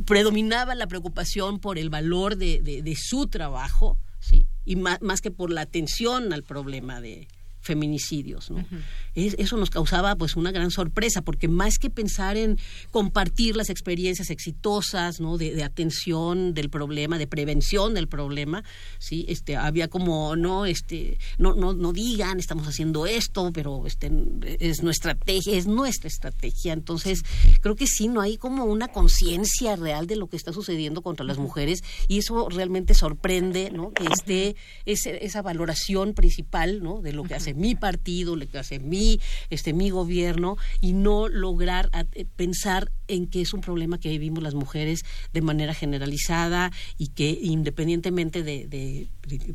predominaba 0.05 0.75
la 0.75 0.87
preocupación 0.87 1.59
por 1.59 1.77
el 1.77 1.89
valor 1.89 2.37
de, 2.37 2.61
de, 2.61 2.95
su 2.95 3.27
trabajo, 3.27 3.97
¿sí? 4.19 4.47
y 4.65 4.75
más, 4.75 5.01
más, 5.01 5.21
que 5.21 5.31
por 5.31 5.51
la 5.51 5.61
atención 5.61 6.33
al 6.33 6.43
problema 6.43 7.01
de, 7.01 7.27
feminicidios. 7.61 8.49
¿no? 8.51 8.65
eso 9.13 9.57
nos 9.57 9.69
causaba 9.69 10.15
pues 10.15 10.35
una 10.35 10.51
gran 10.51 10.71
sorpresa, 10.71 11.21
porque 11.21 11.47
más 11.47 11.77
que 11.77 11.89
pensar 11.89 12.37
en 12.37 12.57
compartir 12.89 13.55
las 13.55 13.69
experiencias 13.69 14.29
exitosas 14.29 15.19
¿no? 15.19 15.37
de, 15.37 15.63
atención 15.63 16.53
del 16.53 16.69
problema, 16.69 17.17
de 17.17 17.27
prevención 17.27 17.93
del 17.93 18.07
problema, 18.07 18.63
¿sí? 18.99 19.25
este, 19.29 19.55
había 19.55 19.87
como, 19.89 20.35
no, 20.35 20.65
este, 20.65 21.17
no, 21.37 21.53
no, 21.53 21.73
no 21.73 21.93
digan, 21.93 22.39
estamos 22.39 22.67
haciendo 22.67 23.05
esto, 23.05 23.51
pero 23.53 23.85
este, 23.85 24.11
es 24.59 24.83
nuestra 24.83 25.11
estrategia, 25.11 25.57
es 25.57 25.67
nuestra 25.67 26.07
estrategia. 26.07 26.73
Entonces, 26.73 27.23
creo 27.61 27.75
que 27.75 27.87
sí, 27.87 28.07
no 28.07 28.21
hay 28.21 28.37
como 28.37 28.65
una 28.65 28.87
conciencia 28.89 29.75
real 29.75 30.07
de 30.07 30.15
lo 30.15 30.27
que 30.27 30.37
está 30.37 30.53
sucediendo 30.53 31.01
contra 31.01 31.25
las 31.25 31.37
mujeres 31.37 31.83
y 32.07 32.19
eso 32.19 32.49
realmente 32.49 32.93
sorprende 32.93 33.71
¿no? 33.71 33.91
que 33.91 34.05
esté 34.05 34.55
esa 34.85 35.41
valoración 35.41 36.13
principal 36.13 36.81
¿no? 36.81 37.01
de 37.01 37.13
lo 37.13 37.23
que 37.23 37.35
hace 37.35 37.50
mi 37.53 37.75
partido, 37.75 38.35
lo 38.35 38.47
que 38.47 38.57
hace 38.57 38.79
mi, 38.79 39.19
este, 39.49 39.73
mi 39.73 39.89
gobierno, 39.89 40.57
y 40.79 40.93
no 40.93 41.27
lograr 41.27 41.89
eh, 42.13 42.25
pensar 42.35 42.91
en 43.07 43.27
que 43.27 43.41
es 43.41 43.53
un 43.53 43.61
problema 43.61 43.99
que 43.99 44.09
vivimos 44.09 44.41
las 44.41 44.53
mujeres 44.53 45.03
de 45.33 45.41
manera 45.41 45.73
generalizada 45.73 46.71
y 46.97 47.09
que 47.09 47.37
independientemente 47.41 48.43
de, 48.43 48.67
de, 48.67 49.07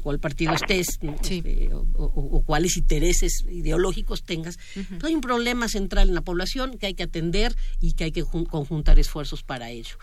cuál 0.02 0.20
partido 0.20 0.52
estés 0.54 0.98
este, 1.00 1.70
o, 1.72 2.42
cuáles 2.44 2.76
intereses 2.76 3.44
ideológicos 3.50 4.22
tengas, 4.24 4.58
hay 5.02 5.14
un 5.14 5.20
problema 5.20 5.68
central 5.68 6.08
en 6.08 6.14
la 6.14 6.20
población 6.20 6.78
que 6.78 6.86
hay 6.86 6.94
que 6.94 7.04
atender 7.04 7.54
y 7.80 7.92
que 7.94 8.04
hay 8.04 8.12
que 8.12 8.24
conjuntar 8.24 8.98
esfuerzos 8.98 9.42
para 9.42 9.70
ello. 9.70 9.96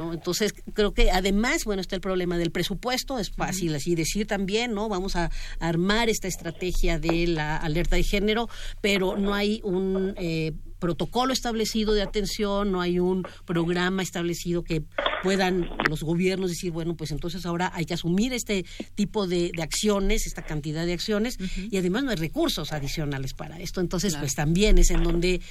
¿No? 0.00 0.14
Entonces, 0.14 0.54
creo 0.72 0.94
que 0.94 1.10
además, 1.10 1.64
bueno, 1.64 1.82
está 1.82 1.94
el 1.94 2.00
problema 2.00 2.38
del 2.38 2.50
presupuesto, 2.50 3.18
es 3.18 3.30
fácil 3.30 3.74
así 3.74 3.94
decir 3.94 4.26
también, 4.26 4.72
¿no? 4.72 4.88
Vamos 4.88 5.14
a 5.14 5.30
armar 5.58 6.08
esta 6.08 6.26
estrategia 6.26 6.98
de 6.98 7.26
la 7.26 7.58
alerta 7.58 7.96
de 7.96 8.02
género, 8.02 8.48
pero 8.80 9.16
no 9.18 9.34
hay 9.34 9.60
un... 9.62 10.14
Eh, 10.16 10.52
protocolo 10.80 11.34
establecido 11.34 11.92
de 11.92 12.00
atención, 12.00 12.72
no 12.72 12.80
hay 12.80 12.98
un 12.98 13.26
programa 13.44 14.02
establecido 14.02 14.64
que 14.64 14.82
puedan 15.22 15.68
los 15.90 16.02
gobiernos 16.02 16.48
decir, 16.48 16.72
bueno, 16.72 16.96
pues 16.96 17.10
entonces 17.12 17.44
ahora 17.44 17.70
hay 17.74 17.84
que 17.84 17.92
asumir 17.92 18.32
este 18.32 18.64
tipo 18.94 19.26
de, 19.26 19.52
acciones, 19.60 20.26
esta 20.26 20.40
cantidad 20.40 20.86
de 20.86 20.94
acciones, 20.94 21.36
y 21.70 21.76
además 21.76 22.04
no 22.04 22.10
hay 22.12 22.16
recursos 22.16 22.72
adicionales 22.72 23.34
para 23.34 23.60
esto. 23.60 23.82
Entonces, 23.82 24.16
pues 24.16 24.34
también 24.34 24.78
es 24.78 24.90
en 24.90 25.04
donde 25.04 25.42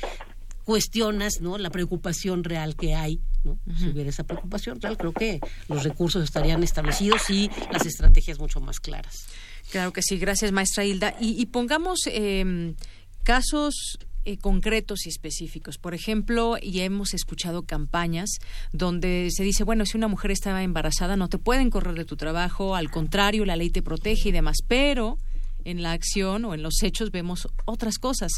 cuestionas 0.70 1.42
no 1.42 1.58
la 1.58 1.72
preocupación 1.72 2.44
real 2.44 2.76
que 2.76 2.94
hay 2.94 3.20
¿no? 3.44 3.58
si 3.76 3.88
hubiera 3.90 4.12
esa 4.12 4.24
preocupación 4.24 4.80
real 4.80 4.98
creo 4.98 5.14
que 5.14 5.40
los 5.68 5.84
recursos 5.84 6.24
estarían 6.24 6.62
establecidos 6.62 7.28
y 7.32 7.50
las 7.74 7.88
estrategias 7.88 8.38
mucho 8.38 8.62
más 8.62 8.80
claras. 8.80 9.26
Claro 9.72 9.94
que 9.94 10.04
sí. 10.04 10.20
Gracias 10.20 10.52
maestra 10.52 10.86
Hilda. 10.86 11.16
Y, 11.20 11.44
pongamos 11.48 12.02
em, 12.06 12.76
casos 13.24 13.98
eh, 14.26 14.38
concretos 14.38 15.08
y 15.08 15.10
específicos. 15.10 15.80
Por 15.80 15.96
ejemplo, 15.96 16.60
ya 16.60 16.84
hemos 16.84 17.16
escuchado 17.16 17.64
campañas 17.64 18.30
donde 18.72 19.30
se 19.32 19.42
dice, 19.42 19.64
bueno, 19.64 19.88
si 19.88 19.98
una 19.98 20.08
mujer 20.08 20.30
estaba 20.30 20.62
embarazada 20.62 21.18
no 21.18 21.30
te 21.30 21.40
pueden 21.40 21.72
correr 21.72 21.96
de 21.96 22.06
tu 22.06 22.16
trabajo, 22.16 22.76
al 22.76 22.92
contrario, 22.92 23.44
la 23.44 23.56
ley 23.56 23.72
te 23.72 23.82
protege 23.82 24.30
y 24.30 24.34
demás, 24.34 24.58
pero 24.68 25.18
en 25.70 25.84
la 25.84 25.92
acción 25.92 26.46
o 26.46 26.54
en 26.54 26.64
los 26.64 26.82
hechos 26.84 27.12
vemos 27.12 27.48
otras 27.66 27.98
cosas. 27.98 28.32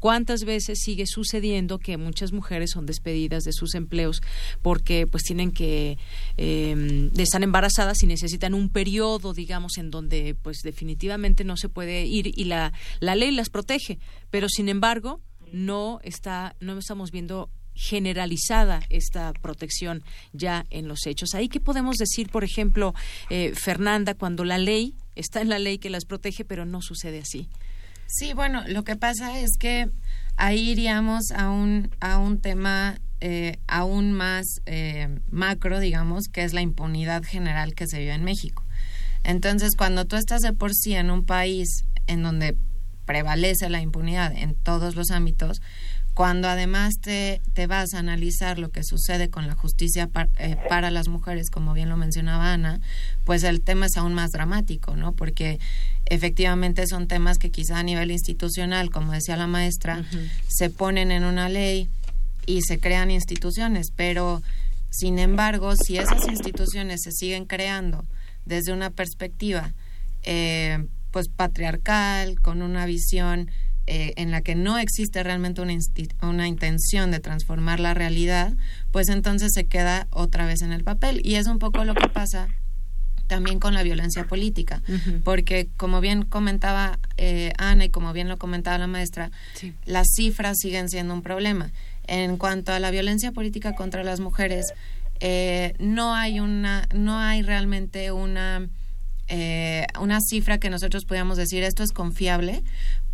¿Cuántas 0.00 0.44
veces 0.44 0.80
sigue 0.80 1.06
sucediendo 1.06 1.78
que 1.78 1.96
muchas 1.96 2.32
mujeres 2.32 2.70
son 2.72 2.86
despedidas 2.86 3.44
de 3.44 3.52
sus 3.52 3.74
empleos 3.74 4.20
porque 4.62 5.06
pues 5.06 5.22
tienen 5.22 5.52
que 5.52 5.98
eh, 6.36 7.10
están 7.16 7.42
embarazadas 7.42 8.02
y 8.02 8.06
necesitan 8.06 8.54
un 8.54 8.70
periodo, 8.70 9.34
digamos, 9.34 9.78
en 9.78 9.90
donde 9.90 10.34
pues 10.42 10.58
definitivamente 10.62 11.44
no 11.44 11.56
se 11.56 11.68
puede 11.68 12.06
ir 12.06 12.32
y 12.38 12.44
la, 12.44 12.72
la 13.00 13.14
ley 13.14 13.30
las 13.30 13.50
protege, 13.50 13.98
pero 14.30 14.48
sin 14.48 14.68
embargo 14.68 15.20
no 15.52 16.00
está, 16.02 16.56
no 16.60 16.78
estamos 16.78 17.10
viendo 17.10 17.50
generalizada 17.78 18.80
esta 18.90 19.32
protección 19.34 20.02
ya 20.32 20.66
en 20.70 20.88
los 20.88 21.06
hechos. 21.06 21.34
Ahí 21.34 21.48
qué 21.48 21.60
podemos 21.60 21.96
decir, 21.96 22.28
por 22.28 22.42
ejemplo, 22.42 22.92
eh, 23.30 23.52
Fernanda, 23.54 24.14
cuando 24.14 24.44
la 24.44 24.58
ley 24.58 24.94
está 25.18 25.40
en 25.40 25.48
la 25.48 25.58
ley 25.58 25.78
que 25.78 25.90
las 25.90 26.04
protege, 26.04 26.44
pero 26.44 26.64
no 26.64 26.80
sucede 26.82 27.20
así. 27.20 27.48
Sí, 28.06 28.32
bueno, 28.32 28.64
lo 28.66 28.84
que 28.84 28.96
pasa 28.96 29.38
es 29.38 29.58
que 29.58 29.90
ahí 30.36 30.70
iríamos 30.70 31.30
a 31.32 31.50
un 31.50 31.90
a 32.00 32.18
un 32.18 32.40
tema 32.40 32.98
eh, 33.20 33.58
aún 33.66 34.12
más 34.12 34.46
eh, 34.66 35.08
macro, 35.30 35.80
digamos, 35.80 36.28
que 36.32 36.44
es 36.44 36.54
la 36.54 36.62
impunidad 36.62 37.22
general 37.22 37.74
que 37.74 37.86
se 37.86 37.98
vive 37.98 38.14
en 38.14 38.24
México. 38.24 38.64
Entonces, 39.24 39.72
cuando 39.76 40.04
tú 40.06 40.16
estás 40.16 40.40
de 40.40 40.52
por 40.52 40.72
sí 40.74 40.94
en 40.94 41.10
un 41.10 41.24
país 41.24 41.84
en 42.06 42.22
donde 42.22 42.56
prevalece 43.04 43.68
la 43.68 43.80
impunidad 43.80 44.32
en 44.36 44.54
todos 44.54 44.94
los 44.94 45.10
ámbitos, 45.10 45.60
cuando 46.18 46.48
además 46.48 46.96
te, 47.00 47.40
te 47.54 47.68
vas 47.68 47.94
a 47.94 48.00
analizar 48.00 48.58
lo 48.58 48.70
que 48.70 48.82
sucede 48.82 49.30
con 49.30 49.46
la 49.46 49.54
justicia 49.54 50.10
eh, 50.40 50.56
para 50.68 50.90
las 50.90 51.06
mujeres, 51.06 51.48
como 51.48 51.74
bien 51.74 51.88
lo 51.88 51.96
mencionaba 51.96 52.52
Ana, 52.52 52.80
pues 53.24 53.44
el 53.44 53.60
tema 53.60 53.86
es 53.86 53.96
aún 53.96 54.14
más 54.14 54.32
dramático, 54.32 54.96
¿no? 54.96 55.12
Porque 55.12 55.60
efectivamente 56.06 56.88
son 56.88 57.06
temas 57.06 57.38
que 57.38 57.52
quizá 57.52 57.78
a 57.78 57.82
nivel 57.84 58.10
institucional, 58.10 58.90
como 58.90 59.12
decía 59.12 59.36
la 59.36 59.46
maestra, 59.46 60.04
se 60.48 60.70
ponen 60.70 61.12
en 61.12 61.22
una 61.22 61.48
ley 61.48 61.88
y 62.46 62.62
se 62.62 62.80
crean 62.80 63.12
instituciones, 63.12 63.92
pero 63.94 64.42
sin 64.90 65.20
embargo, 65.20 65.76
si 65.76 65.98
esas 65.98 66.26
instituciones 66.26 67.02
se 67.02 67.12
siguen 67.12 67.44
creando 67.44 68.04
desde 68.44 68.72
una 68.72 68.90
perspectiva 68.90 69.72
eh, 70.24 70.84
pues 71.12 71.28
patriarcal, 71.28 72.40
con 72.40 72.60
una 72.62 72.86
visión 72.86 73.52
eh, 73.90 74.12
en 74.16 74.30
la 74.30 74.42
que 74.42 74.54
no 74.54 74.76
existe 74.76 75.22
realmente 75.22 75.62
una, 75.62 75.72
una 76.20 76.46
intención 76.46 77.10
de 77.10 77.20
transformar 77.20 77.80
la 77.80 77.94
realidad, 77.94 78.52
pues 78.92 79.08
entonces 79.08 79.52
se 79.54 79.64
queda 79.64 80.06
otra 80.10 80.44
vez 80.44 80.60
en 80.60 80.72
el 80.72 80.84
papel. 80.84 81.22
Y 81.24 81.36
es 81.36 81.46
un 81.46 81.58
poco 81.58 81.84
lo 81.84 81.94
que 81.94 82.06
pasa 82.08 82.48
también 83.28 83.60
con 83.60 83.72
la 83.72 83.82
violencia 83.82 84.26
política, 84.26 84.82
porque 85.24 85.68
como 85.78 86.02
bien 86.02 86.24
comentaba 86.24 86.98
eh, 87.16 87.52
Ana 87.56 87.86
y 87.86 87.88
como 87.88 88.12
bien 88.12 88.28
lo 88.28 88.36
comentaba 88.36 88.76
la 88.76 88.86
maestra, 88.86 89.30
las 89.86 90.08
cifras 90.14 90.58
siguen 90.58 90.90
siendo 90.90 91.14
un 91.14 91.22
problema. 91.22 91.70
En 92.06 92.36
cuanto 92.36 92.72
a 92.72 92.80
la 92.80 92.90
violencia 92.90 93.32
política 93.32 93.74
contra 93.74 94.04
las 94.04 94.20
mujeres, 94.20 94.66
eh, 95.20 95.72
no 95.78 96.14
hay 96.14 96.40
una, 96.40 96.86
no 96.94 97.18
hay 97.18 97.40
realmente 97.40 98.12
una 98.12 98.68
eh, 99.30 99.86
una 100.00 100.20
cifra 100.22 100.56
que 100.56 100.70
nosotros 100.70 101.04
podamos 101.04 101.36
decir 101.36 101.62
esto 101.62 101.82
es 101.82 101.92
confiable 101.92 102.62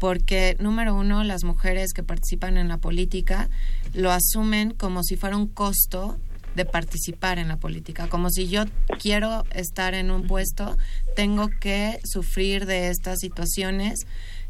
porque 0.04 0.54
número 0.60 0.94
uno 0.94 1.24
las 1.24 1.44
mujeres 1.44 1.94
que 1.94 2.02
participan 2.02 2.58
en 2.58 2.68
la 2.68 2.76
política 2.76 3.48
lo 3.94 4.12
asumen 4.12 4.72
como 4.72 5.02
si 5.02 5.16
fuera 5.16 5.34
un 5.34 5.46
costo 5.46 6.18
de 6.54 6.66
participar 6.66 7.38
en 7.38 7.48
la 7.48 7.56
política, 7.56 8.06
como 8.08 8.28
si 8.28 8.48
yo 8.48 8.64
quiero 9.00 9.46
estar 9.50 9.94
en 9.94 10.10
un 10.10 10.26
puesto, 10.26 10.76
tengo 11.16 11.48
que 11.58 12.00
sufrir 12.04 12.66
de 12.66 12.88
estas 12.88 13.20
situaciones 13.20 14.06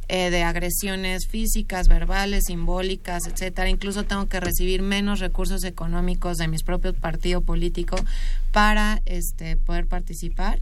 eh, 0.08 0.30
de 0.30 0.42
agresiones 0.42 1.28
físicas, 1.28 1.86
verbales, 1.86 2.46
simbólicas, 2.48 3.28
etcétera. 3.28 3.68
Incluso 3.68 4.02
tengo 4.02 4.26
que 4.26 4.40
recibir 4.40 4.82
menos 4.82 5.20
recursos 5.20 5.62
económicos 5.62 6.36
de 6.36 6.48
mis 6.48 6.64
propios 6.64 6.96
partidos 6.96 7.44
políticos 7.44 8.02
para 8.50 9.02
este, 9.06 9.56
poder 9.56 9.86
participar. 9.86 10.58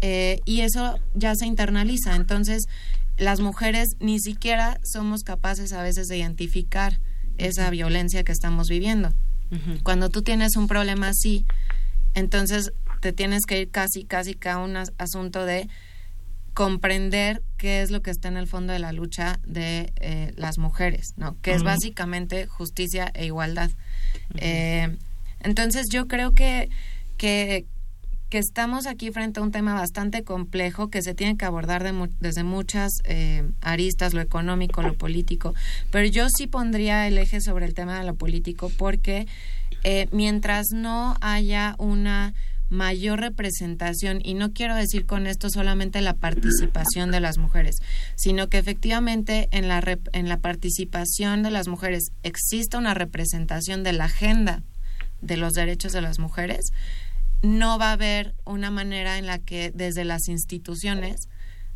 Eh, 0.00 0.40
y 0.46 0.62
eso 0.62 0.98
ya 1.14 1.34
se 1.34 1.44
internaliza. 1.44 2.16
Entonces, 2.16 2.64
las 3.22 3.40
mujeres 3.40 3.96
ni 4.00 4.18
siquiera 4.18 4.78
somos 4.84 5.22
capaces 5.22 5.72
a 5.72 5.82
veces 5.82 6.08
de 6.08 6.18
identificar 6.18 7.00
esa 7.38 7.70
violencia 7.70 8.24
que 8.24 8.32
estamos 8.32 8.68
viviendo. 8.68 9.12
Cuando 9.82 10.08
tú 10.08 10.22
tienes 10.22 10.56
un 10.56 10.66
problema 10.66 11.08
así, 11.08 11.44
entonces 12.14 12.72
te 13.00 13.12
tienes 13.12 13.44
que 13.44 13.60
ir 13.60 13.70
casi, 13.70 14.04
casi 14.04 14.38
a 14.46 14.58
un 14.58 14.76
asunto 14.96 15.44
de 15.44 15.68
comprender 16.54 17.42
qué 17.56 17.82
es 17.82 17.90
lo 17.90 18.02
que 18.02 18.10
está 18.10 18.28
en 18.28 18.36
el 18.36 18.46
fondo 18.46 18.72
de 18.72 18.78
la 18.78 18.92
lucha 18.92 19.40
de 19.46 19.92
eh, 19.96 20.32
las 20.36 20.58
mujeres, 20.58 21.14
¿no? 21.16 21.38
Que 21.40 21.52
es 21.52 21.62
básicamente 21.62 22.46
justicia 22.46 23.10
e 23.14 23.26
igualdad. 23.26 23.70
Eh, 24.36 24.96
entonces 25.40 25.86
yo 25.90 26.08
creo 26.08 26.32
que, 26.32 26.68
que, 27.16 27.66
que, 28.32 28.38
estamos 28.38 28.86
aquí 28.86 29.10
frente 29.10 29.40
a 29.40 29.42
un 29.42 29.52
tema 29.52 29.74
bastante 29.74 30.24
complejo 30.24 30.88
que 30.88 31.02
se 31.02 31.14
tiene 31.14 31.36
que 31.36 31.44
abordar 31.44 31.84
desde 32.20 32.44
muchas 32.44 32.92
eh, 33.04 33.44
aristas, 33.60 34.14
lo 34.14 34.20
económico, 34.20 34.82
lo 34.82 34.94
político, 34.94 35.54
pero 35.90 36.06
yo 36.08 36.26
sí 36.28 36.46
pondría 36.46 37.06
el 37.06 37.18
eje 37.18 37.40
sobre 37.40 37.66
el 37.66 37.74
tema 37.74 37.98
de 37.98 38.06
lo 38.06 38.14
político 38.14 38.70
porque 38.76 39.26
mientras 40.12 40.66
no 40.72 41.16
haya 41.20 41.74
una 41.78 42.34
mayor 42.72 43.20
representación, 43.20 44.20
y 44.24 44.34
no 44.34 44.52
quiero 44.52 44.74
decir 44.74 45.04
con 45.04 45.26
esto 45.26 45.50
solamente 45.50 46.00
la 46.00 46.14
participación 46.14 47.10
de 47.10 47.20
las 47.20 47.36
mujeres, 47.36 47.76
sino 48.16 48.48
que 48.48 48.58
efectivamente 48.58 49.48
en 49.52 49.68
la, 49.68 49.82
en 50.12 50.28
la 50.28 50.38
participación 50.38 51.42
de 51.42 51.50
las 51.50 51.68
mujeres 51.68 52.12
exista 52.22 52.78
una 52.78 52.94
representación 52.94 53.82
de 53.82 53.92
la 53.92 54.04
agenda 54.06 54.62
de 55.20 55.36
los 55.36 55.52
derechos 55.52 55.92
de 55.92 56.00
las 56.00 56.18
mujeres, 56.18 56.72
no 57.42 57.78
va 57.78 57.90
a 57.90 57.92
haber 57.92 58.34
una 58.44 58.70
manera 58.70 59.18
en 59.18 59.26
la 59.26 59.38
que 59.38 59.70
desde 59.74 60.04
las 60.04 60.28
instituciones 60.28 61.28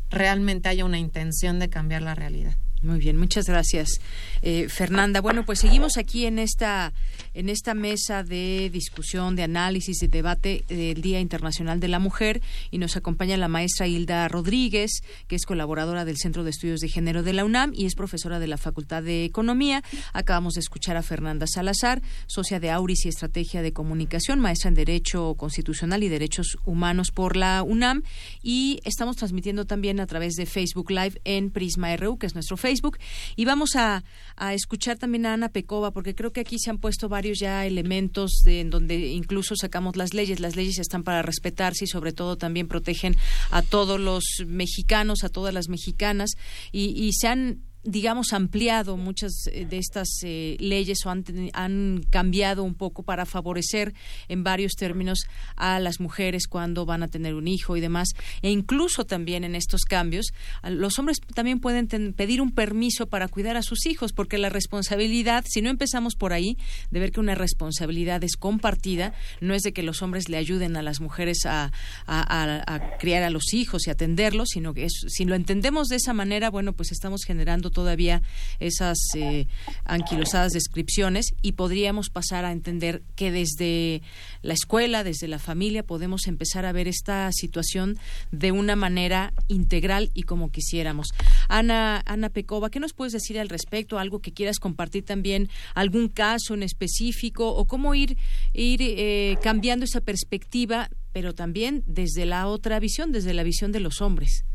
realmente 0.09 0.69
haya 0.69 0.85
una 0.85 0.97
intención 0.97 1.59
de 1.59 1.69
cambiar 1.69 2.01
la 2.01 2.15
realidad. 2.15 2.55
Muy 2.83 2.99
bien, 2.99 3.17
muchas 3.17 3.47
gracias, 3.47 3.99
eh, 4.43 4.69
Fernanda. 4.69 5.19
Bueno, 5.19 5.43
pues 5.45 5.59
seguimos 5.59 5.97
aquí 5.97 6.27
en 6.27 6.37
esta 6.37 6.93
en 7.33 7.49
esta 7.49 7.73
mesa 7.73 8.23
de 8.23 8.69
discusión, 8.71 9.35
de 9.35 9.43
análisis, 9.43 9.97
de 9.99 10.07
debate 10.07 10.63
del 10.67 11.01
Día 11.01 11.19
Internacional 11.19 11.79
de 11.79 11.87
la 11.87 11.97
Mujer 11.97 12.41
y 12.69 12.77
nos 12.77 12.95
acompaña 12.95 13.35
la 13.37 13.47
maestra 13.47 13.87
Hilda 13.87 14.27
Rodríguez, 14.27 15.01
que 15.27 15.35
es 15.35 15.45
colaboradora 15.45 16.05
del 16.05 16.17
Centro 16.17 16.43
de 16.43 16.51
Estudios 16.51 16.79
de 16.79 16.87
Género 16.87 17.23
de 17.23 17.33
la 17.33 17.45
UNAM 17.45 17.73
y 17.73 17.85
es 17.85 17.95
profesora 17.95 18.37
de 18.39 18.47
la 18.47 18.57
Facultad 18.57 19.01
de 19.01 19.25
Economía. 19.25 19.83
Acabamos 20.13 20.53
de 20.53 20.61
escuchar 20.61 20.97
a 20.97 21.03
Fernanda 21.03 21.47
Salazar, 21.47 22.03
socia 22.27 22.59
de 22.59 22.69
Auris 22.69 23.05
y 23.05 23.09
Estrategia 23.09 23.63
de 23.63 23.73
Comunicación, 23.73 24.39
maestra 24.39 24.69
en 24.69 24.75
Derecho 24.75 25.33
Constitucional 25.35 26.03
y 26.03 26.09
Derechos 26.09 26.59
Humanos 26.65 27.09
por 27.11 27.37
la 27.37 27.63
UNAM 27.63 28.03
y 28.43 28.79
estamos 28.83 29.15
transmitiendo 29.15 29.65
también 29.65 29.99
a 29.99 30.05
través 30.05 30.35
de 30.35 30.45
Facebook 30.45 30.91
Live 30.91 31.21
en 31.23 31.49
Prisma 31.49 31.95
RU, 31.97 32.17
que 32.17 32.27
es 32.27 32.35
nuestro 32.35 32.55
Facebook 32.55 32.66
Facebook. 32.67 32.97
Y 33.35 33.45
vamos 33.45 33.75
a, 33.75 34.03
escuchar 34.51 34.97
también 34.97 35.25
a 35.25 35.33
Ana 35.33 35.49
Pecova, 35.49 35.91
porque 35.91 36.13
creo 36.13 36.31
que 36.31 36.41
aquí 36.41 36.59
se 36.59 36.69
han 36.69 36.77
puesto 36.77 37.09
varios 37.09 37.39
ya 37.39 37.65
elementos 37.65 38.45
en 38.45 38.69
donde 38.69 38.95
incluso 39.09 39.55
sacamos 39.55 39.95
las 39.95 40.13
leyes. 40.13 40.39
Las 40.39 40.55
leyes 40.55 40.79
están 40.79 41.03
para 41.03 41.21
respetarse 41.21 41.85
y 41.85 41.87
sobre 41.87 42.11
todo 42.11 42.35
también 42.35 42.67
protegen 42.67 43.15
a 43.49 43.61
todos 43.61 43.99
los 43.99 44.23
mexicanos, 44.45 45.23
a 45.23 45.29
todas 45.29 45.53
las 45.53 45.69
mexicanas. 45.69 46.31
Y, 46.71 46.89
y 47.03 47.13
se 47.13 47.27
han 47.27 47.61
digamos, 47.87 48.33
ampliado 48.33 48.97
muchas 48.97 49.47
eh, 49.47 49.65
de 49.65 49.77
estas 49.77 50.09
eh, 50.23 50.57
leyes 50.59 51.05
o 51.05 51.09
han, 51.09 51.23
han, 51.53 52.03
cambiado 52.09 52.63
un 52.63 52.73
poco 52.73 53.03
para 53.03 53.25
favorecer 53.25 53.93
en 54.27 54.43
varios 54.43 54.73
términos 54.73 55.25
a 55.55 55.79
las 55.79 56.01
mujeres 56.01 56.47
cuando 56.47 56.85
van 56.85 57.01
a 57.01 57.07
tener 57.07 57.33
un 57.33 57.47
hijo 57.47 57.77
y 57.77 57.81
demás. 57.81 58.09
E 58.41 58.51
incluso 58.51 59.05
también 59.05 59.45
en 59.45 59.55
estos 59.55 59.85
cambios, 59.85 60.33
los 60.63 60.99
hombres 60.99 61.21
también 61.33 61.59
pueden 61.59 61.87
pedir 62.13 62.41
un 62.41 62.51
permiso 62.51 63.07
para 63.07 63.29
cuidar 63.29 63.55
a 63.55 63.61
sus 63.61 63.85
hijos, 63.85 64.11
porque 64.11 64.37
la 64.37 64.49
responsabilidad, 64.49 65.45
si 65.47 65.61
no 65.61 65.69
empezamos 65.69 66.15
por 66.15 66.33
ahí, 66.33 66.57
de 66.91 66.99
ver 66.99 67.11
que 67.11 67.21
una 67.21 67.35
responsabilidad 67.35 68.21
es 68.25 68.35
compartida, 68.35 69.13
no 69.39 69.53
es 69.53 69.63
de 69.63 69.71
que 69.71 69.83
los 69.83 70.01
hombres 70.01 70.27
le 70.27 70.35
ayuden 70.35 70.75
a 70.75 70.81
las 70.81 70.99
mujeres 70.99 71.45
a, 71.45 71.71
a 72.05 72.97
criar 72.99 73.23
a 73.23 73.29
los 73.29 73.53
hijos 73.53 73.87
y 73.87 73.91
atenderlos, 73.91 74.49
sino 74.49 74.73
que 74.73 74.85
es, 74.85 75.05
si 75.07 75.23
lo 75.23 75.35
entendemos 75.35 75.87
de 75.87 75.95
esa 75.95 76.13
manera, 76.13 76.49
bueno, 76.49 76.73
pues 76.73 76.91
estamos 76.91 77.23
generando 77.23 77.71
todavía 77.77 78.23
esas 78.59 78.97
eh, 79.13 79.45
anquilosadas 79.85 80.53
descripciones 80.53 81.35
y 81.43 81.51
podríamos 81.51 82.09
pasar 82.09 82.43
a 82.43 82.51
entender 82.51 83.03
que 83.15 83.31
desde 83.31 84.01
la 84.41 84.55
escuela, 84.55 85.03
desde 85.03 85.27
la 85.27 85.37
familia, 85.37 85.83
podemos 85.83 86.25
empezar 86.25 86.65
a 86.65 86.71
ver 86.71 86.87
esta 86.87 87.31
situación 87.31 87.99
de 88.31 88.51
una 88.51 88.75
manera 88.75 89.31
integral 89.47 90.09
y 90.15 90.23
como 90.23 90.49
quisiéramos. 90.49 91.09
Ana, 91.49 92.01
Ana 92.07 92.29
Pecova, 92.29 92.71
¿qué 92.71 92.79
nos 92.79 92.93
puedes 92.93 93.13
decir 93.13 93.37
al 93.37 93.49
respecto? 93.49 93.99
¿Algo 93.99 94.21
que 94.21 94.33
quieras 94.33 94.57
compartir 94.57 95.05
también? 95.05 95.47
¿Algún 95.75 96.07
caso 96.07 96.55
en 96.55 96.63
específico? 96.63 97.47
¿O 97.53 97.65
cómo 97.65 97.93
ir, 97.93 98.17
ir 98.53 98.79
eh, 98.81 99.37
cambiando 99.43 99.85
esa 99.85 100.01
perspectiva, 100.01 100.89
pero 101.13 101.35
también 101.35 101.83
desde 101.85 102.25
la 102.25 102.47
otra 102.47 102.79
visión, 102.79 103.11
desde 103.11 103.35
la 103.35 103.43
visión 103.43 103.71
de 103.71 103.81
los 103.81 104.01
hombres? 104.01 104.45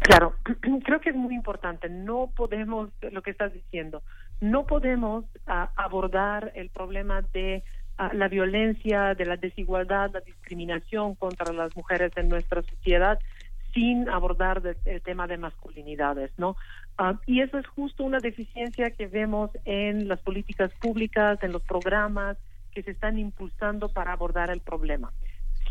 Claro, 0.00 0.34
creo 0.84 1.00
que 1.00 1.10
es 1.10 1.16
muy 1.16 1.34
importante. 1.34 1.88
No 1.88 2.30
podemos, 2.34 2.90
lo 3.10 3.22
que 3.22 3.30
estás 3.30 3.52
diciendo, 3.52 4.02
no 4.40 4.66
podemos 4.66 5.24
ah, 5.46 5.70
abordar 5.76 6.52
el 6.54 6.70
problema 6.70 7.22
de 7.32 7.62
ah, 7.98 8.10
la 8.12 8.28
violencia, 8.28 9.14
de 9.14 9.24
la 9.24 9.36
desigualdad, 9.36 10.10
la 10.12 10.20
discriminación 10.20 11.14
contra 11.14 11.52
las 11.52 11.74
mujeres 11.76 12.12
en 12.16 12.28
nuestra 12.28 12.62
sociedad 12.62 13.18
sin 13.72 14.08
abordar 14.08 14.62
el 14.84 15.02
tema 15.02 15.26
de 15.26 15.36
masculinidades, 15.36 16.30
¿no? 16.38 16.56
Ah, 16.96 17.18
y 17.26 17.40
eso 17.40 17.58
es 17.58 17.66
justo 17.66 18.04
una 18.04 18.20
deficiencia 18.20 18.90
que 18.90 19.08
vemos 19.08 19.50
en 19.64 20.06
las 20.06 20.20
políticas 20.20 20.70
públicas, 20.80 21.42
en 21.42 21.50
los 21.50 21.62
programas 21.62 22.36
que 22.72 22.82
se 22.82 22.92
están 22.92 23.18
impulsando 23.18 23.88
para 23.88 24.12
abordar 24.12 24.50
el 24.50 24.60
problema 24.60 25.12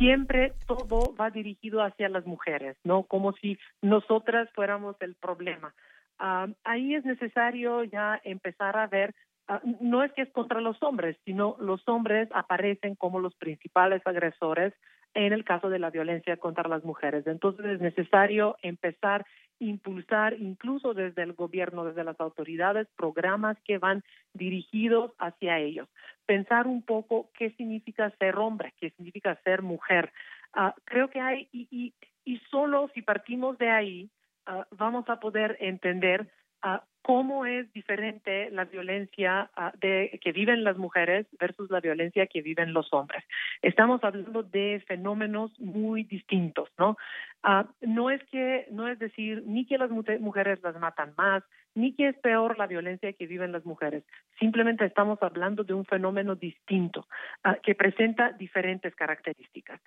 siempre 0.03 0.51
todo 0.67 1.15
va 1.15 1.29
dirigido 1.29 1.81
hacia 1.81 2.09
las 2.09 2.25
mujeres, 2.25 2.75
¿no? 2.83 3.03
Como 3.03 3.31
si 3.31 3.57
nosotras 3.81 4.49
fuéramos 4.53 4.97
el 4.99 5.15
problema. 5.15 5.73
Ah, 6.19 6.47
ahí 6.65 6.93
es 6.93 7.05
necesario 7.05 7.85
ya 7.85 8.19
empezar 8.25 8.75
a 8.75 8.87
ver, 8.87 9.15
ah, 9.47 9.61
no 9.79 10.03
es 10.03 10.11
que 10.11 10.23
es 10.23 10.31
contra 10.33 10.59
los 10.59 10.75
hombres, 10.83 11.15
sino 11.23 11.55
los 11.57 11.87
hombres 11.87 12.27
aparecen 12.33 12.95
como 12.95 13.21
los 13.21 13.33
principales 13.35 14.01
agresores 14.05 14.73
en 15.13 15.33
el 15.33 15.43
caso 15.43 15.69
de 15.69 15.79
la 15.79 15.89
violencia 15.89 16.37
contra 16.37 16.67
las 16.67 16.83
mujeres. 16.83 17.27
Entonces 17.27 17.65
es 17.65 17.81
necesario 17.81 18.57
empezar 18.61 19.25
impulsar 19.59 20.33
incluso 20.39 20.93
desde 20.93 21.23
el 21.23 21.33
gobierno, 21.33 21.85
desde 21.85 22.03
las 22.03 22.19
autoridades, 22.19 22.87
programas 22.95 23.57
que 23.63 23.77
van 23.77 24.03
dirigidos 24.33 25.11
hacia 25.19 25.59
ellos. 25.59 25.87
Pensar 26.25 26.67
un 26.67 26.81
poco 26.83 27.29
qué 27.37 27.51
significa 27.51 28.09
ser 28.19 28.37
hombre, 28.37 28.73
qué 28.79 28.91
significa 28.91 29.39
ser 29.43 29.61
mujer. 29.61 30.11
Ah, 30.53 30.75
creo 30.85 31.09
que 31.09 31.19
hay, 31.19 31.47
y, 31.51 31.67
y, 31.71 31.93
y, 32.25 32.37
solo 32.51 32.89
si 32.93 33.01
partimos 33.01 33.57
de 33.57 33.69
ahí, 33.69 34.09
ah, 34.45 34.67
vamos 34.71 35.09
a 35.09 35.19
poder 35.19 35.57
entender 35.59 36.29
uh, 36.63 36.79
cómo 37.03 37.45
es 37.45 37.71
diferente 37.73 38.49
la 38.49 38.63
violencia 38.63 39.51
ah, 39.55 39.73
de, 39.79 40.19
que 40.23 40.31
viven 40.31 40.63
las 40.63 40.77
mujeres 40.77 41.27
versus 41.37 41.69
la 41.69 41.81
violencia 41.81 42.27
que 42.27 42.41
viven 42.41 42.73
los 42.73 42.91
hombres. 42.93 43.23
Estamos 43.61 44.01
hablando 44.03 44.41
de 44.41 44.81
fenómenos 44.87 45.51
muy 45.59 46.05
distintos, 46.05 46.69
¿no? 46.79 46.97
Ah, 47.43 47.67
no 47.81 48.09
es 48.09 48.23
que, 48.31 48.67
no 48.71 48.87
es 48.87 48.97
decir, 48.99 49.43
ni 49.45 49.65
que 49.65 49.77
las 49.77 49.91
mujeres 49.91 50.63
las 50.63 50.79
matan 50.79 51.13
más, 51.17 51.43
ni 51.75 51.93
que 51.93 52.07
es 52.07 52.17
peor 52.19 52.57
la 52.57 52.67
violencia 52.67 53.11
que 53.11 53.27
viven 53.27 53.51
las 53.51 53.65
mujeres. 53.65 54.05
Simplemente 54.39 54.85
estamos 54.85 55.21
hablando 55.21 55.65
de 55.65 55.73
un 55.73 55.85
fenómeno 55.85 56.35
distinto 56.35 57.05
ah, 57.43 57.57
que 57.61 57.75
presenta 57.75 58.31
diferentes 58.31 58.95
características. 58.95 59.81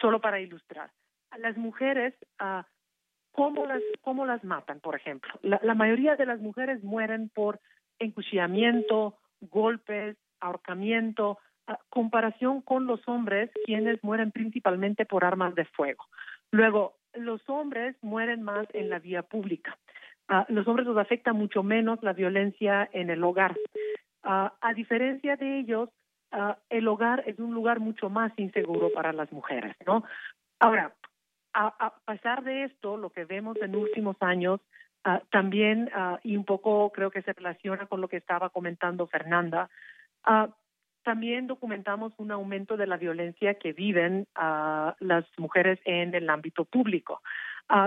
Solo 0.00 0.20
para 0.20 0.40
ilustrar, 0.40 0.90
las 1.38 1.56
mujeres 1.56 2.14
¿Cómo 3.38 3.66
las, 3.66 3.82
cómo 4.00 4.26
las 4.26 4.42
matan, 4.42 4.80
por 4.80 4.96
ejemplo? 4.96 5.32
La, 5.42 5.74
mayoría 5.74 6.16
de 6.16 6.26
las 6.26 6.40
mujeres 6.40 6.82
mueren 6.82 7.28
por 7.32 7.60
encuchillamiento, 8.00 9.16
golpes, 9.40 10.16
ahorcamiento, 10.40 11.38
comparación 11.88 12.62
con 12.62 12.88
los 12.88 13.06
hombres, 13.06 13.48
quienes 13.64 14.02
mueren 14.02 14.32
principalmente 14.32 15.06
por 15.06 15.24
armas 15.24 15.54
de 15.54 15.66
fuego. 15.66 16.04
Luego, 16.50 16.96
los 17.14 17.40
hombres 17.48 17.94
mueren 18.02 18.42
más 18.42 18.66
en 18.72 18.90
la 18.90 18.98
vía 18.98 19.22
pública. 19.22 19.78
Los 20.48 20.66
hombres 20.66 20.88
los 20.88 20.98
afecta 20.98 21.32
mucho 21.32 21.62
menos 21.62 22.02
la 22.02 22.14
violencia 22.14 22.90
en 22.92 23.08
el 23.08 23.22
hogar. 23.22 23.56
A 24.24 24.74
diferencia 24.74 25.36
de 25.36 25.60
ellos, 25.60 25.90
uh, 26.32 26.54
el 26.70 26.88
hogar 26.88 27.22
es 27.24 27.38
un 27.38 27.54
lugar 27.54 27.78
mucho 27.78 28.10
más 28.10 28.32
inseguro 28.36 28.90
para 28.92 29.12
las 29.12 29.30
mujeres, 29.30 29.76
¿no? 29.86 30.02
Ahora, 30.58 30.92
a, 31.58 31.94
pesar 32.06 32.44
de 32.44 32.64
esto, 32.64 32.96
lo 32.96 33.10
que 33.10 33.24
vemos 33.24 33.56
en 33.60 33.74
últimos 33.74 34.16
años 34.20 34.60
ah, 35.04 35.20
también, 35.30 35.90
ah, 35.94 36.18
y 36.22 36.36
un 36.36 36.44
poco 36.44 36.90
creo 36.92 37.10
que 37.10 37.22
se 37.22 37.32
relaciona 37.32 37.86
con 37.86 38.00
lo 38.00 38.08
que 38.08 38.16
estaba 38.16 38.50
comentando 38.50 39.06
Fernanda, 39.06 39.68
uh, 40.26 40.50
también 41.02 41.46
documentamos 41.46 42.12
un 42.18 42.30
aumento 42.30 42.76
de 42.76 42.86
la 42.86 42.98
violencia 42.98 43.54
que 43.54 43.72
viven 43.72 44.26
las 44.34 45.24
mujeres 45.38 45.78
en 45.86 46.14
el 46.14 46.28
ámbito 46.28 46.66
público. 46.66 47.22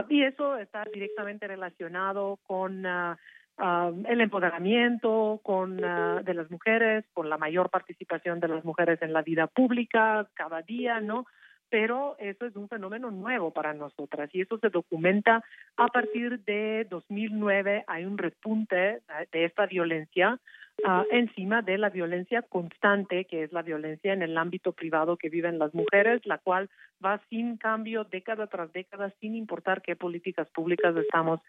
y 0.09 0.23
eso 0.23 0.57
está 0.57 0.85
directamente 0.91 1.47
relacionado 1.47 2.39
con 2.47 2.83
el 2.83 4.21
empoderamiento 4.21 5.39
con, 5.43 5.77
de 5.77 6.33
las 6.33 6.49
mujeres, 6.49 7.05
con 7.13 7.29
la 7.29 7.37
mayor 7.37 7.69
participación 7.69 8.39
de 8.39 8.47
las 8.47 8.65
mujeres 8.65 8.99
en 9.03 9.13
la 9.13 9.21
vida 9.21 9.45
pública 9.45 10.27
cada 10.33 10.63
día, 10.63 10.99
¿no? 10.99 11.27
Pero 11.71 12.17
eso 12.19 12.45
es 12.45 12.55
un 12.57 12.67
fenómeno 12.67 13.09
nuevo 13.09 13.51
para 13.51 13.73
nosotras 13.73 14.29
y 14.33 14.41
eso 14.41 14.59
se 14.59 14.69
documenta 14.69 15.41
a 15.77 15.87
partir 15.87 16.43
de 16.43 16.85
2009. 16.89 17.85
Hay 17.87 18.03
un 18.03 18.17
repunte 18.17 19.01
de 19.31 19.45
esta 19.45 19.67
violencia 19.67 20.37
uh, 20.85 21.03
encima 21.11 21.61
de 21.61 21.77
la 21.77 21.89
violencia 21.89 22.41
constante, 22.41 23.23
que 23.23 23.43
es 23.43 23.53
la 23.53 23.61
violencia 23.61 24.11
en 24.11 24.21
el 24.21 24.37
ámbito 24.37 24.73
privado 24.73 25.15
que 25.15 25.29
viven 25.29 25.59
las 25.59 25.73
mujeres, 25.73 26.21
la 26.25 26.39
cual 26.39 26.69
va 27.03 27.21
sin 27.29 27.55
cambio 27.55 28.03
década 28.03 28.47
tras 28.47 28.73
década, 28.73 29.09
sin 29.21 29.33
importar 29.33 29.81
qué 29.81 29.95
políticas 29.95 30.49
públicas 30.49 30.93
estamos 30.97 31.39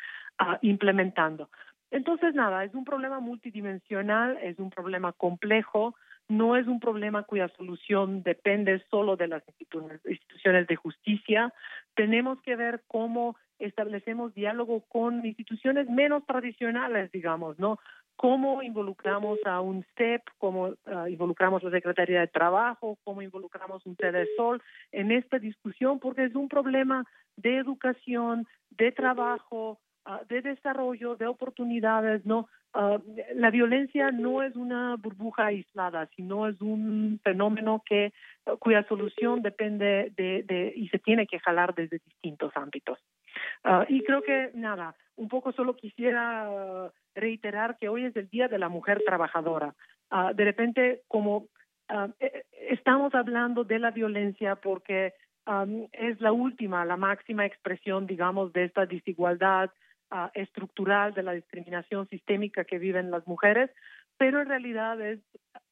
uh, 0.40 0.54
implementando. 0.62 1.50
Entonces, 1.90 2.32
nada, 2.32 2.64
es 2.64 2.72
un 2.74 2.84
problema 2.84 3.18
multidimensional, 3.18 4.38
es 4.40 4.60
un 4.60 4.70
problema 4.70 5.12
complejo, 5.12 5.96
no 6.28 6.56
es 6.56 6.66
un 6.66 6.80
problema 6.80 7.24
cuya 7.24 7.48
solución 7.56 8.22
depende 8.22 8.82
solo 8.90 9.16
de 9.16 9.28
las 9.28 9.42
instituciones 9.48 10.66
de 10.66 10.76
justicia. 10.76 11.52
Tenemos 11.94 12.40
que 12.42 12.56
ver 12.56 12.82
cómo 12.88 13.36
establecemos 13.58 14.34
diálogo 14.34 14.80
con 14.88 15.24
instituciones 15.24 15.88
menos 15.88 16.24
tradicionales, 16.26 17.12
digamos, 17.12 17.58
¿no? 17.58 17.78
Cómo 18.16 18.62
involucramos 18.62 19.38
a 19.44 19.60
un 19.60 19.84
CEP, 19.96 20.22
cómo 20.38 20.74
ah, 20.86 21.08
involucramos 21.08 21.62
a 21.62 21.66
la 21.66 21.72
Secretaría 21.72 22.20
de 22.20 22.28
Trabajo, 22.28 22.98
cómo 23.04 23.22
involucramos 23.22 23.84
un 23.86 23.96
Sol 24.36 24.62
en 24.90 25.12
esta 25.12 25.38
discusión, 25.38 25.98
porque 25.98 26.24
es 26.24 26.34
un 26.34 26.48
problema 26.48 27.04
de 27.36 27.56
educación, 27.56 28.46
de 28.70 28.92
trabajo, 28.92 29.80
Ah, 30.04 30.20
de 30.28 30.42
desarrollo, 30.42 31.14
de 31.14 31.28
oportunidades, 31.28 32.26
¿no? 32.26 32.48
Ah, 32.74 32.98
la 33.36 33.50
violencia 33.50 34.10
no 34.10 34.42
es 34.42 34.56
una 34.56 34.96
burbuja 34.96 35.46
aislada, 35.46 36.08
sino 36.16 36.48
es 36.48 36.60
un 36.60 37.20
fenómeno 37.22 37.84
que 37.86 38.12
cuya 38.58 38.82
solución 38.88 39.42
depende 39.42 40.12
de, 40.16 40.42
de 40.42 40.72
y 40.74 40.88
se 40.88 40.98
tiene 40.98 41.28
que 41.28 41.38
jalar 41.38 41.76
desde 41.76 42.00
distintos 42.04 42.50
ámbitos. 42.56 42.98
Ah, 43.62 43.86
y 43.88 44.02
creo 44.02 44.22
que 44.22 44.50
nada, 44.54 44.96
un 45.14 45.28
poco 45.28 45.52
solo 45.52 45.76
quisiera 45.76 46.90
reiterar 47.14 47.78
que 47.78 47.88
hoy 47.88 48.06
es 48.06 48.16
el 48.16 48.28
Día 48.28 48.48
de 48.48 48.58
la 48.58 48.68
Mujer 48.68 49.02
Trabajadora. 49.06 49.72
de 50.34 50.44
repente, 50.44 51.02
como 51.06 51.46
e, 52.18 52.44
estamos 52.70 53.14
hablando 53.14 53.62
de 53.62 53.78
la 53.78 53.92
violencia 53.92 54.56
porque 54.56 55.14
es 55.92 56.20
la 56.20 56.32
última, 56.32 56.84
la 56.84 56.96
máxima 56.96 57.46
expresión, 57.46 58.06
digamos, 58.06 58.52
de 58.52 58.64
esta 58.64 58.86
desigualdad 58.86 59.70
estructural 60.34 61.14
de 61.14 61.22
la 61.22 61.32
discriminación 61.32 62.08
sistémica 62.08 62.64
que 62.64 62.78
viven 62.78 63.10
las 63.10 63.26
mujeres, 63.26 63.70
pero 64.18 64.40
en 64.40 64.48
realidad 64.48 65.00
es 65.00 65.20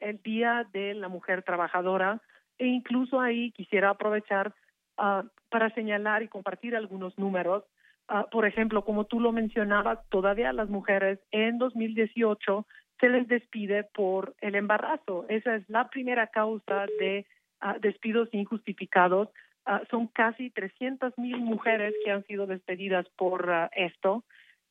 el 0.00 0.20
Día 0.22 0.66
de 0.72 0.94
la 0.94 1.08
Mujer 1.08 1.42
Trabajadora 1.42 2.20
e 2.58 2.66
incluso 2.66 3.20
ahí 3.20 3.52
quisiera 3.52 3.90
aprovechar 3.90 4.54
ah, 4.96 5.24
para 5.50 5.70
señalar 5.70 6.22
y 6.22 6.28
compartir 6.28 6.76
algunos 6.76 7.18
números. 7.18 7.64
Ah, 8.08 8.26
por 8.30 8.46
ejemplo, 8.46 8.84
como 8.84 9.04
tú 9.04 9.20
lo 9.20 9.32
mencionabas, 9.32 9.98
todavía 10.08 10.52
las 10.52 10.68
mujeres 10.68 11.18
en 11.30 11.58
2018 11.58 12.66
se 12.98 13.08
les 13.08 13.28
despide 13.28 13.84
por 13.84 14.34
el 14.40 14.54
embarazo. 14.54 15.26
Esa 15.28 15.56
es 15.56 15.68
la 15.68 15.88
primera 15.88 16.26
causa 16.26 16.86
de 16.98 17.26
ah, 17.60 17.76
despidos 17.80 18.28
injustificados 18.32 19.28
Ah, 19.66 19.82
son 19.90 20.06
casi 20.06 20.50
300 20.50 21.18
mil 21.18 21.38
mujeres 21.38 21.94
que 22.02 22.10
han 22.10 22.24
sido 22.24 22.46
despedidas 22.46 23.06
por 23.16 23.50
ah, 23.50 23.70
esto 23.74 24.24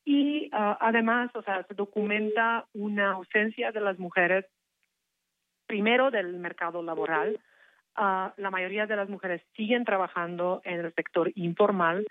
y 0.04 0.50
ah, 0.52 0.76
además, 0.80 1.30
o 1.34 1.42
sea, 1.42 1.62
se 1.64 1.74
documenta 1.74 2.66
una 2.74 3.12
ausencia 3.12 3.70
de 3.70 3.80
las 3.80 3.98
mujeres 4.00 4.46
primero 5.66 6.10
del 6.10 6.34
mercado 6.38 6.82
laboral. 6.82 7.38
la 7.96 8.50
mayoría 8.50 8.86
de 8.86 8.96
las 8.96 9.08
mujeres 9.08 9.42
siguen 9.54 9.84
trabajando 9.84 10.60
en 10.64 10.80
el 10.80 10.92
sector 10.94 11.30
informal, 11.36 12.04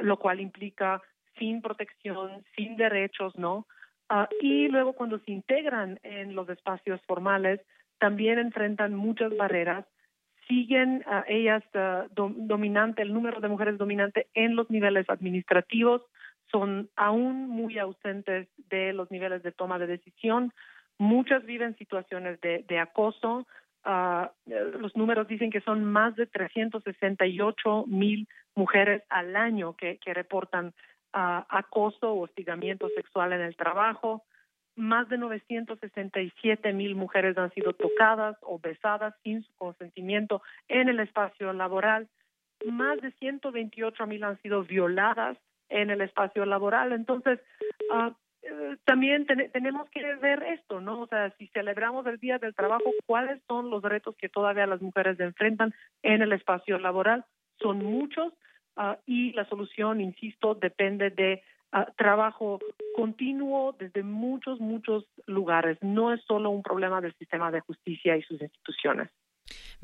lo 0.00 0.16
cual 0.18 0.40
implica 0.40 1.02
sin 1.38 1.60
protección, 1.60 2.44
sin 2.56 2.76
derechos, 2.76 3.36
¿no? 3.36 3.66
y 4.40 4.68
luego 4.68 4.92
cuando 4.94 5.18
se 5.18 5.32
integran 5.32 5.98
en 6.02 6.34
los 6.34 6.48
espacios 6.48 7.00
formales, 7.06 7.60
también 7.98 8.38
enfrentan 8.38 8.94
muchas 8.94 9.36
barreras 9.36 9.84
siguen 10.48 11.04
ellas 11.26 11.62
uh, 11.74 12.08
dominante, 12.14 13.02
el 13.02 13.12
número 13.12 13.40
de 13.40 13.48
mujeres 13.48 13.78
dominante 13.78 14.28
en 14.34 14.56
los 14.56 14.70
niveles 14.70 15.08
administrativos, 15.08 16.02
son 16.50 16.88
aún 16.96 17.48
muy 17.48 17.78
ausentes 17.78 18.48
de 18.70 18.92
los 18.92 19.10
niveles 19.10 19.42
de 19.42 19.52
toma 19.52 19.78
de 19.78 19.86
decisión. 19.86 20.52
Muchas 20.98 21.44
viven 21.44 21.76
situaciones 21.76 22.40
de, 22.40 22.64
de 22.68 22.78
acoso. 22.78 23.46
Uh, 23.84 24.26
los 24.78 24.96
números 24.96 25.28
dicen 25.28 25.50
que 25.50 25.60
son 25.60 25.84
más 25.84 26.14
de 26.16 26.26
368 26.26 27.84
mil 27.86 28.28
mujeres 28.54 29.02
al 29.08 29.36
año 29.36 29.74
que, 29.76 29.98
que 29.98 30.14
reportan 30.14 30.68
uh, 31.14 31.42
acoso 31.48 32.12
o 32.12 32.24
hostigamiento 32.24 32.88
sexual 32.90 33.32
en 33.32 33.40
el 33.40 33.56
trabajo 33.56 34.22
más 34.76 35.08
de 35.08 35.18
967 35.18 36.72
mil 36.72 36.94
mujeres 36.94 37.38
han 37.38 37.52
sido 37.52 37.72
tocadas 37.72 38.36
o 38.42 38.58
besadas 38.58 39.14
sin 39.22 39.42
su 39.42 39.54
consentimiento 39.54 40.42
en 40.68 40.88
el 40.88 41.00
espacio 41.00 41.52
laboral. 41.52 42.08
Más 42.66 43.00
de 43.00 43.12
128 43.12 44.06
mil 44.06 44.24
han 44.24 44.40
sido 44.42 44.64
violadas 44.64 45.38
en 45.68 45.90
el 45.90 46.00
espacio 46.00 46.44
laboral. 46.44 46.92
Entonces, 46.92 47.40
uh, 47.90 48.12
también 48.84 49.26
tenemos 49.52 49.88
que 49.90 50.16
ver 50.16 50.42
esto, 50.42 50.80
¿no? 50.80 51.02
O 51.02 51.06
sea, 51.06 51.30
si 51.38 51.46
celebramos 51.48 52.06
el 52.06 52.18
Día 52.18 52.38
del 52.38 52.54
Trabajo, 52.54 52.90
¿cuáles 53.06 53.40
son 53.46 53.70
los 53.70 53.82
retos 53.82 54.16
que 54.16 54.28
todavía 54.28 54.66
las 54.66 54.82
mujeres 54.82 55.18
enfrentan 55.18 55.74
en 56.02 56.20
el 56.20 56.32
espacio 56.32 56.78
laboral? 56.78 57.24
Son 57.60 57.78
muchos 57.78 58.32
uh, 58.76 58.96
y 59.06 59.32
la 59.32 59.46
solución, 59.46 60.00
insisto, 60.00 60.54
depende 60.54 61.10
de 61.10 61.42
trabajo 61.96 62.60
continuo 62.94 63.74
desde 63.78 64.02
muchos, 64.02 64.60
muchos 64.60 65.04
lugares. 65.26 65.78
No 65.82 66.12
es 66.12 66.22
solo 66.24 66.50
un 66.50 66.62
problema 66.62 67.00
del 67.00 67.14
sistema 67.14 67.50
de 67.50 67.60
justicia 67.60 68.16
y 68.16 68.22
sus 68.22 68.40
instituciones. 68.40 69.10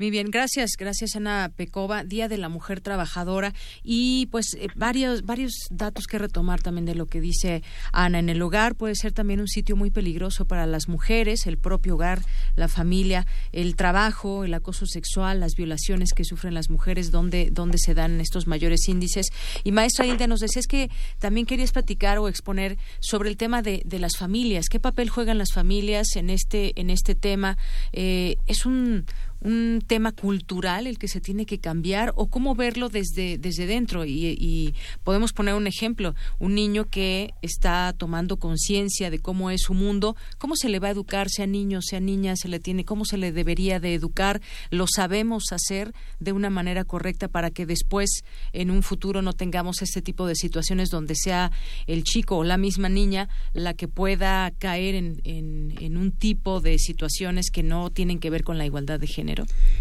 Muy 0.01 0.09
bien, 0.09 0.31
gracias, 0.31 0.77
gracias 0.79 1.15
Ana 1.15 1.51
Pecova, 1.55 2.03
Día 2.03 2.27
de 2.27 2.39
la 2.39 2.49
Mujer 2.49 2.81
Trabajadora 2.81 3.53
y 3.83 4.25
pues 4.31 4.55
eh, 4.55 4.65
varios 4.73 5.27
varios 5.27 5.53
datos 5.69 6.07
que 6.07 6.17
retomar 6.17 6.59
también 6.59 6.87
de 6.87 6.95
lo 6.95 7.05
que 7.05 7.21
dice 7.21 7.61
Ana 7.93 8.17
en 8.17 8.29
el 8.29 8.41
hogar 8.41 8.73
puede 8.73 8.95
ser 8.95 9.11
también 9.11 9.41
un 9.41 9.47
sitio 9.47 9.75
muy 9.75 9.91
peligroso 9.91 10.45
para 10.45 10.65
las 10.65 10.87
mujeres, 10.87 11.45
el 11.45 11.59
propio 11.59 11.93
hogar, 11.93 12.23
la 12.55 12.67
familia, 12.67 13.27
el 13.51 13.75
trabajo, 13.75 14.43
el 14.43 14.55
acoso 14.55 14.87
sexual, 14.87 15.39
las 15.39 15.53
violaciones 15.53 16.13
que 16.13 16.25
sufren 16.25 16.55
las 16.55 16.71
mujeres, 16.71 17.11
donde 17.11 17.51
donde 17.51 17.77
se 17.77 17.93
dan 17.93 18.21
estos 18.21 18.47
mayores 18.47 18.89
índices. 18.89 19.27
Y 19.63 19.71
maestra 19.71 20.07
Hilda 20.07 20.25
nos 20.25 20.39
decías 20.39 20.65
que 20.65 20.89
también 21.19 21.45
querías 21.45 21.73
platicar 21.73 22.17
o 22.17 22.27
exponer 22.27 22.79
sobre 23.01 23.29
el 23.29 23.37
tema 23.37 23.61
de, 23.61 23.83
de 23.85 23.99
las 23.99 24.17
familias, 24.17 24.65
qué 24.67 24.79
papel 24.79 25.11
juegan 25.11 25.37
las 25.37 25.53
familias 25.53 26.15
en 26.15 26.31
este 26.31 26.73
en 26.81 26.89
este 26.89 27.13
tema. 27.13 27.59
Eh, 27.93 28.37
es 28.47 28.65
un 28.65 29.05
un 29.41 29.83
tema 29.85 30.11
cultural 30.11 30.87
el 30.87 30.97
que 30.97 31.07
se 31.07 31.19
tiene 31.19 31.45
que 31.45 31.59
cambiar 31.59 32.13
o 32.15 32.27
cómo 32.27 32.55
verlo 32.55 32.89
desde, 32.89 33.37
desde 33.37 33.65
dentro. 33.65 34.05
Y, 34.05 34.73
podemos 35.03 35.33
poner 35.33 35.55
un 35.55 35.67
ejemplo, 35.67 36.15
un 36.39 36.55
niño 36.55 36.85
que 36.85 37.33
está 37.41 37.93
tomando 37.97 38.37
conciencia 38.37 39.09
de 39.09 39.19
cómo 39.19 39.49
es 39.49 39.61
su 39.61 39.73
mundo, 39.73 40.15
cómo 40.37 40.55
se 40.55 40.69
le 40.69 40.79
va 40.79 40.89
a 40.89 40.91
educar, 40.91 41.29
sea 41.29 41.47
niño, 41.47 41.81
sea 41.81 41.99
niña, 41.99 42.35
se 42.35 42.47
le 42.47 42.59
tiene, 42.59 42.85
cómo 42.85 43.05
se 43.05 43.17
le 43.17 43.31
debería 43.31 43.79
de 43.79 43.93
educar, 43.93 44.41
lo 44.69 44.85
sabemos 44.87 45.45
hacer 45.51 45.93
de 46.19 46.31
una 46.31 46.49
manera 46.49 46.83
correcta 46.83 47.27
para 47.27 47.49
que 47.49 47.65
después, 47.65 48.23
en 48.53 48.69
un 48.69 48.83
futuro, 48.83 49.21
no 49.21 49.33
tengamos 49.33 49.81
este 49.81 50.01
tipo 50.01 50.27
de 50.27 50.35
situaciones 50.35 50.89
donde 50.89 51.15
sea 51.15 51.51
el 51.87 52.03
chico 52.03 52.37
o 52.37 52.43
la 52.43 52.57
misma 52.57 52.89
niña 52.89 53.29
la 53.53 53.73
que 53.73 53.87
pueda 53.87 54.51
caer 54.59 54.95
en, 54.95 55.21
en 55.23 55.97
un 55.97 56.11
tipo 56.11 56.61
de 56.61 56.77
situaciones 56.77 57.49
que 57.51 57.63
no 57.63 57.89
tienen 57.89 58.19
que 58.19 58.29
ver 58.29 58.43
con 58.43 58.57
la 58.57 58.65
igualdad 58.65 58.99
de 58.99 59.07
género. 59.07 59.30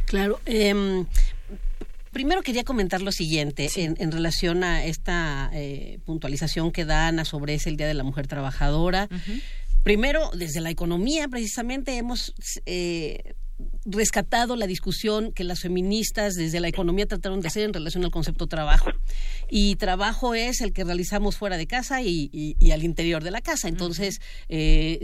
Claro. 0.07 0.41
Em, 0.47 1.07
primero 2.13 2.43
quería 2.43 2.65
comentar 2.65 3.03
lo 3.03 3.13
siguiente 3.13 3.71
en, 3.77 4.13
relación 4.13 4.65
a 4.65 4.85
esta 4.85 5.51
eh, 5.53 5.99
puntualización 6.05 6.73
que 6.73 6.85
da 6.85 7.09
Ana 7.09 7.25
sobre 7.25 7.55
ese 7.55 7.71
el 7.71 7.77
Día 7.77 7.87
de 7.87 7.95
la 7.95 8.05
Mujer 8.05 8.27
Trabajadora. 8.27 9.09
Primero, 9.83 10.31
desde 10.35 10.61
la 10.61 10.71
economía, 10.71 11.29
precisamente, 11.29 11.97
hemos 11.97 12.35
eh, 12.67 13.35
rescatado 13.85 14.57
la 14.57 14.67
discusión 14.67 15.33
que 15.33 15.45
las 15.45 15.61
feministas 15.61 16.35
desde 16.35 16.61
la 16.61 16.69
economía 16.69 17.07
trataron 17.07 17.41
de 17.41 17.49
hacer 17.49 17.65
en 17.65 17.73
relación 17.73 18.05
al 18.05 18.11
concepto 18.11 18.47
trabajo. 18.47 18.91
Y 19.49 19.77
trabajo 19.77 20.35
es 20.35 20.61
el 20.61 20.73
que 20.73 20.85
realizamos 20.85 21.37
fuera 21.37 21.57
de 21.57 21.67
casa 21.67 22.03
y, 22.03 22.57
al 22.73 22.83
interior 22.83 23.25
de 23.25 23.31
la 23.31 23.41
casa. 23.41 23.69
Entonces, 23.69 24.21
eh, 24.49 25.01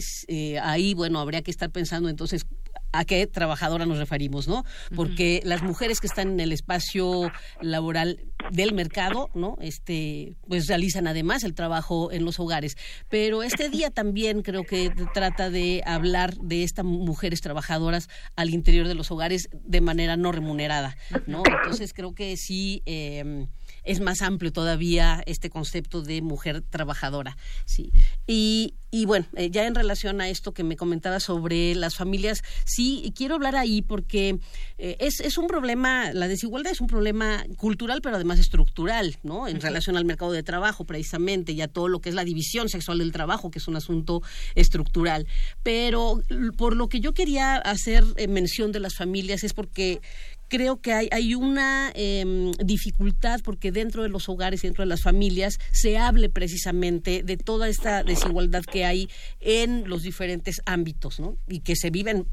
ahí, 0.62 0.93
bueno, 0.93 1.20
habría 1.20 1.43
que 1.43 1.51
estar 1.51 1.70
pensando 1.70 2.09
entonces 2.09 2.44
a 2.92 3.04
qué 3.04 3.26
trabajadora 3.26 3.86
nos 3.86 3.98
referimos, 3.98 4.48
¿no? 4.48 4.64
Porque 4.94 5.40
las 5.44 5.62
mujeres 5.62 6.00
que 6.00 6.06
están 6.06 6.28
en 6.32 6.40
el 6.40 6.52
espacio 6.52 7.30
laboral 7.60 8.24
del 8.50 8.74
mercado, 8.74 9.30
¿no? 9.34 9.56
Este, 9.60 10.36
pues 10.48 10.66
realizan 10.66 11.06
además 11.06 11.44
el 11.44 11.54
trabajo 11.54 12.12
en 12.12 12.24
los 12.24 12.38
hogares. 12.40 12.76
Pero 13.08 13.42
este 13.42 13.68
día 13.68 13.90
también 13.90 14.42
creo 14.42 14.64
que 14.64 14.92
trata 15.14 15.50
de 15.50 15.82
hablar 15.86 16.36
de 16.36 16.62
estas 16.62 16.84
mujeres 16.84 17.40
trabajadoras 17.40 18.08
al 18.36 18.50
interior 18.50 18.88
de 18.88 18.94
los 18.94 19.10
hogares 19.10 19.48
de 19.52 19.80
manera 19.80 20.16
no 20.16 20.32
remunerada, 20.32 20.96
¿no? 21.26 21.42
Entonces 21.62 21.92
creo 21.92 22.14
que 22.14 22.36
sí. 22.36 22.82
Eh, 22.86 23.46
es 23.86 24.00
más 24.00 24.22
amplio 24.22 24.52
todavía 24.52 25.22
este 25.26 25.48
concepto 25.48 26.02
de 26.02 26.20
mujer 26.22 26.62
trabajadora. 26.62 27.36
Sí. 27.64 27.92
Y, 28.26 28.74
y 28.90 29.06
bueno, 29.06 29.26
eh, 29.36 29.50
ya 29.50 29.66
en 29.66 29.74
relación 29.74 30.20
a 30.20 30.28
esto 30.28 30.52
que 30.52 30.64
me 30.64 30.76
comentaba 30.76 31.20
sobre 31.20 31.74
las 31.74 31.96
familias, 31.96 32.42
sí, 32.64 33.12
quiero 33.16 33.36
hablar 33.36 33.56
ahí 33.56 33.82
porque 33.82 34.38
eh, 34.78 34.96
es, 35.00 35.20
es 35.20 35.38
un 35.38 35.46
problema, 35.46 36.12
la 36.12 36.28
desigualdad 36.28 36.72
es 36.72 36.80
un 36.80 36.86
problema 36.86 37.44
cultural, 37.56 38.00
pero 38.02 38.16
además 38.16 38.38
estructural, 38.38 39.16
¿no? 39.22 39.48
En 39.48 39.60
relación 39.60 39.96
al 39.96 40.04
mercado 40.04 40.32
de 40.32 40.42
trabajo, 40.42 40.84
precisamente, 40.84 41.52
y 41.52 41.60
a 41.60 41.68
todo 41.68 41.88
lo 41.88 42.00
que 42.00 42.08
es 42.08 42.14
la 42.14 42.24
división 42.24 42.68
sexual 42.68 42.98
del 42.98 43.12
trabajo, 43.12 43.50
que 43.50 43.58
es 43.58 43.68
un 43.68 43.76
asunto 43.76 44.22
estructural. 44.54 45.26
Pero 45.62 46.22
por 46.56 46.74
lo 46.76 46.88
que 46.88 47.00
yo 47.00 47.14
quería 47.14 47.56
hacer 47.56 48.04
eh, 48.16 48.28
mención 48.28 48.72
de 48.72 48.80
las 48.80 48.94
familias 48.94 49.44
es 49.44 49.52
porque 49.52 50.00
creo 50.48 50.81
que 50.81 50.93
hay, 50.93 51.09
hay 51.12 51.35
una 51.35 51.90
em, 51.94 52.52
dificultad 52.52 53.40
porque 53.43 53.73
dentro 53.73 54.02
de 54.02 54.09
los 54.09 54.28
hogares, 54.28 54.62
dentro 54.62 54.82
de 54.82 54.89
las 54.89 55.02
familias, 55.02 55.59
se 55.73 55.98
hable 55.98 56.28
precisamente 56.28 57.23
de 57.23 57.36
toda 57.36 57.68
esta 57.68 58.02
desigualdad 58.02 58.64
que 58.64 58.85
hay 58.85 59.09
en 59.40 59.89
los 59.89 60.02
diferentes 60.02 60.60
ámbitos, 60.66 61.20
¿no? 61.20 61.36
Y 61.48 61.60
que 61.60 61.77
se 61.77 61.90
viven 61.90 62.27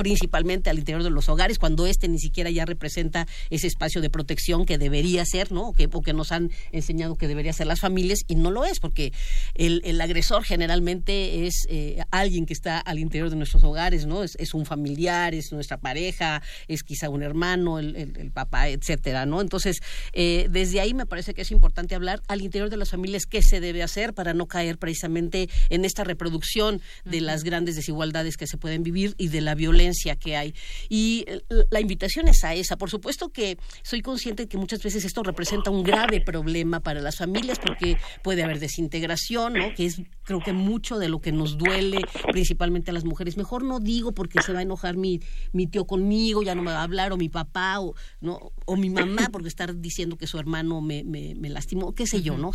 principalmente 0.00 0.70
al 0.70 0.78
interior 0.78 1.02
de 1.02 1.10
los 1.10 1.28
hogares, 1.28 1.58
cuando 1.58 1.86
este 1.86 2.08
ni 2.08 2.18
siquiera 2.18 2.48
ya 2.48 2.64
representa 2.64 3.26
ese 3.50 3.66
espacio 3.66 4.00
de 4.00 4.08
protección 4.08 4.64
que 4.64 4.78
debería 4.78 5.26
ser, 5.26 5.52
¿no? 5.52 5.68
O 5.68 5.72
que, 5.74 6.14
nos 6.14 6.32
han 6.32 6.50
enseñado 6.72 7.16
que 7.16 7.28
debería 7.28 7.52
ser 7.52 7.66
las 7.66 7.80
familias, 7.80 8.20
y 8.26 8.36
no 8.36 8.50
lo 8.50 8.64
es, 8.64 8.80
porque 8.80 9.12
el, 9.54 9.82
el 9.84 10.00
agresor 10.00 10.42
generalmente 10.42 11.46
es 11.46 11.66
eh, 11.68 12.02
alguien 12.10 12.46
que 12.46 12.54
está 12.54 12.78
al 12.78 12.98
interior 12.98 13.28
de 13.28 13.36
nuestros 13.36 13.62
hogares, 13.62 14.06
¿no? 14.06 14.22
Es, 14.22 14.36
es, 14.36 14.54
un 14.54 14.64
familiar, 14.64 15.34
es 15.34 15.52
nuestra 15.52 15.76
pareja, 15.76 16.42
es 16.66 16.82
quizá 16.82 17.10
un 17.10 17.22
hermano, 17.22 17.78
el, 17.78 17.94
el, 17.94 18.30
papá, 18.30 18.68
etcétera, 18.70 19.26
¿no? 19.26 19.42
Entonces, 19.42 19.82
eh, 20.14 20.46
desde 20.48 20.80
ahí 20.80 20.94
me 20.94 21.04
parece 21.04 21.34
que 21.34 21.42
es 21.42 21.50
importante 21.50 21.94
hablar 21.94 22.22
al 22.26 22.40
interior 22.40 22.70
de 22.70 22.78
las 22.78 22.88
familias 22.88 23.26
qué 23.26 23.42
se 23.42 23.60
debe 23.60 23.82
hacer 23.82 24.14
para 24.14 24.32
no 24.32 24.46
caer 24.46 24.78
precisamente 24.78 25.50
en 25.68 25.84
esta 25.84 26.04
reproducción 26.04 26.80
de 27.04 27.20
las 27.20 27.44
grandes 27.44 27.76
desigualdades 27.76 28.38
que 28.38 28.46
se 28.46 28.56
pueden 28.56 28.82
vivir 28.82 29.14
y 29.18 29.28
de 29.28 29.42
la 29.42 29.54
violencia 29.54 29.89
que 30.18 30.36
hay. 30.36 30.54
Y 30.88 31.24
eh, 31.26 31.42
la 31.70 31.80
invitación 31.80 32.28
es 32.28 32.44
a 32.44 32.54
esa. 32.54 32.76
Por 32.76 32.90
supuesto 32.90 33.30
que 33.30 33.58
soy 33.82 34.02
consciente 34.02 34.44
de 34.44 34.48
que 34.48 34.58
muchas 34.58 34.82
veces 34.82 35.04
esto 35.04 35.22
representa 35.22 35.70
un 35.70 35.82
grave 35.82 36.20
problema 36.20 36.80
para 36.80 37.00
las 37.00 37.16
familias 37.16 37.58
porque 37.58 37.96
puede 38.22 38.42
haber 38.42 38.60
desintegración, 38.60 39.54
¿no? 39.54 39.74
que 39.74 39.86
es 39.86 40.02
creo 40.22 40.40
que 40.40 40.52
mucho 40.52 40.98
de 40.98 41.08
lo 41.08 41.20
que 41.20 41.32
nos 41.32 41.58
duele, 41.58 41.98
principalmente 42.30 42.92
a 42.92 42.94
las 42.94 43.04
mujeres. 43.04 43.36
Mejor 43.36 43.64
no 43.64 43.80
digo 43.80 44.12
porque 44.12 44.40
se 44.42 44.52
va 44.52 44.60
a 44.60 44.62
enojar 44.62 44.96
mi, 44.96 45.20
mi 45.52 45.66
tío 45.66 45.86
conmigo, 45.86 46.42
ya 46.44 46.54
no 46.54 46.62
me 46.62 46.70
va 46.70 46.78
a 46.78 46.82
hablar, 46.84 47.12
o 47.12 47.16
mi 47.16 47.28
papá, 47.28 47.80
o, 47.80 47.94
¿no? 48.20 48.52
o 48.64 48.76
mi 48.76 48.90
mamá, 48.90 49.28
porque 49.32 49.48
estar 49.48 49.80
diciendo 49.80 50.16
que 50.16 50.28
su 50.28 50.38
hermano 50.38 50.80
me, 50.80 51.02
me, 51.02 51.48
lastimó, 51.48 51.94
qué 51.96 52.06
sé 52.06 52.22
yo, 52.22 52.38
¿no? 52.38 52.50
O 52.50 52.52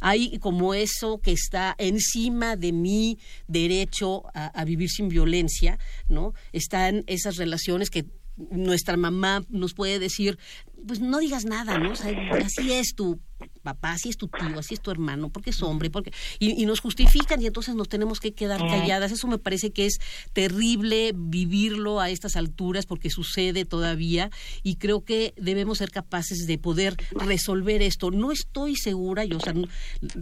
hay 0.00 0.38
como 0.38 0.74
eso 0.74 1.18
que 1.22 1.32
está 1.32 1.74
encima 1.78 2.56
de 2.56 2.72
mi 2.72 3.18
derecho 3.48 4.24
a 4.34 4.64
vivir 4.64 4.90
sin 4.90 5.08
violencia, 5.08 5.78
¿no? 6.08 6.34
Están 6.74 7.04
esas 7.06 7.36
relaciones 7.36 7.88
que 7.88 8.06
nuestra 8.50 8.96
mamá 8.96 9.44
nos 9.48 9.74
puede 9.74 10.00
decir, 10.00 10.40
pues 10.86 11.00
no 11.00 11.18
digas 11.18 11.44
nada, 11.44 11.78
¿no? 11.78 11.92
O 11.92 11.96
sea, 11.96 12.12
así 12.44 12.72
es 12.72 12.94
tu 12.94 13.20
papá, 13.62 13.92
así 13.92 14.10
es 14.10 14.16
tu 14.16 14.28
tío, 14.28 14.58
así 14.58 14.74
es 14.74 14.80
tu 14.80 14.90
hermano, 14.90 15.30
porque 15.30 15.50
es 15.50 15.62
hombre, 15.62 15.90
porque 15.90 16.12
y, 16.38 16.64
nos 16.66 16.80
justifican 16.80 17.42
y 17.42 17.46
entonces 17.46 17.74
nos 17.74 17.88
tenemos 17.88 18.20
que 18.20 18.32
quedar 18.32 18.60
calladas. 18.60 19.12
Eso 19.12 19.26
me 19.26 19.38
parece 19.38 19.70
que 19.70 19.86
es 19.86 19.98
terrible 20.32 21.12
vivirlo 21.14 22.00
a 22.00 22.10
estas 22.10 22.36
alturas 22.36 22.86
porque 22.86 23.10
sucede 23.10 23.64
todavía 23.64 24.30
y 24.62 24.76
creo 24.76 25.04
que 25.04 25.34
debemos 25.36 25.78
ser 25.78 25.90
capaces 25.90 26.46
de 26.46 26.58
poder 26.58 26.96
resolver 27.12 27.82
esto. 27.82 28.10
No 28.10 28.32
estoy 28.32 28.76
segura, 28.76 29.24
yo 29.24 29.38
o 29.38 29.40
sea, 29.40 29.54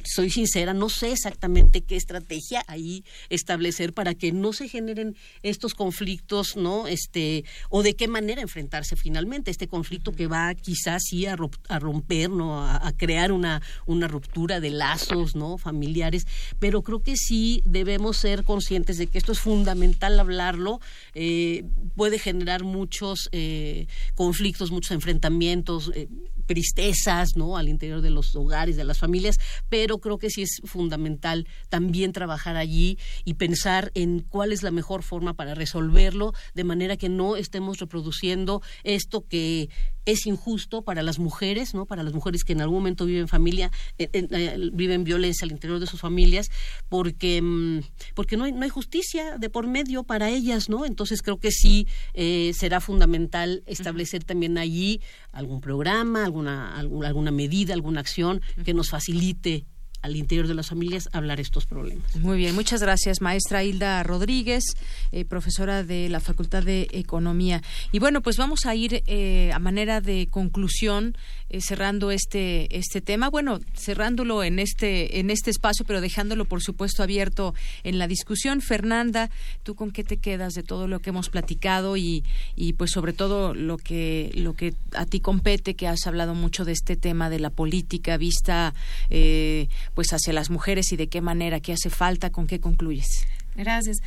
soy 0.04 0.30
sincera, 0.30 0.72
no 0.72 0.88
sé 0.88 1.12
exactamente 1.12 1.82
qué 1.82 1.96
estrategia 1.96 2.64
ahí 2.66 3.04
establecer 3.28 3.92
para 3.92 4.14
que 4.14 4.32
no 4.32 4.52
se 4.52 4.68
generen 4.68 5.16
estos 5.42 5.74
conflictos, 5.74 6.56
¿no? 6.56 6.86
Este 6.86 7.44
o 7.70 7.82
de 7.82 7.94
qué 7.94 8.08
manera 8.08 8.42
enfrentarse 8.42 8.96
finalmente 8.96 9.50
este 9.50 9.68
conflicto 9.68 10.12
que 10.12 10.26
va 10.26 10.51
quizás 10.54 11.02
sí 11.04 11.26
a, 11.26 11.36
romper, 11.36 12.30
¿no? 12.30 12.64
a 12.66 12.92
crear 12.96 13.32
una, 13.32 13.62
una 13.86 14.08
ruptura 14.08 14.60
de 14.60 14.70
lazos 14.70 15.34
no 15.34 15.58
familiares, 15.58 16.26
pero 16.58 16.82
creo 16.82 17.02
que 17.02 17.16
sí 17.16 17.62
debemos 17.64 18.16
ser 18.16 18.44
conscientes 18.44 18.98
de 18.98 19.06
que 19.06 19.18
esto 19.18 19.32
es 19.32 19.40
fundamental 19.40 20.18
hablarlo, 20.18 20.80
eh, 21.14 21.64
puede 21.96 22.18
generar 22.18 22.64
muchos 22.64 23.28
eh, 23.32 23.86
conflictos, 24.14 24.70
muchos 24.70 24.92
enfrentamientos. 24.92 25.90
Eh, 25.94 26.08
tristezas, 26.44 27.36
¿no? 27.36 27.56
Al 27.56 27.68
interior 27.68 28.00
de 28.00 28.10
los 28.10 28.34
hogares, 28.34 28.76
de 28.76 28.84
las 28.84 28.98
familias, 28.98 29.38
pero 29.68 29.98
creo 29.98 30.18
que 30.18 30.28
sí 30.28 30.42
es 30.42 30.60
fundamental 30.64 31.46
también 31.68 32.12
trabajar 32.12 32.56
allí 32.56 32.98
y 33.24 33.34
pensar 33.34 33.92
en 33.94 34.20
cuál 34.20 34.52
es 34.52 34.64
la 34.64 34.72
mejor 34.72 35.04
forma 35.04 35.34
para 35.34 35.54
resolverlo, 35.54 36.34
de 36.54 36.64
manera 36.64 36.96
que 36.96 37.08
no 37.08 37.36
estemos 37.36 37.78
reproduciendo 37.78 38.60
esto 38.82 39.24
que 39.26 39.70
es 40.04 40.26
injusto 40.26 40.82
para 40.82 41.02
las 41.02 41.18
mujeres, 41.18 41.74
¿no? 41.74 41.86
Para 41.86 42.02
las 42.02 42.12
mujeres 42.12 42.44
que 42.44 42.52
en 42.52 42.60
algún 42.60 42.78
momento 42.78 43.06
viven 43.06 43.28
familia, 43.28 43.70
eh, 43.98 44.08
eh, 44.12 44.70
viven 44.72 45.04
violencia 45.04 45.44
al 45.44 45.52
interior 45.52 45.80
de 45.80 45.86
sus 45.86 46.00
familias, 46.00 46.50
porque 46.88 47.40
mm, 47.40 47.80
porque 48.14 48.36
no 48.36 48.44
hay, 48.44 48.52
no 48.52 48.62
hay 48.62 48.68
justicia 48.68 49.38
de 49.38 49.50
por 49.50 49.66
medio 49.66 50.04
para 50.04 50.30
ellas, 50.30 50.68
¿no? 50.68 50.84
Entonces 50.84 51.22
creo 51.22 51.38
que 51.38 51.50
sí 51.50 51.86
eh, 52.14 52.52
será 52.54 52.80
fundamental 52.80 53.62
establecer 53.66 54.24
también 54.24 54.58
allí 54.58 55.00
algún 55.30 55.60
programa, 55.60 56.24
alguna, 56.24 56.76
alguna 56.76 57.30
medida, 57.30 57.74
alguna 57.74 58.00
acción 58.00 58.40
que 58.64 58.74
nos 58.74 58.90
facilite 58.90 59.66
al 60.02 60.16
interior 60.16 60.48
de 60.48 60.54
las 60.54 60.68
familias 60.68 61.08
hablar 61.12 61.40
estos 61.40 61.66
problemas. 61.66 62.16
Muy 62.16 62.36
bien, 62.36 62.54
muchas 62.54 62.82
gracias, 62.82 63.20
maestra 63.20 63.64
Hilda 63.64 64.02
Rodríguez, 64.02 64.64
eh, 65.12 65.24
profesora 65.24 65.84
de 65.84 66.08
la 66.08 66.20
Facultad 66.20 66.62
de 66.62 66.88
Economía. 66.92 67.62
Y 67.92 67.98
bueno, 67.98 68.20
pues 68.20 68.36
vamos 68.36 68.66
a 68.66 68.74
ir 68.74 69.02
eh, 69.06 69.50
a 69.52 69.58
manera 69.58 70.00
de 70.00 70.28
conclusión 70.30 71.16
eh, 71.48 71.60
cerrando 71.60 72.10
este 72.10 72.76
este 72.76 73.00
tema. 73.00 73.30
Bueno, 73.30 73.60
cerrándolo 73.74 74.42
en 74.42 74.58
este 74.58 75.20
en 75.20 75.30
este 75.30 75.50
espacio, 75.50 75.84
pero 75.86 76.00
dejándolo 76.00 76.44
por 76.44 76.62
supuesto 76.62 77.02
abierto 77.02 77.54
en 77.84 77.98
la 77.98 78.08
discusión. 78.08 78.60
Fernanda, 78.60 79.30
¿tú 79.62 79.74
con 79.74 79.90
qué 79.92 80.04
te 80.04 80.16
quedas 80.16 80.54
de 80.54 80.62
todo 80.62 80.88
lo 80.88 81.00
que 81.00 81.10
hemos 81.10 81.28
platicado 81.28 81.96
y, 81.96 82.24
y 82.56 82.72
pues 82.72 82.90
sobre 82.90 83.12
todo 83.12 83.54
lo 83.54 83.78
que 83.78 84.30
lo 84.34 84.54
que 84.54 84.74
a 84.94 85.06
ti 85.06 85.20
compete, 85.20 85.74
que 85.74 85.86
has 85.86 86.06
hablado 86.06 86.34
mucho 86.34 86.64
de 86.64 86.72
este 86.72 86.96
tema 86.96 87.30
de 87.30 87.38
la 87.38 87.50
política 87.50 88.16
vista 88.16 88.74
eh, 89.10 89.68
pues 89.94 90.12
hacia 90.12 90.32
las 90.32 90.50
mujeres 90.50 90.92
y 90.92 90.96
de 90.96 91.08
qué 91.08 91.20
manera, 91.20 91.60
qué 91.60 91.72
hace 91.72 91.90
falta, 91.90 92.30
con 92.30 92.46
qué 92.46 92.60
concluyes. 92.60 93.26
Gracias. 93.54 93.98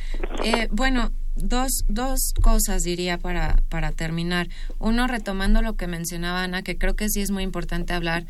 Eh, 0.44 0.68
bueno, 0.70 1.12
dos, 1.36 1.84
dos 1.88 2.32
cosas 2.42 2.82
diría 2.82 3.18
para, 3.18 3.56
para 3.68 3.92
terminar. 3.92 4.48
Uno, 4.78 5.06
retomando 5.06 5.62
lo 5.62 5.74
que 5.74 5.86
mencionaba 5.86 6.42
Ana, 6.42 6.62
que 6.62 6.76
creo 6.76 6.96
que 6.96 7.08
sí 7.08 7.20
es 7.20 7.30
muy 7.30 7.44
importante 7.44 7.92
hablar 7.92 8.26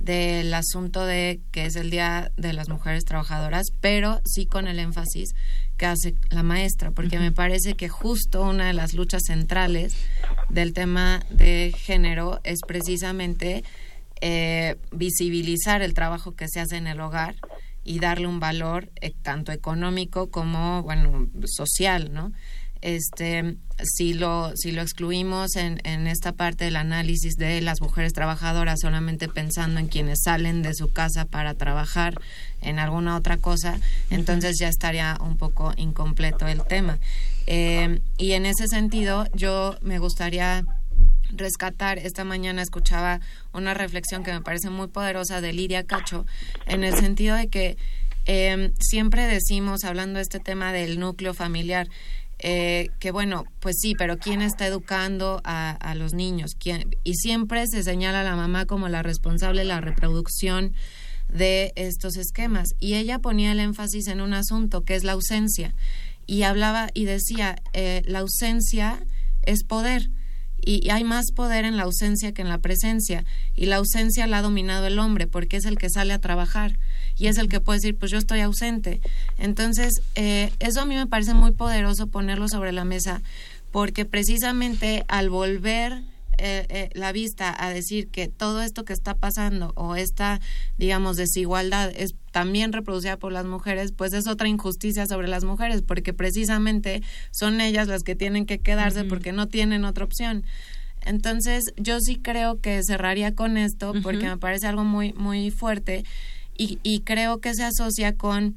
del 0.00 0.54
asunto 0.54 1.04
de 1.04 1.40
que 1.50 1.66
es 1.66 1.74
el 1.74 1.90
Día 1.90 2.30
de 2.36 2.52
las 2.52 2.68
Mujeres 2.68 3.04
Trabajadoras, 3.04 3.66
pero 3.80 4.20
sí 4.24 4.46
con 4.46 4.68
el 4.68 4.78
énfasis 4.78 5.34
que 5.76 5.86
hace 5.86 6.14
la 6.30 6.42
maestra, 6.42 6.90
porque 6.90 7.18
me 7.18 7.32
parece 7.32 7.74
que 7.74 7.88
justo 7.88 8.42
una 8.42 8.66
de 8.68 8.72
las 8.74 8.94
luchas 8.94 9.22
centrales 9.26 9.94
del 10.50 10.72
tema 10.72 11.24
de 11.30 11.74
género 11.76 12.40
es 12.44 12.60
precisamente 12.66 13.64
eh, 14.20 14.76
visibilizar 14.92 15.82
el 15.82 15.94
trabajo 15.94 16.34
que 16.34 16.48
se 16.48 16.60
hace 16.60 16.76
en 16.76 16.86
el 16.86 17.00
hogar 17.00 17.36
y 17.84 18.00
darle 18.00 18.26
un 18.26 18.40
valor 18.40 18.90
eh, 19.00 19.12
tanto 19.22 19.52
económico 19.52 20.30
como 20.30 20.82
bueno 20.82 21.28
social 21.46 22.12
no 22.12 22.32
este 22.80 23.56
si 23.82 24.14
lo 24.14 24.52
si 24.56 24.72
lo 24.72 24.82
excluimos 24.82 25.56
en, 25.56 25.80
en 25.84 26.06
esta 26.06 26.32
parte 26.32 26.64
del 26.64 26.76
análisis 26.76 27.34
de 27.36 27.60
las 27.60 27.80
mujeres 27.80 28.12
trabajadoras 28.12 28.80
solamente 28.80 29.28
pensando 29.28 29.80
en 29.80 29.88
quienes 29.88 30.22
salen 30.24 30.62
de 30.62 30.74
su 30.74 30.92
casa 30.92 31.24
para 31.24 31.54
trabajar 31.54 32.20
en 32.60 32.78
alguna 32.78 33.16
otra 33.16 33.36
cosa 33.36 33.78
entonces 34.10 34.56
ya 34.60 34.68
estaría 34.68 35.16
un 35.20 35.36
poco 35.36 35.72
incompleto 35.76 36.46
el 36.46 36.62
tema. 36.64 36.98
Eh, 37.46 38.00
y 38.18 38.32
en 38.32 38.44
ese 38.44 38.68
sentido 38.68 39.26
yo 39.32 39.76
me 39.80 39.98
gustaría 39.98 40.64
rescatar. 41.30 41.98
Esta 41.98 42.24
mañana 42.24 42.62
escuchaba 42.62 43.20
una 43.52 43.74
reflexión 43.74 44.24
que 44.24 44.32
me 44.32 44.40
parece 44.40 44.70
muy 44.70 44.88
poderosa 44.88 45.40
de 45.40 45.52
Lidia 45.52 45.84
Cacho, 45.84 46.26
en 46.66 46.84
el 46.84 46.94
sentido 46.94 47.36
de 47.36 47.48
que 47.48 47.76
em, 48.26 48.72
siempre 48.78 49.26
decimos, 49.26 49.84
hablando 49.84 50.18
de 50.18 50.22
este 50.22 50.40
tema 50.40 50.72
del 50.72 50.98
núcleo 50.98 51.34
familiar, 51.34 51.88
eh, 52.40 52.90
que 53.00 53.10
bueno, 53.10 53.46
pues 53.58 53.76
sí, 53.80 53.94
pero 53.98 54.18
¿quién 54.18 54.42
está 54.42 54.66
educando 54.66 55.40
a, 55.44 55.94
los 55.96 56.14
niños? 56.14 56.54
¿Quién? 56.54 56.96
Y 57.02 57.14
siempre 57.14 57.66
se 57.66 57.82
señala 57.82 58.20
a 58.20 58.24
la 58.24 58.36
mamá 58.36 58.66
como 58.66 58.88
la 58.88 59.02
responsable 59.02 59.62
de 59.62 59.66
la 59.66 59.80
reproducción 59.80 60.72
de 61.28 61.72
estos 61.74 62.16
esquemas. 62.16 62.74
Y 62.78 62.94
ella 62.94 63.18
ponía 63.18 63.52
el 63.52 63.60
énfasis 63.60 64.06
en 64.06 64.20
un 64.20 64.34
asunto 64.34 64.82
que 64.82 64.94
es 64.94 65.04
la 65.04 65.12
ausencia. 65.12 65.74
Y 66.26 66.42
hablaba 66.42 66.90
y 66.94 67.06
decía, 67.06 67.56
eh, 67.72 68.02
la 68.04 68.20
ausencia 68.20 69.02
es 69.42 69.64
poder. 69.64 70.10
Y 70.60 70.90
hay 70.90 71.04
más 71.04 71.32
poder 71.32 71.64
en 71.64 71.76
la 71.76 71.84
ausencia 71.84 72.32
que 72.32 72.42
en 72.42 72.48
la 72.48 72.58
presencia. 72.58 73.24
Y 73.54 73.66
la 73.66 73.76
ausencia 73.76 74.26
la 74.26 74.38
ha 74.38 74.42
dominado 74.42 74.86
el 74.86 74.98
hombre 74.98 75.26
porque 75.26 75.56
es 75.56 75.64
el 75.64 75.78
que 75.78 75.88
sale 75.90 76.12
a 76.12 76.20
trabajar 76.20 76.78
y 77.16 77.26
es 77.26 77.38
el 77.38 77.48
que 77.48 77.60
puede 77.60 77.78
decir, 77.78 77.96
pues 77.96 78.10
yo 78.10 78.18
estoy 78.18 78.40
ausente. 78.40 79.00
Entonces, 79.38 80.02
eh, 80.14 80.52
eso 80.60 80.80
a 80.80 80.86
mí 80.86 80.94
me 80.94 81.06
parece 81.06 81.34
muy 81.34 81.52
poderoso 81.52 82.06
ponerlo 82.06 82.48
sobre 82.48 82.72
la 82.72 82.84
mesa 82.84 83.22
porque 83.70 84.04
precisamente 84.04 85.04
al 85.08 85.30
volver 85.30 86.02
eh, 86.38 86.66
eh, 86.68 86.90
la 86.94 87.10
vista 87.10 87.54
a 87.58 87.70
decir 87.70 88.08
que 88.08 88.28
todo 88.28 88.62
esto 88.62 88.84
que 88.84 88.92
está 88.92 89.14
pasando 89.14 89.72
o 89.74 89.96
esta, 89.96 90.40
digamos, 90.76 91.16
desigualdad 91.16 91.90
es 91.96 92.14
también 92.30 92.72
reproducida 92.72 93.16
por 93.16 93.32
las 93.32 93.44
mujeres, 93.44 93.92
pues 93.92 94.12
es 94.12 94.28
otra 94.28 94.46
injusticia 94.48 95.06
sobre 95.06 95.26
las 95.26 95.42
mujeres, 95.42 95.82
porque 95.82 96.14
precisamente 96.14 97.02
son 97.32 97.60
ellas 97.60 97.88
las 97.88 98.04
que 98.04 98.14
tienen 98.14 98.46
que 98.46 98.60
quedarse 98.60 99.04
porque 99.04 99.32
no 99.32 99.48
tienen 99.48 99.84
otra 99.84 100.04
opción. 100.04 100.44
Entonces, 101.04 101.72
yo 101.76 102.00
sí 102.00 102.16
creo 102.16 102.60
que 102.60 102.82
cerraría 102.84 103.34
con 103.34 103.56
esto 103.56 103.92
porque 104.02 104.26
me 104.26 104.36
parece 104.36 104.66
algo 104.66 104.84
muy, 104.84 105.12
muy 105.14 105.50
fuerte 105.50 106.04
y, 106.56 106.78
y 106.82 107.00
creo 107.00 107.40
que 107.40 107.54
se 107.54 107.64
asocia 107.64 108.16
con 108.16 108.56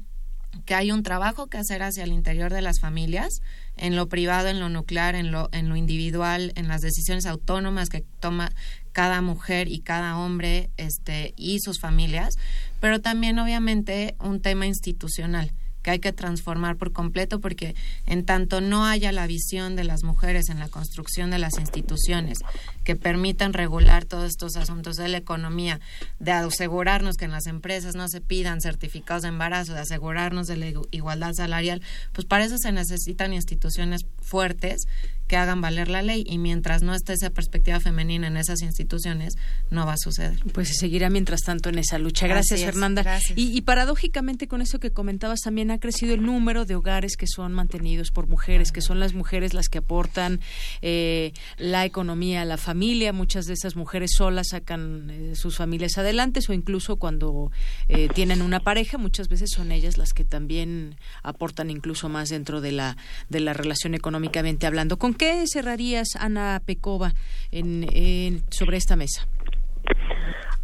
que 0.66 0.74
hay 0.74 0.92
un 0.92 1.02
trabajo 1.02 1.46
que 1.46 1.58
hacer 1.58 1.82
hacia 1.82 2.04
el 2.04 2.12
interior 2.12 2.52
de 2.52 2.62
las 2.62 2.80
familias, 2.80 3.40
en 3.76 3.96
lo 3.96 4.08
privado, 4.08 4.48
en 4.48 4.60
lo 4.60 4.68
nuclear, 4.68 5.14
en 5.14 5.30
lo, 5.30 5.48
en 5.52 5.68
lo 5.68 5.76
individual, 5.76 6.52
en 6.56 6.68
las 6.68 6.80
decisiones 6.80 7.26
autónomas 7.26 7.88
que 7.88 8.04
toma 8.20 8.52
cada 8.92 9.20
mujer 9.22 9.68
y 9.68 9.80
cada 9.80 10.18
hombre 10.18 10.70
este, 10.76 11.34
y 11.36 11.60
sus 11.60 11.80
familias, 11.80 12.34
pero 12.80 13.00
también 13.00 13.38
obviamente 13.38 14.14
un 14.20 14.40
tema 14.40 14.66
institucional 14.66 15.52
que 15.82 15.90
hay 15.90 15.98
que 15.98 16.12
transformar 16.12 16.76
por 16.76 16.92
completo 16.92 17.40
porque 17.40 17.74
en 18.06 18.24
tanto 18.24 18.60
no 18.60 18.86
haya 18.86 19.12
la 19.12 19.26
visión 19.26 19.76
de 19.76 19.84
las 19.84 20.04
mujeres 20.04 20.48
en 20.48 20.58
la 20.58 20.68
construcción 20.68 21.30
de 21.30 21.38
las 21.38 21.58
instituciones 21.58 22.38
que 22.84 22.96
permitan 22.96 23.52
regular 23.52 24.04
todos 24.04 24.30
estos 24.30 24.56
asuntos 24.56 24.96
de 24.96 25.08
la 25.08 25.18
economía, 25.18 25.80
de 26.18 26.32
asegurarnos 26.32 27.16
que 27.16 27.24
en 27.24 27.32
las 27.32 27.46
empresas 27.46 27.94
no 27.94 28.08
se 28.08 28.20
pidan 28.20 28.60
certificados 28.60 29.22
de 29.22 29.28
embarazo, 29.28 29.74
de 29.74 29.80
asegurarnos 29.80 30.46
de 30.46 30.56
la 30.56 30.72
igualdad 30.90 31.32
salarial, 31.32 31.82
pues 32.12 32.26
para 32.26 32.44
eso 32.44 32.56
se 32.58 32.72
necesitan 32.72 33.32
instituciones 33.32 34.06
fuertes 34.20 34.86
que 35.32 35.38
hagan 35.38 35.62
valer 35.62 35.88
la 35.88 36.02
ley 36.02 36.26
y 36.28 36.36
mientras 36.36 36.82
no 36.82 36.94
esté 36.94 37.14
esa 37.14 37.30
perspectiva 37.30 37.80
femenina 37.80 38.26
en 38.26 38.36
esas 38.36 38.60
instituciones 38.60 39.32
no 39.70 39.86
va 39.86 39.94
a 39.94 39.96
suceder. 39.96 40.36
Pues 40.52 40.68
se 40.68 40.74
seguirá 40.74 41.08
mientras 41.08 41.40
tanto 41.40 41.70
en 41.70 41.78
esa 41.78 41.98
lucha. 41.98 42.26
Gracias, 42.26 42.60
Fernanda. 42.60 43.18
Y, 43.34 43.62
paradójicamente 43.62 44.46
con 44.46 44.60
eso 44.60 44.78
que 44.78 44.90
comentabas 44.90 45.40
también 45.40 45.70
ha 45.70 45.78
crecido 45.78 46.12
el 46.12 46.22
número 46.22 46.66
de 46.66 46.74
hogares 46.74 47.16
que 47.16 47.26
son 47.26 47.54
mantenidos 47.54 48.10
por 48.10 48.26
mujeres, 48.26 48.72
que 48.72 48.82
son 48.82 49.00
las 49.00 49.14
mujeres 49.14 49.54
las 49.54 49.70
que 49.70 49.78
aportan 49.78 50.40
eh, 50.82 51.32
la 51.56 51.86
economía 51.86 52.42
a 52.42 52.44
la 52.44 52.58
familia. 52.58 53.14
Muchas 53.14 53.46
de 53.46 53.54
esas 53.54 53.74
mujeres 53.74 54.10
solas 54.14 54.48
sacan 54.50 55.08
eh, 55.08 55.32
sus 55.34 55.56
familias 55.56 55.96
adelante 55.96 56.40
o 56.46 56.52
incluso 56.52 56.96
cuando 56.96 57.50
eh, 57.88 58.10
tienen 58.14 58.42
una 58.42 58.60
pareja, 58.60 58.98
muchas 58.98 59.30
veces 59.30 59.48
son 59.50 59.72
ellas 59.72 59.96
las 59.96 60.12
que 60.12 60.24
también 60.24 60.96
aportan 61.22 61.70
incluso 61.70 62.10
más 62.10 62.28
dentro 62.28 62.60
de 62.60 62.72
la 62.72 62.98
de 63.30 63.40
la 63.40 63.54
relación 63.54 63.94
económicamente 63.94 64.66
hablando. 64.66 64.98
¿Con 64.98 65.14
qué 65.22 65.46
cerrarías, 65.46 66.16
Ana 66.18 66.60
Pecova, 66.66 67.12
en, 67.52 68.42
sobre 68.50 68.76
esta 68.76 68.96
mesa? 68.96 69.28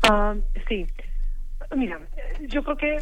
Ah, 0.03 0.35
sí, 0.67 0.85
mira, 1.77 2.01
yo 2.49 2.65
creo 2.65 2.77
que 2.77 2.97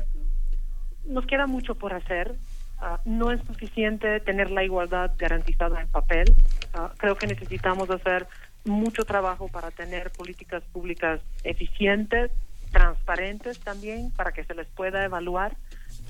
nos 1.06 1.24
queda 1.24 1.46
mucho 1.46 1.74
por 1.74 1.94
hacer. 1.94 2.34
Ah, 2.78 3.00
no 3.06 3.32
es 3.32 3.40
suficiente 3.46 4.20
tener 4.20 4.50
la 4.50 4.64
igualdad 4.64 5.12
garantizada 5.16 5.80
en 5.80 5.88
papel. 5.88 6.26
Ah, 6.74 6.92
creo 6.98 7.16
que 7.16 7.26
necesitamos 7.26 7.88
hacer 7.88 8.26
mucho 8.66 9.06
trabajo 9.06 9.48
para 9.48 9.70
tener 9.70 10.10
políticas 10.10 10.62
públicas 10.74 11.22
eficientes, 11.42 12.32
transparentes 12.70 13.60
también, 13.60 14.10
para 14.10 14.32
que 14.32 14.44
se 14.44 14.54
les 14.54 14.66
pueda 14.66 15.02
evaluar 15.06 15.56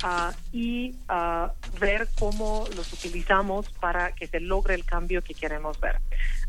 uh, 0.05 0.32
y 0.52 0.94
uh, 1.09 1.48
ver 1.78 2.09
cómo 2.18 2.64
los 2.77 2.93
utilizamos 2.93 3.68
para 3.81 4.12
que 4.12 4.27
se 4.27 4.40
logre 4.40 4.74
el 4.74 4.85
cambio 4.85 5.23
que 5.23 5.35
queremos 5.35 5.81
ver. 5.81 5.97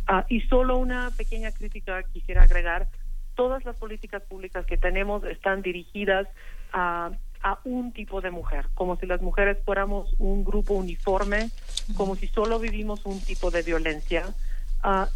Uh, 0.10 0.24
y 0.30 0.42
solo 0.42 0.78
una 0.78 1.12
pequeña 1.12 1.52
crítica 1.52 2.04
quisiera 2.04 2.44
agregar. 2.44 2.88
Todas 3.36 3.64
las 3.66 3.76
políticas 3.76 4.24
públicas 4.24 4.66
que 4.66 4.78
tenemos 4.78 5.24
están 5.24 5.62
dirigidas 5.62 6.28
a, 6.74 7.12
a 7.44 7.60
un 7.66 7.92
tipo 7.92 8.20
de 8.22 8.32
mujer, 8.32 8.66
como 8.74 8.98
si 8.98 9.06
las 9.06 9.22
mujeres 9.22 9.58
fuéramos 9.64 10.14
un 10.18 10.44
grupo 10.44 10.74
uniforme, 10.74 11.52
como 11.96 12.16
si 12.16 12.28
solo 12.28 12.60
vivimos 12.60 13.06
un 13.06 13.22
tipo 13.22 13.52
de 13.52 13.62
violencia. 13.62 14.26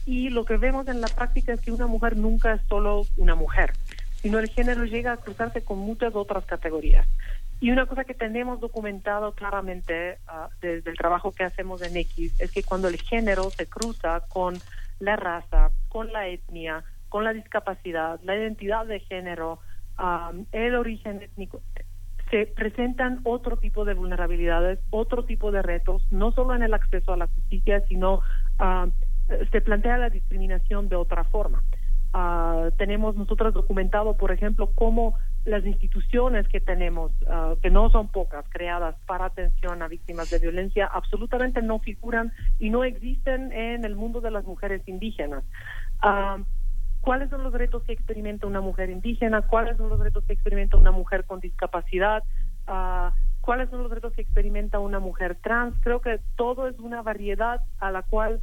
y 0.06 0.30
lo 0.30 0.46
que 0.46 0.58
vemos 0.58 0.88
en 0.88 1.02
la 1.02 1.08
práctica 1.08 1.54
es 1.54 1.62
que 1.62 1.72
una 1.72 1.88
mujer 1.88 2.18
nunca 2.18 2.54
es 2.54 2.62
solo 2.68 3.08
una 3.18 3.36
mujer, 3.36 3.74
sino 4.22 4.38
el 4.40 4.50
género 4.50 4.86
llega 4.86 5.14
a 5.14 5.18
cruzarse 5.18 5.64
con 5.64 5.80
muchas 5.80 6.16
otras 6.16 6.46
categorías. 6.46 7.08
Y 7.62 7.70
una 7.70 7.86
cosa 7.86 8.04
que 8.04 8.16
tenemos 8.16 8.60
documentado 8.60 9.34
claramente 9.34 10.18
uh, 10.28 10.50
desde 10.62 10.90
el 10.90 10.98
trabajo 10.98 11.32
que 11.32 11.44
hacemos 11.44 11.84
en 11.84 11.96
X 11.96 12.42
es 12.42 12.52
que 12.52 12.64
cuando 12.64 12.88
el 12.88 13.00
género 13.00 13.52
se 13.52 13.68
cruza 13.68 14.22
con 14.30 14.56
la 15.00 15.16
raza, 15.16 15.70
con 15.88 16.12
la 16.12 16.28
etnia, 16.28 16.84
con 17.08 17.24
la 17.24 17.34
discapacidad, 17.34 18.20
la 18.24 18.36
identidad 18.36 18.86
de 18.88 19.00
género, 19.02 19.60
el 20.52 20.76
origen 20.76 21.22
étnico, 21.22 21.62
se 22.32 22.48
presentan 22.48 23.20
otro 23.26 23.58
tipo 23.58 23.86
de 23.86 23.94
vulnerabilidades, 23.94 24.80
otro 24.90 25.26
tipo 25.26 25.52
de 25.52 25.62
retos, 25.62 26.02
no 26.12 26.32
solo 26.32 26.56
en 26.56 26.64
el 26.64 26.74
acceso 26.74 27.14
a 27.14 27.18
la 27.18 27.28
justicia, 27.28 27.82
sino 27.88 28.22
uh, 28.60 28.90
se 29.52 29.62
plantea 29.62 29.98
la 29.98 30.10
discriminación 30.10 30.90
de 30.90 30.96
otra 30.96 31.26
forma. 31.26 31.64
Uh, 32.14 32.72
tenemos 32.78 33.16
nosotros 33.16 33.54
documentado, 33.54 34.18
por 34.18 34.32
ejemplo, 34.32 34.72
cómo 34.74 35.16
las 35.46 35.66
instituciones 35.66 36.48
que 36.48 36.60
tenemos, 36.60 37.12
ah, 37.28 37.56
que 37.62 37.70
no 37.70 37.90
son 37.90 38.10
pocas, 38.10 38.46
creadas 38.50 38.96
para 39.06 39.26
atención 39.26 39.82
a 39.82 39.88
víctimas 39.88 40.30
de 40.30 40.40
violencia, 40.40 40.86
absolutamente 40.86 41.62
no 41.62 41.80
figuran 41.80 42.32
y 42.60 42.70
no 42.70 42.84
existen 42.84 43.52
en 43.52 43.84
el 43.86 43.96
mundo 43.96 44.22
de 44.22 44.32
las 44.32 44.46
mujeres 44.46 44.88
indígenas. 44.88 45.44
Ah, 46.02 46.38
¿Cuáles 47.02 47.32
son 47.32 47.44
los 47.44 47.54
retos 47.54 47.84
que 47.84 47.94
experimenta 47.94 48.46
una 48.46 48.62
mujer 48.62 48.92
indígena? 48.92 49.42
¿Cuáles 49.42 49.78
son 49.78 49.90
los 49.90 50.00
retos 50.00 50.24
que 50.26 50.34
experimenta 50.34 50.78
una 50.78 50.92
mujer 50.92 51.26
con 51.26 51.40
discapacidad? 51.40 52.24
Ah, 52.68 53.14
¿Cuáles 53.42 53.72
son 53.72 53.82
los 53.82 53.92
retos 53.92 54.14
que 54.14 54.22
experimenta 54.22 54.78
una 54.78 55.00
mujer 55.00 55.38
trans? 55.42 55.76
Creo 55.82 56.02
que 56.02 56.20
todo 56.36 56.68
es 56.68 56.78
una 56.78 57.02
variedad 57.02 57.62
a 57.80 57.90
la 57.90 58.04
cual 58.04 58.40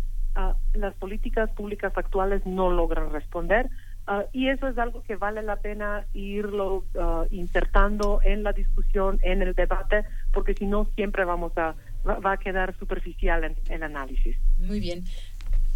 las 0.75 0.95
políticas 0.95 1.51
públicas 1.51 1.93
actuales 1.97 2.45
no 2.47 2.71
logran 2.71 3.11
responder 3.11 3.69
Ah, 4.11 4.25
y 4.33 4.49
eso 4.49 4.67
es 4.69 4.79
algo 4.79 5.03
que 5.03 5.17
vale 5.17 5.43
la 5.43 5.57
pena 5.57 6.07
irlo 6.15 6.87
uh, 6.95 7.27
insertando 7.31 8.21
en 8.25 8.43
la 8.43 8.55
discusión, 8.55 9.19
en 9.23 9.43
el 9.43 9.53
debate, 9.53 10.07
porque 10.33 10.55
si 10.55 10.65
no 10.65 10.87
siempre 10.95 11.27
vamos 11.27 11.53
a 11.59 11.75
va, 12.09 12.33
a 12.33 12.37
quedar 12.39 12.75
superficial 12.79 13.45
en 13.45 13.57
el 13.69 13.83
análisis. 13.83 14.35
Muy 14.57 14.81
bien. 14.81 15.05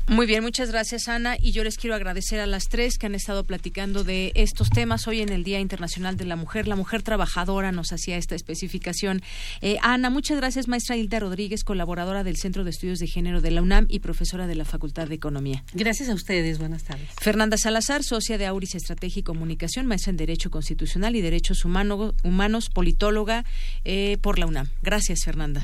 Muy 0.09 0.27
bien, 0.27 0.43
muchas 0.43 0.71
gracias 0.71 1.09
Ana 1.09 1.37
y 1.41 1.53
yo 1.53 1.63
les 1.63 1.77
quiero 1.77 1.95
agradecer 1.95 2.41
a 2.41 2.47
las 2.47 2.65
tres 2.65 2.99
que 2.99 3.07
han 3.07 3.15
estado 3.15 3.45
platicando 3.45 4.03
de 4.03 4.33
estos 4.35 4.69
temas 4.69 5.07
hoy 5.07 5.21
en 5.21 5.29
el 5.29 5.45
Día 5.45 5.61
Internacional 5.61 6.17
de 6.17 6.25
la 6.25 6.35
Mujer. 6.35 6.67
La 6.67 6.75
mujer 6.77 7.03
trabajadora 7.03 7.71
nos 7.71 7.93
hacía 7.93 8.17
esta 8.17 8.35
especificación. 8.35 9.23
Eh, 9.61 9.79
Ana, 9.81 10.11
muchas 10.11 10.37
gracias 10.39 10.67
maestra 10.67 10.97
Hilda 10.97 11.21
Rodríguez, 11.21 11.63
colaboradora 11.63 12.25
del 12.25 12.37
Centro 12.37 12.65
de 12.65 12.71
Estudios 12.71 12.99
de 12.99 13.07
Género 13.07 13.41
de 13.41 13.53
la 13.53 13.63
UNAM 13.63 13.87
y 13.89 14.01
profesora 14.01 14.47
de 14.47 14.57
la 14.57 14.65
Facultad 14.65 15.07
de 15.07 15.15
Economía. 15.15 15.65
Gracias 15.73 16.09
a 16.09 16.15
ustedes, 16.15 16.59
buenas 16.59 16.83
tardes. 16.83 17.09
Fernanda 17.21 17.57
Salazar, 17.57 18.03
socia 18.03 18.39
de 18.39 18.47
Auris 18.47 18.75
Estrategia 18.75 19.21
y 19.21 19.23
Comunicación, 19.23 19.87
maestra 19.87 20.11
en 20.11 20.17
Derecho 20.17 20.51
Constitucional 20.51 21.15
y 21.15 21.21
Derechos 21.21 21.65
Humanos, 21.65 22.71
politóloga 22.71 23.45
eh, 23.85 24.19
por 24.21 24.41
la 24.41 24.47
UNAM. 24.47 24.69
Gracias 24.83 25.21
Fernanda. 25.25 25.63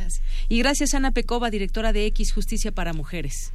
Y 0.49 0.59
gracias 0.59 0.95
Ana 0.95 1.11
Pecova, 1.11 1.51
directora 1.51 1.93
de 1.93 2.07
X 2.07 2.33
Justicia 2.33 2.71
para 2.71 2.93
Mujeres. 2.93 3.53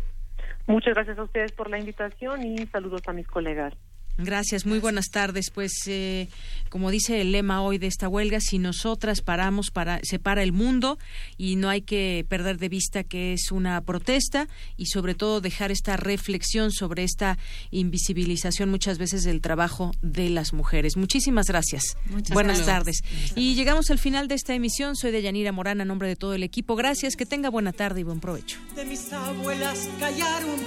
Muchas 0.68 0.94
gracias 0.94 1.18
a 1.18 1.24
ustedes 1.24 1.52
por 1.54 1.70
la 1.70 1.78
invitación 1.78 2.46
y 2.46 2.66
saludos 2.68 3.02
a 3.08 3.14
mis 3.14 3.28
colegas. 3.28 3.74
Gracias, 4.18 4.66
muy 4.66 4.80
buenas 4.80 5.08
tardes. 5.10 5.50
Pues, 5.50 5.74
eh, 5.88 6.30
como 6.70 6.92
dice 6.92 7.22
el 7.22 7.32
lema 7.32 7.62
hoy 7.62 7.80
de 7.80 7.88
esta 7.88 8.08
huelga, 8.08 8.40
si 8.40 8.60
nosotras 8.60 9.22
paramos, 9.22 9.72
para, 9.72 10.00
se 10.04 10.20
para 10.20 10.44
el 10.44 10.52
mundo 10.52 11.00
y 11.38 11.56
no 11.56 11.70
hay 11.70 11.82
que 11.82 12.26
perder 12.30 12.58
de 12.58 12.70
vista 12.70 13.04
que 13.04 13.34
es 13.34 13.52
una 13.52 13.82
protesta 13.82 14.48
y 14.78 14.88
sobre 14.88 15.16
todo 15.16 15.42
dejar 15.42 15.72
esta 15.72 15.98
reflexión 15.98 16.72
sobre 16.72 17.04
esta 17.04 17.38
invisibilización 17.72 18.70
muchas 18.70 19.00
veces 19.00 19.24
del 19.24 19.42
trabajo 19.42 19.92
de 20.02 20.30
las 20.30 20.54
mujeres. 20.54 20.96
Muchísimas 20.96 21.48
gracias. 21.48 21.98
buenas 22.32 22.66
tardes. 22.66 23.04
Y 23.36 23.56
llegamos 23.56 23.90
al 23.90 24.00
final 24.00 24.28
de 24.28 24.36
esta 24.36 24.54
emisión. 24.54 24.96
Soy 24.96 25.12
de 25.12 25.22
Yanira 25.22 25.52
Morán, 25.52 25.82
a 25.82 25.86
nombre 25.86 26.08
de 26.08 26.16
todo 26.16 26.36
el 26.36 26.44
equipo. 26.44 26.76
Gracias, 26.76 27.16
que 27.16 27.26
tenga 27.26 27.50
buena 27.50 27.74
tarde 27.74 28.02
y 28.02 28.04
buen 28.04 28.20
provecho. 28.20 28.60
De 28.76 28.86
mis 28.86 29.12
abuelas 29.12 29.90
callaron 30.00 30.60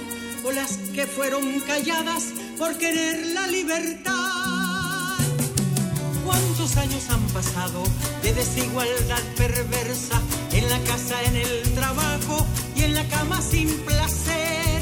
o 0.43 0.51
las 0.51 0.77
que 0.93 1.05
fueron 1.07 1.59
calladas 1.61 2.33
por 2.57 2.77
querer 2.77 3.36
la 3.37 3.47
libertad. 3.47 5.17
¿Cuántos 6.25 6.77
años 6.77 7.03
han 7.09 7.25
pasado 7.37 7.83
de 8.23 8.33
desigualdad 8.33 9.23
perversa 9.35 10.21
en 10.51 10.69
la 10.69 10.79
casa, 10.89 11.15
en 11.23 11.35
el 11.35 11.73
trabajo 11.73 12.45
y 12.75 12.83
en 12.83 12.93
la 12.93 13.05
cama 13.07 13.41
sin 13.41 13.69
placer? 13.89 14.81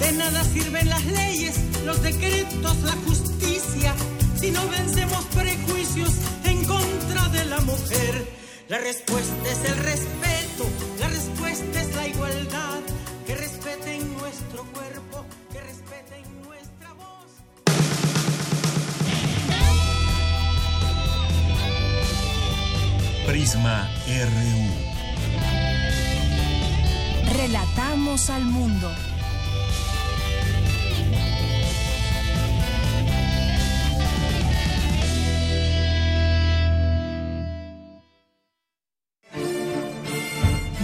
De 0.00 0.12
nada 0.12 0.42
sirven 0.44 0.88
las 0.88 1.04
leyes, 1.04 1.54
los 1.84 2.02
decretos, 2.02 2.76
la 2.90 2.96
justicia, 3.06 3.94
si 4.40 4.50
no 4.50 4.62
vencemos 4.68 5.24
prejuicios 5.40 6.12
en 6.44 6.64
contra 6.64 7.28
de 7.28 7.44
la 7.44 7.60
mujer. 7.60 8.14
La 8.68 8.78
respuesta 8.78 9.48
es 9.54 9.60
el 9.70 9.76
respeto, 9.92 10.64
la 11.00 11.08
respuesta 11.08 11.82
es 11.82 11.94
la 11.96 12.08
igualdad, 12.08 12.80
Prisma 23.28 23.86
RU. 24.06 24.64
Relatamos 27.36 28.30
al 28.30 28.46
mundo. 28.46 28.90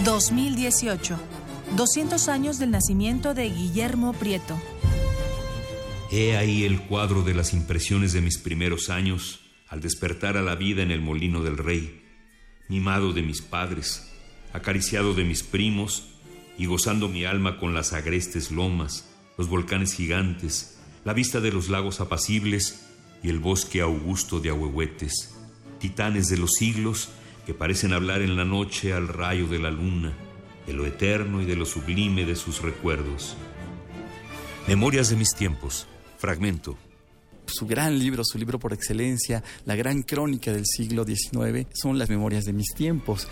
...2018... 0.03 1.17
...200 1.75 2.27
años 2.27 2.59
del 2.59 2.69
nacimiento 2.69 3.33
de 3.33 3.49
Guillermo 3.49 4.13
Prieto... 4.13 4.55
He 6.11 6.37
ahí 6.37 6.63
el 6.63 6.79
cuadro 6.81 7.23
de 7.23 7.33
las 7.33 7.53
impresiones 7.53 8.13
de 8.13 8.21
mis 8.21 8.37
primeros 8.37 8.91
años 8.91 9.39
al 9.67 9.81
despertar 9.81 10.37
a 10.37 10.43
la 10.43 10.53
vida 10.53 10.83
en 10.83 10.91
el 10.91 11.01
molino 11.01 11.41
del 11.41 11.57
rey, 11.57 12.04
mimado 12.67 13.13
de 13.13 13.21
mis 13.21 13.41
padres, 13.41 14.11
acariciado 14.53 15.13
de 15.13 15.23
mis 15.23 15.43
primos 15.43 16.09
y 16.57 16.65
gozando 16.65 17.07
mi 17.07 17.25
alma 17.25 17.59
con 17.59 17.73
las 17.73 17.93
agrestes 17.93 18.51
lomas, 18.51 19.09
los 19.37 19.49
volcanes 19.49 19.93
gigantes, 19.93 20.79
la 21.03 21.13
vista 21.13 21.39
de 21.41 21.51
los 21.51 21.69
lagos 21.69 21.99
apacibles 22.01 22.85
y 23.21 23.29
el 23.29 23.39
bosque 23.39 23.81
augusto 23.81 24.39
de 24.39 24.49
ahuehuetes, 24.49 25.35
titanes 25.79 26.27
de 26.27 26.37
los 26.37 26.53
siglos 26.53 27.09
que 27.45 27.53
parecen 27.53 27.93
hablar 27.93 28.21
en 28.21 28.35
la 28.35 28.45
noche 28.45 28.93
al 28.93 29.07
rayo 29.07 29.47
de 29.47 29.59
la 29.59 29.71
luna, 29.71 30.13
de 30.65 30.73
lo 30.73 30.85
eterno 30.85 31.41
y 31.41 31.45
de 31.45 31.55
lo 31.55 31.65
sublime 31.65 32.25
de 32.25 32.35
sus 32.35 32.61
recuerdos. 32.61 33.37
Memorias 34.67 35.09
de 35.09 35.15
mis 35.15 35.35
tiempos, 35.35 35.85
fragmento. 36.17 36.77
Su 37.55 37.65
gran 37.67 37.97
libro, 37.97 38.25
su 38.25 38.37
libro 38.37 38.59
por 38.59 38.73
excelencia, 38.73 39.41
la 39.63 39.75
gran 39.75 40.01
crónica 40.01 40.51
del 40.51 40.65
siglo 40.65 41.05
XIX, 41.05 41.65
son 41.73 41.97
las 41.97 42.09
memorias 42.09 42.43
de 42.43 42.51
mis 42.51 42.73
tiempos. 42.75 43.29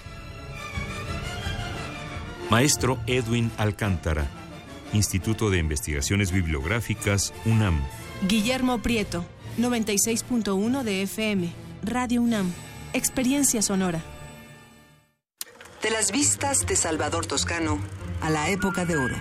Maestro 2.50 3.02
Edwin 3.06 3.52
Alcántara, 3.58 4.26
Instituto 4.94 5.50
de 5.50 5.58
Investigaciones 5.58 6.32
Bibliográficas, 6.32 7.34
UNAM. 7.44 7.82
Guillermo 8.26 8.82
Prieto, 8.82 9.26
96.1 9.60 10.84
de 10.84 11.02
FM, 11.02 11.52
Radio 11.84 12.22
UNAM, 12.22 12.50
Experiencia 12.94 13.62
Sonora. 13.62 14.02
De 15.82 15.90
las 15.90 16.14
vistas 16.14 16.66
de 16.66 16.78
Salvador 16.78 17.26
Toscano 17.26 17.78
a 18.22 18.30
la 18.30 18.50
época 18.50 18.86
de 18.86 18.96
oro. 18.96 19.18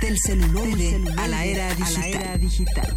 Del 0.00 0.16
celuloide, 0.24 1.00
a 1.16 1.26
la 1.26 1.44
era 1.44 1.74
digital. 2.38 2.96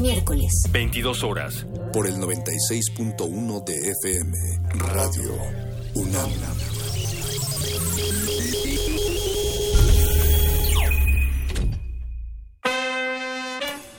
Miércoles, 0.00 0.50
22 0.72 1.22
horas. 1.24 1.66
Por 1.92 2.06
el 2.06 2.14
96.1 2.16 3.64
de 3.64 3.90
FM. 3.90 4.32
Radio 4.72 5.34
UNAM. 5.94 6.30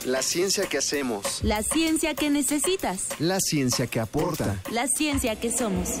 La 0.04 0.22
ciencia 0.22 0.66
que 0.66 0.78
hacemos. 0.78 1.44
La 1.44 1.62
ciencia 1.62 2.14
que 2.14 2.30
necesitas. 2.30 3.20
La 3.20 3.38
ciencia 3.38 3.86
que 3.86 4.00
aporta. 4.00 4.60
La 4.72 4.88
ciencia 4.88 5.38
que 5.38 5.52
somos. 5.52 6.00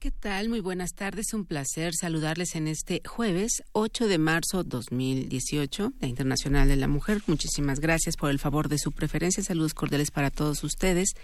¿Qué 0.00 0.12
tal? 0.12 0.48
Muy 0.48 0.60
buenas 0.60 0.94
tardes. 0.94 1.34
Un 1.34 1.44
placer 1.44 1.92
saludarles 1.92 2.54
en 2.54 2.68
este 2.68 3.02
jueves 3.04 3.64
8 3.72 4.06
de 4.06 4.18
marzo 4.18 4.62
2018, 4.62 5.92
la 5.98 6.06
Internacional 6.06 6.68
de 6.68 6.76
la 6.76 6.86
Mujer. 6.86 7.20
Muchísimas 7.26 7.80
gracias 7.80 8.16
por 8.16 8.30
el 8.30 8.38
favor 8.38 8.68
de 8.68 8.78
su 8.78 8.92
preferencia. 8.92 9.42
Saludos 9.42 9.74
cordiales 9.74 10.12
para 10.12 10.30
todos 10.30 10.62
ustedes. 10.62 11.14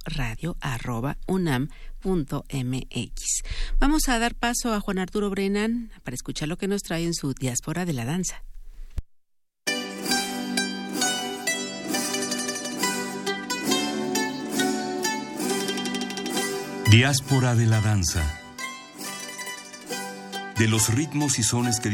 radio.unam.mx. 2.07 3.43
Vamos 3.78 4.09
a 4.09 4.19
dar 4.19 4.35
paso 4.35 4.73
a 4.73 4.81
Juan 4.81 4.99
Arturo 4.99 5.31
Brennan 5.31 5.91
para 6.05 6.15
escuchar 6.15 6.49
lo 6.49 6.57
que 6.57 6.69
nos 6.69 6.83
trae 6.83 7.05
en 7.05 7.15
su 7.15 7.35
diáspora 7.35 7.85
de 7.85 7.93
la 7.93 8.05
danza. 8.05 8.43
Diáspora 16.91 17.55
de 17.55 17.66
la 17.66 17.81
danza. 17.81 18.41
De 20.57 20.69
los 20.69 20.95
ritmos 20.95 21.39
y 21.39 21.43
sones 21.43 21.81
que 21.81 21.85